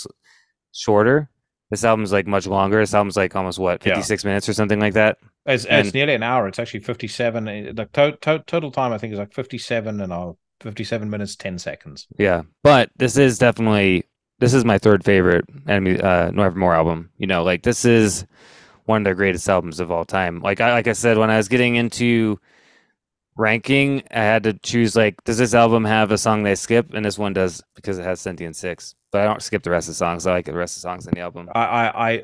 shorter 0.73 1.29
this 1.75 1.85
album's 1.85 2.13
like 2.13 2.27
much 2.27 2.47
longer. 2.47 2.79
This 2.79 2.95
album's 2.95 3.17
like 3.17 3.35
almost 3.35 3.59
what 3.59 3.83
fifty 3.83 4.03
six 4.03 4.23
yeah. 4.23 4.31
minutes 4.31 4.49
or 4.49 4.53
something 4.53 4.79
like 4.79 4.95
that. 4.95 5.19
It's, 5.45 5.65
and, 5.65 5.87
it's 5.87 5.95
nearly 5.95 6.15
an 6.15 6.23
hour. 6.23 6.47
It's 6.47 6.59
actually 6.61 6.81
fifty 6.81 7.09
seven. 7.09 7.49
Eh, 7.49 7.73
the 7.73 7.87
to- 7.93 8.17
to- 8.23 8.45
total 8.47 8.71
time 8.71 8.93
I 8.93 8.99
think 8.99 9.13
is 9.13 9.19
like 9.19 9.35
fifty 9.35 9.59
seven 9.59 10.01
and 10.01 10.13
a 10.13 10.35
fifty 10.61 10.85
seven 10.85 11.11
minutes 11.11 11.35
ten 11.35 11.59
seconds. 11.59 12.07
Yeah, 12.17 12.43
but 12.63 12.91
this 12.97 13.17
is 13.17 13.39
definitely 13.39 14.05
this 14.39 14.55
is 14.55 14.65
my 14.65 14.79
third 14.79 15.05
favorite 15.05 15.47
Enemy 15.67 16.01
uh, 16.01 16.31
Nevermore 16.31 16.75
album. 16.75 17.11
You 17.19 17.27
know, 17.27 17.43
like 17.43 17.63
this 17.65 17.85
is 17.85 18.25
one 18.85 19.03
of 19.03 19.05
their 19.05 19.17
greatest 19.17 19.49
albums 19.49 19.81
of 19.81 19.91
all 19.91 20.05
time. 20.05 20.41
Like 20.41 20.61
I 20.61 20.73
like 20.73 20.87
I 20.87 20.93
said 20.93 21.19
when 21.19 21.31
I 21.31 21.39
was 21.39 21.49
getting 21.49 21.75
into 21.75 22.39
ranking, 23.37 24.05
I 24.13 24.21
had 24.21 24.45
to 24.45 24.53
choose 24.53 24.95
like, 24.95 25.23
does 25.25 25.39
this 25.39 25.55
album 25.55 25.85
have 25.85 26.13
a 26.13 26.19
song 26.19 26.45
they 26.45 26.55
skip? 26.55 26.95
And 26.95 27.05
this 27.05 27.19
one 27.19 27.33
does 27.33 27.63
because 27.75 27.99
it 27.99 28.05
has 28.05 28.21
Sentient 28.21 28.55
Six 28.55 28.95
but 29.15 29.21
I 29.21 29.27
don't 29.27 29.41
skip 29.41 29.63
the 29.63 29.71
rest 29.71 29.87
of 29.87 29.93
the 29.93 29.99
songs. 29.99 30.27
I 30.27 30.33
like 30.33 30.45
the 30.45 30.53
rest 30.53 30.77
of 30.77 30.83
the 30.83 30.89
songs 30.89 31.07
in 31.07 31.15
the 31.15 31.21
album. 31.21 31.49
I, 31.55 31.61
I, 31.61 32.11
I 32.11 32.23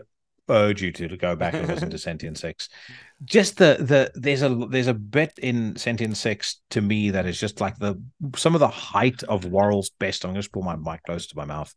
urge 0.48 0.82
you 0.82 0.90
to, 0.90 1.06
to 1.06 1.16
go 1.16 1.36
back 1.36 1.54
and 1.54 1.68
listen 1.68 1.88
to 1.88 1.98
Sentient 1.98 2.36
Six. 2.36 2.68
Just 3.24 3.58
the 3.58 3.76
the 3.78 4.10
there's 4.16 4.42
a 4.42 4.48
there's 4.48 4.88
a 4.88 4.94
bit 4.94 5.32
in 5.40 5.76
Sentient 5.76 6.16
Six 6.16 6.60
to 6.70 6.80
me 6.80 7.10
that 7.10 7.26
is 7.26 7.38
just 7.38 7.60
like 7.60 7.78
the 7.78 7.94
some 8.34 8.54
of 8.54 8.58
the 8.58 8.66
height 8.66 9.22
of 9.22 9.44
Warrel's 9.44 9.90
best. 10.00 10.24
I'm 10.24 10.30
going 10.30 10.34
to 10.34 10.40
just 10.40 10.50
pull 10.50 10.64
my 10.64 10.74
mic 10.74 11.04
close 11.04 11.28
to 11.28 11.36
my 11.36 11.44
mouth. 11.44 11.72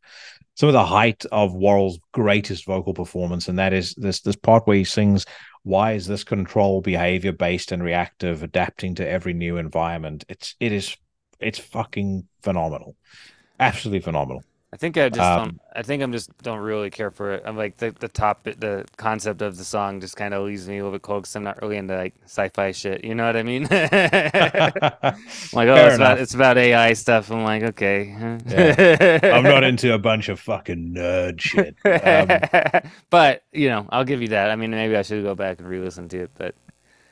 Some 0.55 0.67
of 0.67 0.73
the 0.73 0.83
height 0.83 1.23
of 1.31 1.53
Warrel's 1.53 1.99
greatest 2.11 2.65
vocal 2.65 2.95
performance, 2.95 3.47
and 3.47 3.59
that 3.59 3.71
is 3.71 3.93
this 3.93 4.21
this 4.21 4.35
part 4.35 4.65
where 4.65 4.77
he 4.77 4.83
sings. 4.83 5.27
Why 5.61 5.91
is 5.91 6.07
this 6.07 6.23
control 6.23 6.81
behavior 6.81 7.33
based 7.33 7.71
and 7.71 7.83
reactive, 7.83 8.41
adapting 8.41 8.95
to 8.95 9.07
every 9.07 9.35
new 9.35 9.57
environment? 9.57 10.25
It's 10.27 10.55
it 10.59 10.71
is 10.71 10.97
it's 11.39 11.59
fucking 11.59 12.27
phenomenal, 12.41 12.95
absolutely 13.59 13.99
phenomenal. 13.99 14.43
I 14.73 14.75
think 14.75 14.97
I 14.97 15.07
just 15.09 15.21
um, 15.21 15.49
don't. 15.49 15.61
I 15.75 15.83
think 15.83 16.01
I'm 16.01 16.11
just 16.11 16.35
don't 16.39 16.57
really 16.57 16.89
care 16.89 17.11
for 17.11 17.33
it. 17.33 17.43
I'm 17.45 17.55
like 17.55 17.77
the 17.77 17.91
the 17.91 18.07
top 18.07 18.41
the 18.45 18.85
concept 18.97 19.43
of 19.43 19.55
the 19.55 19.63
song 19.63 20.01
just 20.01 20.15
kind 20.15 20.33
of 20.33 20.43
leaves 20.47 20.67
me 20.67 20.79
a 20.79 20.83
little 20.83 20.93
bit 20.93 21.03
cold 21.03 21.21
because 21.21 21.35
I'm 21.35 21.43
not 21.43 21.61
really 21.61 21.77
into 21.77 21.95
like 21.95 22.15
sci-fi 22.23 22.71
shit. 22.71 23.03
You 23.05 23.13
know 23.13 23.27
what 23.27 23.37
I 23.37 23.43
mean? 23.43 23.63
like 23.69 23.83
oh, 23.83 25.15
it's 25.53 25.95
about, 25.95 26.19
it's 26.19 26.33
about 26.33 26.57
AI 26.57 26.93
stuff. 26.93 27.31
I'm 27.31 27.43
like 27.43 27.61
okay. 27.61 28.15
yeah. 28.47 29.19
I'm 29.35 29.43
not 29.43 29.63
into 29.63 29.93
a 29.93 29.99
bunch 29.99 30.27
of 30.27 30.39
fucking 30.39 30.95
nerd 30.95 31.39
shit. 31.39 31.75
Um, 31.85 32.89
but 33.11 33.43
you 33.51 33.69
know, 33.69 33.85
I'll 33.91 34.05
give 34.05 34.23
you 34.23 34.29
that. 34.29 34.49
I 34.49 34.55
mean, 34.55 34.71
maybe 34.71 34.95
I 34.95 35.03
should 35.03 35.23
go 35.23 35.35
back 35.35 35.59
and 35.59 35.69
re-listen 35.69 36.09
to 36.09 36.17
it. 36.23 36.31
But 36.33 36.55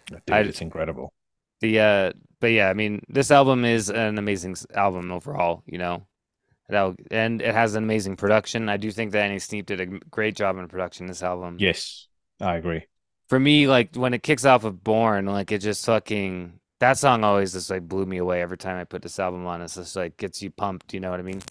dude, 0.10 0.22
I, 0.32 0.40
it's 0.40 0.62
incredible. 0.62 1.14
The 1.60 1.80
uh, 1.80 2.12
but 2.40 2.54
yeah, 2.54 2.70
I 2.70 2.74
mean, 2.74 3.04
this 3.08 3.30
album 3.30 3.66
is 3.66 3.92
an 3.92 4.18
amazing 4.18 4.56
album 4.74 5.12
overall. 5.12 5.62
You 5.68 5.78
know 5.78 6.08
that 6.72 6.96
and 7.12 7.42
it 7.42 7.54
has 7.54 7.76
an 7.76 7.84
amazing 7.84 8.16
production. 8.16 8.70
I 8.70 8.78
do 8.78 8.92
think 8.92 9.12
that 9.12 9.24
Andy 9.24 9.40
Sneap 9.40 9.66
did 9.66 9.80
a 9.80 9.86
great 9.86 10.36
job 10.36 10.58
in 10.58 10.68
production 10.68 11.08
this 11.08 11.24
album. 11.24 11.58
Yes, 11.60 12.08
I 12.40 12.56
agree. 12.56 12.86
For 13.28 13.40
me, 13.40 13.68
like 13.68 13.96
when 13.96 14.14
it 14.14 14.24
kicks 14.24 14.46
off 14.46 14.64
with 14.64 14.84
"Born," 14.84 15.26
like 15.26 15.52
it 15.52 15.60
just 15.60 15.86
fucking 15.86 16.60
that 16.80 16.98
song 16.98 17.24
always 17.24 17.54
just 17.54 17.70
like 17.70 17.88
blew 17.88 18.06
me 18.06 18.18
away 18.18 18.42
every 18.42 18.58
time 18.58 18.78
I 18.78 18.84
put 18.84 19.04
this 19.04 19.20
album 19.20 19.46
on. 19.46 19.62
It's 19.62 19.76
just 19.76 19.96
like 19.96 20.18
gets 20.18 20.42
you 20.42 20.50
pumped. 20.50 20.94
You 20.94 21.00
know 21.00 21.12
what 21.12 21.20
I 21.20 21.24
mean? 21.24 21.42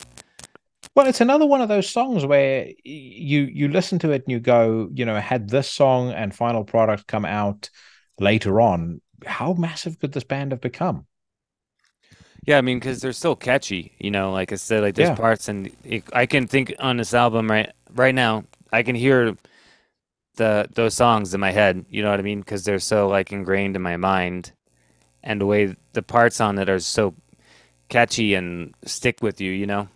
Well, 0.97 1.07
it's 1.07 1.21
another 1.21 1.47
one 1.47 1.61
of 1.61 1.69
those 1.69 1.89
songs 1.89 2.27
where 2.27 2.69
you 2.85 3.43
you 3.43 3.69
listen 3.69 3.99
to 4.01 4.11
it 4.11 4.25
and 4.27 4.33
you 4.33 4.41
go, 4.41 4.91
you 4.93 5.05
know, 5.05 5.19
had 5.21 5.49
this 5.49 5.71
song 5.71 6.11
and 6.11 6.35
final 6.35 6.65
product 6.65 7.07
come 7.07 7.25
out 7.25 7.71
later 8.19 8.61
on, 8.61 9.01
how 9.25 9.53
massive 9.53 9.99
could 9.99 10.13
this 10.13 10.25
band 10.25 10.53
have 10.53 10.61
become? 10.61 11.07
Yeah, 12.47 12.59
I 12.59 12.61
mean, 12.63 12.79
because 12.79 13.01
they're 13.01 13.13
still 13.13 13.37
catchy. 13.37 13.93
You 13.99 14.11
know, 14.11 14.33
like 14.33 14.53
I 14.53 14.57
said, 14.57 14.83
like 14.83 14.95
there's 14.95 15.11
yeah. 15.11 15.15
parts, 15.15 15.49
and 15.49 15.71
it, 15.85 16.05
I 16.13 16.27
can 16.27 16.47
think 16.47 16.75
on 16.79 16.97
this 16.97 17.15
album 17.15 17.51
right 17.51 17.71
right 17.95 18.15
now. 18.15 18.45
I 18.73 18.83
can 18.83 18.95
hear 18.95 19.37
the 20.37 20.69
those 20.75 20.95
songs 20.95 21.35
in 21.35 21.41
my 21.41 21.51
head. 21.51 21.85
You 21.91 22.03
know 22.03 22.11
what 22.11 22.21
I 22.21 22.23
mean? 22.23 22.41
Because 22.41 22.65
they're 22.65 22.79
so 22.79 23.09
like 23.09 23.33
ingrained 23.33 23.77
in 23.77 23.83
my 23.83 23.97
mind, 23.97 24.53
and 25.23 25.41
the 25.41 25.47
way 25.47 25.77
the 25.93 26.03
parts 26.03 26.41
on 26.41 26.59
it 26.59 26.69
are 26.69 26.81
so 26.81 27.15
catchy 27.89 28.35
and 28.35 28.75
stick 28.85 29.23
with 29.23 29.41
you. 29.41 29.53
You 29.53 29.67
know. 29.67 29.89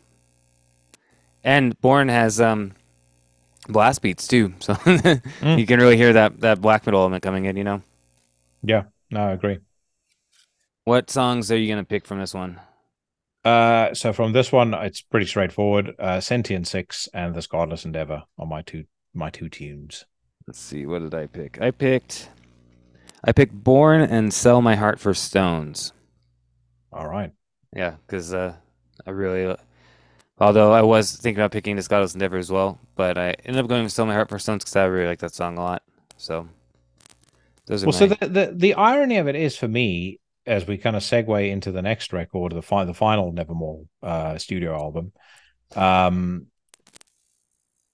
And 1.42 1.78
Born 1.80 2.08
has 2.08 2.40
um 2.40 2.72
blast 3.68 4.02
beats 4.02 4.28
too, 4.28 4.54
so 4.60 4.74
mm. 4.74 5.58
you 5.58 5.66
can 5.66 5.80
really 5.80 5.96
hear 5.96 6.12
that 6.12 6.40
that 6.40 6.60
black 6.60 6.86
metal 6.86 7.00
element 7.00 7.22
coming 7.22 7.46
in. 7.46 7.56
You 7.56 7.64
know. 7.64 7.82
Yeah. 8.62 8.84
No, 9.10 9.28
I 9.28 9.32
agree. 9.32 9.58
What 10.84 11.08
songs 11.08 11.50
are 11.50 11.56
you 11.56 11.66
going 11.66 11.82
to 11.82 11.88
pick 11.88 12.04
from 12.04 12.18
this 12.18 12.34
one? 12.34 12.60
Uh, 13.42 13.94
so 13.94 14.12
from 14.12 14.32
this 14.32 14.52
one, 14.52 14.74
it's 14.74 15.00
pretty 15.00 15.24
straightforward. 15.24 15.94
Uh, 15.98 16.20
Sentient 16.20 16.66
Six 16.66 17.08
and 17.14 17.34
This 17.34 17.46
Godless 17.46 17.86
Endeavor 17.86 18.24
are 18.38 18.46
my 18.46 18.60
two 18.62 18.84
my 19.14 19.30
two 19.30 19.48
tunes. 19.48 20.04
Let's 20.46 20.58
see, 20.58 20.84
what 20.84 20.98
did 20.98 21.14
I 21.14 21.26
pick? 21.26 21.58
I 21.60 21.70
picked, 21.70 22.28
I 23.24 23.32
picked 23.32 23.54
Born 23.54 24.02
and 24.02 24.32
Sell 24.32 24.60
My 24.60 24.76
Heart 24.76 25.00
for 25.00 25.14
Stones. 25.14 25.94
All 26.92 27.08
right. 27.08 27.32
Yeah, 27.74 27.94
because 28.06 28.34
uh, 28.34 28.54
I 29.06 29.10
really, 29.10 29.56
although 30.38 30.72
I 30.72 30.82
was 30.82 31.16
thinking 31.16 31.40
about 31.40 31.52
picking 31.52 31.76
This 31.76 31.88
Godless 31.88 32.12
Endeavor 32.12 32.36
as 32.36 32.52
well, 32.52 32.78
but 32.94 33.16
I 33.16 33.36
ended 33.44 33.62
up 33.62 33.68
going 33.68 33.84
with 33.84 33.92
Sell 33.92 34.04
My 34.04 34.14
Heart 34.14 34.28
for 34.28 34.38
Stones 34.38 34.64
because 34.64 34.76
I 34.76 34.84
really 34.84 35.08
like 35.08 35.20
that 35.20 35.34
song 35.34 35.56
a 35.56 35.62
lot. 35.62 35.82
So. 36.18 36.46
Those 37.66 37.86
well, 37.86 37.92
my... 37.92 37.98
so 37.98 38.06
the, 38.08 38.28
the 38.28 38.52
the 38.54 38.74
irony 38.74 39.16
of 39.16 39.26
it 39.26 39.36
is 39.36 39.56
for 39.56 39.68
me 39.68 40.20
as 40.46 40.66
we 40.66 40.78
kind 40.78 40.96
of 40.96 41.02
segue 41.02 41.50
into 41.50 41.72
the 41.72 41.82
next 41.82 42.12
record, 42.12 42.52
the 42.52 42.84
the 42.84 42.94
final 42.94 43.32
Nevermore 43.32 43.84
uh, 44.02 44.38
studio 44.38 44.74
album, 44.74 45.12
um, 45.74 46.46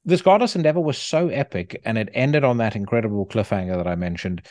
this 0.05 0.23
Godless 0.23 0.57
Endeavor 0.57 0.81
was 0.81 0.99
so 0.99 1.29
epic, 1.29 1.81
and 1.85 1.99
it 1.99 2.09
ended 2.15 2.45
on 2.45 2.59
that 2.59 2.77
incredible 2.77 3.27
cliffhanger 3.27 3.77
that 3.77 3.87
I 3.87 3.95
mentioned. 3.95 4.47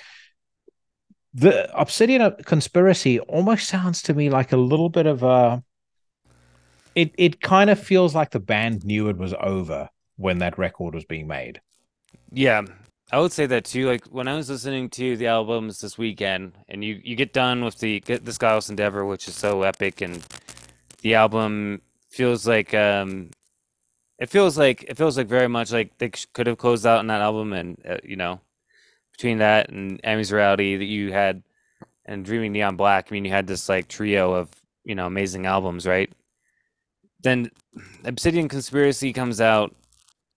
The 1.34 1.72
Obsidian 1.80 2.36
Conspiracy 2.46 3.20
almost 3.20 3.68
sounds 3.68 4.02
to 4.04 4.14
me 4.14 4.30
like 4.30 4.52
a 4.52 4.58
little 4.58 4.90
bit 4.90 5.06
of 5.06 5.24
a 5.24 5.64
it 6.96 7.14
it 7.18 7.42
kind 7.42 7.70
of 7.70 7.80
feels 7.80 8.16
like 8.16 8.32
the 8.32 8.40
band 8.40 8.84
knew 8.84 9.10
it 9.10 9.18
was 9.18 9.34
over 9.40 9.90
when 10.18 10.40
that 10.40 10.58
record 10.58 10.96
was 10.96 11.06
being 11.06 11.28
made. 11.28 11.62
Yeah, 12.32 12.64
I 13.12 13.20
would 13.20 13.32
say 13.32 13.48
that 13.48 13.66
too. 13.66 13.88
Like 13.88 14.06
when 14.06 14.28
I 14.28 14.36
was 14.36 14.50
listening 14.50 14.90
to 14.92 15.18
the 15.18 15.28
albums 15.28 15.82
this 15.82 15.98
weekend, 15.98 16.54
and 16.68 16.84
you 16.84 17.02
you 17.04 17.16
get 17.16 17.34
done 17.34 17.64
with 17.64 17.80
the 17.80 18.02
get 18.02 18.24
this 18.24 18.38
Godless 18.38 18.70
Endeavor, 18.70 19.06
which 19.06 19.28
is 19.28 19.36
so 19.36 19.64
epic, 19.64 20.02
and 20.02 20.24
the 21.02 21.16
album 21.16 21.82
feels 22.10 22.48
like 22.48 22.74
um, 22.76 23.32
it 24.20 24.30
feels 24.30 24.60
like 24.60 24.84
it 24.84 24.96
feels 24.96 25.18
like 25.18 25.28
very 25.28 25.48
much 25.48 25.72
like 25.72 25.98
they 25.98 26.12
could 26.34 26.46
have 26.46 26.60
closed 26.60 26.86
out 26.86 27.00
on 27.00 27.08
that 27.08 27.22
album, 27.22 27.54
and 27.54 27.82
uh, 27.88 27.98
you 28.04 28.16
know, 28.16 28.42
between 29.14 29.40
that 29.40 29.70
and 29.70 30.00
Enemies 30.04 30.32
Reality 30.32 30.78
that 30.78 30.86
you 30.86 31.12
had, 31.12 31.42
and 32.06 32.24
Dreaming 32.24 32.52
Neon 32.52 32.76
Black, 32.76 33.08
I 33.10 33.14
mean, 33.14 33.26
you 33.26 33.32
had 33.32 33.48
this 33.48 33.68
like 33.68 33.88
trio 33.88 34.34
of 34.34 34.50
you 34.84 34.94
know 34.94 35.08
amazing 35.08 35.48
albums, 35.48 35.88
right? 35.88 36.12
Then 37.22 37.50
Obsidian 38.06 38.50
Conspiracy 38.50 39.14
comes 39.14 39.42
out, 39.42 39.76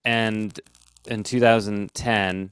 and 0.03 0.59
in 1.05 1.21
2010 1.21 2.49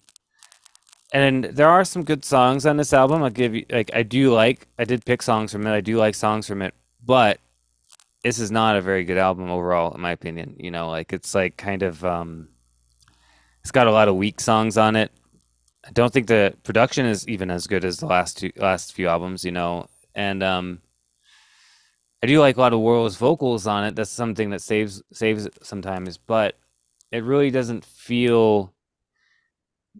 and 1.11 1.43
there 1.45 1.69
are 1.69 1.83
some 1.83 2.03
good 2.03 2.23
songs 2.23 2.65
on 2.65 2.77
this 2.77 2.93
album. 2.93 3.23
I'll 3.23 3.29
give 3.29 3.53
you 3.53 3.65
like 3.69 3.91
I 3.93 4.03
do 4.03 4.33
like 4.33 4.67
I 4.79 4.85
did 4.85 5.05
pick 5.05 5.21
songs 5.21 5.51
from 5.51 5.67
it. 5.67 5.73
I 5.73 5.81
do 5.81 5.97
like 5.97 6.15
songs 6.15 6.47
from 6.47 6.61
it, 6.61 6.73
but 7.05 7.39
this 8.23 8.39
is 8.39 8.51
not 8.51 8.77
a 8.77 8.81
very 8.81 9.03
good 9.03 9.17
album 9.17 9.49
overall, 9.49 9.93
in 9.93 10.01
my 10.01 10.11
opinion. 10.11 10.55
You 10.57 10.71
know, 10.71 10.89
like 10.89 11.11
it's 11.11 11.35
like 11.35 11.57
kind 11.57 11.83
of 11.83 12.03
um 12.05 12.47
it's 13.61 13.71
got 13.71 13.87
a 13.87 13.91
lot 13.91 14.07
of 14.07 14.15
weak 14.15 14.39
songs 14.39 14.77
on 14.77 14.95
it. 14.95 15.11
I 15.85 15.91
don't 15.91 16.13
think 16.13 16.27
the 16.27 16.55
production 16.63 17.05
is 17.05 17.27
even 17.27 17.51
as 17.51 17.67
good 17.67 17.83
as 17.83 17.97
the 17.97 18.05
last 18.05 18.37
two 18.37 18.51
last 18.55 18.93
few 18.93 19.07
albums, 19.07 19.43
you 19.43 19.51
know. 19.51 19.87
And 20.15 20.41
um 20.41 20.81
I 22.23 22.27
do 22.27 22.39
like 22.39 22.55
a 22.55 22.61
lot 22.61 22.73
of 22.73 22.79
Warrel's 22.79 23.17
vocals 23.17 23.67
on 23.67 23.83
it. 23.83 23.95
That's 23.95 24.11
something 24.11 24.51
that 24.51 24.61
saves 24.61 25.01
saves 25.11 25.45
it 25.45 25.57
sometimes, 25.61 26.17
but 26.17 26.55
it 27.11 27.23
really 27.23 27.51
doesn't 27.51 27.83
feel 27.83 28.73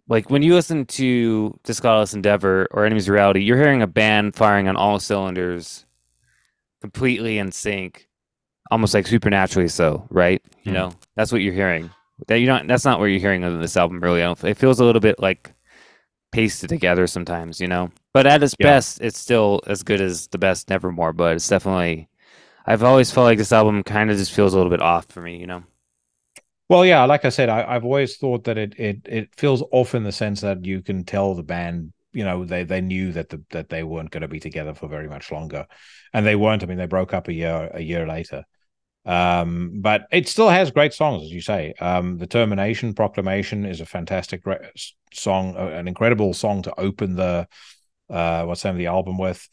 like 0.08 0.30
when 0.30 0.42
you 0.42 0.54
listen 0.54 0.84
to 0.86 1.58
Godless 1.80 2.14
Endeavor 2.14 2.68
or 2.70 2.84
Enemies 2.84 3.08
Reality, 3.08 3.42
you're 3.42 3.56
hearing 3.56 3.82
a 3.82 3.86
band 3.86 4.34
firing 4.34 4.68
on 4.68 4.76
all 4.76 4.98
cylinders, 4.98 5.86
completely 6.80 7.38
in 7.38 7.52
sync, 7.52 8.08
almost 8.70 8.94
like 8.94 9.06
supernaturally 9.06 9.68
so, 9.68 10.06
right? 10.10 10.42
You 10.64 10.72
mm. 10.72 10.74
know, 10.74 10.92
that's 11.14 11.32
what 11.32 11.42
you're 11.42 11.54
hearing. 11.54 11.90
That 12.28 12.38
you 12.38 12.46
don't. 12.46 12.66
That's 12.66 12.84
not 12.84 13.00
what 13.00 13.06
you're 13.06 13.20
hearing 13.20 13.44
on 13.44 13.60
this 13.60 13.76
album. 13.76 14.00
Really, 14.00 14.20
it 14.22 14.54
feels 14.56 14.80
a 14.80 14.84
little 14.84 15.00
bit 15.00 15.18
like 15.18 15.54
pasted 16.30 16.68
together 16.68 17.06
sometimes. 17.06 17.60
You 17.60 17.68
know, 17.68 17.90
but 18.12 18.26
at 18.26 18.42
its 18.42 18.54
yeah. 18.58 18.68
best, 18.68 19.00
it's 19.00 19.18
still 19.18 19.60
as 19.66 19.82
good 19.82 20.00
as 20.00 20.28
the 20.28 20.38
best 20.38 20.68
Nevermore. 20.68 21.12
But 21.12 21.36
it's 21.36 21.48
definitely. 21.48 22.08
I've 22.64 22.84
always 22.84 23.10
felt 23.10 23.24
like 23.24 23.38
this 23.38 23.52
album 23.52 23.82
kind 23.82 24.08
of 24.10 24.16
just 24.16 24.32
feels 24.32 24.54
a 24.54 24.56
little 24.56 24.70
bit 24.70 24.82
off 24.82 25.06
for 25.06 25.20
me. 25.20 25.36
You 25.36 25.46
know. 25.46 25.64
Well, 26.72 26.86
yeah, 26.86 27.04
like 27.04 27.26
I 27.26 27.28
said, 27.28 27.50
I, 27.50 27.74
have 27.74 27.84
always 27.84 28.16
thought 28.16 28.44
that 28.44 28.56
it 28.56 28.72
it 28.78 29.02
it 29.04 29.34
feels 29.36 29.62
off 29.72 29.94
in 29.94 30.04
the 30.04 30.10
sense 30.10 30.40
that 30.40 30.64
you 30.64 30.80
can 30.80 31.04
tell 31.04 31.34
the 31.34 31.42
band, 31.42 31.92
you 32.14 32.24
know, 32.24 32.46
they 32.46 32.64
they 32.64 32.80
knew 32.80 33.12
that 33.12 33.28
the 33.28 33.42
that 33.50 33.68
they 33.68 33.82
weren't 33.82 34.10
going 34.10 34.22
to 34.22 34.28
be 34.28 34.40
together 34.40 34.72
for 34.72 34.88
very 34.88 35.06
much 35.06 35.30
longer, 35.30 35.66
and 36.14 36.24
they 36.24 36.34
weren't. 36.34 36.62
I 36.62 36.66
mean, 36.66 36.78
they 36.78 36.86
broke 36.86 37.12
up 37.12 37.28
a 37.28 37.32
year 37.34 37.70
a 37.74 37.82
year 37.82 38.06
later. 38.06 38.44
Um, 39.04 39.82
but 39.82 40.06
it 40.10 40.28
still 40.28 40.48
has 40.48 40.70
great 40.70 40.94
songs, 40.94 41.24
as 41.24 41.30
you 41.30 41.42
say. 41.42 41.74
Um, 41.78 42.16
the 42.16 42.26
Termination 42.26 42.94
Proclamation 42.94 43.66
is 43.66 43.82
a 43.82 43.86
fantastic 43.86 44.46
re- 44.46 44.70
song, 45.12 45.56
an 45.56 45.86
incredible 45.86 46.32
song 46.32 46.62
to 46.62 46.80
open 46.80 47.16
the 47.16 47.48
uh, 48.08 48.44
what's 48.44 48.62
the 48.62 48.68
name 48.68 48.76
of 48.76 48.78
the 48.78 48.86
album 48.86 49.18
with. 49.18 49.46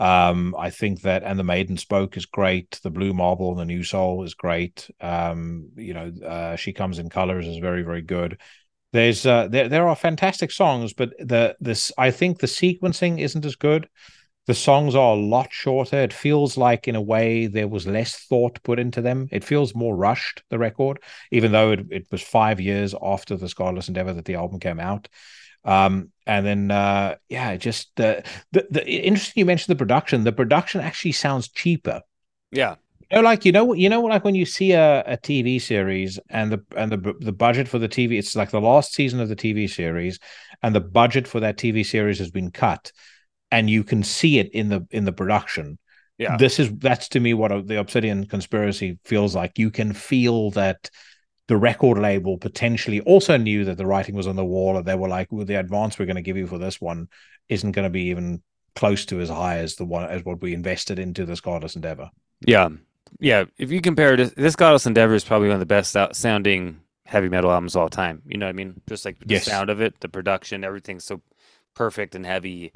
Um, 0.00 0.54
I 0.58 0.70
think 0.70 1.02
that 1.02 1.24
and 1.24 1.38
the 1.38 1.44
Maiden 1.44 1.76
Spoke 1.76 2.16
is 2.16 2.24
great. 2.24 2.80
The 2.82 2.90
Blue 2.90 3.12
Marble 3.12 3.50
and 3.50 3.60
the 3.60 3.66
New 3.66 3.84
Soul 3.84 4.24
is 4.24 4.32
great. 4.34 4.90
Um, 4.98 5.68
you 5.76 5.92
know, 5.92 6.10
uh, 6.26 6.56
She 6.56 6.72
Comes 6.72 6.98
in 6.98 7.10
Colors 7.10 7.46
is 7.46 7.58
very 7.58 7.82
very 7.82 8.00
good. 8.00 8.40
There's 8.94 9.26
uh, 9.26 9.48
there 9.48 9.68
there 9.68 9.86
are 9.86 9.94
fantastic 9.94 10.52
songs, 10.52 10.94
but 10.94 11.10
the 11.18 11.54
this 11.60 11.92
I 11.98 12.10
think 12.12 12.38
the 12.38 12.46
sequencing 12.46 13.20
isn't 13.20 13.44
as 13.44 13.56
good. 13.56 13.88
The 14.46 14.54
songs 14.54 14.94
are 14.94 15.12
a 15.12 15.20
lot 15.20 15.52
shorter. 15.52 15.98
It 15.98 16.14
feels 16.14 16.56
like, 16.56 16.88
in 16.88 16.96
a 16.96 17.00
way, 17.02 17.46
there 17.46 17.68
was 17.68 17.86
less 17.86 18.16
thought 18.24 18.62
put 18.62 18.78
into 18.80 19.02
them. 19.02 19.28
It 19.30 19.44
feels 19.44 19.74
more 19.74 19.94
rushed, 19.94 20.42
the 20.48 20.58
record, 20.58 20.98
even 21.30 21.52
though 21.52 21.72
it, 21.72 21.80
it 21.90 22.06
was 22.10 22.22
five 22.22 22.58
years 22.58 22.94
after 23.00 23.36
the 23.36 23.52
Godless 23.54 23.88
Endeavor 23.88 24.14
that 24.14 24.24
the 24.24 24.34
album 24.36 24.58
came 24.58 24.80
out. 24.80 25.08
Um, 25.64 26.10
and 26.26 26.46
then 26.46 26.70
uh, 26.70 27.16
yeah, 27.28 27.56
just 27.56 27.90
the, 27.96 28.24
the 28.52 28.66
the 28.70 28.88
interesting 28.88 29.40
you 29.40 29.46
mentioned 29.46 29.72
the 29.72 29.78
production. 29.78 30.24
The 30.24 30.32
production 30.32 30.80
actually 30.80 31.12
sounds 31.12 31.48
cheaper. 31.48 32.02
Yeah. 32.50 32.76
You 33.10 33.16
know, 33.16 33.22
like 33.22 33.44
you 33.44 33.52
know, 33.52 33.72
you 33.72 33.88
know, 33.88 34.02
like 34.02 34.24
when 34.24 34.36
you 34.36 34.46
see 34.46 34.72
a, 34.72 35.02
a 35.04 35.16
TV 35.16 35.60
series 35.60 36.18
and 36.28 36.52
the 36.52 36.64
and 36.76 36.92
the 36.92 37.14
the 37.18 37.32
budget 37.32 37.66
for 37.66 37.78
the 37.78 37.88
TV, 37.88 38.18
it's 38.18 38.36
like 38.36 38.50
the 38.50 38.60
last 38.60 38.94
season 38.94 39.20
of 39.20 39.28
the 39.28 39.36
TV 39.36 39.68
series, 39.68 40.18
and 40.62 40.74
the 40.74 40.80
budget 40.80 41.26
for 41.26 41.40
that 41.40 41.56
TV 41.56 41.84
series 41.84 42.18
has 42.20 42.30
been 42.30 42.52
cut, 42.52 42.92
and 43.50 43.68
you 43.68 43.82
can 43.82 44.04
see 44.04 44.38
it 44.38 44.50
in 44.52 44.68
the 44.68 44.86
in 44.90 45.04
the 45.04 45.12
production. 45.12 45.78
Yeah, 46.18 46.36
this 46.36 46.60
is 46.60 46.70
that's 46.76 47.08
to 47.08 47.20
me 47.20 47.34
what 47.34 47.66
the 47.66 47.80
Obsidian 47.80 48.26
conspiracy 48.26 48.98
feels 49.04 49.34
like. 49.34 49.58
You 49.58 49.70
can 49.70 49.92
feel 49.92 50.52
that 50.52 50.90
the 51.50 51.56
record 51.56 51.98
label 51.98 52.38
potentially 52.38 53.00
also 53.00 53.36
knew 53.36 53.64
that 53.64 53.76
the 53.76 53.84
writing 53.84 54.14
was 54.14 54.28
on 54.28 54.36
the 54.36 54.44
wall 54.44 54.76
and 54.76 54.86
they 54.86 54.94
were 54.94 55.08
like 55.08 55.26
well 55.32 55.44
the 55.44 55.56
advance 55.56 55.98
we're 55.98 56.06
going 56.06 56.14
to 56.14 56.22
give 56.22 56.36
you 56.36 56.46
for 56.46 56.58
this 56.58 56.80
one 56.80 57.08
isn't 57.48 57.72
going 57.72 57.82
to 57.82 57.90
be 57.90 58.04
even 58.04 58.40
close 58.76 59.04
to 59.04 59.20
as 59.20 59.28
high 59.28 59.58
as 59.58 59.74
the 59.74 59.84
one 59.84 60.08
as 60.08 60.24
what 60.24 60.40
we 60.40 60.54
invested 60.54 61.00
into 61.00 61.26
this 61.26 61.40
godless 61.40 61.74
endeavor. 61.74 62.08
Yeah. 62.46 62.68
Yeah. 63.18 63.46
If 63.58 63.72
you 63.72 63.80
compare 63.80 64.16
this 64.16 64.30
this 64.36 64.54
godless 64.54 64.86
endeavor 64.86 65.12
is 65.14 65.24
probably 65.24 65.48
one 65.48 65.56
of 65.56 65.60
the 65.60 65.66
best 65.66 65.96
sounding 66.12 66.82
heavy 67.04 67.28
metal 67.28 67.50
albums 67.50 67.74
of 67.74 67.82
all 67.82 67.88
time. 67.88 68.22
You 68.28 68.38
know 68.38 68.46
what 68.46 68.50
i 68.50 68.52
mean? 68.52 68.80
Just 68.88 69.04
like 69.04 69.18
the 69.18 69.34
yes. 69.34 69.44
sound 69.44 69.70
of 69.70 69.80
it 69.80 69.98
the 69.98 70.08
production 70.08 70.62
everything's 70.62 71.04
so 71.04 71.20
perfect 71.74 72.14
and 72.14 72.24
heavy. 72.24 72.72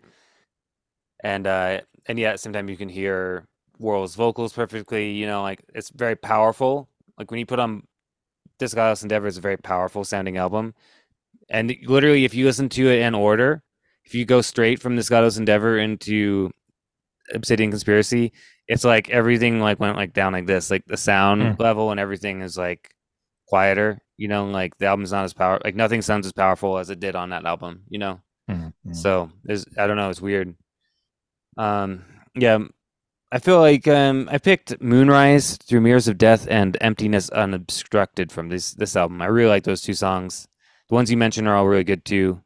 And 1.22 1.46
uh 1.46 1.82
and 2.06 2.18
yet 2.18 2.40
sometimes 2.40 2.68
you 2.68 2.76
can 2.76 2.88
hear 2.88 3.46
Warrel's 3.78 4.16
vocals 4.16 4.52
perfectly 4.52 5.12
you 5.12 5.26
know 5.26 5.42
like 5.42 5.62
it's 5.72 5.90
very 5.90 6.16
powerful. 6.16 6.88
Like 7.16 7.30
when 7.30 7.38
you 7.38 7.46
put 7.46 7.60
on 7.60 7.84
this 8.58 8.74
Godless 8.74 9.02
Endeavor 9.02 9.26
is 9.26 9.38
a 9.38 9.42
very 9.42 9.56
powerful 9.56 10.04
sounding 10.04 10.36
album. 10.36 10.74
And 11.48 11.74
literally, 11.84 12.24
if 12.24 12.34
you 12.34 12.44
listen 12.44 12.68
to 12.70 12.88
it 12.88 13.00
in 13.00 13.14
order, 13.14 13.62
if 14.04 14.14
you 14.14 14.24
go 14.24 14.40
straight 14.40 14.80
from 14.80 14.96
this 14.96 15.08
Godless 15.08 15.36
Endeavor 15.36 15.78
into 15.78 16.50
Obsidian 17.32 17.70
Conspiracy, 17.70 18.32
it's 18.66 18.84
like 18.84 19.10
everything 19.10 19.60
like 19.60 19.80
went 19.80 19.96
like 19.96 20.12
down 20.12 20.32
like 20.32 20.46
this. 20.46 20.70
Like 20.70 20.84
the 20.86 20.96
sound 20.96 21.42
mm. 21.42 21.60
level 21.60 21.90
and 21.90 22.00
everything 22.00 22.42
is 22.42 22.56
like 22.56 22.90
quieter. 23.48 24.00
You 24.16 24.28
know, 24.28 24.46
like 24.46 24.76
the 24.78 24.86
album's 24.86 25.12
not 25.12 25.24
as 25.24 25.34
power 25.34 25.60
like 25.64 25.74
nothing 25.74 26.02
sounds 26.02 26.26
as 26.26 26.32
powerful 26.32 26.78
as 26.78 26.90
it 26.90 27.00
did 27.00 27.16
on 27.16 27.30
that 27.30 27.44
album, 27.44 27.82
you 27.88 27.98
know? 27.98 28.20
Mm-hmm. 28.50 28.92
So 28.92 29.30
there's 29.42 29.66
I 29.76 29.86
don't 29.86 29.96
know, 29.96 30.10
it's 30.10 30.20
weird. 30.20 30.54
Um 31.56 32.04
yeah, 32.34 32.58
I 33.34 33.40
feel 33.40 33.58
like 33.58 33.88
um, 33.88 34.28
I 34.30 34.38
picked 34.38 34.80
Moonrise 34.80 35.56
through 35.56 35.80
Mirrors 35.80 36.06
of 36.06 36.16
Death 36.16 36.46
and 36.48 36.76
Emptiness 36.80 37.30
Unobstructed 37.30 38.30
from 38.30 38.48
this 38.48 38.74
this 38.74 38.94
album. 38.94 39.20
I 39.20 39.26
really 39.26 39.48
like 39.48 39.64
those 39.64 39.80
two 39.80 39.94
songs. 39.94 40.46
The 40.88 40.94
ones 40.94 41.10
you 41.10 41.16
mentioned 41.16 41.48
are 41.48 41.56
all 41.56 41.66
really 41.66 41.82
good 41.82 42.04
too. 42.04 42.40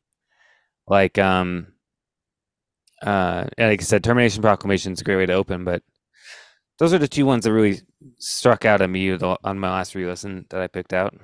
Like 0.87 1.19
um 1.19 1.67
uh 3.03 3.45
like 3.59 3.83
I 3.83 3.85
said, 3.85 4.03
Termination 4.03 4.41
Proclamation 4.41 4.95
is 4.95 5.03
a 5.03 5.05
great 5.05 5.17
way 5.17 5.27
to 5.27 5.35
open, 5.35 5.63
but 5.63 5.83
those 6.79 6.95
are 6.95 6.99
the 6.99 7.07
two 7.07 7.27
ones 7.27 7.45
that 7.45 7.53
really 7.53 7.83
struck 8.17 8.65
out 8.65 8.81
at 8.81 8.89
me 8.89 9.13
on 9.13 9.59
my 9.59 9.69
last 9.69 9.95
re-listen 9.95 10.47
that 10.49 10.63
I 10.63 10.69
picked 10.69 10.95
out. 10.95 11.15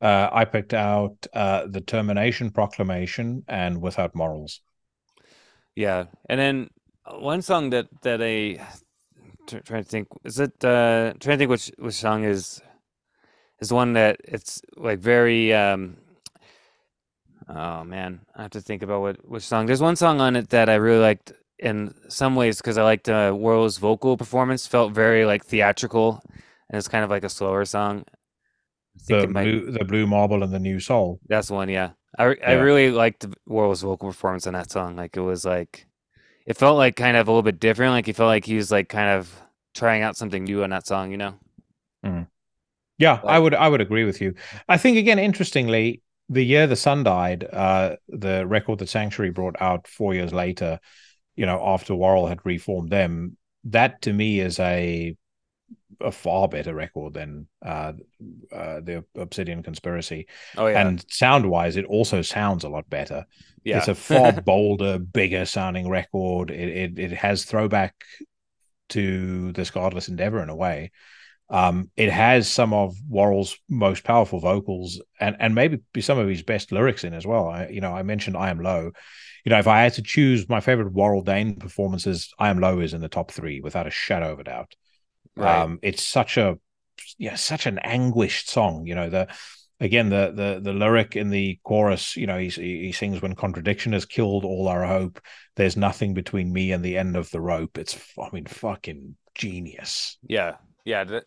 Uh, 0.00 0.28
I 0.30 0.44
picked 0.44 0.74
out 0.74 1.26
uh, 1.32 1.66
the 1.66 1.80
Termination 1.80 2.50
Proclamation 2.50 3.42
and 3.48 3.82
Without 3.82 4.14
Morals. 4.14 4.60
Yeah, 5.74 6.04
and 6.28 6.38
then 6.38 6.70
one 7.06 7.42
song 7.42 7.70
that 7.70 7.86
that 8.02 8.22
I 8.22 8.58
trying 9.46 9.84
to 9.84 9.88
think 9.88 10.08
is 10.24 10.38
it 10.38 10.52
uh 10.64 11.12
trying 11.20 11.36
to 11.36 11.36
think 11.36 11.50
which 11.50 11.70
which 11.78 11.94
song 11.94 12.24
is 12.24 12.62
is 13.60 13.72
one 13.72 13.92
that 13.92 14.20
it's 14.24 14.62
like 14.76 14.98
very 14.98 15.52
um 15.52 15.96
oh 17.48 17.84
man 17.84 18.20
I 18.34 18.42
have 18.42 18.52
to 18.52 18.60
think 18.60 18.82
about 18.82 19.02
what 19.02 19.28
which 19.28 19.44
song 19.44 19.66
there's 19.66 19.82
one 19.82 19.96
song 19.96 20.20
on 20.20 20.36
it 20.36 20.50
that 20.50 20.68
I 20.68 20.74
really 20.74 21.02
liked 21.02 21.32
in 21.58 21.94
some 22.08 22.34
ways 22.34 22.58
because 22.58 22.78
I 22.78 22.82
liked 22.82 23.08
uh, 23.08 23.32
Warrel's 23.34 23.78
vocal 23.78 24.16
performance 24.16 24.66
felt 24.66 24.92
very 24.92 25.24
like 25.24 25.44
theatrical 25.44 26.22
and 26.68 26.78
it's 26.78 26.88
kind 26.88 27.04
of 27.04 27.10
like 27.10 27.24
a 27.24 27.28
slower 27.28 27.64
song. 27.64 28.04
The 29.06 29.28
might... 29.28 29.44
blue, 29.44 29.70
the 29.70 29.84
blue 29.84 30.06
marble 30.06 30.42
and 30.42 30.52
the 30.52 30.58
new 30.58 30.80
soul. 30.80 31.20
That's 31.28 31.50
one, 31.50 31.68
yeah. 31.68 31.90
I 32.18 32.30
yeah. 32.30 32.50
I 32.50 32.52
really 32.54 32.90
liked 32.90 33.26
Warrel's 33.46 33.82
vocal 33.82 34.08
performance 34.08 34.46
on 34.46 34.54
that 34.54 34.70
song. 34.70 34.96
Like 34.96 35.16
it 35.16 35.20
was 35.20 35.44
like 35.44 35.86
it 36.46 36.56
felt 36.56 36.76
like 36.76 36.96
kind 36.96 37.16
of 37.16 37.28
a 37.28 37.30
little 37.30 37.42
bit 37.42 37.60
different. 37.60 37.92
Like 37.92 38.06
he 38.06 38.12
felt 38.12 38.28
like 38.28 38.44
he 38.44 38.56
was 38.56 38.70
like 38.70 38.88
kind 38.88 39.10
of 39.10 39.42
trying 39.74 40.02
out 40.02 40.16
something 40.16 40.44
new 40.44 40.62
on 40.64 40.70
that 40.70 40.86
song, 40.86 41.10
you 41.10 41.16
know? 41.16 41.34
Mm. 42.04 42.28
Yeah, 42.98 43.20
I 43.24 43.38
would 43.38 43.54
I 43.54 43.68
would 43.68 43.80
agree 43.80 44.04
with 44.04 44.20
you. 44.20 44.34
I 44.68 44.78
think 44.78 44.98
again, 44.98 45.18
interestingly, 45.18 46.02
the 46.28 46.44
year 46.44 46.66
the 46.66 46.76
sun 46.76 47.04
died, 47.04 47.44
uh, 47.52 47.96
the 48.08 48.46
record 48.46 48.78
that 48.80 48.88
Sanctuary 48.88 49.30
brought 49.32 49.56
out 49.60 49.88
four 49.88 50.14
years 50.14 50.32
later, 50.32 50.80
you 51.36 51.46
know, 51.46 51.62
after 51.66 51.94
Warrel 51.94 52.28
had 52.28 52.40
reformed 52.44 52.90
them, 52.90 53.36
that 53.64 54.02
to 54.02 54.12
me 54.12 54.40
is 54.40 54.58
a 54.60 55.16
a 56.00 56.12
far 56.12 56.48
better 56.48 56.74
record 56.74 57.14
than 57.14 57.46
uh, 57.64 57.92
uh, 58.52 58.80
the 58.80 59.04
Obsidian 59.16 59.62
Conspiracy. 59.62 60.26
Oh 60.56 60.66
yeah, 60.66 60.80
And 60.80 61.04
sound 61.10 61.48
wise, 61.48 61.76
it 61.76 61.84
also 61.86 62.22
sounds 62.22 62.64
a 62.64 62.68
lot 62.68 62.88
better. 62.90 63.26
Yeah. 63.64 63.78
It's 63.78 63.88
a 63.88 63.94
far 63.94 64.32
bolder, 64.42 64.98
bigger 64.98 65.46
sounding 65.46 65.88
record. 65.88 66.50
It, 66.50 66.68
it 66.68 66.98
it 66.98 67.12
has 67.12 67.44
throwback 67.44 67.94
to 68.90 69.52
the 69.52 69.70
Godless 69.72 70.08
Endeavor 70.08 70.42
in 70.42 70.50
a 70.50 70.56
way. 70.56 70.92
Um, 71.50 71.90
it 71.96 72.10
has 72.10 72.48
some 72.48 72.72
of 72.72 72.94
Warrel's 73.08 73.58
most 73.68 74.04
powerful 74.04 74.40
vocals 74.40 75.00
and 75.20 75.36
and 75.40 75.54
maybe 75.54 75.80
some 76.00 76.18
of 76.18 76.28
his 76.28 76.42
best 76.42 76.72
lyrics 76.72 77.04
in 77.04 77.14
as 77.14 77.26
well. 77.26 77.48
I 77.48 77.68
you 77.68 77.80
know 77.80 77.94
I 77.94 78.02
mentioned 78.02 78.36
I 78.36 78.50
am 78.50 78.60
low. 78.60 78.92
You 79.44 79.50
know, 79.50 79.58
if 79.58 79.66
I 79.66 79.82
had 79.82 79.94
to 79.94 80.02
choose 80.02 80.48
my 80.48 80.60
favorite 80.60 80.92
Warrel 80.92 81.22
Dane 81.22 81.56
performances, 81.56 82.32
I 82.38 82.48
am 82.48 82.60
low 82.60 82.80
is 82.80 82.94
in 82.94 83.02
the 83.02 83.10
top 83.10 83.30
three 83.30 83.60
without 83.60 83.86
a 83.86 83.90
shadow 83.90 84.32
of 84.32 84.40
a 84.40 84.44
doubt. 84.44 84.74
right. 85.36 85.60
Um, 85.60 85.78
it's 85.82 86.02
such 86.02 86.38
a 86.38 86.58
yeah, 87.18 87.34
such 87.34 87.66
an 87.66 87.78
anguished 87.78 88.50
song. 88.50 88.86
You 88.86 88.94
know, 88.94 89.10
the 89.10 89.28
again 89.80 90.08
the 90.08 90.32
the 90.34 90.60
the 90.62 90.72
lyric 90.72 91.16
in 91.16 91.30
the 91.30 91.58
chorus. 91.64 92.16
You 92.16 92.26
know, 92.26 92.38
he 92.38 92.48
he 92.48 92.92
sings 92.92 93.22
when 93.22 93.34
contradiction 93.34 93.92
has 93.92 94.04
killed 94.04 94.44
all 94.44 94.68
our 94.68 94.86
hope. 94.86 95.20
There's 95.56 95.76
nothing 95.76 96.14
between 96.14 96.52
me 96.52 96.72
and 96.72 96.84
the 96.84 96.98
end 96.98 97.16
of 97.16 97.30
the 97.30 97.40
rope. 97.40 97.78
It's 97.78 97.96
I 98.18 98.28
mean 98.32 98.46
fucking 98.46 99.16
genius. 99.34 100.18
Yeah, 100.26 100.56
yeah. 100.84 101.04
That, 101.04 101.24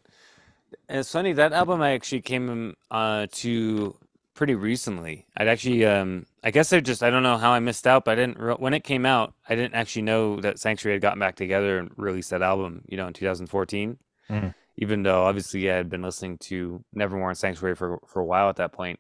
and 0.90 0.99
it's 0.99 1.11
funny 1.11 1.34
that 1.34 1.53
album 1.53 1.82
I 1.82 1.91
actually 1.91 2.22
came 2.22 2.76
uh, 2.91 3.28
to 3.32 3.95
pretty 4.34 4.56
recently. 4.56 5.26
I'd 5.36 5.48
actually, 5.48 5.86
um, 5.86 6.26
I 6.44 6.52
guess 6.52 6.72
I 6.72 6.80
just 6.80 7.03
I 7.03 7.10
don't 7.10 7.24
know 7.24 7.38
how 7.38 7.52
I 7.52 7.60
missed 7.60 7.88
out, 7.88 8.06
but 8.06 8.11
I 8.11 8.15
didn't 8.15 8.38
re- 8.40 8.56
when 8.56 8.74
it 8.74 8.84
came 8.84 9.06
out. 9.06 9.34
I 9.49 9.56
didn't 9.56 9.74
actually 9.74 10.03
know 10.03 10.40
that 10.41 10.60
Sanctuary 10.60 10.95
had 10.95 11.02
gotten 11.02 11.19
back 11.19 11.36
together 11.36 11.80
and 11.80 11.91
released 11.98 12.30
that 12.30 12.41
album. 12.41 12.84
You 12.88 12.98
know, 12.98 13.07
in 13.07 13.14
2014. 13.14 13.98
Mhm. 14.30 14.53
Even 14.78 15.04
though 15.04 15.24
obviously 15.24 15.70
I 15.72 15.76
had 15.76 15.90
been 15.90 16.04
listening 16.04 16.38
to 16.40 16.84
Nevermore 16.94 17.30
and 17.30 17.38
Sanctuary 17.38 17.76
for 17.76 17.99
for 18.08 18.22
a 18.22 18.26
while 18.26 18.49
at 18.49 18.58
that 18.58 18.74
point. 18.74 18.99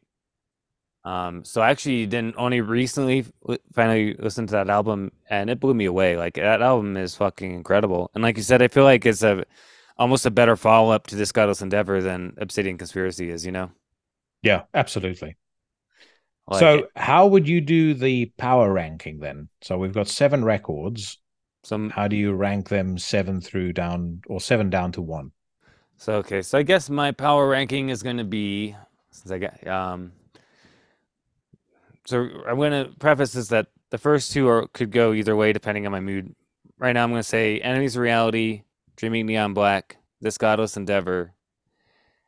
Um, 1.07 1.45
so 1.45 1.61
I 1.61 1.69
actually 1.69 2.05
didn't 2.05 2.35
only 2.37 2.59
recently 2.59 3.25
finally 3.73 4.13
listen 4.19 4.45
to 4.47 4.51
that 4.51 4.69
album, 4.69 5.13
and 5.29 5.49
it 5.49 5.59
blew 5.59 5.73
me 5.73 5.85
away. 5.85 6.17
Like 6.17 6.33
that 6.33 6.61
album 6.61 6.97
is 6.97 7.15
fucking 7.15 7.53
incredible. 7.53 8.11
And 8.13 8.21
like 8.21 8.35
you 8.35 8.43
said, 8.43 8.61
I 8.61 8.67
feel 8.67 8.83
like 8.83 9.05
it's 9.05 9.23
a 9.23 9.45
almost 9.97 10.25
a 10.25 10.31
better 10.31 10.57
follow 10.57 10.91
up 10.91 11.07
to 11.07 11.15
this 11.15 11.31
Godless 11.31 11.61
Endeavor 11.61 12.01
than 12.01 12.33
Obsidian 12.37 12.77
Conspiracy 12.77 13.29
is. 13.29 13.45
You 13.45 13.53
know, 13.53 13.71
Yeah, 14.41 14.63
absolutely. 14.73 15.37
like, 16.47 16.59
so, 16.59 16.87
how 16.95 17.27
would 17.27 17.47
you 17.47 17.61
do 17.61 17.93
the 17.93 18.25
power 18.37 18.71
ranking 18.71 19.19
then? 19.19 19.47
So 19.61 19.77
we've 19.77 19.93
got 19.93 20.09
seven 20.09 20.43
records. 20.43 21.19
some 21.63 21.89
How 21.89 22.09
do 22.09 22.17
you 22.17 22.33
rank 22.33 22.67
them 22.67 22.97
seven 22.97 23.39
through 23.39 23.73
down 23.73 24.23
or 24.27 24.41
seven 24.41 24.69
down 24.69 24.91
to 24.93 25.01
one? 25.01 25.31
So 25.97 26.13
okay. 26.15 26.41
So 26.41 26.57
I 26.57 26.63
guess 26.63 26.89
my 26.89 27.11
power 27.11 27.47
ranking 27.47 27.89
is 27.89 28.03
going 28.03 28.17
to 28.17 28.23
be 28.23 28.75
since 29.11 29.31
I 29.31 29.39
got 29.39 29.67
um. 29.67 30.13
So 32.05 32.29
I'm 32.47 32.55
going 32.55 32.71
to 32.71 32.91
preface 32.99 33.33
this 33.33 33.49
that 33.49 33.67
the 33.89 33.97
first 33.97 34.31
two 34.31 34.47
are 34.47 34.67
could 34.67 34.91
go 34.91 35.13
either 35.13 35.35
way 35.35 35.51
depending 35.53 35.85
on 35.85 35.91
my 35.91 35.99
mood. 35.99 36.33
Right 36.79 36.93
now, 36.93 37.03
I'm 37.03 37.09
going 37.09 37.19
to 37.19 37.27
say 37.27 37.59
Enemies 37.59 37.95
of 37.95 38.03
Reality, 38.03 38.63
Dreaming 38.95 39.25
Neon 39.25 39.53
Black, 39.53 39.97
This 40.21 40.37
Godless 40.37 40.77
Endeavor, 40.77 41.33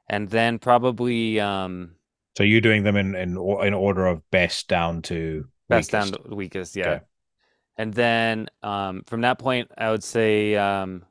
and 0.08 0.30
then 0.30 0.60
probably 0.60 1.40
um 1.40 1.96
So 2.38 2.44
you're 2.44 2.62
doing 2.62 2.84
them 2.84 2.96
in 2.96 3.16
in, 3.16 3.32
in 3.32 3.74
order 3.74 4.08
of 4.08 4.30
best 4.32 4.68
down 4.68 5.02
to 5.04 5.48
best 5.68 5.94
weakest. 5.94 6.12
down 6.14 6.24
to 6.24 6.36
weakest, 6.36 6.76
yeah. 6.76 6.90
Okay. 6.90 7.04
And 7.78 7.94
then 7.94 8.48
um 8.64 9.04
from 9.06 9.22
that 9.22 9.40
point, 9.40 9.72
I 9.78 9.92
would 9.92 10.04
say 10.04 10.56
um 10.56 11.06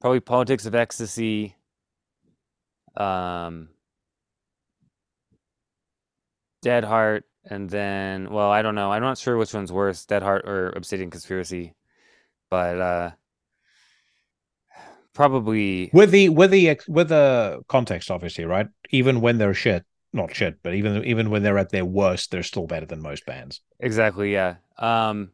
probably 0.00 0.20
Politics 0.20 0.66
of 0.66 0.74
Ecstasy, 0.74 1.56
um 2.96 3.68
Dead 6.62 6.84
Heart, 6.84 7.24
and 7.44 7.70
then 7.70 8.30
well, 8.30 8.50
I 8.50 8.62
don't 8.62 8.74
know. 8.74 8.92
I'm 8.92 9.02
not 9.02 9.18
sure 9.18 9.36
which 9.36 9.54
one's 9.54 9.72
worse, 9.72 10.04
Dead 10.04 10.22
Heart 10.22 10.46
or 10.46 10.70
Obsidian 10.70 11.10
Conspiracy, 11.10 11.74
but 12.50 12.80
uh 12.80 13.10
probably 15.12 15.90
with 15.92 16.10
the 16.10 16.28
with 16.28 16.50
the 16.50 16.78
with 16.88 17.08
the 17.08 17.62
context, 17.68 18.10
obviously, 18.10 18.44
right? 18.44 18.68
Even 18.90 19.20
when 19.20 19.38
they're 19.38 19.54
shit, 19.54 19.84
not 20.12 20.34
shit, 20.34 20.58
but 20.62 20.74
even 20.74 21.04
even 21.04 21.30
when 21.30 21.42
they're 21.42 21.58
at 21.58 21.70
their 21.70 21.84
worst, 21.84 22.30
they're 22.30 22.42
still 22.42 22.66
better 22.66 22.86
than 22.86 23.02
most 23.02 23.26
bands. 23.26 23.60
Exactly, 23.78 24.32
yeah. 24.32 24.56
Um, 24.78 25.32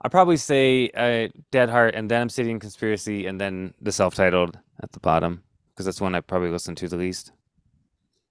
I'd 0.00 0.10
probably 0.12 0.36
say 0.36 0.90
uh, 0.90 1.28
Dead 1.50 1.68
Heart 1.68 1.94
and 1.94 2.10
then 2.10 2.22
Obsidian 2.22 2.60
Conspiracy 2.60 3.26
and 3.26 3.40
then 3.40 3.74
the 3.80 3.92
self-titled 3.92 4.58
at 4.82 4.92
the 4.92 5.00
bottom 5.00 5.42
because 5.70 5.86
that's 5.86 6.00
one 6.00 6.14
I 6.14 6.20
probably 6.20 6.50
listen 6.50 6.74
to 6.76 6.88
the 6.88 6.96
least. 6.96 7.32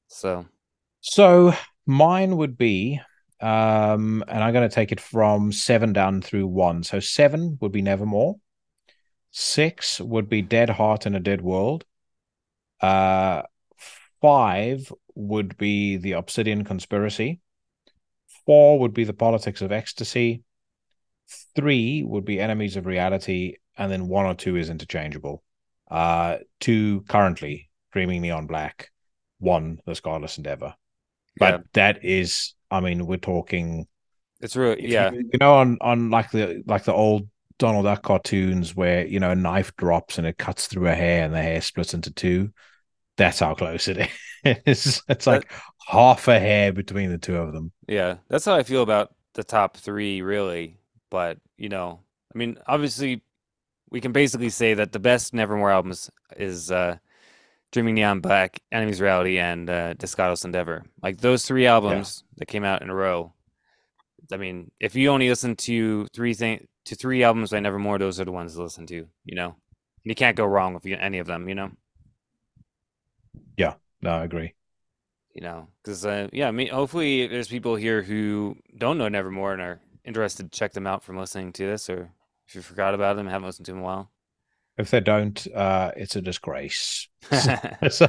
So, 0.07 0.45
So 1.01 1.53
mine 1.85 2.37
would 2.37 2.57
be, 2.57 3.01
um, 3.41 4.23
and 4.27 4.43
I'm 4.43 4.53
going 4.53 4.67
to 4.67 4.73
take 4.73 4.91
it 4.91 4.99
from 4.99 5.51
seven 5.51 5.93
down 5.93 6.21
through 6.21 6.47
one. 6.47 6.83
So 6.83 6.99
seven 6.99 7.57
would 7.61 7.71
be 7.71 7.81
Nevermore. 7.81 8.37
Six 9.31 9.99
would 9.99 10.29
be 10.29 10.41
Dead 10.41 10.69
Heart 10.69 11.05
in 11.05 11.15
a 11.15 11.19
Dead 11.19 11.41
World. 11.41 11.85
Uh, 12.81 13.43
five 14.21 14.91
would 15.15 15.57
be 15.57 15.97
The 15.97 16.13
Obsidian 16.13 16.63
Conspiracy. 16.63 17.41
Four 18.45 18.79
would 18.79 18.93
be 18.93 19.03
The 19.03 19.13
Politics 19.13 19.61
of 19.61 19.71
Ecstasy. 19.71 20.43
Three 21.55 22.03
would 22.03 22.25
be 22.25 22.39
Enemies 22.39 22.75
of 22.75 22.85
Reality, 22.85 23.55
and 23.77 23.91
then 23.91 24.07
one 24.07 24.25
or 24.25 24.35
two 24.35 24.55
is 24.55 24.69
interchangeable. 24.69 25.43
Uh, 25.89 26.37
two 26.59 27.01
currently 27.07 27.69
Dreaming 27.91 28.21
Neon 28.21 28.47
Black. 28.47 28.91
One 29.39 29.79
The 29.85 29.99
Godless 30.03 30.37
Endeavor 30.37 30.75
but 31.39 31.53
yeah, 31.53 31.57
that 31.73 32.05
is 32.05 32.53
i 32.71 32.79
mean 32.79 33.05
we're 33.05 33.17
talking 33.17 33.87
it's 34.39 34.55
real. 34.55 34.77
Yeah, 34.77 35.11
you, 35.11 35.29
you 35.33 35.39
know 35.39 35.55
on 35.55 35.79
on 35.81 36.11
like 36.11 36.29
the 36.29 36.63
like 36.67 36.83
the 36.83 36.93
old 36.93 37.27
donald 37.57 37.85
duck 37.85 38.03
cartoons 38.03 38.75
where 38.75 39.05
you 39.05 39.19
know 39.19 39.31
a 39.31 39.35
knife 39.35 39.75
drops 39.77 40.19
and 40.19 40.27
it 40.27 40.37
cuts 40.37 40.67
through 40.67 40.87
a 40.87 40.93
hair 40.93 41.23
and 41.25 41.33
the 41.33 41.41
hair 41.41 41.59
splits 41.59 41.95
into 41.95 42.13
two 42.13 42.51
that's 43.15 43.39
how 43.39 43.55
close 43.55 43.87
it 43.87 44.09
is 44.65 45.01
it's 45.09 45.25
like 45.25 45.51
half 45.87 46.27
a 46.27 46.39
hair 46.39 46.71
between 46.71 47.09
the 47.09 47.17
two 47.17 47.35
of 47.35 47.51
them 47.51 47.71
yeah. 47.87 48.17
That's 48.27 48.45
how 48.45 48.53
I 48.53 48.63
feel 48.63 48.83
about 48.83 49.13
the 49.33 49.43
top 49.43 49.77
three, 49.77 50.21
really. 50.21 50.77
But 51.09 51.37
you 51.57 51.69
know, 51.69 51.99
I 52.33 52.37
mean, 52.37 52.57
obviously, 52.67 53.21
we 53.89 54.01
can 54.01 54.11
basically 54.11 54.49
say 54.49 54.73
that 54.73 54.91
the 54.91 54.99
best 54.99 55.33
Nevermore 55.33 55.71
albums 55.71 56.09
is 56.35 56.71
uh, 56.71 56.97
Dreaming 57.71 57.95
Neon 57.95 58.19
Black, 58.19 58.61
Enemies 58.71 59.01
Reality, 59.01 59.39
and 59.39 59.69
uh, 59.69 59.93
Endeavor. 60.43 60.83
Like 61.01 61.17
those 61.17 61.45
three 61.45 61.67
albums 61.67 62.23
that 62.37 62.47
came 62.47 62.63
out 62.63 62.81
in 62.81 62.89
a 62.89 62.95
row. 62.95 63.33
I 64.31 64.37
mean, 64.37 64.71
if 64.79 64.95
you 64.95 65.09
only 65.09 65.29
listen 65.29 65.55
to 65.55 66.07
three 66.13 66.33
thing 66.33 66.67
to 66.85 66.95
three 66.95 67.23
albums 67.23 67.51
by 67.51 67.59
Nevermore, 67.59 67.97
those 67.97 68.19
are 68.19 68.25
the 68.25 68.31
ones 68.31 68.55
to 68.55 68.63
listen 68.63 68.85
to. 68.87 69.07
You 69.25 69.35
know, 69.35 69.55
you 70.03 70.15
can't 70.15 70.35
go 70.35 70.45
wrong 70.45 70.73
with 70.73 70.85
any 70.85 71.19
of 71.19 71.27
them. 71.27 71.47
You 71.47 71.55
know, 71.55 71.71
Yeah, 73.55 73.75
no 74.01 74.11
i 74.11 74.23
agree 74.23 74.53
you 75.37 75.43
know, 75.43 75.67
because 75.83 76.03
uh, 76.03 76.27
yeah, 76.33 76.47
I 76.47 76.51
mean, 76.51 76.69
hopefully 76.69 77.27
there's 77.27 77.47
people 77.47 77.75
here 77.75 78.01
who 78.01 78.57
don't 78.75 78.97
know 78.97 79.07
Nevermore 79.07 79.53
and 79.53 79.61
are 79.61 79.79
interested 80.07 80.51
to 80.51 80.59
check 80.59 80.73
them 80.73 80.87
out 80.87 81.03
from 81.03 81.17
listening 81.17 81.53
to 81.53 81.67
this, 81.67 81.89
or 81.89 82.11
if 82.47 82.55
you 82.55 82.61
forgot 82.61 82.95
about 82.95 83.15
them, 83.17 83.27
haven't 83.27 83.47
listened 83.47 83.67
to 83.67 83.71
them 83.73 83.79
in 83.79 83.83
a 83.83 83.85
while. 83.85 84.11
if 84.77 84.91
they 84.91 84.99
don't 84.99 85.47
uh 85.55 85.91
it's 85.97 86.15
a 86.15 86.21
disgrace 86.21 87.07
so, 87.89 88.07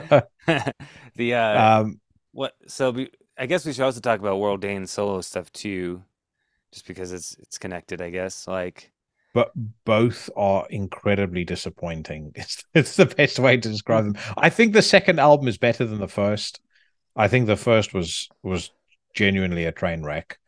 the 1.17 1.35
uh, 1.35 1.81
um 1.81 2.01
what? 2.33 2.55
So 2.67 2.91
we, 2.91 3.11
I 3.39 3.47
guess 3.47 3.65
we 3.67 3.73
should 3.73 3.85
also 3.85 4.01
talk 4.01 4.21
about 4.21 4.39
Warrel 4.39 4.59
Dane 4.59 4.87
solo 4.87 5.21
stuff 5.23 5.53
too, 5.53 6.03
just 6.73 6.87
because 6.87 7.13
it's 7.13 7.37
it's 7.41 7.59
connected. 7.59 8.01
I 8.03 8.11
guess 8.11 8.47
like 8.49 8.93
but 9.35 9.53
both 9.85 10.31
are 10.37 10.67
incredibly 10.71 11.45
disappointing. 11.45 12.33
It's 12.37 12.65
it's 12.75 12.97
the 12.97 13.07
best 13.07 13.39
way 13.39 13.57
to 13.57 13.69
describe 13.69 14.05
them. 14.05 14.17
I 14.37 14.51
think 14.51 14.73
the 14.73 14.83
second 14.83 15.19
album 15.21 15.49
is 15.49 15.59
better 15.59 15.85
than 15.87 16.01
the 16.01 16.09
first. 16.09 16.61
I 17.17 17.29
think 17.29 17.47
the 17.47 17.57
first 17.57 17.95
was 17.95 18.29
was 18.43 18.71
genuinely 19.15 19.65
a 19.65 19.73
train 19.73 20.03
wreck. 20.05 20.39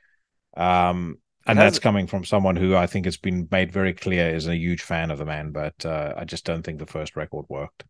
Um 0.57 1.19
and 1.47 1.59
that's 1.59 1.79
coming 1.79 2.07
from 2.07 2.25
someone 2.25 2.57
who 2.57 2.77
I 2.77 2.87
think 2.87 3.07
has 3.07 3.17
been 3.17 3.49
made 3.51 3.73
very 3.73 3.93
clear 3.95 4.29
is 4.29 4.47
a 4.47 4.57
huge 4.57 4.83
fan 4.83 5.11
of 5.11 5.19
the 5.19 5.25
man, 5.25 5.53
but 5.53 5.85
uh, 5.85 6.15
I 6.17 6.25
just 6.25 6.45
don't 6.45 6.63
think 6.63 6.79
the 6.79 6.87
first 6.87 7.17
record 7.17 7.47
worked. 7.49 7.85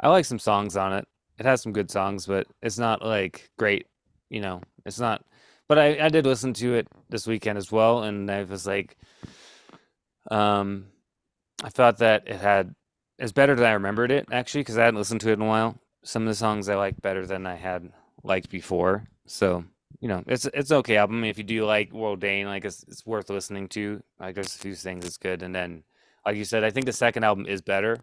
I 0.00 0.08
like 0.08 0.24
some 0.24 0.38
songs 0.38 0.76
on 0.76 0.92
it. 0.92 1.06
It 1.38 1.46
has 1.46 1.62
some 1.62 1.72
good 1.72 1.90
songs, 1.90 2.26
but 2.26 2.46
it's 2.62 2.78
not 2.78 3.04
like 3.04 3.50
great. 3.58 3.86
You 4.30 4.40
know, 4.40 4.62
it's 4.84 5.00
not. 5.00 5.24
But 5.68 5.78
I 5.78 6.06
I 6.06 6.08
did 6.08 6.26
listen 6.26 6.52
to 6.54 6.74
it 6.74 6.88
this 7.08 7.26
weekend 7.26 7.58
as 7.58 7.70
well, 7.70 8.02
and 8.02 8.30
I 8.30 8.42
was 8.44 8.66
like, 8.66 8.96
um, 10.30 10.86
I 11.62 11.68
thought 11.68 11.98
that 11.98 12.24
it 12.26 12.40
had 12.40 12.74
it's 13.18 13.32
better 13.32 13.54
than 13.54 13.66
I 13.66 13.72
remembered 13.72 14.10
it 14.10 14.28
actually 14.30 14.60
because 14.60 14.78
I 14.78 14.84
hadn't 14.84 14.98
listened 14.98 15.20
to 15.22 15.30
it 15.30 15.34
in 15.34 15.42
a 15.42 15.46
while. 15.46 15.78
Some 16.04 16.22
of 16.22 16.28
the 16.28 16.34
songs 16.34 16.68
I 16.68 16.76
like 16.76 17.00
better 17.02 17.26
than 17.26 17.46
I 17.46 17.56
had 17.56 17.90
liked 18.22 18.50
before. 18.50 19.04
So 19.26 19.64
you 20.00 20.08
know, 20.08 20.22
it's 20.26 20.44
it's 20.46 20.70
okay 20.72 20.96
album. 20.96 21.24
If 21.24 21.38
you 21.38 21.44
do 21.44 21.64
like 21.64 21.92
Warrel 21.92 22.16
Dane, 22.16 22.46
like 22.46 22.64
it's 22.64 22.84
it's 22.84 23.04
worth 23.06 23.30
listening 23.30 23.68
to. 23.68 24.02
Like 24.20 24.34
there's 24.34 24.54
a 24.54 24.58
few 24.58 24.74
things 24.74 25.04
that's 25.04 25.16
good, 25.18 25.42
and 25.42 25.54
then 25.54 25.82
like 26.26 26.36
you 26.36 26.44
said, 26.44 26.64
I 26.64 26.70
think 26.70 26.86
the 26.86 26.92
second 26.92 27.24
album 27.24 27.46
is 27.46 27.60
better. 27.62 27.98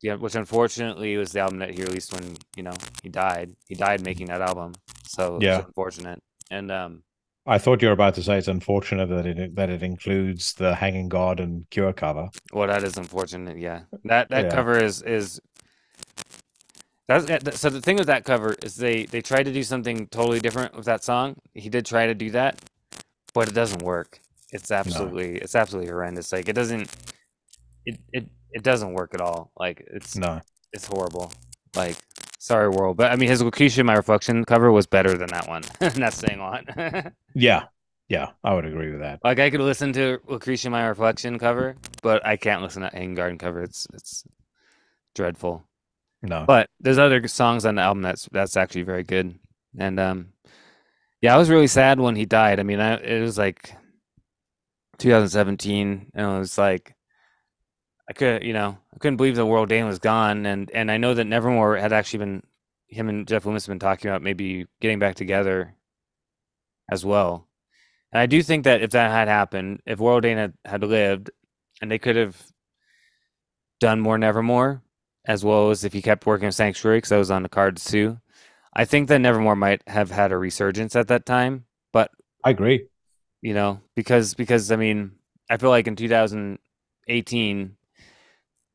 Yeah, 0.00 0.14
which 0.14 0.36
unfortunately 0.36 1.16
was 1.16 1.32
the 1.32 1.40
album 1.40 1.58
that 1.58 1.70
he 1.76 1.82
released 1.82 2.12
when 2.14 2.36
you 2.56 2.62
know 2.62 2.74
he 3.02 3.08
died. 3.08 3.56
He 3.66 3.74
died 3.74 4.00
making 4.04 4.26
that 4.28 4.40
album, 4.40 4.72
so 5.04 5.38
Yeah. 5.42 5.58
it's 5.58 5.66
unfortunate. 5.66 6.22
And 6.50 6.70
um, 6.70 7.02
I 7.46 7.58
thought 7.58 7.82
you 7.82 7.88
were 7.88 7.94
about 7.94 8.14
to 8.14 8.22
say 8.22 8.38
it's 8.38 8.46
unfortunate 8.48 9.08
that 9.08 9.26
it 9.26 9.56
that 9.56 9.70
it 9.70 9.82
includes 9.82 10.54
the 10.54 10.74
Hanging 10.76 11.08
Garden 11.08 11.66
Cure 11.70 11.92
cover. 11.92 12.28
well, 12.52 12.68
that 12.68 12.84
is 12.84 12.96
unfortunate. 12.96 13.58
Yeah, 13.58 13.80
that 14.04 14.28
that 14.30 14.44
Yeah. 14.44 14.50
cover 14.50 14.78
is 14.82 15.02
is. 15.02 15.40
That's 17.08 17.58
so 17.58 17.70
the 17.70 17.80
thing 17.80 17.96
with 17.96 18.06
that 18.06 18.24
cover 18.24 18.54
is 18.62 18.76
they 18.76 19.06
they 19.06 19.22
tried 19.22 19.44
to 19.44 19.52
do 19.52 19.62
something 19.62 20.06
totally 20.08 20.40
different 20.40 20.76
with 20.76 20.84
that 20.84 21.02
song. 21.02 21.36
He 21.54 21.70
did 21.70 21.86
try 21.86 22.06
to 22.06 22.14
do 22.14 22.30
that, 22.32 22.60
but 23.32 23.48
it 23.48 23.54
doesn't 23.54 23.82
work. 23.82 24.20
It's 24.52 24.70
absolutely 24.70 25.36
it's 25.36 25.54
absolutely 25.54 25.90
horrendous. 25.90 26.32
Like 26.32 26.48
it 26.48 26.54
doesn't 26.54 26.94
it 27.86 27.98
it 28.12 28.28
it 28.52 28.62
doesn't 28.62 28.92
work 28.92 29.14
at 29.14 29.20
all. 29.22 29.50
Like 29.58 29.86
it's 29.90 30.16
No, 30.16 30.40
it's 30.72 30.86
horrible. 30.86 31.32
Like, 31.74 31.96
sorry, 32.38 32.68
Warrel, 32.68 32.94
but 32.94 33.12
I 33.12 33.16
mean, 33.16 33.28
his 33.28 33.42
Lucretia, 33.42 33.84
my 33.84 33.94
reflection 33.94 34.44
cover 34.44 34.72
was 34.72 34.86
better 34.86 35.16
than 35.16 35.28
that 35.28 35.48
one. 35.48 35.62
and 35.80 35.92
that's 35.94 36.16
saying 36.16 36.40
a 36.40 36.42
lot. 36.42 37.12
yeah, 37.34 37.64
yeah, 38.08 38.30
I 38.42 38.54
would 38.54 38.64
agree 38.64 38.90
with 38.90 39.00
that. 39.00 39.20
like, 39.22 39.38
I 39.38 39.50
could 39.50 39.60
listen 39.60 39.92
to 39.94 40.18
Lucretia, 40.26 40.70
my 40.70 40.86
reflection 40.86 41.38
cover, 41.38 41.76
but 42.02 42.24
I 42.26 42.36
can't 42.36 42.62
listen 42.62 42.82
to 42.82 42.88
Hanging 42.88 43.14
Garden 43.14 43.38
cover. 43.38 43.62
It's 43.62 43.86
it's 43.92 44.24
dreadful. 45.14 45.67
No, 46.22 46.44
But 46.46 46.68
there's 46.80 46.98
other 46.98 47.26
songs 47.28 47.64
on 47.64 47.76
the 47.76 47.82
album 47.82 48.02
that's 48.02 48.28
that's 48.32 48.56
actually 48.56 48.82
very 48.82 49.04
good. 49.04 49.38
And 49.78 50.00
um, 50.00 50.32
yeah, 51.20 51.34
I 51.34 51.38
was 51.38 51.50
really 51.50 51.68
sad 51.68 52.00
when 52.00 52.16
he 52.16 52.26
died. 52.26 52.58
I 52.58 52.64
mean, 52.64 52.80
I, 52.80 52.94
it 52.94 53.20
was 53.20 53.38
like 53.38 53.72
2017, 54.98 56.10
and 56.14 56.26
it 56.26 56.38
was 56.38 56.58
like 56.58 56.94
I 58.08 58.14
could, 58.14 58.42
you 58.42 58.52
know, 58.52 58.78
I 58.94 58.98
couldn't 58.98 59.16
believe 59.16 59.36
the 59.36 59.46
Warrel 59.46 59.66
Dane 59.66 59.86
was 59.86 59.98
gone, 59.98 60.46
and 60.46 60.70
and 60.72 60.90
I 60.90 60.96
know 60.96 61.14
that 61.14 61.24
Nevermore 61.24 61.76
had 61.76 61.92
actually 61.92 62.20
been 62.20 62.42
him 62.88 63.08
and 63.08 63.28
Jeff 63.28 63.44
Loomis 63.44 63.66
have 63.66 63.72
been 63.72 63.78
talking 63.78 64.10
about 64.10 64.22
maybe 64.22 64.66
getting 64.80 64.98
back 64.98 65.14
together 65.14 65.74
as 66.90 67.04
well. 67.04 67.46
And 68.12 68.20
I 68.20 68.26
do 68.26 68.42
think 68.42 68.64
that 68.64 68.82
if 68.82 68.90
that 68.92 69.10
had 69.10 69.28
happened, 69.28 69.82
if 69.84 69.98
Warrel 69.98 70.22
Dane 70.22 70.38
had, 70.38 70.54
had 70.64 70.82
lived, 70.82 71.30
and 71.82 71.90
they 71.90 71.98
could 71.98 72.16
have 72.16 72.42
done 73.80 74.00
more 74.00 74.16
Nevermore, 74.16 74.82
as 75.28 75.44
well 75.44 75.70
as 75.70 75.84
if 75.84 75.94
he 75.94 76.02
kept 76.02 76.26
working 76.26 76.46
with 76.46 76.56
Sanctuary, 76.56 76.98
because 76.98 77.12
I 77.12 77.18
was 77.18 77.30
on 77.32 77.44
the 77.44 77.50
cards 77.50 77.84
too. 77.84 78.18
I 78.74 78.84
think 78.86 79.08
that 79.08 79.20
Nevermore 79.20 79.56
might 79.56 79.82
have 79.88 80.10
had 80.10 80.32
a 80.32 80.38
resurgence 80.38 80.96
at 80.96 81.08
that 81.08 81.26
time, 81.26 81.66
but 81.92 82.10
I 82.44 82.50
agree. 82.50 82.88
you 83.42 83.54
know, 83.54 83.80
because 83.94 84.34
because 84.34 84.70
I 84.72 84.76
mean, 84.76 85.12
I 85.50 85.56
feel 85.56 85.70
like 85.70 85.86
in 85.86 85.96
2018, 85.96 87.76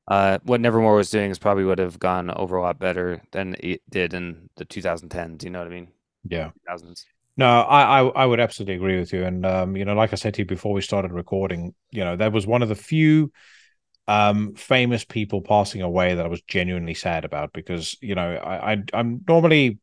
uh, 0.08 0.40
what 0.44 0.62
Nevermore 0.62 0.96
was 0.96 1.10
doing 1.10 1.32
is 1.32 1.40
probably 1.40 1.64
would 1.64 1.80
have 1.80 2.00
gone 2.00 2.30
over 2.32 2.58
a 2.58 2.62
lot 2.62 2.80
better 2.80 3.22
than 3.32 3.56
it 3.60 3.82
did 3.90 4.14
in 4.14 4.50
the 4.56 4.66
2010s. 4.66 5.44
You 5.44 5.50
know 5.50 5.60
what 5.60 5.68
I 5.68 5.72
mean? 5.72 5.90
Yeah. 6.28 6.52
2000s. 6.68 7.06
No, 7.36 7.48
I, 7.62 8.02
I 8.02 8.08
I 8.10 8.26
would 8.26 8.40
absolutely 8.40 8.76
agree 8.76 9.00
with 9.00 9.12
you. 9.12 9.24
And 9.26 9.46
um, 9.46 9.76
you 9.76 9.86
know, 9.86 9.96
like 9.96 10.14
I 10.14 10.18
said 10.18 10.36
to 10.36 10.42
you 10.42 10.46
before 10.46 10.74
we 10.74 10.82
started 10.82 11.12
recording, 11.12 11.74
you 11.92 12.04
know, 12.04 12.16
that 12.16 12.32
was 12.32 12.46
one 12.46 12.62
of 12.62 12.70
the 12.70 12.76
few 12.76 13.32
um 14.08 14.54
famous 14.56 15.06
people 15.06 15.42
passing 15.42 15.82
away 15.82 16.16
that 16.16 16.26
I 16.26 16.30
was 16.30 16.42
genuinely 16.42 16.94
sad 16.94 17.24
about 17.24 17.54
because, 17.54 17.96
you 18.02 18.16
know, 18.16 18.36
I, 18.36 18.74
I 18.74 18.84
I'm 18.94 19.24
normally 19.28 19.80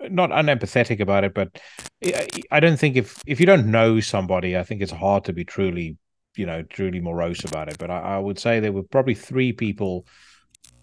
not 0.00 0.30
unempathetic 0.30 1.00
about 1.00 1.24
it, 1.24 1.34
but 1.34 1.58
I, 2.04 2.26
I 2.50 2.60
don't 2.60 2.76
think 2.76 2.96
if 2.96 3.20
if 3.26 3.40
you 3.40 3.46
don't 3.46 3.70
know 3.70 4.00
somebody, 4.00 4.56
I 4.56 4.62
think 4.64 4.82
it's 4.82 4.92
hard 4.92 5.24
to 5.24 5.32
be 5.32 5.44
truly, 5.44 5.96
you 6.36 6.46
know, 6.46 6.62
truly 6.62 7.00
morose 7.00 7.44
about 7.44 7.68
it. 7.68 7.78
But 7.78 7.90
I, 7.90 8.00
I 8.00 8.18
would 8.18 8.38
say 8.38 8.60
there 8.60 8.72
were 8.72 8.82
probably 8.82 9.14
three 9.14 9.52
people 9.52 10.06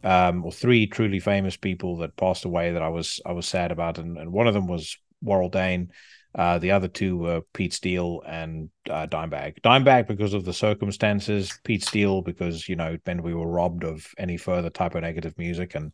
um 0.03 0.43
or 0.43 0.51
three 0.51 0.87
truly 0.87 1.19
famous 1.19 1.55
people 1.57 1.97
that 1.97 2.15
passed 2.17 2.45
away 2.45 2.71
that 2.73 2.81
I 2.81 2.89
was 2.89 3.21
I 3.25 3.31
was 3.33 3.47
sad 3.47 3.71
about 3.71 3.97
and, 3.97 4.17
and 4.17 4.31
one 4.31 4.47
of 4.47 4.53
them 4.53 4.67
was 4.67 4.97
Warrel 5.21 5.49
Dane. 5.49 5.91
Uh, 6.35 6.57
the 6.57 6.71
other 6.71 6.87
two 6.87 7.17
were 7.17 7.41
Pete 7.53 7.73
Steele 7.73 8.21
and 8.25 8.69
uh, 8.89 9.05
Dimebag. 9.05 9.61
Dimebag 9.61 10.07
because 10.07 10.33
of 10.33 10.45
the 10.45 10.53
circumstances. 10.53 11.59
Pete 11.63 11.83
Steele 11.83 12.21
because 12.21 12.67
you 12.67 12.75
know 12.75 12.97
then 13.05 13.21
we 13.21 13.33
were 13.33 13.47
robbed 13.47 13.83
of 13.83 14.07
any 14.17 14.37
further 14.37 14.69
Type 14.69 14.95
O 14.95 14.99
Negative 14.99 15.37
music, 15.37 15.75
and 15.75 15.91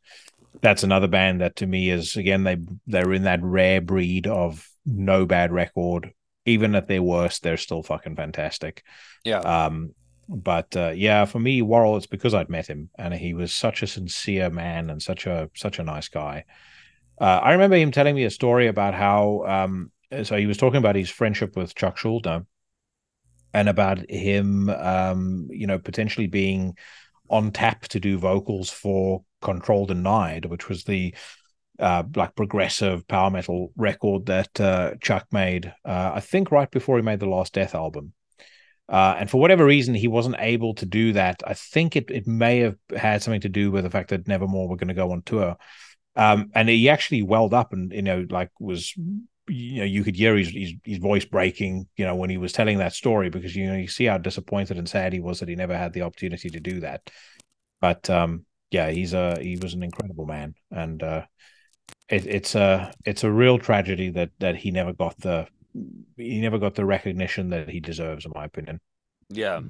that's 0.61 0.83
another 0.83 1.07
band 1.07 1.41
that 1.41 1.57
to 1.57 1.67
me 1.67 1.89
is 1.89 2.15
again 2.15 2.43
they 2.43 2.57
they're 2.87 3.13
in 3.13 3.23
that 3.23 3.43
rare 3.43 3.81
breed 3.81 4.27
of 4.27 4.67
no 4.85 5.25
bad 5.25 5.51
record. 5.51 6.13
Even 6.45 6.73
at 6.73 6.87
their 6.87 7.03
worst, 7.03 7.43
they're 7.43 7.57
still 7.57 7.83
fucking 7.83 8.15
fantastic. 8.15 8.83
Yeah. 9.23 9.39
Um, 9.39 9.93
but 10.29 10.75
uh, 10.75 10.93
yeah, 10.95 11.25
for 11.25 11.39
me, 11.39 11.61
Warrel, 11.61 11.97
it's 11.97 12.05
because 12.05 12.33
I'd 12.33 12.49
met 12.49 12.67
him, 12.67 12.89
and 12.97 13.13
he 13.13 13.33
was 13.33 13.53
such 13.53 13.83
a 13.83 13.87
sincere 13.87 14.49
man 14.49 14.89
and 14.89 15.01
such 15.01 15.27
a 15.27 15.49
such 15.55 15.79
a 15.79 15.83
nice 15.83 16.07
guy. 16.07 16.45
Uh, 17.19 17.39
I 17.43 17.51
remember 17.51 17.75
him 17.75 17.91
telling 17.91 18.15
me 18.15 18.23
a 18.23 18.29
story 18.29 18.67
about 18.67 18.93
how 18.93 19.43
um, 19.45 19.91
so 20.23 20.37
he 20.37 20.45
was 20.45 20.57
talking 20.57 20.77
about 20.77 20.95
his 20.95 21.09
friendship 21.09 21.55
with 21.55 21.75
Chuck 21.75 21.97
Schuldiner 21.97 22.45
and 23.53 23.69
about 23.69 24.09
him, 24.09 24.69
um, 24.69 25.47
you 25.49 25.67
know, 25.67 25.79
potentially 25.79 26.27
being 26.27 26.77
on 27.29 27.51
tap 27.51 27.87
to 27.89 27.99
do 27.99 28.17
vocals 28.17 28.69
for 28.69 29.23
Control 29.41 29.85
Denied, 29.85 30.45
which 30.45 30.67
was 30.69 30.83
the 30.83 31.13
uh, 31.79 32.03
like 32.15 32.35
progressive 32.35 33.07
power 33.07 33.29
metal 33.29 33.71
record 33.75 34.25
that 34.25 34.59
uh, 34.59 34.91
Chuck 35.01 35.27
made, 35.31 35.73
uh, 35.85 36.11
I 36.15 36.19
think 36.19 36.51
right 36.51 36.69
before 36.69 36.97
he 36.97 37.03
made 37.03 37.19
the 37.19 37.29
Last 37.29 37.53
Death 37.53 37.73
album. 37.73 38.13
Uh, 38.89 39.15
and 39.19 39.29
for 39.29 39.39
whatever 39.39 39.63
reason, 39.63 39.93
he 39.93 40.07
wasn't 40.07 40.35
able 40.39 40.73
to 40.73 40.85
do 40.85 41.13
that. 41.13 41.41
I 41.45 41.53
think 41.53 41.95
it, 41.95 42.09
it 42.09 42.27
may 42.27 42.59
have 42.59 42.75
had 42.95 43.21
something 43.21 43.41
to 43.41 43.49
do 43.49 43.71
with 43.71 43.83
the 43.83 43.89
fact 43.89 44.09
that 44.09 44.27
Nevermore 44.27 44.67
were 44.67 44.77
going 44.77 44.87
to 44.89 44.93
go 44.95 45.11
on 45.11 45.21
tour. 45.21 45.57
Um, 46.15 46.49
and 46.55 46.67
he 46.67 46.89
actually 46.89 47.21
welled 47.21 47.53
up 47.53 47.71
and, 47.71 47.93
you 47.93 48.01
know, 48.01 48.25
like 48.29 48.49
was, 48.59 48.93
you 49.49 49.79
know, 49.79 49.85
you 49.85 50.03
could 50.03 50.15
hear 50.15 50.35
his, 50.35 50.49
his, 50.49 50.73
his 50.83 50.97
voice 50.99 51.25
breaking, 51.25 51.87
you 51.97 52.05
know, 52.05 52.15
when 52.15 52.29
he 52.29 52.37
was 52.37 52.53
telling 52.53 52.77
that 52.77 52.93
story 52.93 53.29
because, 53.29 53.55
you 53.55 53.67
know, 53.67 53.75
you 53.75 53.87
see 53.87 54.05
how 54.05 54.17
disappointed 54.17 54.77
and 54.77 54.87
sad 54.87 55.13
he 55.13 55.19
was 55.19 55.39
that 55.39 55.49
he 55.49 55.55
never 55.55 55.77
had 55.77 55.93
the 55.93 56.03
opportunity 56.03 56.49
to 56.49 56.59
do 56.59 56.79
that. 56.79 57.09
But, 57.81 58.09
um, 58.09 58.45
yeah, 58.71 58.89
he's 58.89 59.13
a, 59.13 59.37
he 59.41 59.57
was 59.57 59.73
an 59.73 59.83
incredible 59.83 60.25
man. 60.25 60.55
And, 60.71 61.01
uh, 61.01 61.25
it, 62.07 62.25
it's 62.25 62.55
a, 62.55 62.93
it's 63.05 63.23
a 63.23 63.31
real 63.31 63.57
tragedy 63.57 64.09
that, 64.11 64.29
that 64.39 64.55
he 64.55 64.71
never 64.71 64.93
got 64.93 65.17
the, 65.19 65.47
he 66.17 66.41
never 66.41 66.57
got 66.57 66.75
the 66.75 66.85
recognition 66.85 67.49
that 67.49 67.69
he 67.69 67.79
deserves, 67.79 68.25
in 68.25 68.31
my 68.35 68.45
opinion. 68.45 68.79
Yeah. 69.29 69.61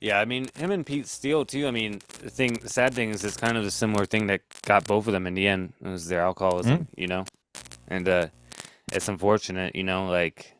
Yeah, 0.00 0.20
I 0.20 0.24
mean, 0.24 0.46
him 0.56 0.70
and 0.70 0.86
Pete 0.86 1.08
Steele 1.08 1.44
too. 1.44 1.66
I 1.66 1.70
mean, 1.72 2.00
the 2.22 2.30
thing, 2.30 2.54
the 2.54 2.68
sad 2.68 2.94
thing 2.94 3.10
is, 3.10 3.24
it's 3.24 3.36
kind 3.36 3.56
of 3.56 3.64
a 3.64 3.70
similar 3.70 4.06
thing 4.06 4.28
that 4.28 4.42
got 4.64 4.84
both 4.84 5.06
of 5.06 5.12
them 5.12 5.26
in 5.26 5.34
the 5.34 5.48
end. 5.48 5.72
It 5.84 5.88
was 5.88 6.06
their 6.06 6.20
alcoholism, 6.20 6.86
you 6.96 7.08
know, 7.08 7.24
and 7.88 8.08
uh, 8.08 8.26
it's 8.92 9.08
unfortunate, 9.08 9.76
you 9.76 9.84
know, 9.84 10.06
like 10.08 10.54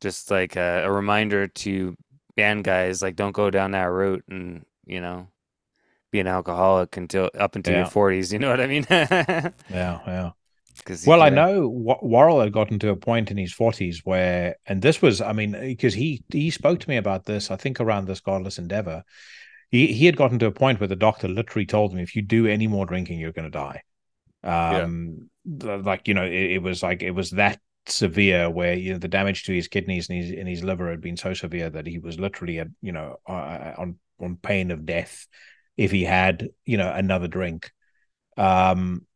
just 0.00 0.30
like 0.30 0.56
a, 0.56 0.82
a 0.84 0.90
reminder 0.90 1.48
to 1.48 1.96
band 2.36 2.64
guys, 2.64 3.02
like 3.02 3.16
don't 3.16 3.32
go 3.32 3.50
down 3.50 3.72
that 3.72 3.84
route, 3.84 4.24
and 4.28 4.64
you 4.84 5.00
know, 5.00 5.28
be 6.12 6.20
an 6.20 6.26
alcoholic 6.26 6.96
until 6.96 7.30
up 7.38 7.56
until 7.56 7.72
Yeah. 7.74 7.80
your 7.80 7.90
forties. 7.90 8.32
You 8.32 8.38
know 8.38 8.50
what 8.50 8.60
I 8.60 8.66
mean? 8.66 8.86
Yeah, 8.90 9.52
yeah. 10.06 10.30
Well, 11.06 11.22
I 11.22 11.30
know 11.30 11.68
Wa- 11.68 11.98
Warrel 12.02 12.40
had 12.40 12.52
gotten 12.52 12.78
to 12.80 12.90
a 12.90 12.96
point 12.96 13.30
in 13.30 13.38
his 13.38 13.52
forties 13.52 14.02
where, 14.04 14.56
and 14.66 14.82
this 14.82 15.00
was, 15.00 15.20
I 15.20 15.32
mean, 15.32 15.52
because 15.52 15.94
he 15.94 16.22
he 16.30 16.50
spoke 16.50 16.80
to 16.80 16.88
me 16.88 16.96
about 16.96 17.24
this, 17.24 17.50
I 17.50 17.56
think 17.56 17.80
around 17.80 18.06
this 18.06 18.20
godless 18.20 18.58
endeavor. 18.58 19.02
He 19.70 19.92
he 19.92 20.06
had 20.06 20.16
gotten 20.16 20.38
to 20.40 20.46
a 20.46 20.52
point 20.52 20.78
where 20.78 20.86
the 20.86 20.94
doctor 20.96 21.28
literally 21.28 21.66
told 21.66 21.92
him, 21.92 21.98
if 21.98 22.14
you 22.14 22.22
do 22.22 22.46
any 22.46 22.66
more 22.66 22.86
drinking, 22.86 23.18
you're 23.18 23.32
going 23.32 23.50
to 23.50 23.58
die. 23.58 23.82
Um, 24.46 25.30
th- 25.60 25.84
like 25.84 26.08
you 26.08 26.14
know, 26.14 26.24
it, 26.24 26.52
it 26.52 26.62
was 26.62 26.82
like 26.82 27.02
it 27.02 27.10
was 27.10 27.30
that 27.32 27.60
severe 27.88 28.50
where 28.50 28.74
you 28.74 28.92
know 28.92 28.98
the 28.98 29.08
damage 29.08 29.44
to 29.44 29.52
his 29.52 29.68
kidneys 29.68 30.08
and 30.08 30.18
his 30.18 30.30
and 30.30 30.48
his 30.48 30.64
liver 30.64 30.90
had 30.90 31.00
been 31.00 31.16
so 31.16 31.34
severe 31.34 31.70
that 31.70 31.86
he 31.86 31.98
was 31.98 32.18
literally 32.18 32.58
at 32.58 32.68
you 32.82 32.92
know 32.92 33.16
uh, 33.28 33.72
on 33.78 33.96
on 34.20 34.36
pain 34.36 34.70
of 34.70 34.86
death 34.86 35.26
if 35.76 35.90
he 35.90 36.04
had 36.04 36.48
you 36.64 36.76
know 36.76 36.92
another 36.92 37.28
drink. 37.28 37.70
Um, 38.36 39.06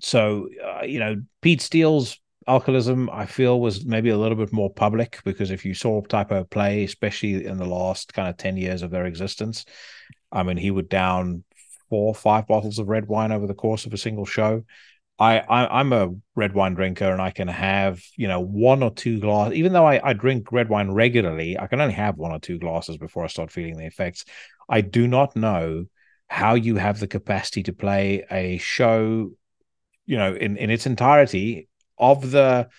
so 0.00 0.48
uh, 0.64 0.84
you 0.84 0.98
know 0.98 1.22
Pete 1.40 1.60
Steele's 1.60 2.18
alcoholism, 2.46 3.08
I 3.10 3.26
feel, 3.26 3.60
was 3.60 3.84
maybe 3.84 4.10
a 4.10 4.18
little 4.18 4.36
bit 4.36 4.52
more 4.52 4.72
public 4.72 5.20
because 5.24 5.50
if 5.50 5.64
you 5.64 5.74
saw 5.74 6.00
Type 6.02 6.32
O 6.32 6.44
play, 6.44 6.84
especially 6.84 7.46
in 7.46 7.56
the 7.56 7.66
last 7.66 8.12
kind 8.12 8.28
of 8.28 8.36
ten 8.36 8.56
years 8.56 8.82
of 8.82 8.90
their 8.90 9.06
existence, 9.06 9.64
I 10.30 10.42
mean, 10.42 10.56
he 10.56 10.70
would 10.70 10.88
down 10.88 11.44
four 11.92 12.14
five 12.14 12.46
bottles 12.46 12.78
of 12.78 12.88
red 12.88 13.06
wine 13.06 13.32
over 13.32 13.46
the 13.46 13.52
course 13.52 13.84
of 13.84 13.92
a 13.92 13.98
single 13.98 14.24
show. 14.24 14.64
I, 15.18 15.40
I 15.40 15.78
I'm 15.78 15.92
a 15.92 16.08
red 16.34 16.54
wine 16.54 16.72
drinker 16.72 17.12
and 17.12 17.20
I 17.20 17.30
can 17.32 17.48
have 17.48 18.02
you 18.16 18.26
know 18.26 18.40
one 18.40 18.82
or 18.82 18.90
two 18.90 19.20
glasses. 19.20 19.58
Even 19.58 19.74
though 19.74 19.86
I, 19.86 20.00
I 20.02 20.14
drink 20.14 20.50
red 20.52 20.70
wine 20.70 20.90
regularly, 20.90 21.58
I 21.58 21.66
can 21.66 21.82
only 21.82 21.92
have 21.92 22.16
one 22.16 22.32
or 22.32 22.38
two 22.38 22.58
glasses 22.58 22.96
before 22.96 23.24
I 23.24 23.26
start 23.26 23.50
feeling 23.50 23.76
the 23.76 23.84
effects. 23.84 24.24
I 24.70 24.80
do 24.80 25.06
not 25.06 25.36
know 25.36 25.84
how 26.28 26.54
you 26.54 26.76
have 26.76 26.98
the 26.98 27.06
capacity 27.06 27.62
to 27.64 27.74
play 27.74 28.24
a 28.30 28.56
show, 28.56 29.32
you 30.06 30.16
know, 30.16 30.34
in 30.34 30.56
in 30.56 30.70
its 30.70 30.86
entirety 30.86 31.68
of 31.98 32.30
the 32.30 32.70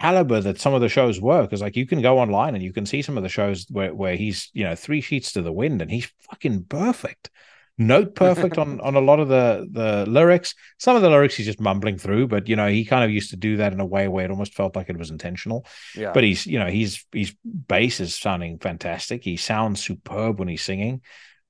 caliber 0.00 0.40
that 0.40 0.60
some 0.60 0.74
of 0.74 0.80
the 0.80 0.88
shows 0.88 1.20
were. 1.20 1.42
Because 1.42 1.62
like 1.62 1.76
you 1.76 1.86
can 1.86 2.02
go 2.02 2.18
online 2.18 2.56
and 2.56 2.64
you 2.64 2.72
can 2.72 2.84
see 2.84 3.00
some 3.00 3.16
of 3.16 3.22
the 3.22 3.28
shows 3.28 3.64
where 3.70 3.94
where 3.94 4.16
he's 4.16 4.50
you 4.54 4.64
know 4.64 4.74
three 4.74 5.00
sheets 5.00 5.34
to 5.34 5.42
the 5.42 5.52
wind 5.52 5.80
and 5.82 5.90
he's 5.92 6.10
fucking 6.28 6.64
perfect. 6.64 7.30
Note 7.78 8.14
perfect 8.14 8.58
on 8.58 8.80
on 8.82 8.94
a 8.94 9.00
lot 9.00 9.20
of 9.20 9.28
the 9.28 9.66
the 9.70 10.04
lyrics. 10.08 10.54
Some 10.78 10.96
of 10.96 11.02
the 11.02 11.10
lyrics 11.10 11.34
he's 11.34 11.46
just 11.46 11.60
mumbling 11.60 11.98
through, 11.98 12.28
but 12.28 12.48
you 12.48 12.56
know 12.56 12.68
he 12.68 12.84
kind 12.84 13.04
of 13.04 13.10
used 13.10 13.30
to 13.30 13.36
do 13.36 13.58
that 13.58 13.72
in 13.72 13.80
a 13.80 13.86
way 13.86 14.08
where 14.08 14.24
it 14.24 14.30
almost 14.30 14.54
felt 14.54 14.76
like 14.76 14.88
it 14.88 14.98
was 14.98 15.10
intentional. 15.10 15.66
Yeah. 15.94 16.12
But 16.12 16.24
he's 16.24 16.46
you 16.46 16.58
know 16.58 16.68
he's 16.68 17.04
he's 17.12 17.34
bass 17.44 18.00
is 18.00 18.14
sounding 18.14 18.58
fantastic. 18.58 19.24
He 19.24 19.36
sounds 19.36 19.84
superb 19.84 20.38
when 20.38 20.48
he's 20.48 20.62
singing. 20.62 21.02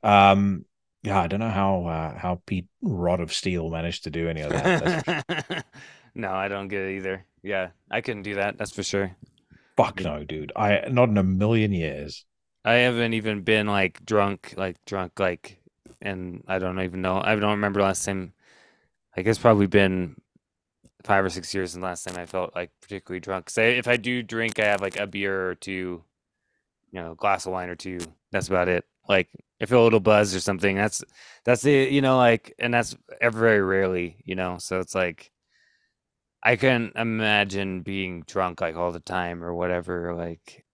Um, 0.03 0.65
yeah, 1.03 1.21
I 1.21 1.27
don't 1.29 1.41
know 1.41 1.51
how 1.51 1.87
uh, 1.87 2.19
how 2.19 2.43
Pete 2.47 2.67
Rod 2.83 3.21
of 3.21 3.33
Steel 3.33 3.71
managed 3.71 4.05
to 4.05 4.11
do 4.11 4.29
any 4.29 4.41
of 4.41 4.51
that. 4.51 5.65
no, 6.15 6.33
I 6.33 6.49
don't 6.49 6.69
get 6.69 6.83
it 6.83 6.97
either. 6.97 7.25
Yeah, 7.43 7.69
I 7.91 8.01
couldn't 8.01 8.23
do 8.23 8.35
that. 8.35 8.59
That's 8.59 8.73
for 8.73 8.83
sure. 8.83 9.17
Fuck 9.77 10.01
no, 10.01 10.25
dude. 10.25 10.53
I 10.57 10.87
not 10.89 11.09
in 11.11 11.19
a 11.19 11.23
million 11.23 11.73
years. 11.73 12.25
I 12.67 12.79
haven't 12.79 13.15
even 13.15 13.43
been 13.43 13.69
like 13.69 14.05
drunk, 14.05 14.55
like 14.57 14.85
drunk, 14.87 15.21
like, 15.21 15.61
and 16.01 16.45
I 16.47 16.59
don't 16.59 16.81
even 16.81 17.03
know. 17.03 17.21
I 17.23 17.35
don't 17.37 17.51
remember 17.51 17.83
last 17.83 18.05
time. 18.05 18.33
I 19.17 19.23
guess 19.23 19.39
probably 19.39 19.67
been 19.67 20.17
five 21.05 21.25
or 21.25 21.31
six 21.31 21.55
years 21.55 21.73
since 21.73 21.83
last 21.83 22.05
time 22.05 22.19
I 22.19 22.27
felt 22.27 22.55
like 22.55 22.71
particularly 22.81 23.21
drunk. 23.21 23.51
Say 23.51 23.79
if 23.79 23.89
I 23.89 23.97
do 23.97 24.23
drink, 24.23 24.59
I 24.59 24.67
have 24.67 24.83
like 24.83 24.99
a 24.99 25.07
beer 25.07 25.49
or 25.51 25.55
two, 25.55 26.03
you 26.91 27.01
know, 27.01 27.15
glass 27.15 27.47
of 27.47 27.53
wine 27.53 27.69
or 27.69 27.77
two. 27.77 27.99
That's 28.33 28.49
about 28.49 28.69
it. 28.69 28.85
Like 29.09 29.29
I 29.63 29.67
feel 29.67 29.83
a 29.83 29.85
little 29.85 30.01
buzz 30.01 30.35
or 30.35 30.41
something. 30.41 30.77
That's 30.77 31.03
that's 31.45 31.63
the 31.63 31.73
you 31.73 32.03
know 32.03 32.17
like, 32.19 32.55
and 32.59 32.75
that's 32.75 32.97
very 33.23 33.63
rarely, 33.63 34.19
you 34.25 34.35
know. 34.35 34.59
So 34.59 34.81
it's 34.81 34.95
like 34.95 35.31
I 36.43 36.57
can 36.57 36.93
imagine 36.95 37.83
being 37.83 38.23
drunk 38.27 38.61
like 38.61 38.77
all 38.77 38.93
the 38.93 39.01
time 39.01 39.43
or 39.43 39.55
whatever. 39.55 40.15
Like, 40.15 40.65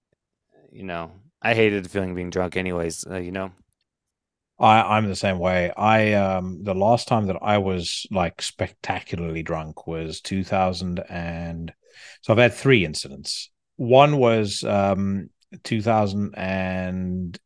you 0.70 0.82
know, 0.82 1.12
I 1.40 1.54
hated 1.54 1.84
the 1.84 1.88
feeling 1.88 2.10
of 2.10 2.16
being 2.16 2.30
drunk, 2.30 2.56
anyways. 2.56 3.06
Uh, 3.06 3.18
you 3.18 3.32
know. 3.32 3.52
I, 4.62 4.96
I'm 4.96 5.08
the 5.08 5.16
same 5.16 5.38
way. 5.38 5.72
I 5.76 6.12
um 6.14 6.62
the 6.62 6.74
last 6.74 7.08
time 7.08 7.26
that 7.26 7.38
I 7.42 7.58
was 7.58 8.06
like 8.10 8.40
spectacularly 8.40 9.42
drunk 9.42 9.86
was 9.86 10.20
2000 10.20 11.02
and 11.08 11.72
so 12.22 12.32
I've 12.32 12.38
had 12.38 12.54
three 12.54 12.84
incidents. 12.84 13.50
One 13.76 14.16
was 14.18 14.62
um 14.64 15.30
2000 15.64 16.34
and 16.36 17.38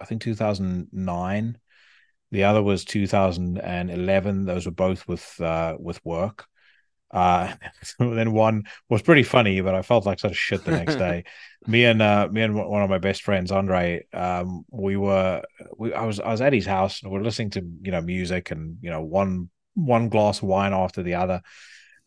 I 0.00 0.04
think 0.04 0.22
2009. 0.22 1.58
The 2.30 2.44
other 2.44 2.62
was 2.62 2.84
2011. 2.84 4.44
Those 4.44 4.66
were 4.66 4.72
both 4.72 5.06
with 5.06 5.40
uh 5.40 5.76
with 5.78 6.04
work. 6.04 6.46
Uh, 7.10 7.54
then 7.98 8.32
one 8.32 8.64
was 8.88 9.02
pretty 9.02 9.22
funny, 9.22 9.60
but 9.60 9.74
I 9.74 9.82
felt 9.82 10.06
like 10.06 10.20
such 10.20 10.36
shit 10.36 10.64
the 10.64 10.72
next 10.72 10.94
day. 11.06 11.24
me 11.66 11.84
and 11.84 12.02
uh, 12.02 12.28
me 12.30 12.42
and 12.42 12.54
one 12.54 12.82
of 12.82 12.90
my 12.90 12.98
best 12.98 13.22
friends, 13.22 13.50
Andre, 13.50 14.04
um, 14.12 14.64
we 14.70 14.96
were, 14.96 15.42
we, 15.76 15.92
I 15.92 16.04
was, 16.04 16.20
I 16.20 16.30
was 16.30 16.40
at 16.40 16.52
his 16.52 16.66
house. 16.66 17.02
And 17.02 17.12
we 17.12 17.18
are 17.18 17.24
listening 17.24 17.50
to 17.50 17.62
you 17.82 17.90
know 17.90 18.00
music 18.00 18.50
and 18.50 18.78
you 18.82 18.90
know 18.90 19.02
one 19.02 19.50
one 19.74 20.08
glass 20.08 20.38
of 20.38 20.44
wine 20.44 20.72
after 20.72 21.02
the 21.02 21.14
other. 21.14 21.42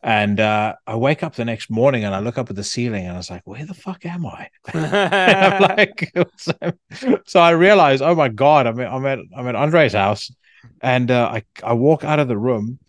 And 0.04 0.40
uh, 0.40 0.74
I 0.84 0.96
wake 0.96 1.22
up 1.22 1.36
the 1.36 1.44
next 1.44 1.70
morning 1.70 2.02
and 2.02 2.12
I 2.12 2.18
look 2.18 2.36
up 2.36 2.50
at 2.50 2.56
the 2.56 2.64
ceiling 2.64 3.04
and 3.04 3.14
I 3.14 3.18
was 3.18 3.30
like, 3.30 3.46
"Where 3.46 3.64
the 3.64 3.74
fuck 3.74 4.04
am 4.04 4.26
I?" 4.26 4.48
Like, 5.60 6.12
so, 6.36 6.52
so 7.24 7.40
I 7.40 7.50
realized, 7.50 8.02
oh 8.02 8.14
my 8.16 8.28
god, 8.28 8.66
I'm 8.66 8.80
at, 8.80 8.92
I'm 8.92 9.06
at 9.06 9.18
I'm 9.36 9.46
at 9.46 9.54
Andre's 9.54 9.92
house, 9.92 10.32
and 10.80 11.08
uh, 11.10 11.30
I 11.32 11.44
I 11.62 11.74
walk 11.74 12.02
out 12.02 12.18
of 12.18 12.26
the 12.26 12.36
room 12.36 12.80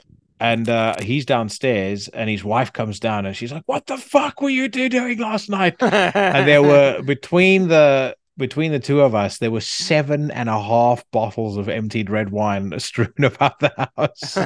and 0.44 0.68
uh, 0.68 0.94
he's 1.02 1.26
downstairs 1.26 2.10
and 2.10 2.30
his 2.30 2.44
wife 2.44 2.74
comes 2.74 3.00
down 3.00 3.26
and 3.26 3.36
she's 3.36 3.54
like 3.54 3.64
what 3.66 3.86
the 3.88 3.98
fuck 3.98 4.42
were 4.42 4.50
you 4.50 4.68
two 4.68 4.90
doing 4.90 5.18
last 5.18 5.50
night? 5.50 5.76
And 5.82 6.48
there 6.48 6.62
were 6.62 7.02
between 7.02 7.70
the 7.70 8.16
between 8.36 8.72
the 8.72 8.80
two 8.80 9.00
of 9.00 9.16
us 9.16 9.38
there 9.38 9.52
were 9.52 9.62
seven 9.62 10.32
and 10.32 10.50
a 10.50 10.62
half 10.62 11.10
bottles 11.12 11.56
of 11.56 11.70
emptied 11.70 12.10
red 12.10 12.30
wine 12.32 12.78
strewn 12.80 13.14
about 13.24 13.60
the 13.60 13.72
house. 13.96 14.38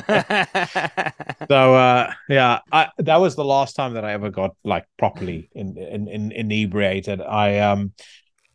So 1.48 1.76
uh, 1.76 2.14
yeah 2.30 2.60
I, 2.72 2.90
that 3.00 3.18
was 3.18 3.36
the 3.36 3.46
last 3.46 3.76
time 3.76 3.94
that 3.96 4.06
i 4.06 4.12
ever 4.14 4.30
got 4.30 4.56
like 4.64 4.86
properly 5.00 5.50
in, 5.54 5.78
in, 5.78 6.08
in 6.08 6.32
inebriated. 6.32 7.22
I 7.22 7.60
um 7.60 7.94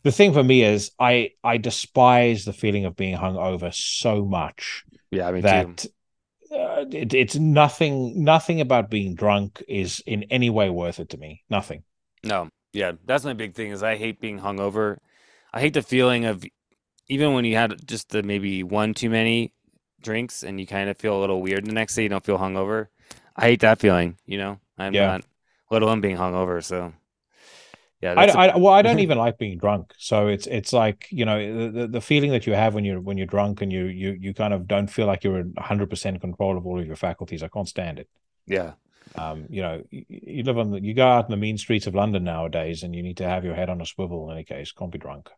the 0.05 0.13
thing 0.13 0.33
for 0.33 0.45
me 0.45 0.63
is 0.63 0.93
i 1.01 1.31
i 1.43 1.57
despise 1.57 2.45
the 2.45 2.53
feeling 2.53 2.85
of 2.85 2.95
being 2.95 3.17
hungover 3.17 3.75
so 3.75 4.25
much 4.25 4.85
yeah 5.11 5.29
I 5.29 5.33
mean, 5.33 5.43
that 5.43 5.77
too 5.79 5.89
uh, 6.53 6.85
it, 6.91 7.15
it's 7.15 7.37
nothing 7.37 8.23
nothing 8.23 8.61
about 8.61 8.91
being 8.91 9.15
drunk 9.15 9.63
is 9.69 10.03
in 10.07 10.25
any 10.25 10.51
way 10.51 10.71
worth 10.71 11.01
it 11.01 11.09
to 11.11 11.17
me. 11.17 11.43
Nothing. 11.49 11.85
No. 12.23 12.49
Yeah 12.73 12.93
that's 13.05 13.25
my 13.25 13.35
big 13.35 13.55
thing 13.55 13.71
is 13.71 13.83
i 13.83 13.97
hate 13.97 14.21
being 14.21 14.41
hungover. 14.41 14.99
I 15.53 15.61
hate 15.61 15.75
the 15.75 15.83
feeling 15.83 16.25
of 16.25 16.45
even 17.09 17.35
when 17.35 17.45
you 17.45 17.57
had 17.57 17.87
just 17.87 18.11
the 18.11 18.23
maybe 18.23 18.63
one 18.63 18.95
too 18.95 19.11
many 19.11 19.53
drinks 20.01 20.43
and 20.43 20.59
you 20.59 20.67
kind 20.67 20.89
of 20.89 20.97
feel 20.97 21.17
a 21.17 21.21
little 21.21 21.43
weird 21.43 21.67
the 21.67 21.73
next 21.73 21.95
day 21.95 22.05
you 22.05 22.09
don't 22.09 22.25
feel 22.25 22.39
hungover. 22.39 22.89
I 23.37 23.43
hate 23.43 23.61
that 23.61 23.81
feeling 23.81 24.17
you 24.27 24.39
know? 24.39 24.59
I'm 24.79 24.95
yeah. 24.95 25.07
not 25.07 25.25
let 25.71 25.83
alone 25.83 26.01
being 26.01 26.17
hungover 26.17 26.63
so 26.63 26.93
yeah 28.03 28.15
I, 28.17 28.25
a... 28.25 28.33
I, 28.33 28.57
well 28.57 28.75
i 28.75 28.83
don't 28.83 28.99
even 28.99 29.17
like 29.17 29.39
being 29.39 29.59
drunk. 29.59 29.95
So 29.97 30.27
it's 30.27 30.47
it's 30.47 30.73
like 30.73 31.07
you 31.11 31.25
know 31.25 31.71
the, 31.71 31.87
the 31.87 32.01
feeling 32.01 32.33
that 32.33 32.47
you 32.47 32.53
have 32.55 32.75
when 32.75 32.85
you're 32.85 33.01
when 33.01 33.17
you're 33.17 33.27
drunk 33.27 33.63
and 33.63 33.73
you 33.73 33.87
you 33.87 34.17
you 34.21 34.35
kind 34.35 34.53
of 34.53 34.67
don't 34.67 34.89
feel 34.89 35.07
like 35.07 35.25
you're 35.25 35.39
in 35.39 35.53
100% 35.55 36.21
control 36.21 36.59
of 36.59 36.67
all 36.67 36.81
of 36.81 36.87
your 36.87 36.97
faculties. 36.97 37.43
I 37.43 37.49
can't 37.49 37.69
stand 37.69 37.99
it. 37.99 38.09
Yeah. 38.47 38.73
Um 39.15 39.47
you 39.49 39.63
know 39.63 39.83
you, 39.91 40.05
you 40.09 40.43
live 40.43 40.59
on 40.59 40.71
the 40.73 40.83
you 40.83 40.95
go 40.95 41.07
out 41.07 41.27
in 41.27 41.31
the 41.31 41.37
mean 41.37 41.59
streets 41.59 41.87
of 41.87 41.95
london 41.95 42.25
nowadays 42.25 42.83
and 42.83 42.95
you 42.95 43.03
need 43.03 43.19
to 43.19 43.29
have 43.29 43.45
your 43.45 43.55
head 43.55 43.71
on 43.71 43.81
a 43.81 43.87
swivel 43.87 44.29
in 44.29 44.37
any 44.37 44.45
case. 44.45 44.73
Can't 44.73 44.93
be 44.93 44.99
drunk. 44.99 45.31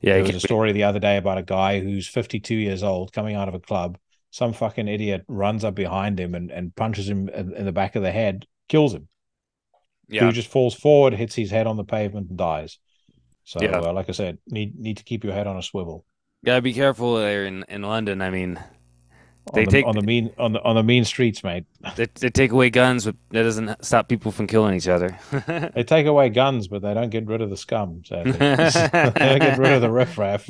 Yeah 0.00 0.14
there 0.14 0.22
was 0.22 0.34
a 0.34 0.40
story 0.40 0.72
the 0.72 0.84
other 0.84 1.00
day 1.00 1.16
about 1.16 1.38
a 1.38 1.42
guy 1.42 1.80
who's 1.80 2.06
52 2.08 2.54
years 2.54 2.82
old 2.82 3.12
coming 3.12 3.34
out 3.34 3.48
of 3.48 3.54
a 3.54 3.60
club. 3.60 3.98
Some 4.30 4.52
fucking 4.52 4.88
idiot 4.88 5.24
runs 5.28 5.64
up 5.64 5.74
behind 5.74 6.20
him 6.20 6.34
and, 6.34 6.50
and 6.50 6.76
punches 6.76 7.08
him 7.08 7.30
in, 7.30 7.54
in 7.54 7.64
the 7.64 7.72
back 7.72 7.96
of 7.96 8.02
the 8.02 8.12
head 8.12 8.46
kills 8.68 8.92
him 8.92 9.08
yeah. 10.08 10.24
who 10.24 10.32
just 10.32 10.48
falls 10.48 10.74
forward, 10.74 11.14
hits 11.14 11.34
his 11.34 11.50
head 11.50 11.66
on 11.66 11.76
the 11.76 11.84
pavement, 11.84 12.28
and 12.28 12.38
dies. 12.38 12.78
So, 13.44 13.60
yeah. 13.62 13.78
uh, 13.78 13.92
like 13.92 14.08
I 14.08 14.12
said, 14.12 14.38
need 14.48 14.78
need 14.78 14.96
to 14.96 15.04
keep 15.04 15.24
your 15.24 15.32
head 15.32 15.46
on 15.46 15.56
a 15.56 15.62
swivel. 15.62 16.04
Gotta 16.44 16.62
be 16.62 16.72
careful 16.72 17.16
there 17.16 17.44
in, 17.44 17.64
in 17.68 17.82
London. 17.82 18.20
I 18.20 18.30
mean, 18.30 18.60
they 19.52 19.60
on 19.60 19.64
the, 19.64 19.70
take 19.70 19.86
on 19.86 19.94
the 19.94 20.02
mean 20.02 20.32
on 20.38 20.52
the 20.52 20.62
on 20.62 20.74
the 20.74 20.82
mean 20.82 21.04
streets, 21.04 21.44
mate. 21.44 21.64
They, 21.96 22.06
they 22.06 22.30
take 22.30 22.50
away 22.50 22.70
guns, 22.70 23.04
but 23.04 23.14
that 23.30 23.44
doesn't 23.44 23.84
stop 23.84 24.08
people 24.08 24.32
from 24.32 24.48
killing 24.48 24.74
each 24.74 24.88
other. 24.88 25.16
they 25.74 25.84
take 25.84 26.06
away 26.06 26.28
guns, 26.28 26.66
but 26.66 26.82
they 26.82 26.92
don't 26.92 27.10
get 27.10 27.26
rid 27.26 27.40
of 27.40 27.50
the 27.50 27.56
scum. 27.56 28.02
So 28.04 28.22
they 28.24 28.32
don't 28.32 29.38
get 29.38 29.58
rid 29.58 29.72
of 29.72 29.80
the 29.80 29.90
riffraff. 29.90 30.48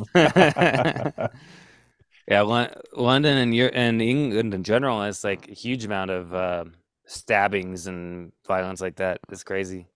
yeah, 2.26 2.40
London 2.40 3.36
and 3.36 3.54
and 3.54 4.00
England 4.00 4.54
in 4.54 4.64
general 4.64 5.02
has 5.02 5.22
like 5.22 5.48
a 5.48 5.54
huge 5.54 5.84
amount 5.84 6.10
of. 6.10 6.34
Uh, 6.34 6.64
stabbings 7.06 7.86
and 7.86 8.32
violence 8.46 8.80
like 8.80 8.96
that. 8.96 9.20
It's 9.30 9.44
crazy. 9.44 9.86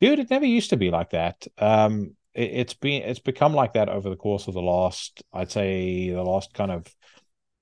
Dude, 0.00 0.18
it 0.18 0.30
never 0.30 0.46
used 0.46 0.70
to 0.70 0.76
be 0.76 0.90
like 0.90 1.10
that. 1.10 1.46
Um, 1.58 2.16
it, 2.34 2.50
it's 2.52 2.74
been 2.74 3.02
it's 3.02 3.20
become 3.20 3.54
like 3.54 3.74
that 3.74 3.88
over 3.88 4.08
the 4.08 4.16
course 4.16 4.48
of 4.48 4.54
the 4.54 4.62
last, 4.62 5.22
I'd 5.32 5.50
say, 5.50 6.10
the 6.10 6.22
last 6.22 6.54
kind 6.54 6.70
of 6.70 6.86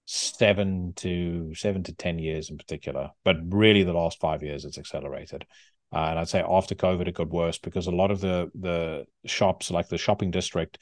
seven 0.07 0.95
to 0.97 1.55
seven 1.55 1.83
to 1.85 1.93
ten 1.93 2.19
years 2.19 2.51
in 2.51 2.57
particular, 2.57 3.11
but 3.25 3.37
really 3.49 3.83
the 3.83 3.93
last 3.93 4.21
five 4.21 4.43
years 4.43 4.65
it's 4.65 4.79
accelerated. 4.79 5.45
Uh, 5.93 6.07
and 6.11 6.19
I'd 6.19 6.29
say 6.29 6.45
after 6.47 6.75
COVID 6.75 7.09
it 7.09 7.15
got 7.15 7.31
worse 7.31 7.59
because 7.59 7.87
a 7.87 7.91
lot 7.93 8.11
of 8.11 8.21
the 8.21 8.51
the 8.55 9.07
shops, 9.27 9.71
like 9.71 9.89
the 9.89 9.99
shopping 9.99 10.31
district, 10.31 10.79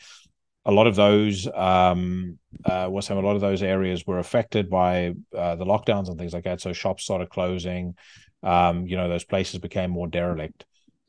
a 0.67 0.73
lot 0.73 0.89
of 0.89 0.97
those 0.97 1.47
um, 1.55 2.39
uh, 2.65 2.89
was 2.91 3.09
a 3.09 3.15
lot 3.15 3.37
of 3.37 3.41
those 3.41 3.63
areas 3.63 4.05
were 4.05 4.19
affected 4.19 4.69
by 4.69 5.15
uh, 5.35 5.55
the 5.55 5.65
lockdowns 5.65 6.09
and 6.09 6.19
things 6.19 6.35
like 6.35 6.45
that. 6.45 6.61
So 6.61 6.73
shops 6.73 7.05
started 7.05 7.31
closing. 7.31 7.95
Um, 8.43 8.87
you 8.87 8.97
know, 8.97 9.09
those 9.09 9.25
places 9.25 9.61
became 9.61 9.91
more 9.91 10.09
derelict. 10.09 10.67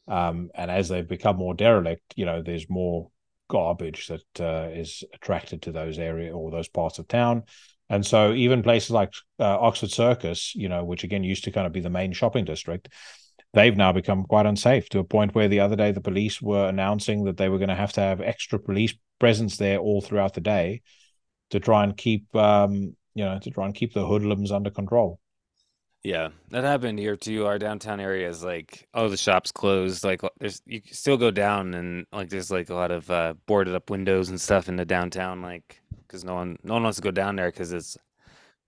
Um, 0.07 0.51
and 0.53 0.69
as 0.69 0.87
they've 0.87 1.07
become 1.07 1.37
more 1.37 1.55
derelict, 1.55 2.13
you 2.15 2.25
know, 2.25 2.43
there's 2.43 2.69
more 2.69 3.09
garbage 3.49 4.07
that 4.07 4.39
uh, 4.39 4.69
is 4.71 5.03
attracted 5.13 5.63
to 5.63 5.71
those 5.71 5.97
area 5.97 6.31
or 6.31 6.51
those 6.51 6.67
parts 6.67 6.99
of 6.99 7.07
town. 7.07 7.43
And 7.89 8.05
so 8.05 8.33
even 8.33 8.61
places 8.61 8.91
like 8.91 9.13
uh, 9.39 9.57
Oxford 9.59 9.91
Circus, 9.91 10.53
you 10.55 10.69
know, 10.69 10.83
which 10.83 11.03
again 11.03 11.23
used 11.23 11.45
to 11.45 11.51
kind 11.51 11.65
of 11.65 11.73
be 11.73 11.79
the 11.79 11.89
main 11.89 12.13
shopping 12.13 12.45
district, 12.45 12.89
they've 13.53 13.75
now 13.75 13.91
become 13.91 14.23
quite 14.25 14.45
unsafe 14.45 14.87
to 14.89 14.99
a 14.99 15.03
point 15.03 15.33
where 15.33 15.47
the 15.47 15.61
other 15.61 15.75
day 15.75 15.91
the 15.91 16.01
police 16.01 16.41
were 16.41 16.67
announcing 16.67 17.23
that 17.23 17.37
they 17.37 17.49
were 17.49 17.57
going 17.57 17.69
to 17.69 17.75
have 17.75 17.93
to 17.93 18.01
have 18.01 18.21
extra 18.21 18.59
police 18.59 18.93
presence 19.19 19.57
there 19.57 19.79
all 19.79 20.01
throughout 20.01 20.33
the 20.33 20.41
day 20.41 20.81
to 21.49 21.59
try 21.59 21.83
and 21.83 21.95
keep 21.97 22.33
um, 22.35 22.95
you 23.15 23.25
know 23.25 23.39
to 23.39 23.49
try 23.49 23.65
and 23.65 23.75
keep 23.75 23.93
the 23.93 24.05
hoodlums 24.05 24.51
under 24.51 24.69
control. 24.69 25.19
Yeah, 26.03 26.29
that 26.51 26.63
happened 26.63 26.99
here 26.99 27.17
too. 27.17 27.45
Our 27.45 27.59
downtown 27.59 27.99
area 27.99 28.29
is 28.29 28.43
like, 28.43 28.87
oh, 28.93 29.09
the 29.09 29.17
shops 29.17 29.51
closed. 29.51 30.03
Like, 30.03 30.21
there's 30.39 30.61
you 30.65 30.81
still 30.91 31.17
go 31.17 31.31
down 31.31 31.73
and 31.73 32.05
like 32.13 32.29
there's 32.29 32.51
like 32.51 32.69
a 32.69 32.75
lot 32.75 32.91
of 32.91 33.09
uh, 33.11 33.33
boarded 33.45 33.75
up 33.75 33.89
windows 33.89 34.29
and 34.29 34.39
stuff 34.39 34.69
in 34.69 34.75
the 34.75 34.85
downtown, 34.85 35.41
like 35.41 35.81
because 36.03 36.23
no 36.23 36.35
one 36.35 36.57
no 36.63 36.75
one 36.75 36.83
wants 36.83 36.97
to 36.97 37.01
go 37.01 37.11
down 37.11 37.35
there 37.35 37.51
because 37.51 37.73
it's 37.73 37.97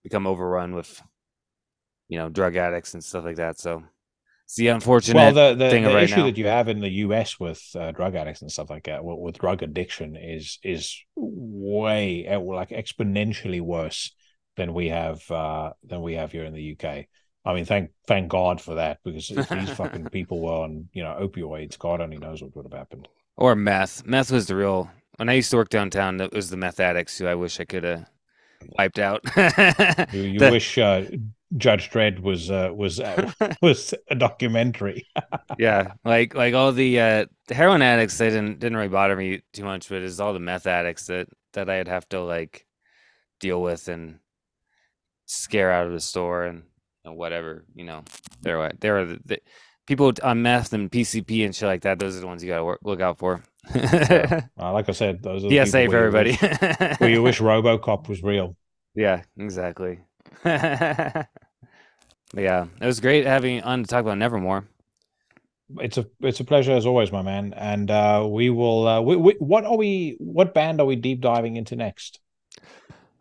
become 0.03 0.27
overrun 0.27 0.73
with 0.73 1.01
you 2.09 2.17
know 2.17 2.29
drug 2.29 2.55
addicts 2.55 2.93
and 2.93 3.03
stuff 3.03 3.23
like 3.23 3.37
that. 3.37 3.59
So 3.59 3.83
It's 4.49 4.55
the 4.55 4.69
unfortunate 4.69 5.15
well, 5.15 5.31
the, 5.31 5.63
the, 5.63 5.69
thing 5.69 5.83
the 5.83 5.93
right 5.93 6.05
issue 6.05 6.15
now. 6.15 6.23
that 6.23 6.37
you 6.37 6.47
have 6.47 6.69
in 6.69 6.79
the 6.79 6.89
US 6.89 7.39
with 7.39 7.63
uh, 7.75 7.91
drug 7.91 8.15
addicts 8.15 8.41
and 8.41 8.51
stuff 8.51 8.71
like 8.71 8.85
that, 8.85 9.03
with, 9.03 9.19
with 9.19 9.37
drug 9.37 9.61
addiction, 9.61 10.15
is 10.15 10.57
is 10.63 10.97
way 11.15 12.27
uh, 12.27 12.39
like 12.39 12.69
exponentially 12.69 13.61
worse 13.61 14.11
than 14.57 14.73
we 14.73 14.87
have 14.87 15.21
uh, 15.29 15.73
than 15.83 16.01
we 16.01 16.15
have 16.15 16.31
here 16.31 16.45
in 16.45 16.55
the 16.55 16.75
UK. 16.75 17.05
I 17.45 17.53
mean, 17.53 17.65
thank 17.65 17.91
thank 18.07 18.27
God 18.29 18.59
for 18.59 18.73
that 18.73 18.97
because 19.05 19.29
if 19.29 19.47
these 19.49 19.69
fucking 19.77 20.05
people 20.05 20.41
were 20.41 20.63
on 20.63 20.89
you 20.93 21.03
know 21.03 21.15
opioids, 21.21 21.77
God 21.77 22.01
only 22.01 22.17
knows 22.17 22.41
what 22.41 22.55
would 22.55 22.65
have 22.65 22.73
happened. 22.73 23.07
Or 23.37 23.55
meth. 23.55 24.03
Meth 24.03 24.31
was 24.31 24.47
the 24.47 24.55
real. 24.55 24.89
When 25.17 25.29
I 25.29 25.33
used 25.33 25.51
to 25.51 25.57
work 25.57 25.69
downtown, 25.69 26.19
it 26.21 26.33
was 26.33 26.49
the 26.49 26.57
meth 26.57 26.79
addicts 26.79 27.19
who 27.19 27.27
I 27.27 27.35
wish 27.35 27.59
I 27.59 27.65
could 27.65 27.83
have 27.83 28.07
wiped 28.77 28.99
out. 28.99 29.21
You, 30.13 30.21
you 30.21 30.39
The- 30.39 30.49
wish 30.51 30.77
uh, 30.77 31.05
Judge 31.57 31.89
Dredd 31.89 32.19
was 32.19 32.51
uh, 32.51 32.71
was 32.75 32.99
uh, 32.99 33.31
was 33.61 33.93
a 34.09 34.15
documentary. 34.15 35.07
yeah, 35.57 35.93
like 36.05 36.35
like 36.35 36.53
all 36.53 36.71
the 36.71 36.99
uh, 36.99 37.25
heroin 37.49 37.81
addicts, 37.81 38.17
they 38.17 38.29
didn't 38.29 38.59
didn't 38.59 38.77
really 38.77 38.89
bother 38.89 39.15
me 39.15 39.41
too 39.53 39.63
much, 39.63 39.89
but 39.89 40.01
it's 40.01 40.19
all 40.19 40.33
the 40.33 40.39
meth 40.39 40.67
addicts 40.67 41.07
that 41.07 41.27
that 41.53 41.69
I'd 41.69 41.87
have 41.87 42.07
to 42.09 42.21
like 42.21 42.65
deal 43.39 43.61
with 43.61 43.87
and 43.87 44.19
scare 45.25 45.71
out 45.71 45.87
of 45.87 45.93
the 45.93 45.99
store 45.99 46.43
and, 46.45 46.63
and 47.05 47.15
whatever. 47.15 47.65
You 47.73 47.85
know, 47.85 48.03
There 48.41 48.57
are 48.57 48.59
what 48.67 48.79
they're 48.79 49.05
the, 49.05 49.19
the 49.25 49.39
people 49.87 50.11
on 50.23 50.41
meth 50.41 50.73
and 50.73 50.91
PCP 50.91 51.45
and 51.45 51.55
shit 51.55 51.67
like 51.67 51.81
that. 51.81 51.97
Those 51.99 52.15
are 52.15 52.19
the 52.19 52.27
ones 52.27 52.43
you 52.43 52.49
gotta 52.49 52.63
work, 52.63 52.79
look 52.83 53.01
out 53.01 53.17
for. 53.17 53.43
Uh, 54.59 54.73
like 54.73 54.89
I 54.89 54.93
said, 54.93 55.21
those 55.23 55.43
are 55.45 55.49
people 55.65 55.91
for 55.91 55.97
everybody. 55.97 56.31
wish- 56.31 56.99
Where 56.99 57.09
you 57.09 57.21
wish 57.23 57.39
RoboCop 57.39 58.07
was 58.09 58.23
real. 58.23 58.55
Yeah, 58.95 59.21
exactly. 59.37 59.99
yeah, 60.45 61.25
it 62.33 62.85
was 62.85 62.99
great 62.99 63.25
having 63.25 63.55
you 63.55 63.61
on 63.61 63.83
to 63.83 63.87
talk 63.87 64.01
about 64.01 64.17
Nevermore. 64.17 64.67
It's 65.79 65.97
a 65.97 66.05
it's 66.21 66.39
a 66.39 66.43
pleasure 66.43 66.71
as 66.71 66.85
always, 66.85 67.11
my 67.11 67.21
man. 67.21 67.53
And 67.55 67.91
uh, 67.91 68.25
we 68.29 68.49
will. 68.49 68.87
Uh, 68.87 69.01
we, 69.01 69.15
we, 69.15 69.33
what 69.39 69.65
are 69.65 69.77
we? 69.77 70.15
What 70.19 70.53
band 70.53 70.79
are 70.81 70.85
we 70.85 70.95
deep 70.95 71.21
diving 71.21 71.57
into 71.57 71.75
next? 71.75 72.19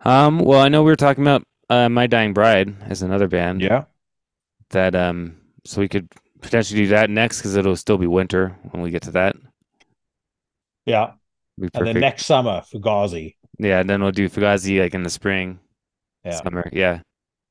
Um, 0.05 0.39
well, 0.39 0.60
I 0.60 0.69
know 0.69 0.82
we 0.82 0.90
were 0.90 0.97
talking 0.97 1.24
about 1.24 1.43
uh, 1.69 1.89
My 1.89 2.06
Dying 2.06 2.32
Bride 2.32 2.74
as 2.85 3.02
another 3.02 3.28
band. 3.28 3.60
Yeah. 3.60 3.85
That 4.70 4.94
um, 4.94 5.36
so 5.65 5.81
we 5.81 5.89
could 5.89 6.09
potentially 6.40 6.82
do 6.82 6.89
that 6.89 7.10
next 7.10 7.39
because 7.39 7.55
it'll 7.56 7.77
still 7.77 7.98
be 7.98 8.06
winter 8.06 8.56
when 8.70 8.82
we 8.82 8.90
get 8.90 9.02
to 9.02 9.10
that. 9.12 9.36
Yeah. 10.89 11.12
And 11.74 11.86
then 11.86 12.01
next 12.01 12.27
summer, 12.27 12.62
Fugazi. 12.73 13.35
Yeah, 13.59 13.81
and 13.81 13.90
then 13.90 14.02
we'll 14.02 14.12
do 14.12 14.28
Fugazi 14.28 14.81
like 14.81 14.94
in 14.94 15.02
the 15.02 15.10
spring, 15.10 15.59
Yeah. 16.24 16.40
summer. 16.43 16.69
Yeah. 16.73 17.01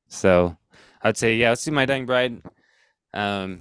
So 0.08 0.56
I'd 1.02 1.16
say 1.16 1.36
yeah, 1.36 1.50
let's 1.50 1.64
do 1.64 1.70
My 1.72 1.84
Dying 1.84 2.06
Bride. 2.06 2.42
Um, 3.14 3.60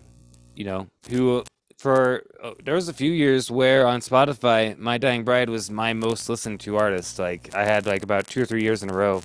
you 0.55 0.63
know, 0.65 0.87
who 1.09 1.43
for 1.77 2.23
uh, 2.43 2.53
there 2.63 2.73
was 2.75 2.89
a 2.89 2.93
few 2.93 3.11
years 3.11 3.51
where 3.51 3.85
on 3.85 3.99
Spotify, 3.99 4.77
My 4.77 4.97
Dying 4.97 5.23
Bride 5.23 5.49
was 5.49 5.69
my 5.69 5.93
most 5.93 6.29
listened 6.29 6.59
to 6.61 6.77
artist. 6.77 7.19
Like 7.19 7.53
I 7.53 7.65
had 7.65 7.85
like 7.85 8.03
about 8.03 8.27
two 8.27 8.41
or 8.41 8.45
three 8.45 8.63
years 8.63 8.83
in 8.83 8.89
a 8.89 8.93
row. 8.93 9.21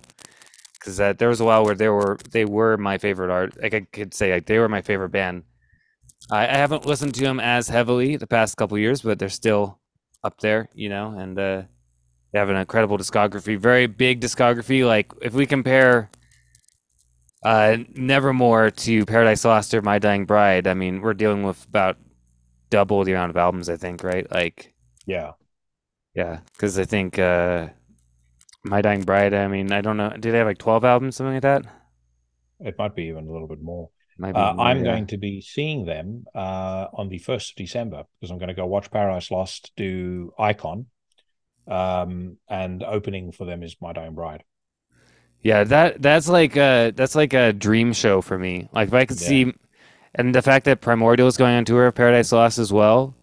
Because 0.74 0.96
that 0.96 1.18
there 1.20 1.28
was 1.28 1.40
a 1.40 1.44
while 1.44 1.64
where 1.64 1.76
they 1.76 1.88
were 1.88 2.18
they 2.32 2.44
were 2.44 2.76
my 2.76 2.98
favorite 2.98 3.30
art. 3.30 3.54
Like 3.62 3.72
I 3.72 3.86
could 3.92 4.12
say 4.12 4.32
like 4.32 4.46
they 4.46 4.58
were 4.58 4.68
my 4.68 4.82
favorite 4.82 5.10
band. 5.10 5.44
I, 6.28 6.42
I 6.48 6.56
haven't 6.56 6.84
listened 6.86 7.14
to 7.14 7.20
them 7.20 7.38
as 7.38 7.68
heavily 7.68 8.16
the 8.16 8.26
past 8.26 8.56
couple 8.56 8.76
years, 8.78 9.00
but 9.02 9.20
they're 9.20 9.28
still 9.28 9.78
up 10.24 10.40
there, 10.40 10.68
you 10.74 10.88
know, 10.88 11.18
and 11.18 11.38
uh, 11.38 11.62
they 12.32 12.38
have 12.38 12.48
an 12.50 12.56
incredible 12.56 12.98
discography, 12.98 13.58
very 13.58 13.86
big 13.86 14.20
discography. 14.20 14.86
Like 14.86 15.12
if 15.22 15.34
we 15.34 15.46
compare 15.46 16.10
uh, 17.44 17.78
Nevermore 17.94 18.70
to 18.70 19.04
Paradise 19.04 19.44
Lost 19.44 19.74
or 19.74 19.82
My 19.82 19.98
Dying 19.98 20.24
Bride, 20.26 20.66
I 20.66 20.74
mean, 20.74 21.00
we're 21.00 21.14
dealing 21.14 21.42
with 21.42 21.64
about 21.66 21.96
double 22.70 23.04
the 23.04 23.12
amount 23.12 23.30
of 23.30 23.36
albums, 23.36 23.68
I 23.68 23.76
think, 23.76 24.04
right? 24.04 24.30
Like, 24.30 24.74
Yeah. 25.06 25.32
yeah, 26.14 26.40
because 26.52 26.78
I 26.78 26.84
think 26.84 27.18
uh, 27.18 27.68
My 28.64 28.82
Dying 28.82 29.02
Bride. 29.04 29.34
I 29.34 29.48
mean, 29.48 29.72
I 29.72 29.80
don't 29.80 29.96
know. 29.96 30.10
Do 30.18 30.32
they 30.32 30.38
have 30.38 30.46
like 30.48 30.58
twelve 30.58 30.84
albums, 30.84 31.16
something 31.16 31.34
like 31.34 31.42
that? 31.42 31.66
It 32.60 32.78
might 32.78 32.94
be 32.96 33.02
even 33.04 33.28
a 33.28 33.30
little 33.32 33.46
bit 33.46 33.60
more. 33.60 33.90
Might 34.16 34.36
be 34.36 34.40
Uh, 34.40 34.52
more, 34.52 34.74
I'm 34.74 34.82
yeah. 34.82 34.84
going 34.84 35.06
to 35.08 35.18
be 35.18 35.40
seeing 35.42 35.84
them 35.86 36.26
uh, 36.34 36.86
on 36.94 37.08
the 37.08 37.18
1st 37.18 37.50
of 37.50 37.56
December 37.56 38.04
because 38.20 38.30
I'm 38.30 38.38
going 38.38 38.48
to 38.48 38.54
go 38.54 38.66
watch 38.66 38.90
Paradise 38.90 39.30
Lost 39.30 39.72
do 39.76 40.32
Icon. 40.38 40.86
Um, 41.68 42.38
and 42.48 42.82
opening 42.82 43.32
for 43.32 43.46
them 43.46 43.62
is 43.62 43.76
My 43.80 43.92
Dying 43.92 44.14
Bride. 44.14 44.44
Yeah, 45.42 45.64
that 45.64 46.00
that's 46.00 46.28
like 46.28 46.56
a 46.56 46.92
that's 46.94 47.14
like 47.14 47.32
a 47.34 47.52
dream 47.52 47.92
show 47.92 48.20
for 48.20 48.38
me. 48.38 48.68
Like 48.72 48.88
if 48.88 48.94
I 48.94 49.04
could 49.06 49.18
Yeah. 49.18 49.18
see, 49.18 49.52
and 50.14 50.34
the 50.34 50.42
fact 50.42 50.66
that 50.66 50.80
Primordial 50.80 51.28
is 51.28 51.36
going 51.36 51.56
on 51.56 51.64
tour 51.64 51.86
of 51.86 51.94
Paradise 51.94 52.32
Lost 52.32 52.58
as 52.58 52.72
well, 52.72 53.14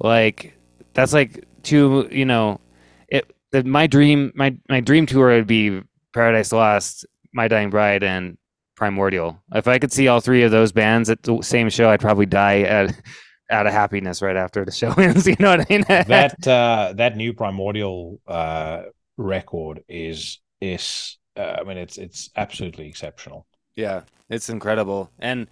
like 0.00 0.54
that's 0.94 1.12
like 1.14 1.44
two. 1.62 2.08
You 2.12 2.26
know, 2.26 2.60
it 3.08 3.30
the, 3.52 3.64
my 3.64 3.86
dream 3.88 4.32
my 4.34 4.56
my 4.70 4.80
dream 4.80 5.06
tour 5.06 5.28
would 5.30 5.46
be 5.48 5.82
Paradise 6.14 6.52
Lost, 6.52 7.06
My 7.34 7.48
Dying 7.48 7.70
Bride, 7.70 8.04
and 8.04 8.38
Primordial. 8.80 9.38
If 9.54 9.68
I 9.68 9.78
could 9.78 9.92
see 9.92 10.08
all 10.08 10.20
three 10.20 10.42
of 10.42 10.50
those 10.50 10.72
bands 10.72 11.10
at 11.10 11.22
the 11.22 11.42
same 11.42 11.68
show, 11.68 11.90
I'd 11.90 12.00
probably 12.00 12.24
die 12.24 12.62
at 12.62 12.98
out 13.50 13.66
of 13.66 13.74
happiness 13.74 14.22
right 14.22 14.36
after 14.36 14.64
the 14.64 14.72
show 14.72 14.90
ends. 14.92 15.26
You 15.28 15.36
know 15.38 15.50
what 15.50 15.60
I 15.60 15.66
mean? 15.68 15.84
that 15.88 16.48
uh, 16.48 16.94
that 16.96 17.14
new 17.14 17.34
Primordial 17.34 18.20
uh, 18.26 18.84
record 19.18 19.84
is 19.86 20.38
is 20.62 21.18
uh, 21.36 21.56
I 21.60 21.64
mean 21.64 21.76
it's 21.76 21.98
it's 21.98 22.30
absolutely 22.36 22.88
exceptional. 22.88 23.46
Yeah, 23.76 24.04
it's 24.30 24.48
incredible. 24.48 25.10
And 25.18 25.46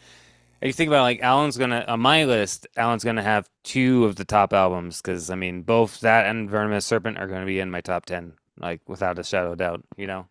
you 0.62 0.72
think 0.72 0.88
about 0.88 1.02
like 1.02 1.20
Alan's 1.20 1.58
gonna 1.58 1.84
on 1.86 2.00
my 2.00 2.24
list, 2.24 2.66
Alan's 2.78 3.04
gonna 3.04 3.22
have 3.22 3.46
two 3.62 4.06
of 4.06 4.16
the 4.16 4.24
top 4.24 4.54
albums 4.54 5.02
because 5.02 5.28
I 5.28 5.34
mean 5.34 5.60
both 5.64 6.00
that 6.00 6.24
and 6.24 6.48
Venomous 6.48 6.86
Serpent 6.86 7.18
are 7.18 7.26
gonna 7.26 7.44
be 7.44 7.60
in 7.60 7.70
my 7.70 7.82
top 7.82 8.06
ten, 8.06 8.32
like 8.58 8.80
without 8.88 9.18
a 9.18 9.22
shadow 9.22 9.52
of 9.52 9.58
doubt. 9.58 9.84
You 9.98 10.06
know, 10.06 10.28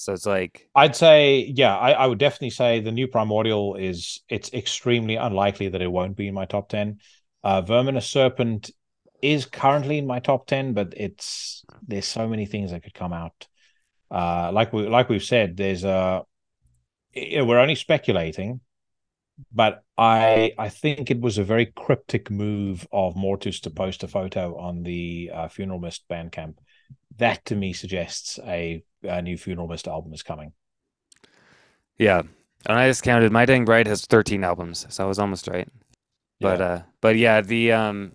so 0.00 0.14
it's 0.14 0.24
like 0.24 0.66
I'd 0.74 0.96
say, 0.96 1.52
yeah, 1.54 1.76
I, 1.76 1.90
I 1.90 2.06
would 2.06 2.18
definitely 2.18 2.50
say 2.50 2.80
the 2.80 2.90
new 2.90 3.06
Primordial 3.06 3.76
is 3.76 4.22
it's 4.30 4.50
extremely 4.54 5.16
unlikely 5.16 5.68
that 5.68 5.82
it 5.82 5.92
won't 5.92 6.16
be 6.16 6.26
in 6.26 6.32
my 6.32 6.46
top 6.46 6.70
ten. 6.70 7.00
Uh, 7.44 7.60
Verminous 7.60 8.08
Serpent 8.08 8.70
is 9.20 9.44
currently 9.44 9.98
in 9.98 10.06
my 10.06 10.18
top 10.18 10.46
ten, 10.46 10.72
but 10.72 10.94
it's 10.96 11.66
there's 11.86 12.06
so 12.06 12.26
many 12.26 12.46
things 12.46 12.70
that 12.70 12.82
could 12.82 12.94
come 12.94 13.12
out. 13.12 13.46
Uh, 14.10 14.50
like 14.54 14.72
we 14.72 14.88
like 14.88 15.10
we've 15.10 15.22
said, 15.22 15.58
there's 15.58 15.84
a 15.84 16.24
we're 17.14 17.58
only 17.58 17.74
speculating, 17.74 18.60
but 19.52 19.84
I 19.98 20.54
I 20.58 20.70
think 20.70 21.10
it 21.10 21.20
was 21.20 21.36
a 21.36 21.44
very 21.44 21.66
cryptic 21.66 22.30
move 22.30 22.88
of 22.90 23.16
Mortuus 23.16 23.60
to 23.64 23.70
post 23.70 24.02
a 24.02 24.08
photo 24.08 24.56
on 24.56 24.82
the 24.82 25.30
uh, 25.30 25.48
Funeral 25.48 25.78
Mist 25.78 26.04
Bandcamp. 26.10 26.54
That 27.18 27.44
to 27.46 27.56
me 27.56 27.72
suggests 27.72 28.38
a, 28.46 28.82
a 29.02 29.20
new 29.22 29.36
Funeral 29.36 29.68
Mist 29.68 29.86
album 29.88 30.12
is 30.14 30.22
coming. 30.22 30.52
yeah. 31.98 32.22
And 32.66 32.78
I 32.78 32.88
just 32.88 33.02
counted. 33.02 33.32
My 33.32 33.46
Dying 33.46 33.64
Bride 33.64 33.86
has 33.86 34.04
thirteen 34.04 34.44
albums, 34.44 34.86
so 34.90 35.02
I 35.04 35.08
was 35.08 35.18
almost 35.18 35.48
right. 35.48 35.68
But 36.40 36.58
Yeah. 36.60 36.66
uh, 36.66 36.82
but 37.00 37.16
yeah, 37.16 37.40
the 37.40 37.72
um, 37.72 38.12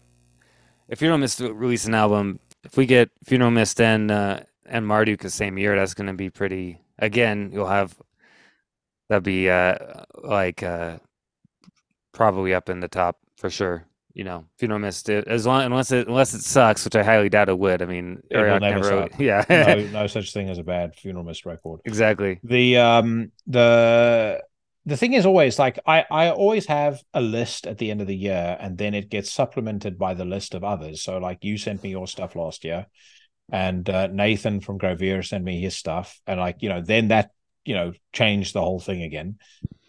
if 0.88 1.00
Funeral 1.00 1.18
Mist 1.18 1.40
release 1.40 1.86
an 1.86 1.96
album, 1.96 2.40
if 2.64 2.78
we 2.78 2.86
get 2.86 3.10
Funeral 3.26 3.50
Mist 3.52 3.82
and 3.82 4.12
uh, 4.12 4.42
and 4.68 4.86
Marduk 4.86 5.20
the 5.22 5.32
same 5.32 5.58
year, 5.58 5.76
that's 5.76 5.96
gonna 5.96 6.14
be 6.14 6.30
pretty. 6.30 6.80
Again, 7.00 7.50
you'll 7.54 7.66
have 7.68 7.96
that'd 9.10 9.24
be 9.24 9.50
uh 9.50 9.78
like 10.24 10.62
uh 10.62 10.98
probably 12.14 12.54
up 12.54 12.70
in 12.70 12.80
the 12.82 12.88
top 12.88 13.18
for 13.38 13.50
sure. 13.50 13.86
You 14.16 14.24
know, 14.24 14.46
Funeral 14.58 14.80
Mist 14.80 15.10
it- 15.10 15.28
as 15.28 15.46
long 15.46 15.64
unless 15.64 15.92
it 15.92 16.08
unless 16.08 16.34
it 16.34 16.42
sucks, 16.42 16.86
which 16.86 16.96
I 16.96 17.04
highly 17.04 17.30
doubt 17.30 17.50
it 17.50 17.60
would. 17.60 17.82
I 17.82 17.86
mean, 17.86 18.24
never 18.60 18.80
yeah, 19.20 19.46
no, 19.50 19.88
no 20.02 20.08
such 20.08 20.34
thing 20.34 20.50
as 20.50 20.58
a 20.58 20.64
bad 20.64 20.96
Funeral 20.96 21.26
Mist 21.26 21.46
record. 21.46 21.82
exactly. 21.86 22.40
The 22.44 22.78
um 22.78 23.32
the 23.46 24.42
the 24.86 24.96
thing 24.96 25.14
is 25.14 25.26
always 25.26 25.60
like 25.60 25.80
I 25.86 26.06
I 26.10 26.30
always 26.30 26.66
have 26.68 27.04
a 27.14 27.20
list 27.20 27.68
at 27.68 27.78
the 27.78 27.92
end 27.92 28.00
of 28.02 28.08
the 28.08 28.16
year, 28.16 28.56
and 28.60 28.78
then 28.78 28.94
it 28.94 29.10
gets 29.10 29.32
supplemented 29.32 29.98
by 29.98 30.14
the 30.14 30.26
list 30.26 30.56
of 30.56 30.64
others. 30.64 31.04
So 31.04 31.18
like 31.18 31.44
you 31.44 31.58
sent 31.58 31.84
me 31.84 31.90
your 31.90 32.08
stuff 32.08 32.36
last 32.38 32.64
year, 32.64 32.86
and 33.52 33.90
uh, 33.90 34.08
Nathan 34.08 34.62
from 34.62 34.80
Gravier 34.80 35.28
sent 35.28 35.44
me 35.44 35.60
his 35.60 35.76
stuff, 35.76 36.20
and 36.26 36.40
like 36.40 36.58
you 36.62 36.70
know 36.70 36.82
then 36.82 37.10
that 37.10 37.32
you 37.66 37.76
know 37.76 37.92
changed 38.14 38.54
the 38.54 38.62
whole 38.62 38.80
thing 38.80 39.04
again. 39.04 39.40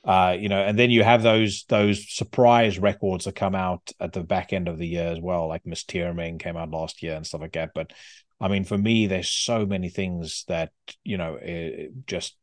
Uh, 0.07 0.37
you 0.39 0.49
know, 0.49 0.61
and 0.61 0.79
then 0.79 0.91
you 0.91 1.03
have 1.03 1.25
those 1.25 1.65
those 1.69 2.09
surprise 2.15 2.79
records 2.79 3.25
that 3.25 3.35
come 3.35 3.57
out 3.57 3.91
at 3.99 4.13
the 4.13 4.23
back 4.23 4.53
end 4.53 4.69
of 4.69 4.79
the 4.79 4.87
year 4.87 5.09
as 5.09 5.21
well, 5.21 5.49
like 5.49 5.65
Misþyrming 5.65 6.39
came 6.39 6.57
out 6.57 6.71
last 6.71 7.03
year 7.03 7.17
and 7.17 7.27
stuff 7.27 7.41
like 7.41 7.55
that. 7.55 7.73
But 7.75 7.93
I 8.41 8.47
mean, 8.47 8.65
for 8.65 8.79
me, 8.79 9.09
there's 9.09 9.29
so 9.29 9.67
many 9.67 9.89
things 9.89 10.45
that 10.47 10.71
you 11.03 11.19
know 11.19 11.35
eh, 11.37 11.89
just 12.07 12.37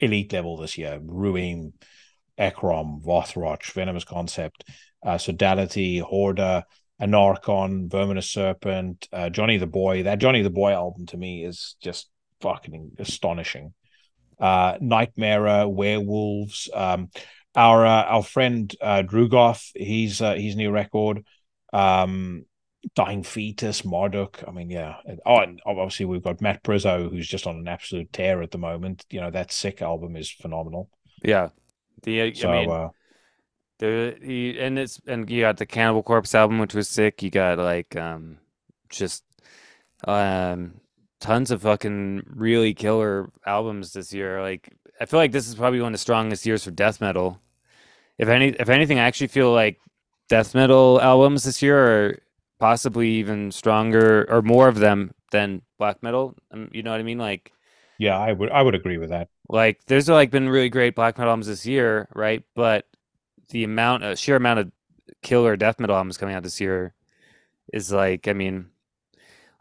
elite 0.00 0.34
level 0.34 0.58
this 0.58 0.76
year: 0.76 1.00
Ruim, 1.00 1.72
Ekrom, 2.36 3.00
Vothroch, 3.02 3.72
Venomous 3.72 4.04
Concept, 4.04 4.64
uh, 5.02 5.16
Sodality, 5.16 6.02
Horda, 6.02 6.64
Anarchon, 7.00 7.88
Verminous 7.88 8.30
Serpent, 8.30 9.08
uh, 9.14 9.30
Johnny 9.30 9.56
the 9.56 9.66
Boy. 9.66 10.02
That 10.02 10.18
Johnny 10.18 10.42
the 10.42 10.50
Boy 10.50 10.72
album 10.72 11.06
to 11.06 11.16
me 11.16 11.42
is 11.42 11.76
just 11.80 12.10
fucking 12.42 12.92
astonishing. 12.98 13.72
Uh, 14.38 14.78
Nightmare, 14.80 15.68
Werewolves, 15.68 16.68
um, 16.72 17.10
our 17.54 17.84
uh, 17.84 18.04
our 18.04 18.22
friend 18.22 18.74
uh, 18.80 19.02
Drugoth, 19.02 19.70
he's 19.74 20.20
uh, 20.20 20.34
his 20.34 20.56
new 20.56 20.70
record. 20.70 21.24
Um, 21.72 22.44
Dying 22.94 23.24
Fetus, 23.24 23.84
Marduk. 23.84 24.44
I 24.46 24.52
mean, 24.52 24.70
yeah. 24.70 24.96
Oh, 25.26 25.38
and 25.38 25.60
obviously 25.66 26.06
we've 26.06 26.22
got 26.22 26.40
Matt 26.40 26.62
Prizzo, 26.62 27.10
who's 27.10 27.26
just 27.26 27.46
on 27.46 27.56
an 27.56 27.68
absolute 27.68 28.12
tear 28.12 28.40
at 28.42 28.52
the 28.52 28.58
moment. 28.58 29.04
You 29.10 29.20
know, 29.20 29.30
that 29.30 29.52
sick 29.52 29.82
album 29.82 30.16
is 30.16 30.30
phenomenal. 30.30 30.88
Yeah. 31.22 31.48
The 32.02 32.22
uh, 32.22 32.34
So 32.34 32.50
I 32.50 32.60
mean, 32.60 32.70
uh, 32.70 32.88
the 33.78 34.16
he, 34.22 34.58
and 34.58 34.78
it's 34.78 35.00
and 35.06 35.28
you 35.28 35.42
got 35.42 35.56
the 35.56 35.66
Cannibal 35.66 36.02
Corpse 36.02 36.34
album, 36.34 36.58
which 36.58 36.74
was 36.74 36.88
sick. 36.88 37.22
You 37.22 37.30
got 37.30 37.58
like 37.58 37.96
um 37.96 38.38
just 38.88 39.24
um 40.04 40.74
tons 41.20 41.50
of 41.50 41.62
fucking 41.62 42.24
really 42.28 42.74
killer 42.74 43.30
albums 43.46 43.92
this 43.92 44.12
year. 44.12 44.40
Like 44.42 44.72
I 45.00 45.06
feel 45.06 45.20
like 45.20 45.32
this 45.32 45.48
is 45.48 45.54
probably 45.54 45.80
one 45.80 45.88
of 45.88 45.94
the 45.94 45.98
strongest 45.98 46.46
years 46.46 46.64
for 46.64 46.70
death 46.70 47.00
metal. 47.00 47.40
If 48.18 48.28
any 48.28 48.48
if 48.48 48.68
anything, 48.68 48.98
I 48.98 49.04
actually 49.04 49.28
feel 49.28 49.52
like 49.52 49.78
death 50.28 50.54
metal 50.54 51.00
albums 51.00 51.44
this 51.44 51.62
year 51.62 51.78
are 51.78 52.18
possibly 52.58 53.08
even 53.10 53.50
stronger 53.52 54.26
or 54.30 54.42
more 54.42 54.68
of 54.68 54.78
them 54.78 55.12
than 55.32 55.62
black 55.78 56.02
metal. 56.02 56.34
Um, 56.50 56.68
you 56.72 56.82
know 56.82 56.90
what 56.90 57.00
I 57.00 57.04
mean? 57.04 57.18
Like 57.18 57.52
yeah, 57.98 58.18
I 58.18 58.32
would 58.32 58.50
I 58.50 58.62
would 58.62 58.74
agree 58.74 58.98
with 58.98 59.10
that. 59.10 59.28
like 59.48 59.84
there's 59.86 60.08
like 60.08 60.30
been 60.30 60.48
really 60.48 60.68
great 60.68 60.94
black 60.94 61.18
metal 61.18 61.30
albums 61.30 61.46
this 61.46 61.66
year, 61.66 62.08
right? 62.14 62.42
But 62.54 62.86
the 63.50 63.64
amount, 63.64 64.04
uh, 64.04 64.14
sheer 64.14 64.36
amount 64.36 64.60
of 64.60 64.72
killer 65.22 65.56
death 65.56 65.80
metal 65.80 65.96
albums 65.96 66.18
coming 66.18 66.34
out 66.34 66.42
this 66.42 66.60
year 66.60 66.94
is 67.72 67.92
like, 67.92 68.28
I 68.28 68.32
mean, 68.34 68.66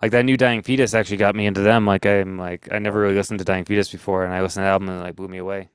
like 0.01 0.11
that 0.11 0.25
new 0.25 0.37
Dying 0.37 0.61
Fetus 0.61 0.93
actually 0.93 1.17
got 1.17 1.35
me 1.35 1.45
into 1.45 1.61
them. 1.61 1.85
Like 1.85 2.05
I'm 2.05 2.37
like 2.37 2.67
I 2.71 2.79
never 2.79 2.99
really 2.99 3.15
listened 3.15 3.39
to 3.39 3.45
Dying 3.45 3.65
Fetus 3.65 3.89
before, 3.89 4.23
and 4.23 4.33
I 4.33 4.41
listened 4.41 4.61
to 4.61 4.65
the 4.65 4.71
album 4.71 4.89
and 4.89 4.99
it 4.99 5.03
like 5.03 5.15
blew 5.15 5.27
me 5.27 5.37
away. 5.37 5.69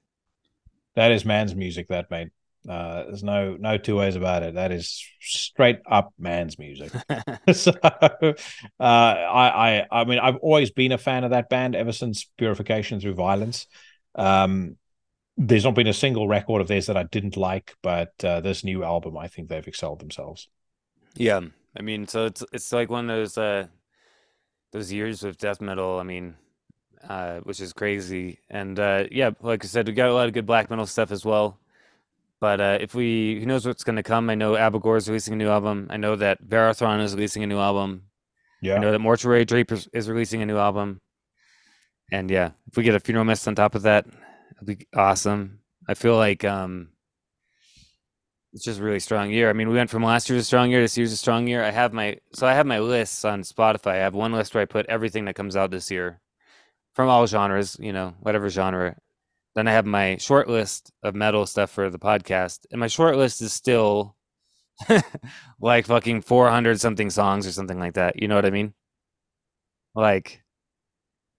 That 0.94 1.12
is 1.12 1.24
man's 1.24 1.54
music, 1.54 1.88
that 1.88 2.10
mate. 2.10 2.28
Uh, 2.68 3.04
there's 3.04 3.24
no 3.24 3.56
no 3.58 3.76
two 3.76 3.96
ways 3.96 4.14
about 4.14 4.42
it. 4.44 4.54
That 4.54 4.70
is 4.70 5.04
straight 5.20 5.80
up 5.90 6.12
man's 6.18 6.58
music. 6.58 6.92
so 7.52 7.72
uh, 7.82 8.32
I, 8.80 9.80
I 9.80 9.86
I 9.90 10.04
mean 10.04 10.20
I've 10.20 10.36
always 10.36 10.70
been 10.70 10.92
a 10.92 10.98
fan 10.98 11.24
of 11.24 11.30
that 11.30 11.48
band 11.48 11.74
ever 11.74 11.92
since 11.92 12.30
Purification 12.36 13.00
Through 13.00 13.14
Violence. 13.14 13.66
Um, 14.14 14.76
there's 15.36 15.64
not 15.64 15.74
been 15.74 15.86
a 15.88 15.94
single 15.94 16.28
record 16.28 16.60
of 16.60 16.68
theirs 16.68 16.86
that 16.86 16.96
I 16.96 17.04
didn't 17.04 17.36
like, 17.36 17.74
but 17.82 18.12
uh, 18.22 18.40
this 18.40 18.62
new 18.62 18.84
album, 18.84 19.16
I 19.16 19.28
think 19.28 19.48
they've 19.48 19.66
excelled 19.66 19.98
themselves. 19.98 20.48
Yeah, 21.14 21.40
I 21.76 21.82
mean, 21.82 22.06
so 22.06 22.26
it's 22.26 22.44
it's 22.52 22.72
like 22.72 22.90
one 22.90 23.10
of 23.10 23.16
those 23.16 23.36
uh 23.36 23.66
those 24.72 24.92
years 24.92 25.22
with 25.22 25.38
death 25.38 25.60
metal. 25.60 25.98
I 25.98 26.02
mean, 26.02 26.34
uh, 27.08 27.40
which 27.40 27.60
is 27.60 27.72
crazy. 27.72 28.38
And 28.50 28.78
uh, 28.78 29.04
yeah, 29.10 29.30
like 29.40 29.64
I 29.64 29.68
said, 29.68 29.86
we 29.86 29.92
got 29.92 30.08
a 30.08 30.14
lot 30.14 30.26
of 30.26 30.34
good 30.34 30.46
black 30.46 30.70
metal 30.70 30.86
stuff 30.86 31.10
as 31.10 31.24
well. 31.24 31.58
But 32.40 32.60
uh, 32.60 32.78
if 32.80 32.94
we, 32.94 33.38
who 33.38 33.46
knows 33.46 33.64
what's 33.64 33.84
going 33.84 33.96
to 33.96 34.02
come? 34.02 34.28
I 34.28 34.34
know 34.34 34.54
Abigor 34.54 34.96
is 34.96 35.08
releasing 35.08 35.34
a 35.34 35.36
new 35.36 35.48
album. 35.48 35.86
I 35.90 35.96
know 35.96 36.16
that 36.16 36.42
Varathron 36.42 37.00
is 37.00 37.14
releasing 37.14 37.44
a 37.44 37.46
new 37.46 37.58
album. 37.58 38.02
Yeah. 38.60 38.74
I 38.74 38.78
know 38.78 38.90
that 38.90 38.98
Mortuary 38.98 39.44
Drape 39.44 39.70
is, 39.70 40.08
releasing 40.08 40.42
a 40.42 40.46
new 40.46 40.56
album. 40.56 41.00
And 42.10 42.30
yeah, 42.30 42.50
if 42.68 42.76
we 42.76 42.82
get 42.82 42.94
a 42.94 43.00
Funeral 43.00 43.24
Mist 43.24 43.46
on 43.46 43.54
top 43.54 43.74
of 43.74 43.82
that, 43.82 44.06
it'll 44.06 44.66
be 44.66 44.86
awesome. 44.94 45.60
I 45.88 45.94
feel 45.94 46.16
like 46.16 46.44
um, 46.44 46.88
it's 48.52 48.64
just 48.64 48.80
really 48.80 49.00
strong 49.00 49.30
year. 49.30 49.48
I 49.48 49.54
mean, 49.54 49.68
we 49.68 49.76
went 49.76 49.90
from 49.90 50.02
last 50.02 50.28
year's 50.28 50.42
a 50.42 50.44
strong 50.44 50.70
year 50.70 50.82
this 50.82 50.98
year's 50.98 51.12
a 51.12 51.16
strong 51.16 51.46
year. 51.46 51.64
I 51.64 51.70
have 51.70 51.92
my 51.92 52.18
so 52.34 52.46
I 52.46 52.54
have 52.54 52.66
my 52.66 52.80
lists 52.80 53.24
on 53.24 53.42
Spotify. 53.42 53.92
I 53.92 53.96
have 53.96 54.14
one 54.14 54.32
list 54.32 54.54
where 54.54 54.62
I 54.62 54.66
put 54.66 54.86
everything 54.86 55.24
that 55.24 55.34
comes 55.34 55.56
out 55.56 55.70
this 55.70 55.90
year 55.90 56.20
from 56.94 57.08
all 57.08 57.26
genres, 57.26 57.76
you 57.80 57.92
know, 57.92 58.14
whatever 58.20 58.50
genre. 58.50 58.96
Then 59.54 59.68
I 59.68 59.72
have 59.72 59.86
my 59.86 60.16
short 60.16 60.48
list 60.48 60.92
of 61.02 61.14
metal 61.14 61.46
stuff 61.46 61.70
for 61.70 61.90
the 61.90 61.98
podcast, 61.98 62.66
and 62.70 62.80
my 62.80 62.88
short 62.88 63.16
list 63.16 63.40
is 63.42 63.52
still 63.52 64.16
like 65.60 65.86
fucking 65.86 66.22
400 66.22 66.80
something 66.80 67.10
songs 67.10 67.46
or 67.46 67.52
something 67.52 67.78
like 67.78 67.94
that. 67.94 68.20
You 68.20 68.28
know 68.28 68.34
what 68.34 68.46
I 68.46 68.50
mean? 68.50 68.74
Like 69.94 70.42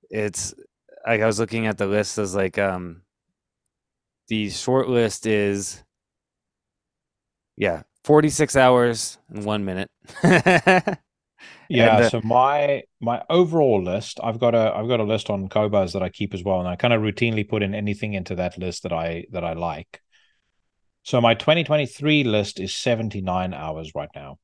it's 0.09 0.53
like 1.05 1.21
I 1.21 1.25
was 1.27 1.39
looking 1.39 1.67
at 1.67 1.77
the 1.77 1.87
list 1.87 2.17
as 2.17 2.35
like 2.35 2.57
um 2.57 3.01
the 4.29 4.49
short 4.49 4.89
list 4.89 5.25
is 5.27 5.83
yeah, 7.57 7.83
46 8.03 8.55
hours 8.55 9.17
and 9.29 9.45
1 9.45 9.65
minute. 9.65 9.89
yeah. 11.69 11.97
And, 11.97 12.03
uh, 12.03 12.09
so 12.09 12.21
my 12.23 12.83
my 12.99 13.23
overall 13.29 13.81
list, 13.83 14.19
I've 14.23 14.39
got 14.39 14.53
a 14.55 14.73
I've 14.75 14.87
got 14.87 14.99
a 14.99 15.03
list 15.03 15.29
on 15.29 15.49
Qobuz 15.49 15.93
that 15.93 16.03
I 16.03 16.09
keep 16.09 16.33
as 16.33 16.43
well, 16.43 16.59
and 16.59 16.67
I 16.67 16.75
kind 16.75 16.93
of 16.93 17.01
routinely 17.01 17.47
put 17.47 17.63
in 17.63 17.73
anything 17.73 18.13
into 18.13 18.35
that 18.35 18.57
list 18.57 18.83
that 18.83 18.93
I 18.93 19.25
that 19.31 19.43
I 19.43 19.53
like. 19.53 20.01
So 21.03 21.19
my 21.21 21.33
2023 21.33 22.23
list 22.23 22.59
is 22.59 22.73
79 22.75 23.53
hours 23.53 23.93
right 23.95 24.09
now. 24.15 24.39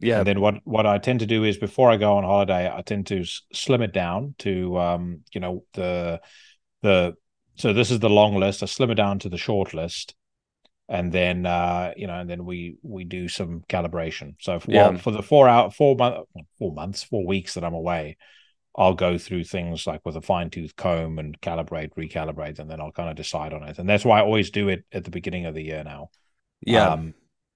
yeah, 0.00 0.18
And 0.18 0.26
then 0.26 0.40
what 0.40 0.56
what 0.64 0.86
I 0.86 0.98
tend 0.98 1.20
to 1.20 1.26
do 1.26 1.44
is 1.44 1.58
before 1.58 1.90
I 1.90 1.96
go 1.96 2.16
on 2.16 2.24
holiday, 2.24 2.70
I 2.72 2.82
tend 2.82 3.06
to 3.08 3.20
s- 3.20 3.42
slim 3.52 3.82
it 3.82 3.92
down 3.92 4.34
to 4.40 4.78
um, 4.78 5.24
you 5.32 5.40
know, 5.40 5.64
the 5.74 6.20
the 6.82 7.14
so 7.56 7.72
this 7.72 7.90
is 7.90 8.00
the 8.00 8.10
long 8.10 8.36
list. 8.38 8.62
I 8.62 8.66
slim 8.66 8.90
it 8.90 8.96
down 8.96 9.18
to 9.20 9.28
the 9.28 9.38
short 9.38 9.74
list. 9.74 10.14
And 10.90 11.12
then 11.12 11.46
uh, 11.46 11.94
you 11.96 12.08
know, 12.08 12.20
and 12.20 12.30
then 12.30 12.44
we 12.46 12.76
we 12.82 13.04
do 13.04 13.28
some 13.28 13.62
calibration. 13.68 14.34
So 14.40 14.60
for, 14.60 14.70
Yeah. 14.70 14.90
well, 14.90 14.98
for 14.98 15.12
the 15.12 15.22
four 15.22 15.48
out 15.48 15.74
four 15.74 15.96
month 15.96 16.26
four 16.58 16.72
months, 16.74 17.04
four 17.04 17.26
weeks 17.26 17.54
that 17.54 17.64
I'm 17.64 17.74
away, 17.74 18.16
I'll 18.76 18.94
go 18.94 19.18
through 19.18 19.44
things 19.44 19.86
like 19.86 20.02
with 20.04 20.16
a 20.16 20.22
fine 20.22 20.50
tooth 20.50 20.76
comb 20.76 21.18
and 21.18 21.40
calibrate, 21.40 21.94
recalibrate, 21.94 22.58
and 22.58 22.70
then 22.70 22.80
I'll 22.80 22.92
kind 22.92 23.10
of 23.10 23.16
decide 23.16 23.52
on 23.52 23.64
it. 23.64 23.78
And 23.78 23.88
that's 23.88 24.04
why 24.04 24.20
I 24.20 24.22
always 24.24 24.50
do 24.50 24.68
it 24.68 24.84
at 24.92 25.04
the 25.04 25.10
beginning 25.10 25.46
of 25.46 25.54
the 25.54 25.64
year 25.64 25.84
now. 25.84 26.10
yeah. 26.66 26.94
Um, 26.94 27.14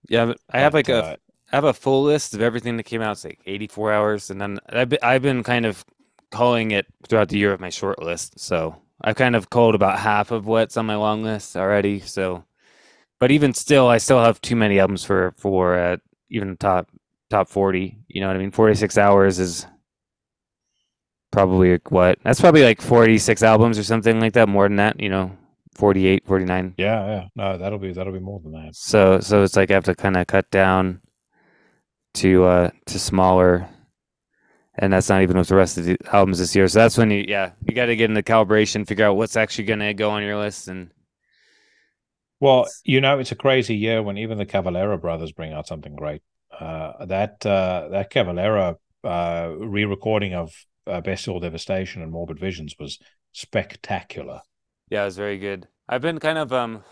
yeah, 0.09 0.35
I 0.51 0.61
have 0.61 0.75
but, 0.75 0.75
like 0.75 0.89
a 0.89 1.01
uh, 1.01 1.17
I 1.53 1.57
have 1.57 1.65
a 1.65 1.75
full 1.75 2.03
list 2.05 2.35
of 2.35 2.43
everything 2.43 2.77
that 2.79 2.85
came 2.85 3.03
out. 3.03 3.13
It's 3.13 3.25
like 3.25 3.41
84 3.47 3.93
hours, 3.93 4.31
and 4.31 4.41
then 4.41 4.59
I've 4.69 4.89
been, 4.89 4.99
I've 5.03 5.23
been 5.23 5.43
kind 5.43 5.67
of 5.67 5.85
calling 6.31 6.73
it 6.73 6.87
throughout 7.09 7.29
the 7.31 7.39
year 7.39 7.53
of 7.53 7.61
my 7.61 7.71
short 7.71 8.03
list. 8.03 8.39
So 8.41 8.77
I've 9.03 9.17
kind 9.17 9.37
of 9.37 9.51
called 9.51 9.75
about 9.75 9.99
half 10.01 10.31
of 10.31 10.47
what's 10.47 10.77
on 10.77 10.87
my 10.87 10.97
long 10.97 11.23
list 11.23 11.57
already. 11.57 12.01
So, 12.01 12.45
but 13.21 13.31
even 13.31 13.55
still, 13.55 13.89
I 13.89 13.99
still 13.99 14.23
have 14.23 14.41
too 14.41 14.57
many 14.57 14.79
albums 14.79 15.05
for 15.05 15.35
for 15.37 15.79
uh, 15.79 15.97
even 16.31 16.57
top 16.57 16.89
top 17.31 17.49
40. 17.49 17.99
You 18.09 18.21
know 18.21 18.29
what 18.29 18.37
I 18.37 18.39
mean? 18.39 18.51
46 18.51 18.99
hours 18.99 19.39
is 19.39 19.67
probably 21.31 21.73
like 21.73 21.91
what? 21.91 22.19
That's 22.23 22.41
probably 22.41 22.63
like 22.65 22.81
46 22.81 23.43
albums 23.43 23.79
or 23.79 23.83
something 23.85 24.21
like 24.21 24.35
that. 24.35 24.49
More 24.49 24.69
than 24.69 24.77
that, 24.77 25.01
you 25.01 25.09
know, 25.09 25.37
48, 25.75 26.27
49. 26.27 26.75
yeah, 26.79 27.07
yeah. 27.07 27.25
No, 27.35 27.59
that'll 27.59 27.79
be 27.79 27.93
that'll 27.93 28.13
be 28.13 28.21
more 28.21 28.41
than 28.41 28.53
that. 28.53 28.75
So 28.75 29.21
so 29.21 29.43
it's 29.43 29.57
like 29.57 29.71
I 29.71 29.75
have 29.75 29.85
to 29.85 29.95
kind 29.95 30.17
of 30.17 30.27
cut 30.27 30.51
down 30.51 31.01
to 32.15 32.45
uh 32.45 32.71
to 32.87 32.99
smaller 32.99 33.69
and 34.77 34.93
that's 34.93 35.09
not 35.09 35.23
even 35.23 35.37
with 35.37 35.49
the 35.49 35.55
rest 35.55 35.79
of 35.79 35.85
the 35.85 35.97
albums 36.13 36.39
this 36.39 36.55
year. 36.55 36.67
So 36.69 36.81
that's 36.81 36.99
when 36.99 37.11
you 37.11 37.25
yeah, 37.29 37.53
you 37.67 37.75
got 37.75 37.87
to 37.87 37.97
get 37.97 38.11
into 38.11 38.23
calibration, 38.23 38.87
figure 38.87 39.07
out 39.07 39.17
what's 39.17 39.37
actually 39.37 39.65
going 39.65 39.79
to 39.81 39.95
go 39.95 40.11
on 40.11 40.23
your 40.23 40.37
list 40.37 40.69
and 40.69 40.91
Well, 42.45 42.67
you 42.85 43.01
know, 43.01 43.19
it's 43.19 43.33
a 43.33 43.37
crazy 43.37 43.75
year 43.75 44.03
when 44.03 44.19
even 44.19 44.37
the 44.37 44.45
Cavalera 44.45 45.01
brothers 45.01 45.33
bring 45.33 45.55
out 45.55 45.67
something 45.67 45.97
great. 45.97 46.21
Uh, 46.61 47.07
that 47.07 47.45
uh, 47.47 47.89
that 47.91 48.13
Cavalera 48.13 48.77
uh, 49.03 49.49
re-recording 49.57 50.35
of 50.35 50.53
uh, 50.87 51.01
Bestial 51.01 51.41
Devastation 51.41 52.03
and 52.03 52.13
Morbid 52.13 52.39
Visions 52.39 52.75
was 52.79 52.99
spectacular. 53.33 54.43
yeah, 54.91 55.03
it 55.03 55.07
was 55.07 55.17
very 55.17 55.39
good. 55.39 55.69
I've 55.89 56.03
been 56.03 56.21
kind 56.21 56.37
of 56.37 56.53
um 56.53 56.85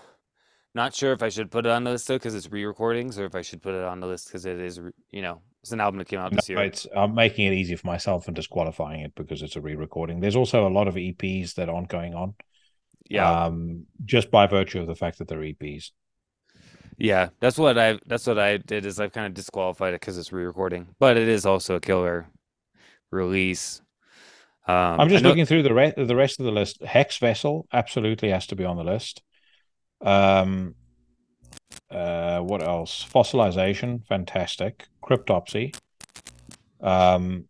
not 0.75 0.95
sure 0.95 1.13
if 1.13 1.23
I 1.23 1.29
should 1.29 1.51
put 1.51 1.67
it 1.67 1.71
on 1.71 1.85
the 1.85 1.91
list 1.91 2.09
though 2.09 2.19
cuz 2.19 2.35
it's 2.35 2.51
re-recordings 2.51 3.19
or 3.19 3.27
if 3.27 3.35
I 3.35 3.43
should 3.43 3.61
put 3.61 3.75
it 3.75 3.85
on 3.85 4.01
the 4.01 4.07
list 4.07 4.33
cuz 4.33 4.47
it 4.47 4.59
is, 4.59 4.81
you 5.11 5.21
know, 5.21 5.43
it's 5.61 5.73
an 5.73 5.81
album 5.81 5.99
that 5.99 6.09
came 6.09 6.21
out 6.21 6.33
No, 6.33 6.37
this 6.37 6.49
year. 6.49 6.63
it's 6.63 6.87
I'm 6.97 7.15
making 7.15 7.47
it 7.47 7.53
easy 7.53 7.77
for 7.77 7.87
myself 7.87 8.27
and 8.27 8.35
disqualifying 8.35 9.01
it 9.03 9.15
because 9.15 9.43
it's 9.43 9.57
a 9.57 9.61
re-recording. 9.61 10.21
There's 10.21 10.37
also 10.37 10.67
a 10.67 10.71
lot 10.79 10.89
of 10.89 10.97
EPs 10.97 11.55
that 11.55 11.69
aren't 11.69 11.89
going 11.89 12.15
on. 12.15 12.35
Yeah. 13.09 13.45
Um, 13.45 13.87
just 14.05 14.31
by 14.31 14.47
virtue 14.47 14.81
of 14.81 14.87
the 14.87 14.95
fact 14.95 15.19
that 15.19 15.29
they're 15.29 15.39
EPs. 15.39 15.91
Yeah, 16.99 17.31
that's 17.41 17.59
what 17.59 17.79
I 17.79 17.99
that's 18.07 18.27
what 18.27 18.39
I 18.39 18.59
did 18.59 18.87
is 18.87 19.01
I've 19.01 19.13
kind 19.13 19.27
of 19.27 19.35
disqualified 19.35 19.95
it 19.95 20.01
because 20.01 20.19
it's 20.19 20.33
re-recording, 20.33 20.89
but 20.99 21.17
it 21.17 21.27
is 21.27 21.47
also 21.47 21.77
a 21.77 21.81
killer 21.81 22.29
release. 23.11 23.81
Um, 24.69 25.01
I'm 25.01 25.09
just 25.09 25.25
know- 25.25 25.31
looking 25.31 25.47
through 25.47 25.65
the 25.65 25.75
rest 25.75 25.97
the 25.97 26.17
rest 26.17 26.39
of 26.39 26.47
the 26.47 26.53
list. 26.53 26.83
Hex 26.83 27.19
Vessel 27.19 27.67
absolutely 27.73 28.31
has 28.31 28.47
to 28.49 28.57
be 28.57 28.65
on 28.65 28.77
the 28.77 28.85
list. 28.85 29.23
Um, 30.01 30.75
uh, 31.91 32.41
what 32.41 32.63
else? 32.63 33.05
Fossilization, 33.05 34.07
fantastic. 34.07 34.87
Cryptopsy. 35.03 35.77
Um, 36.81 37.47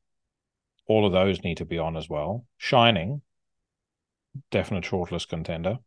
all 0.86 1.06
of 1.06 1.12
those 1.12 1.42
need 1.42 1.58
to 1.58 1.64
be 1.64 1.78
on 1.78 1.96
as 1.96 2.08
well. 2.08 2.44
Shining, 2.58 3.22
definite 4.50 4.84
shortlist 4.84 5.28
contender. 5.28 5.80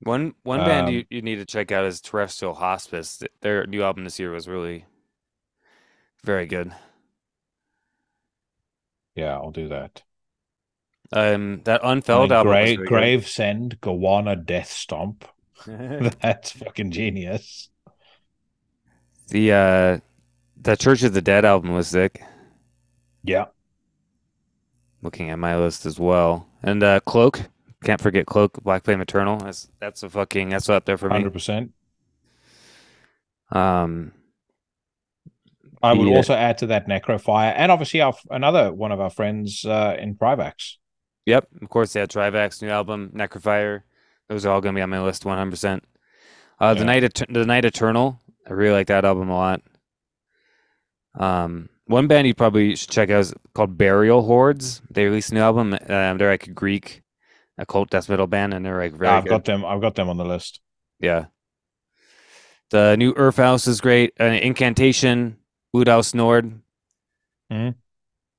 One 0.00 0.34
one 0.42 0.64
band 0.64 0.88
Um, 0.88 0.90
you, 0.90 1.06
you 1.08 1.22
need 1.22 1.36
to 1.36 1.46
check 1.46 1.72
out 1.72 1.86
is 1.86 2.00
Terrestrial 2.02 2.54
Hospice. 2.54 3.22
Their 3.40 3.66
new 3.66 3.82
album 3.82 4.04
this 4.04 4.18
year 4.18 4.30
was 4.32 4.46
really 4.48 4.84
very 6.24 6.46
good. 6.46 6.72
Yeah, 9.14 9.36
I'll 9.36 9.50
do 9.52 9.68
that. 9.68 10.02
Um, 11.12 11.62
that 11.64 11.80
I 12.10 12.16
Unfelled 12.16 12.18
mean, 12.18 12.32
album 12.32 12.58
was 12.58 12.74
Gra- 12.74 12.76
really. 12.76 13.00
Gravesend, 13.00 13.80
Gowana, 13.80 14.36
Death 14.36 14.70
Stomp. 14.70 15.24
That's 15.66 16.52
fucking 16.52 16.90
genius. 16.92 17.70
The 19.28 19.52
uh 19.52 19.98
the 20.56 20.76
Church 20.76 21.02
of 21.04 21.14
the 21.14 21.22
Dead 21.22 21.44
album 21.44 21.72
was 21.72 21.88
sick. 21.88 22.22
Yeah. 23.24 23.46
Looking 25.02 25.28
at 25.28 25.38
my 25.38 25.54
list 25.58 25.84
as 25.84 26.00
well. 26.00 26.46
And 26.62 26.82
uh 26.82 27.00
Cloak. 27.00 27.42
Can't 27.84 28.00
forget 28.00 28.26
Cloak, 28.26 28.62
Black 28.62 28.84
Flame 28.84 29.00
Eternal. 29.00 29.38
That's 29.38 29.68
that's 29.80 30.02
a 30.02 30.08
fucking 30.10 30.50
that's 30.50 30.68
up 30.68 30.84
there 30.84 30.96
for 30.96 31.08
me. 31.08 31.14
Hundred 31.16 31.32
percent. 31.32 31.72
Um 33.50 34.12
I 35.82 35.92
would 35.92 36.06
Yeah. 36.08 36.16
also 36.16 36.34
add 36.34 36.58
to 36.58 36.66
that 36.68 36.86
Necrofire, 36.86 37.52
and 37.56 37.72
obviously 37.72 38.00
our 38.00 38.14
another 38.30 38.72
one 38.72 38.92
of 38.92 39.00
our 39.00 39.10
friends 39.10 39.64
uh, 39.64 39.96
in 39.98 40.14
Trivax. 40.14 40.76
Yep, 41.26 41.48
of 41.60 41.68
course, 41.70 41.94
yeah. 41.96 42.06
Trivax 42.06 42.62
new 42.62 42.68
album, 42.68 43.10
Necrofire. 43.12 43.82
Those 44.28 44.46
are 44.46 44.52
all 44.52 44.60
gonna 44.60 44.76
be 44.76 44.82
on 44.82 44.90
my 44.90 45.02
list, 45.02 45.24
one 45.24 45.36
hundred 45.38 45.50
percent. 45.50 45.84
Uh, 46.60 46.74
the 46.74 46.84
night, 46.84 47.00
the 47.28 47.44
night 47.44 47.64
eternal. 47.64 48.20
I 48.48 48.52
really 48.52 48.74
like 48.74 48.86
that 48.86 49.04
album 49.04 49.28
a 49.28 49.34
lot. 49.34 49.62
Um, 51.18 51.68
one 51.86 52.06
band 52.06 52.26
you 52.26 52.34
probably 52.34 52.76
should 52.76 52.90
check 52.90 53.10
out 53.10 53.20
is 53.20 53.34
called 53.54 53.76
Burial 53.76 54.22
Hordes. 54.22 54.82
They 54.90 55.04
released 55.04 55.30
a 55.32 55.34
new 55.34 55.40
album. 55.40 55.74
Um, 55.74 56.18
they're 56.18 56.30
like 56.30 56.46
a 56.46 56.52
Greek, 56.52 57.02
occult 57.58 57.90
death 57.90 58.08
metal 58.08 58.26
band, 58.26 58.54
and 58.54 58.64
they're 58.64 58.78
like 58.78 58.92
very 58.94 59.08
I've 59.10 59.24
good. 59.24 59.30
got 59.30 59.44
them. 59.44 59.64
I've 59.64 59.80
got 59.80 59.94
them 59.94 60.08
on 60.08 60.16
the 60.16 60.24
list. 60.24 60.60
Yeah. 61.00 61.26
The 62.70 62.96
new 62.96 63.12
Earth 63.16 63.36
House 63.36 63.66
is 63.66 63.80
great. 63.80 64.14
Uh, 64.18 64.24
Incantation, 64.24 65.36
Udal 65.74 66.02
Nord. 66.14 66.60
Mhm. 67.52 67.74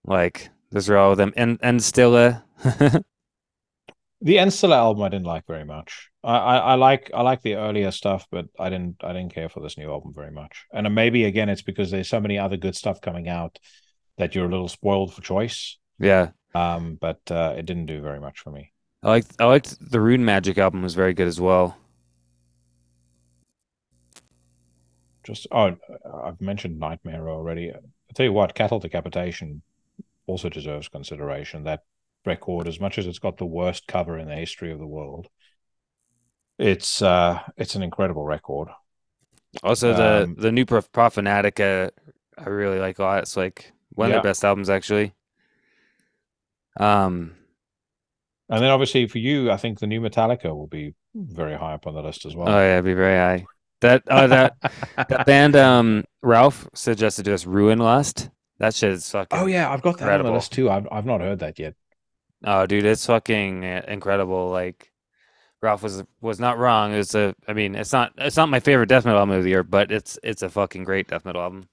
Like 0.06 0.50
those 0.72 0.90
are 0.90 0.98
all 0.98 1.12
of 1.12 1.18
them. 1.18 1.34
And 1.36 1.60
and 1.62 1.80
Stilla. 1.80 2.44
The 4.24 4.38
Enstella 4.38 4.78
album 4.78 5.04
I 5.04 5.10
didn't 5.10 5.26
like 5.26 5.46
very 5.46 5.66
much. 5.66 6.10
I, 6.24 6.38
I, 6.38 6.58
I 6.58 6.74
like 6.76 7.12
I 7.14 7.22
like 7.24 7.42
the 7.42 7.56
earlier 7.56 7.92
stuff, 7.92 8.26
but 8.32 8.46
I 8.58 8.70
didn't 8.70 8.96
I 9.04 9.12
didn't 9.12 9.34
care 9.34 9.50
for 9.50 9.60
this 9.60 9.78
new 9.78 9.92
album 9.92 10.14
very 10.16 10.32
much. 10.32 10.66
And 10.74 10.96
maybe 10.96 11.26
again 11.26 11.50
it's 11.50 11.62
because 11.62 11.92
there's 11.92 12.08
so 12.08 12.22
many 12.22 12.40
other 12.40 12.56
good 12.56 12.76
stuff 12.76 13.02
coming 13.02 13.28
out 13.28 13.60
that 14.18 14.34
you're 14.34 14.46
a 14.46 14.50
little 14.50 14.70
spoiled 14.70 15.14
for 15.14 15.22
choice. 15.22 15.78
yeah. 16.00 16.30
Um, 16.56 16.98
but 17.02 17.20
uh, 17.32 17.56
it 17.58 17.66
didn't 17.66 17.88
do 17.88 18.00
very 18.00 18.20
much 18.20 18.40
for 18.40 18.52
me. 18.52 18.72
I 19.02 19.10
liked 19.10 19.36
I 19.40 19.46
liked 19.46 19.92
the 19.92 20.00
Rune 20.00 20.24
Magic 20.24 20.58
album 20.58 20.84
was 20.84 20.94
very 20.96 21.14
good 21.14 21.28
as 21.28 21.42
well. 21.42 21.76
Just 25.24 25.48
oh, 25.52 25.76
I've 26.24 26.40
mentioned 26.40 26.80
Nightmare 26.80 27.30
already. 27.30 27.72
I 27.72 27.80
tell 28.14 28.26
you 28.26 28.34
what, 28.34 28.56
Cattle 28.56 28.80
Decapitation 28.80 29.62
also 30.28 30.48
deserves 30.48 30.88
consideration. 30.88 31.66
That 31.66 31.82
record, 32.26 32.68
as 32.68 32.80
much 32.80 32.98
as 32.98 33.08
it's 33.08 33.20
got 33.20 33.38
the 33.38 33.46
worst 33.46 33.88
cover 33.88 34.18
in 34.18 34.28
the 34.28 34.36
history 34.36 34.72
of 34.72 34.80
the 34.80 34.88
world, 34.88 35.28
it's 36.58 37.02
uh, 37.02 37.40
it's 37.58 37.76
an 37.76 37.84
incredible 37.84 38.26
record. 38.26 38.70
Also 39.64 39.94
the 39.94 40.24
Um, 40.24 40.36
the 40.36 40.52
new 40.52 40.66
Prof- 40.66 40.92
Profanatica 40.92 41.92
I 42.38 42.50
really 42.50 42.80
like 42.80 42.98
a 43.00 43.04
lot. 43.04 43.20
It's 43.24 43.38
like 43.38 43.72
one 43.90 44.08
of 44.08 44.10
Yeah. 44.10 44.16
their 44.22 44.32
best 44.32 44.44
albums 44.44 44.70
actually. 44.70 45.14
Um 46.80 47.36
And 48.50 48.62
then 48.64 48.72
obviously 48.72 49.08
for 49.08 49.20
you, 49.20 49.52
I 49.52 49.58
think 49.58 49.80
the 49.80 49.88
new 49.88 50.02
Metallica 50.02 50.46
will 50.56 50.68
be 50.68 50.96
very 51.16 51.56
high 51.56 51.74
up 51.74 51.86
on 51.88 51.94
the 51.94 52.02
list 52.02 52.26
as 52.26 52.36
well. 52.36 52.50
oh 52.50 52.60
yeah, 52.60 52.74
it'd 52.74 52.86
be 52.86 52.94
very 52.94 53.18
high. 53.18 53.46
That 53.82 54.04
uh, 54.08 54.28
that 54.28 54.56
that 55.10 55.26
band 55.26 55.56
um 55.56 56.04
Ralph 56.22 56.68
suggested 56.74 57.26
to 57.26 57.34
us 57.34 57.46
Ruin 57.46 57.80
Lust. 57.80 58.30
That 58.60 58.74
shit 58.74 58.92
is 58.92 59.10
fucking 59.12 59.38
oh 59.40 59.46
yeah, 59.46 59.70
I've 59.72 59.82
got 59.82 59.98
that 60.00 60.06
on 60.06 60.08
Incredible. 60.10 60.32
the 60.32 60.36
list 60.36 60.52
too. 60.54 60.70
I've 60.70 60.88
I've 60.92 61.06
not 61.06 61.22
heard 61.22 61.40
that 61.40 61.60
yet. 61.60 61.76
Oh, 62.44 62.66
dude, 62.66 62.86
it's 62.86 63.06
fucking 63.06 63.66
uh, 63.66 63.82
incredible. 63.88 64.50
Like 64.52 64.92
Ralph 65.62 65.84
was 65.84 66.04
was 66.22 66.40
not 66.40 66.58
wrong. 66.58 66.94
It's 66.94 67.16
a, 67.16 67.36
I 67.48 67.54
mean, 67.54 67.76
it's 67.76 67.94
not 67.94 68.14
it's 68.18 68.38
not 68.38 68.50
my 68.50 68.60
favorite 68.60 68.90
death 68.90 69.06
metal 69.06 69.20
album 69.20 69.36
of 69.38 69.44
the 69.44 69.50
year, 69.50 69.64
but 69.64 69.92
it's 69.92 70.20
it's 70.24 70.42
a 70.42 70.50
fucking 70.50 70.84
great 70.84 71.08
death 71.08 71.26
metal 71.26 71.42
album. 71.42 71.70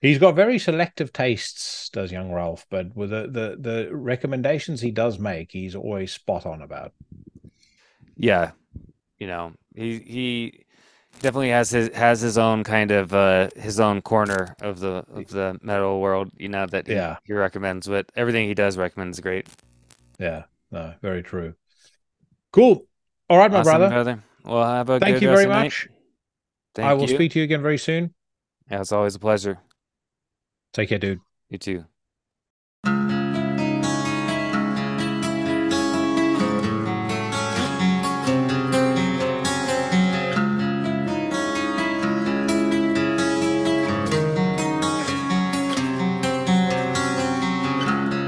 He's 0.00 0.18
got 0.18 0.34
very 0.34 0.58
selective 0.58 1.12
tastes, 1.12 1.90
does 1.90 2.10
young 2.10 2.32
Ralph, 2.32 2.66
but 2.70 2.96
with 2.96 3.10
the 3.10 3.22
the, 3.28 3.56
the 3.60 3.94
recommendations 3.94 4.80
he 4.80 4.90
does 4.90 5.18
make, 5.18 5.52
he's 5.52 5.74
always 5.74 6.12
spot 6.12 6.46
on 6.46 6.62
about. 6.62 6.92
Yeah, 8.16 8.52
you 9.18 9.26
know, 9.26 9.52
he 9.74 9.98
he 9.98 10.64
definitely 11.20 11.50
has 11.50 11.70
his 11.70 11.88
has 11.94 12.20
his 12.20 12.38
own 12.38 12.64
kind 12.64 12.90
of 12.90 13.12
uh 13.12 13.48
his 13.56 13.80
own 13.80 14.00
corner 14.02 14.54
of 14.60 14.80
the 14.80 15.04
of 15.12 15.28
the 15.28 15.58
metal 15.62 16.00
world. 16.00 16.30
You 16.38 16.48
know 16.48 16.66
that 16.66 16.86
he, 16.86 16.94
Yeah. 16.94 17.18
he 17.24 17.32
recommends, 17.34 17.86
but 17.88 18.10
everything 18.16 18.48
he 18.48 18.54
does 18.54 18.76
recommends 18.78 19.18
is 19.18 19.22
great. 19.22 19.48
Yeah, 20.20 20.44
no, 20.70 20.92
very 21.00 21.22
true. 21.22 21.54
Cool. 22.52 22.84
All 23.30 23.38
right, 23.38 23.50
my 23.50 23.60
Awesome, 23.60 23.88
brother. 23.88 24.22
Well, 24.44 24.64
have 24.64 24.90
a 24.90 25.00
Thank 25.00 25.14
good 25.16 25.22
you 25.22 25.28
very 25.30 25.44
of 25.44 25.50
much. 25.50 25.88
Thank 26.74 26.86
I 26.86 26.92
will 26.92 27.08
you. 27.08 27.14
speak 27.14 27.32
to 27.32 27.38
you 27.38 27.44
again 27.44 27.62
very 27.62 27.78
soon. 27.78 28.12
Yeah, 28.70 28.80
it's 28.80 28.92
always 28.92 29.14
a 29.14 29.18
pleasure. 29.18 29.58
Take 30.74 30.90
care, 30.90 30.98
dude. 30.98 31.20
You 31.48 31.58
too. 31.58 31.84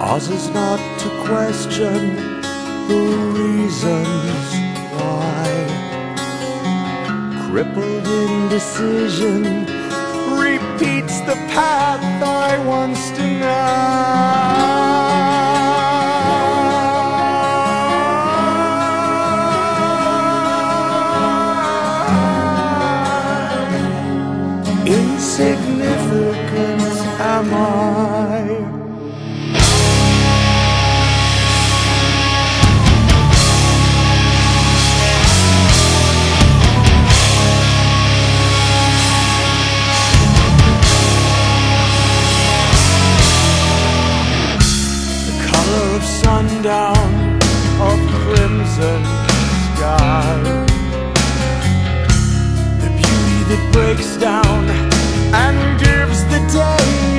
Ours 0.01 0.29
is 0.29 0.49
not 0.51 0.79
to 1.01 1.02
question 1.27 2.17
the 2.89 3.03
reasons 3.39 4.49
why. 4.97 5.47
Crippled 7.47 8.07
indecision 8.07 9.43
repeats 10.37 11.17
the 11.21 11.37
path 11.55 12.03
I 12.23 12.59
once 12.67 13.11
denied. 13.11 13.63
Insignificant 24.87 26.83
am 27.21 27.55
I. 27.55 27.92
breaks 53.73 54.17
down 54.19 54.69
and 55.33 55.81
gives 55.81 56.25
the 56.27 56.39
day 56.53 57.12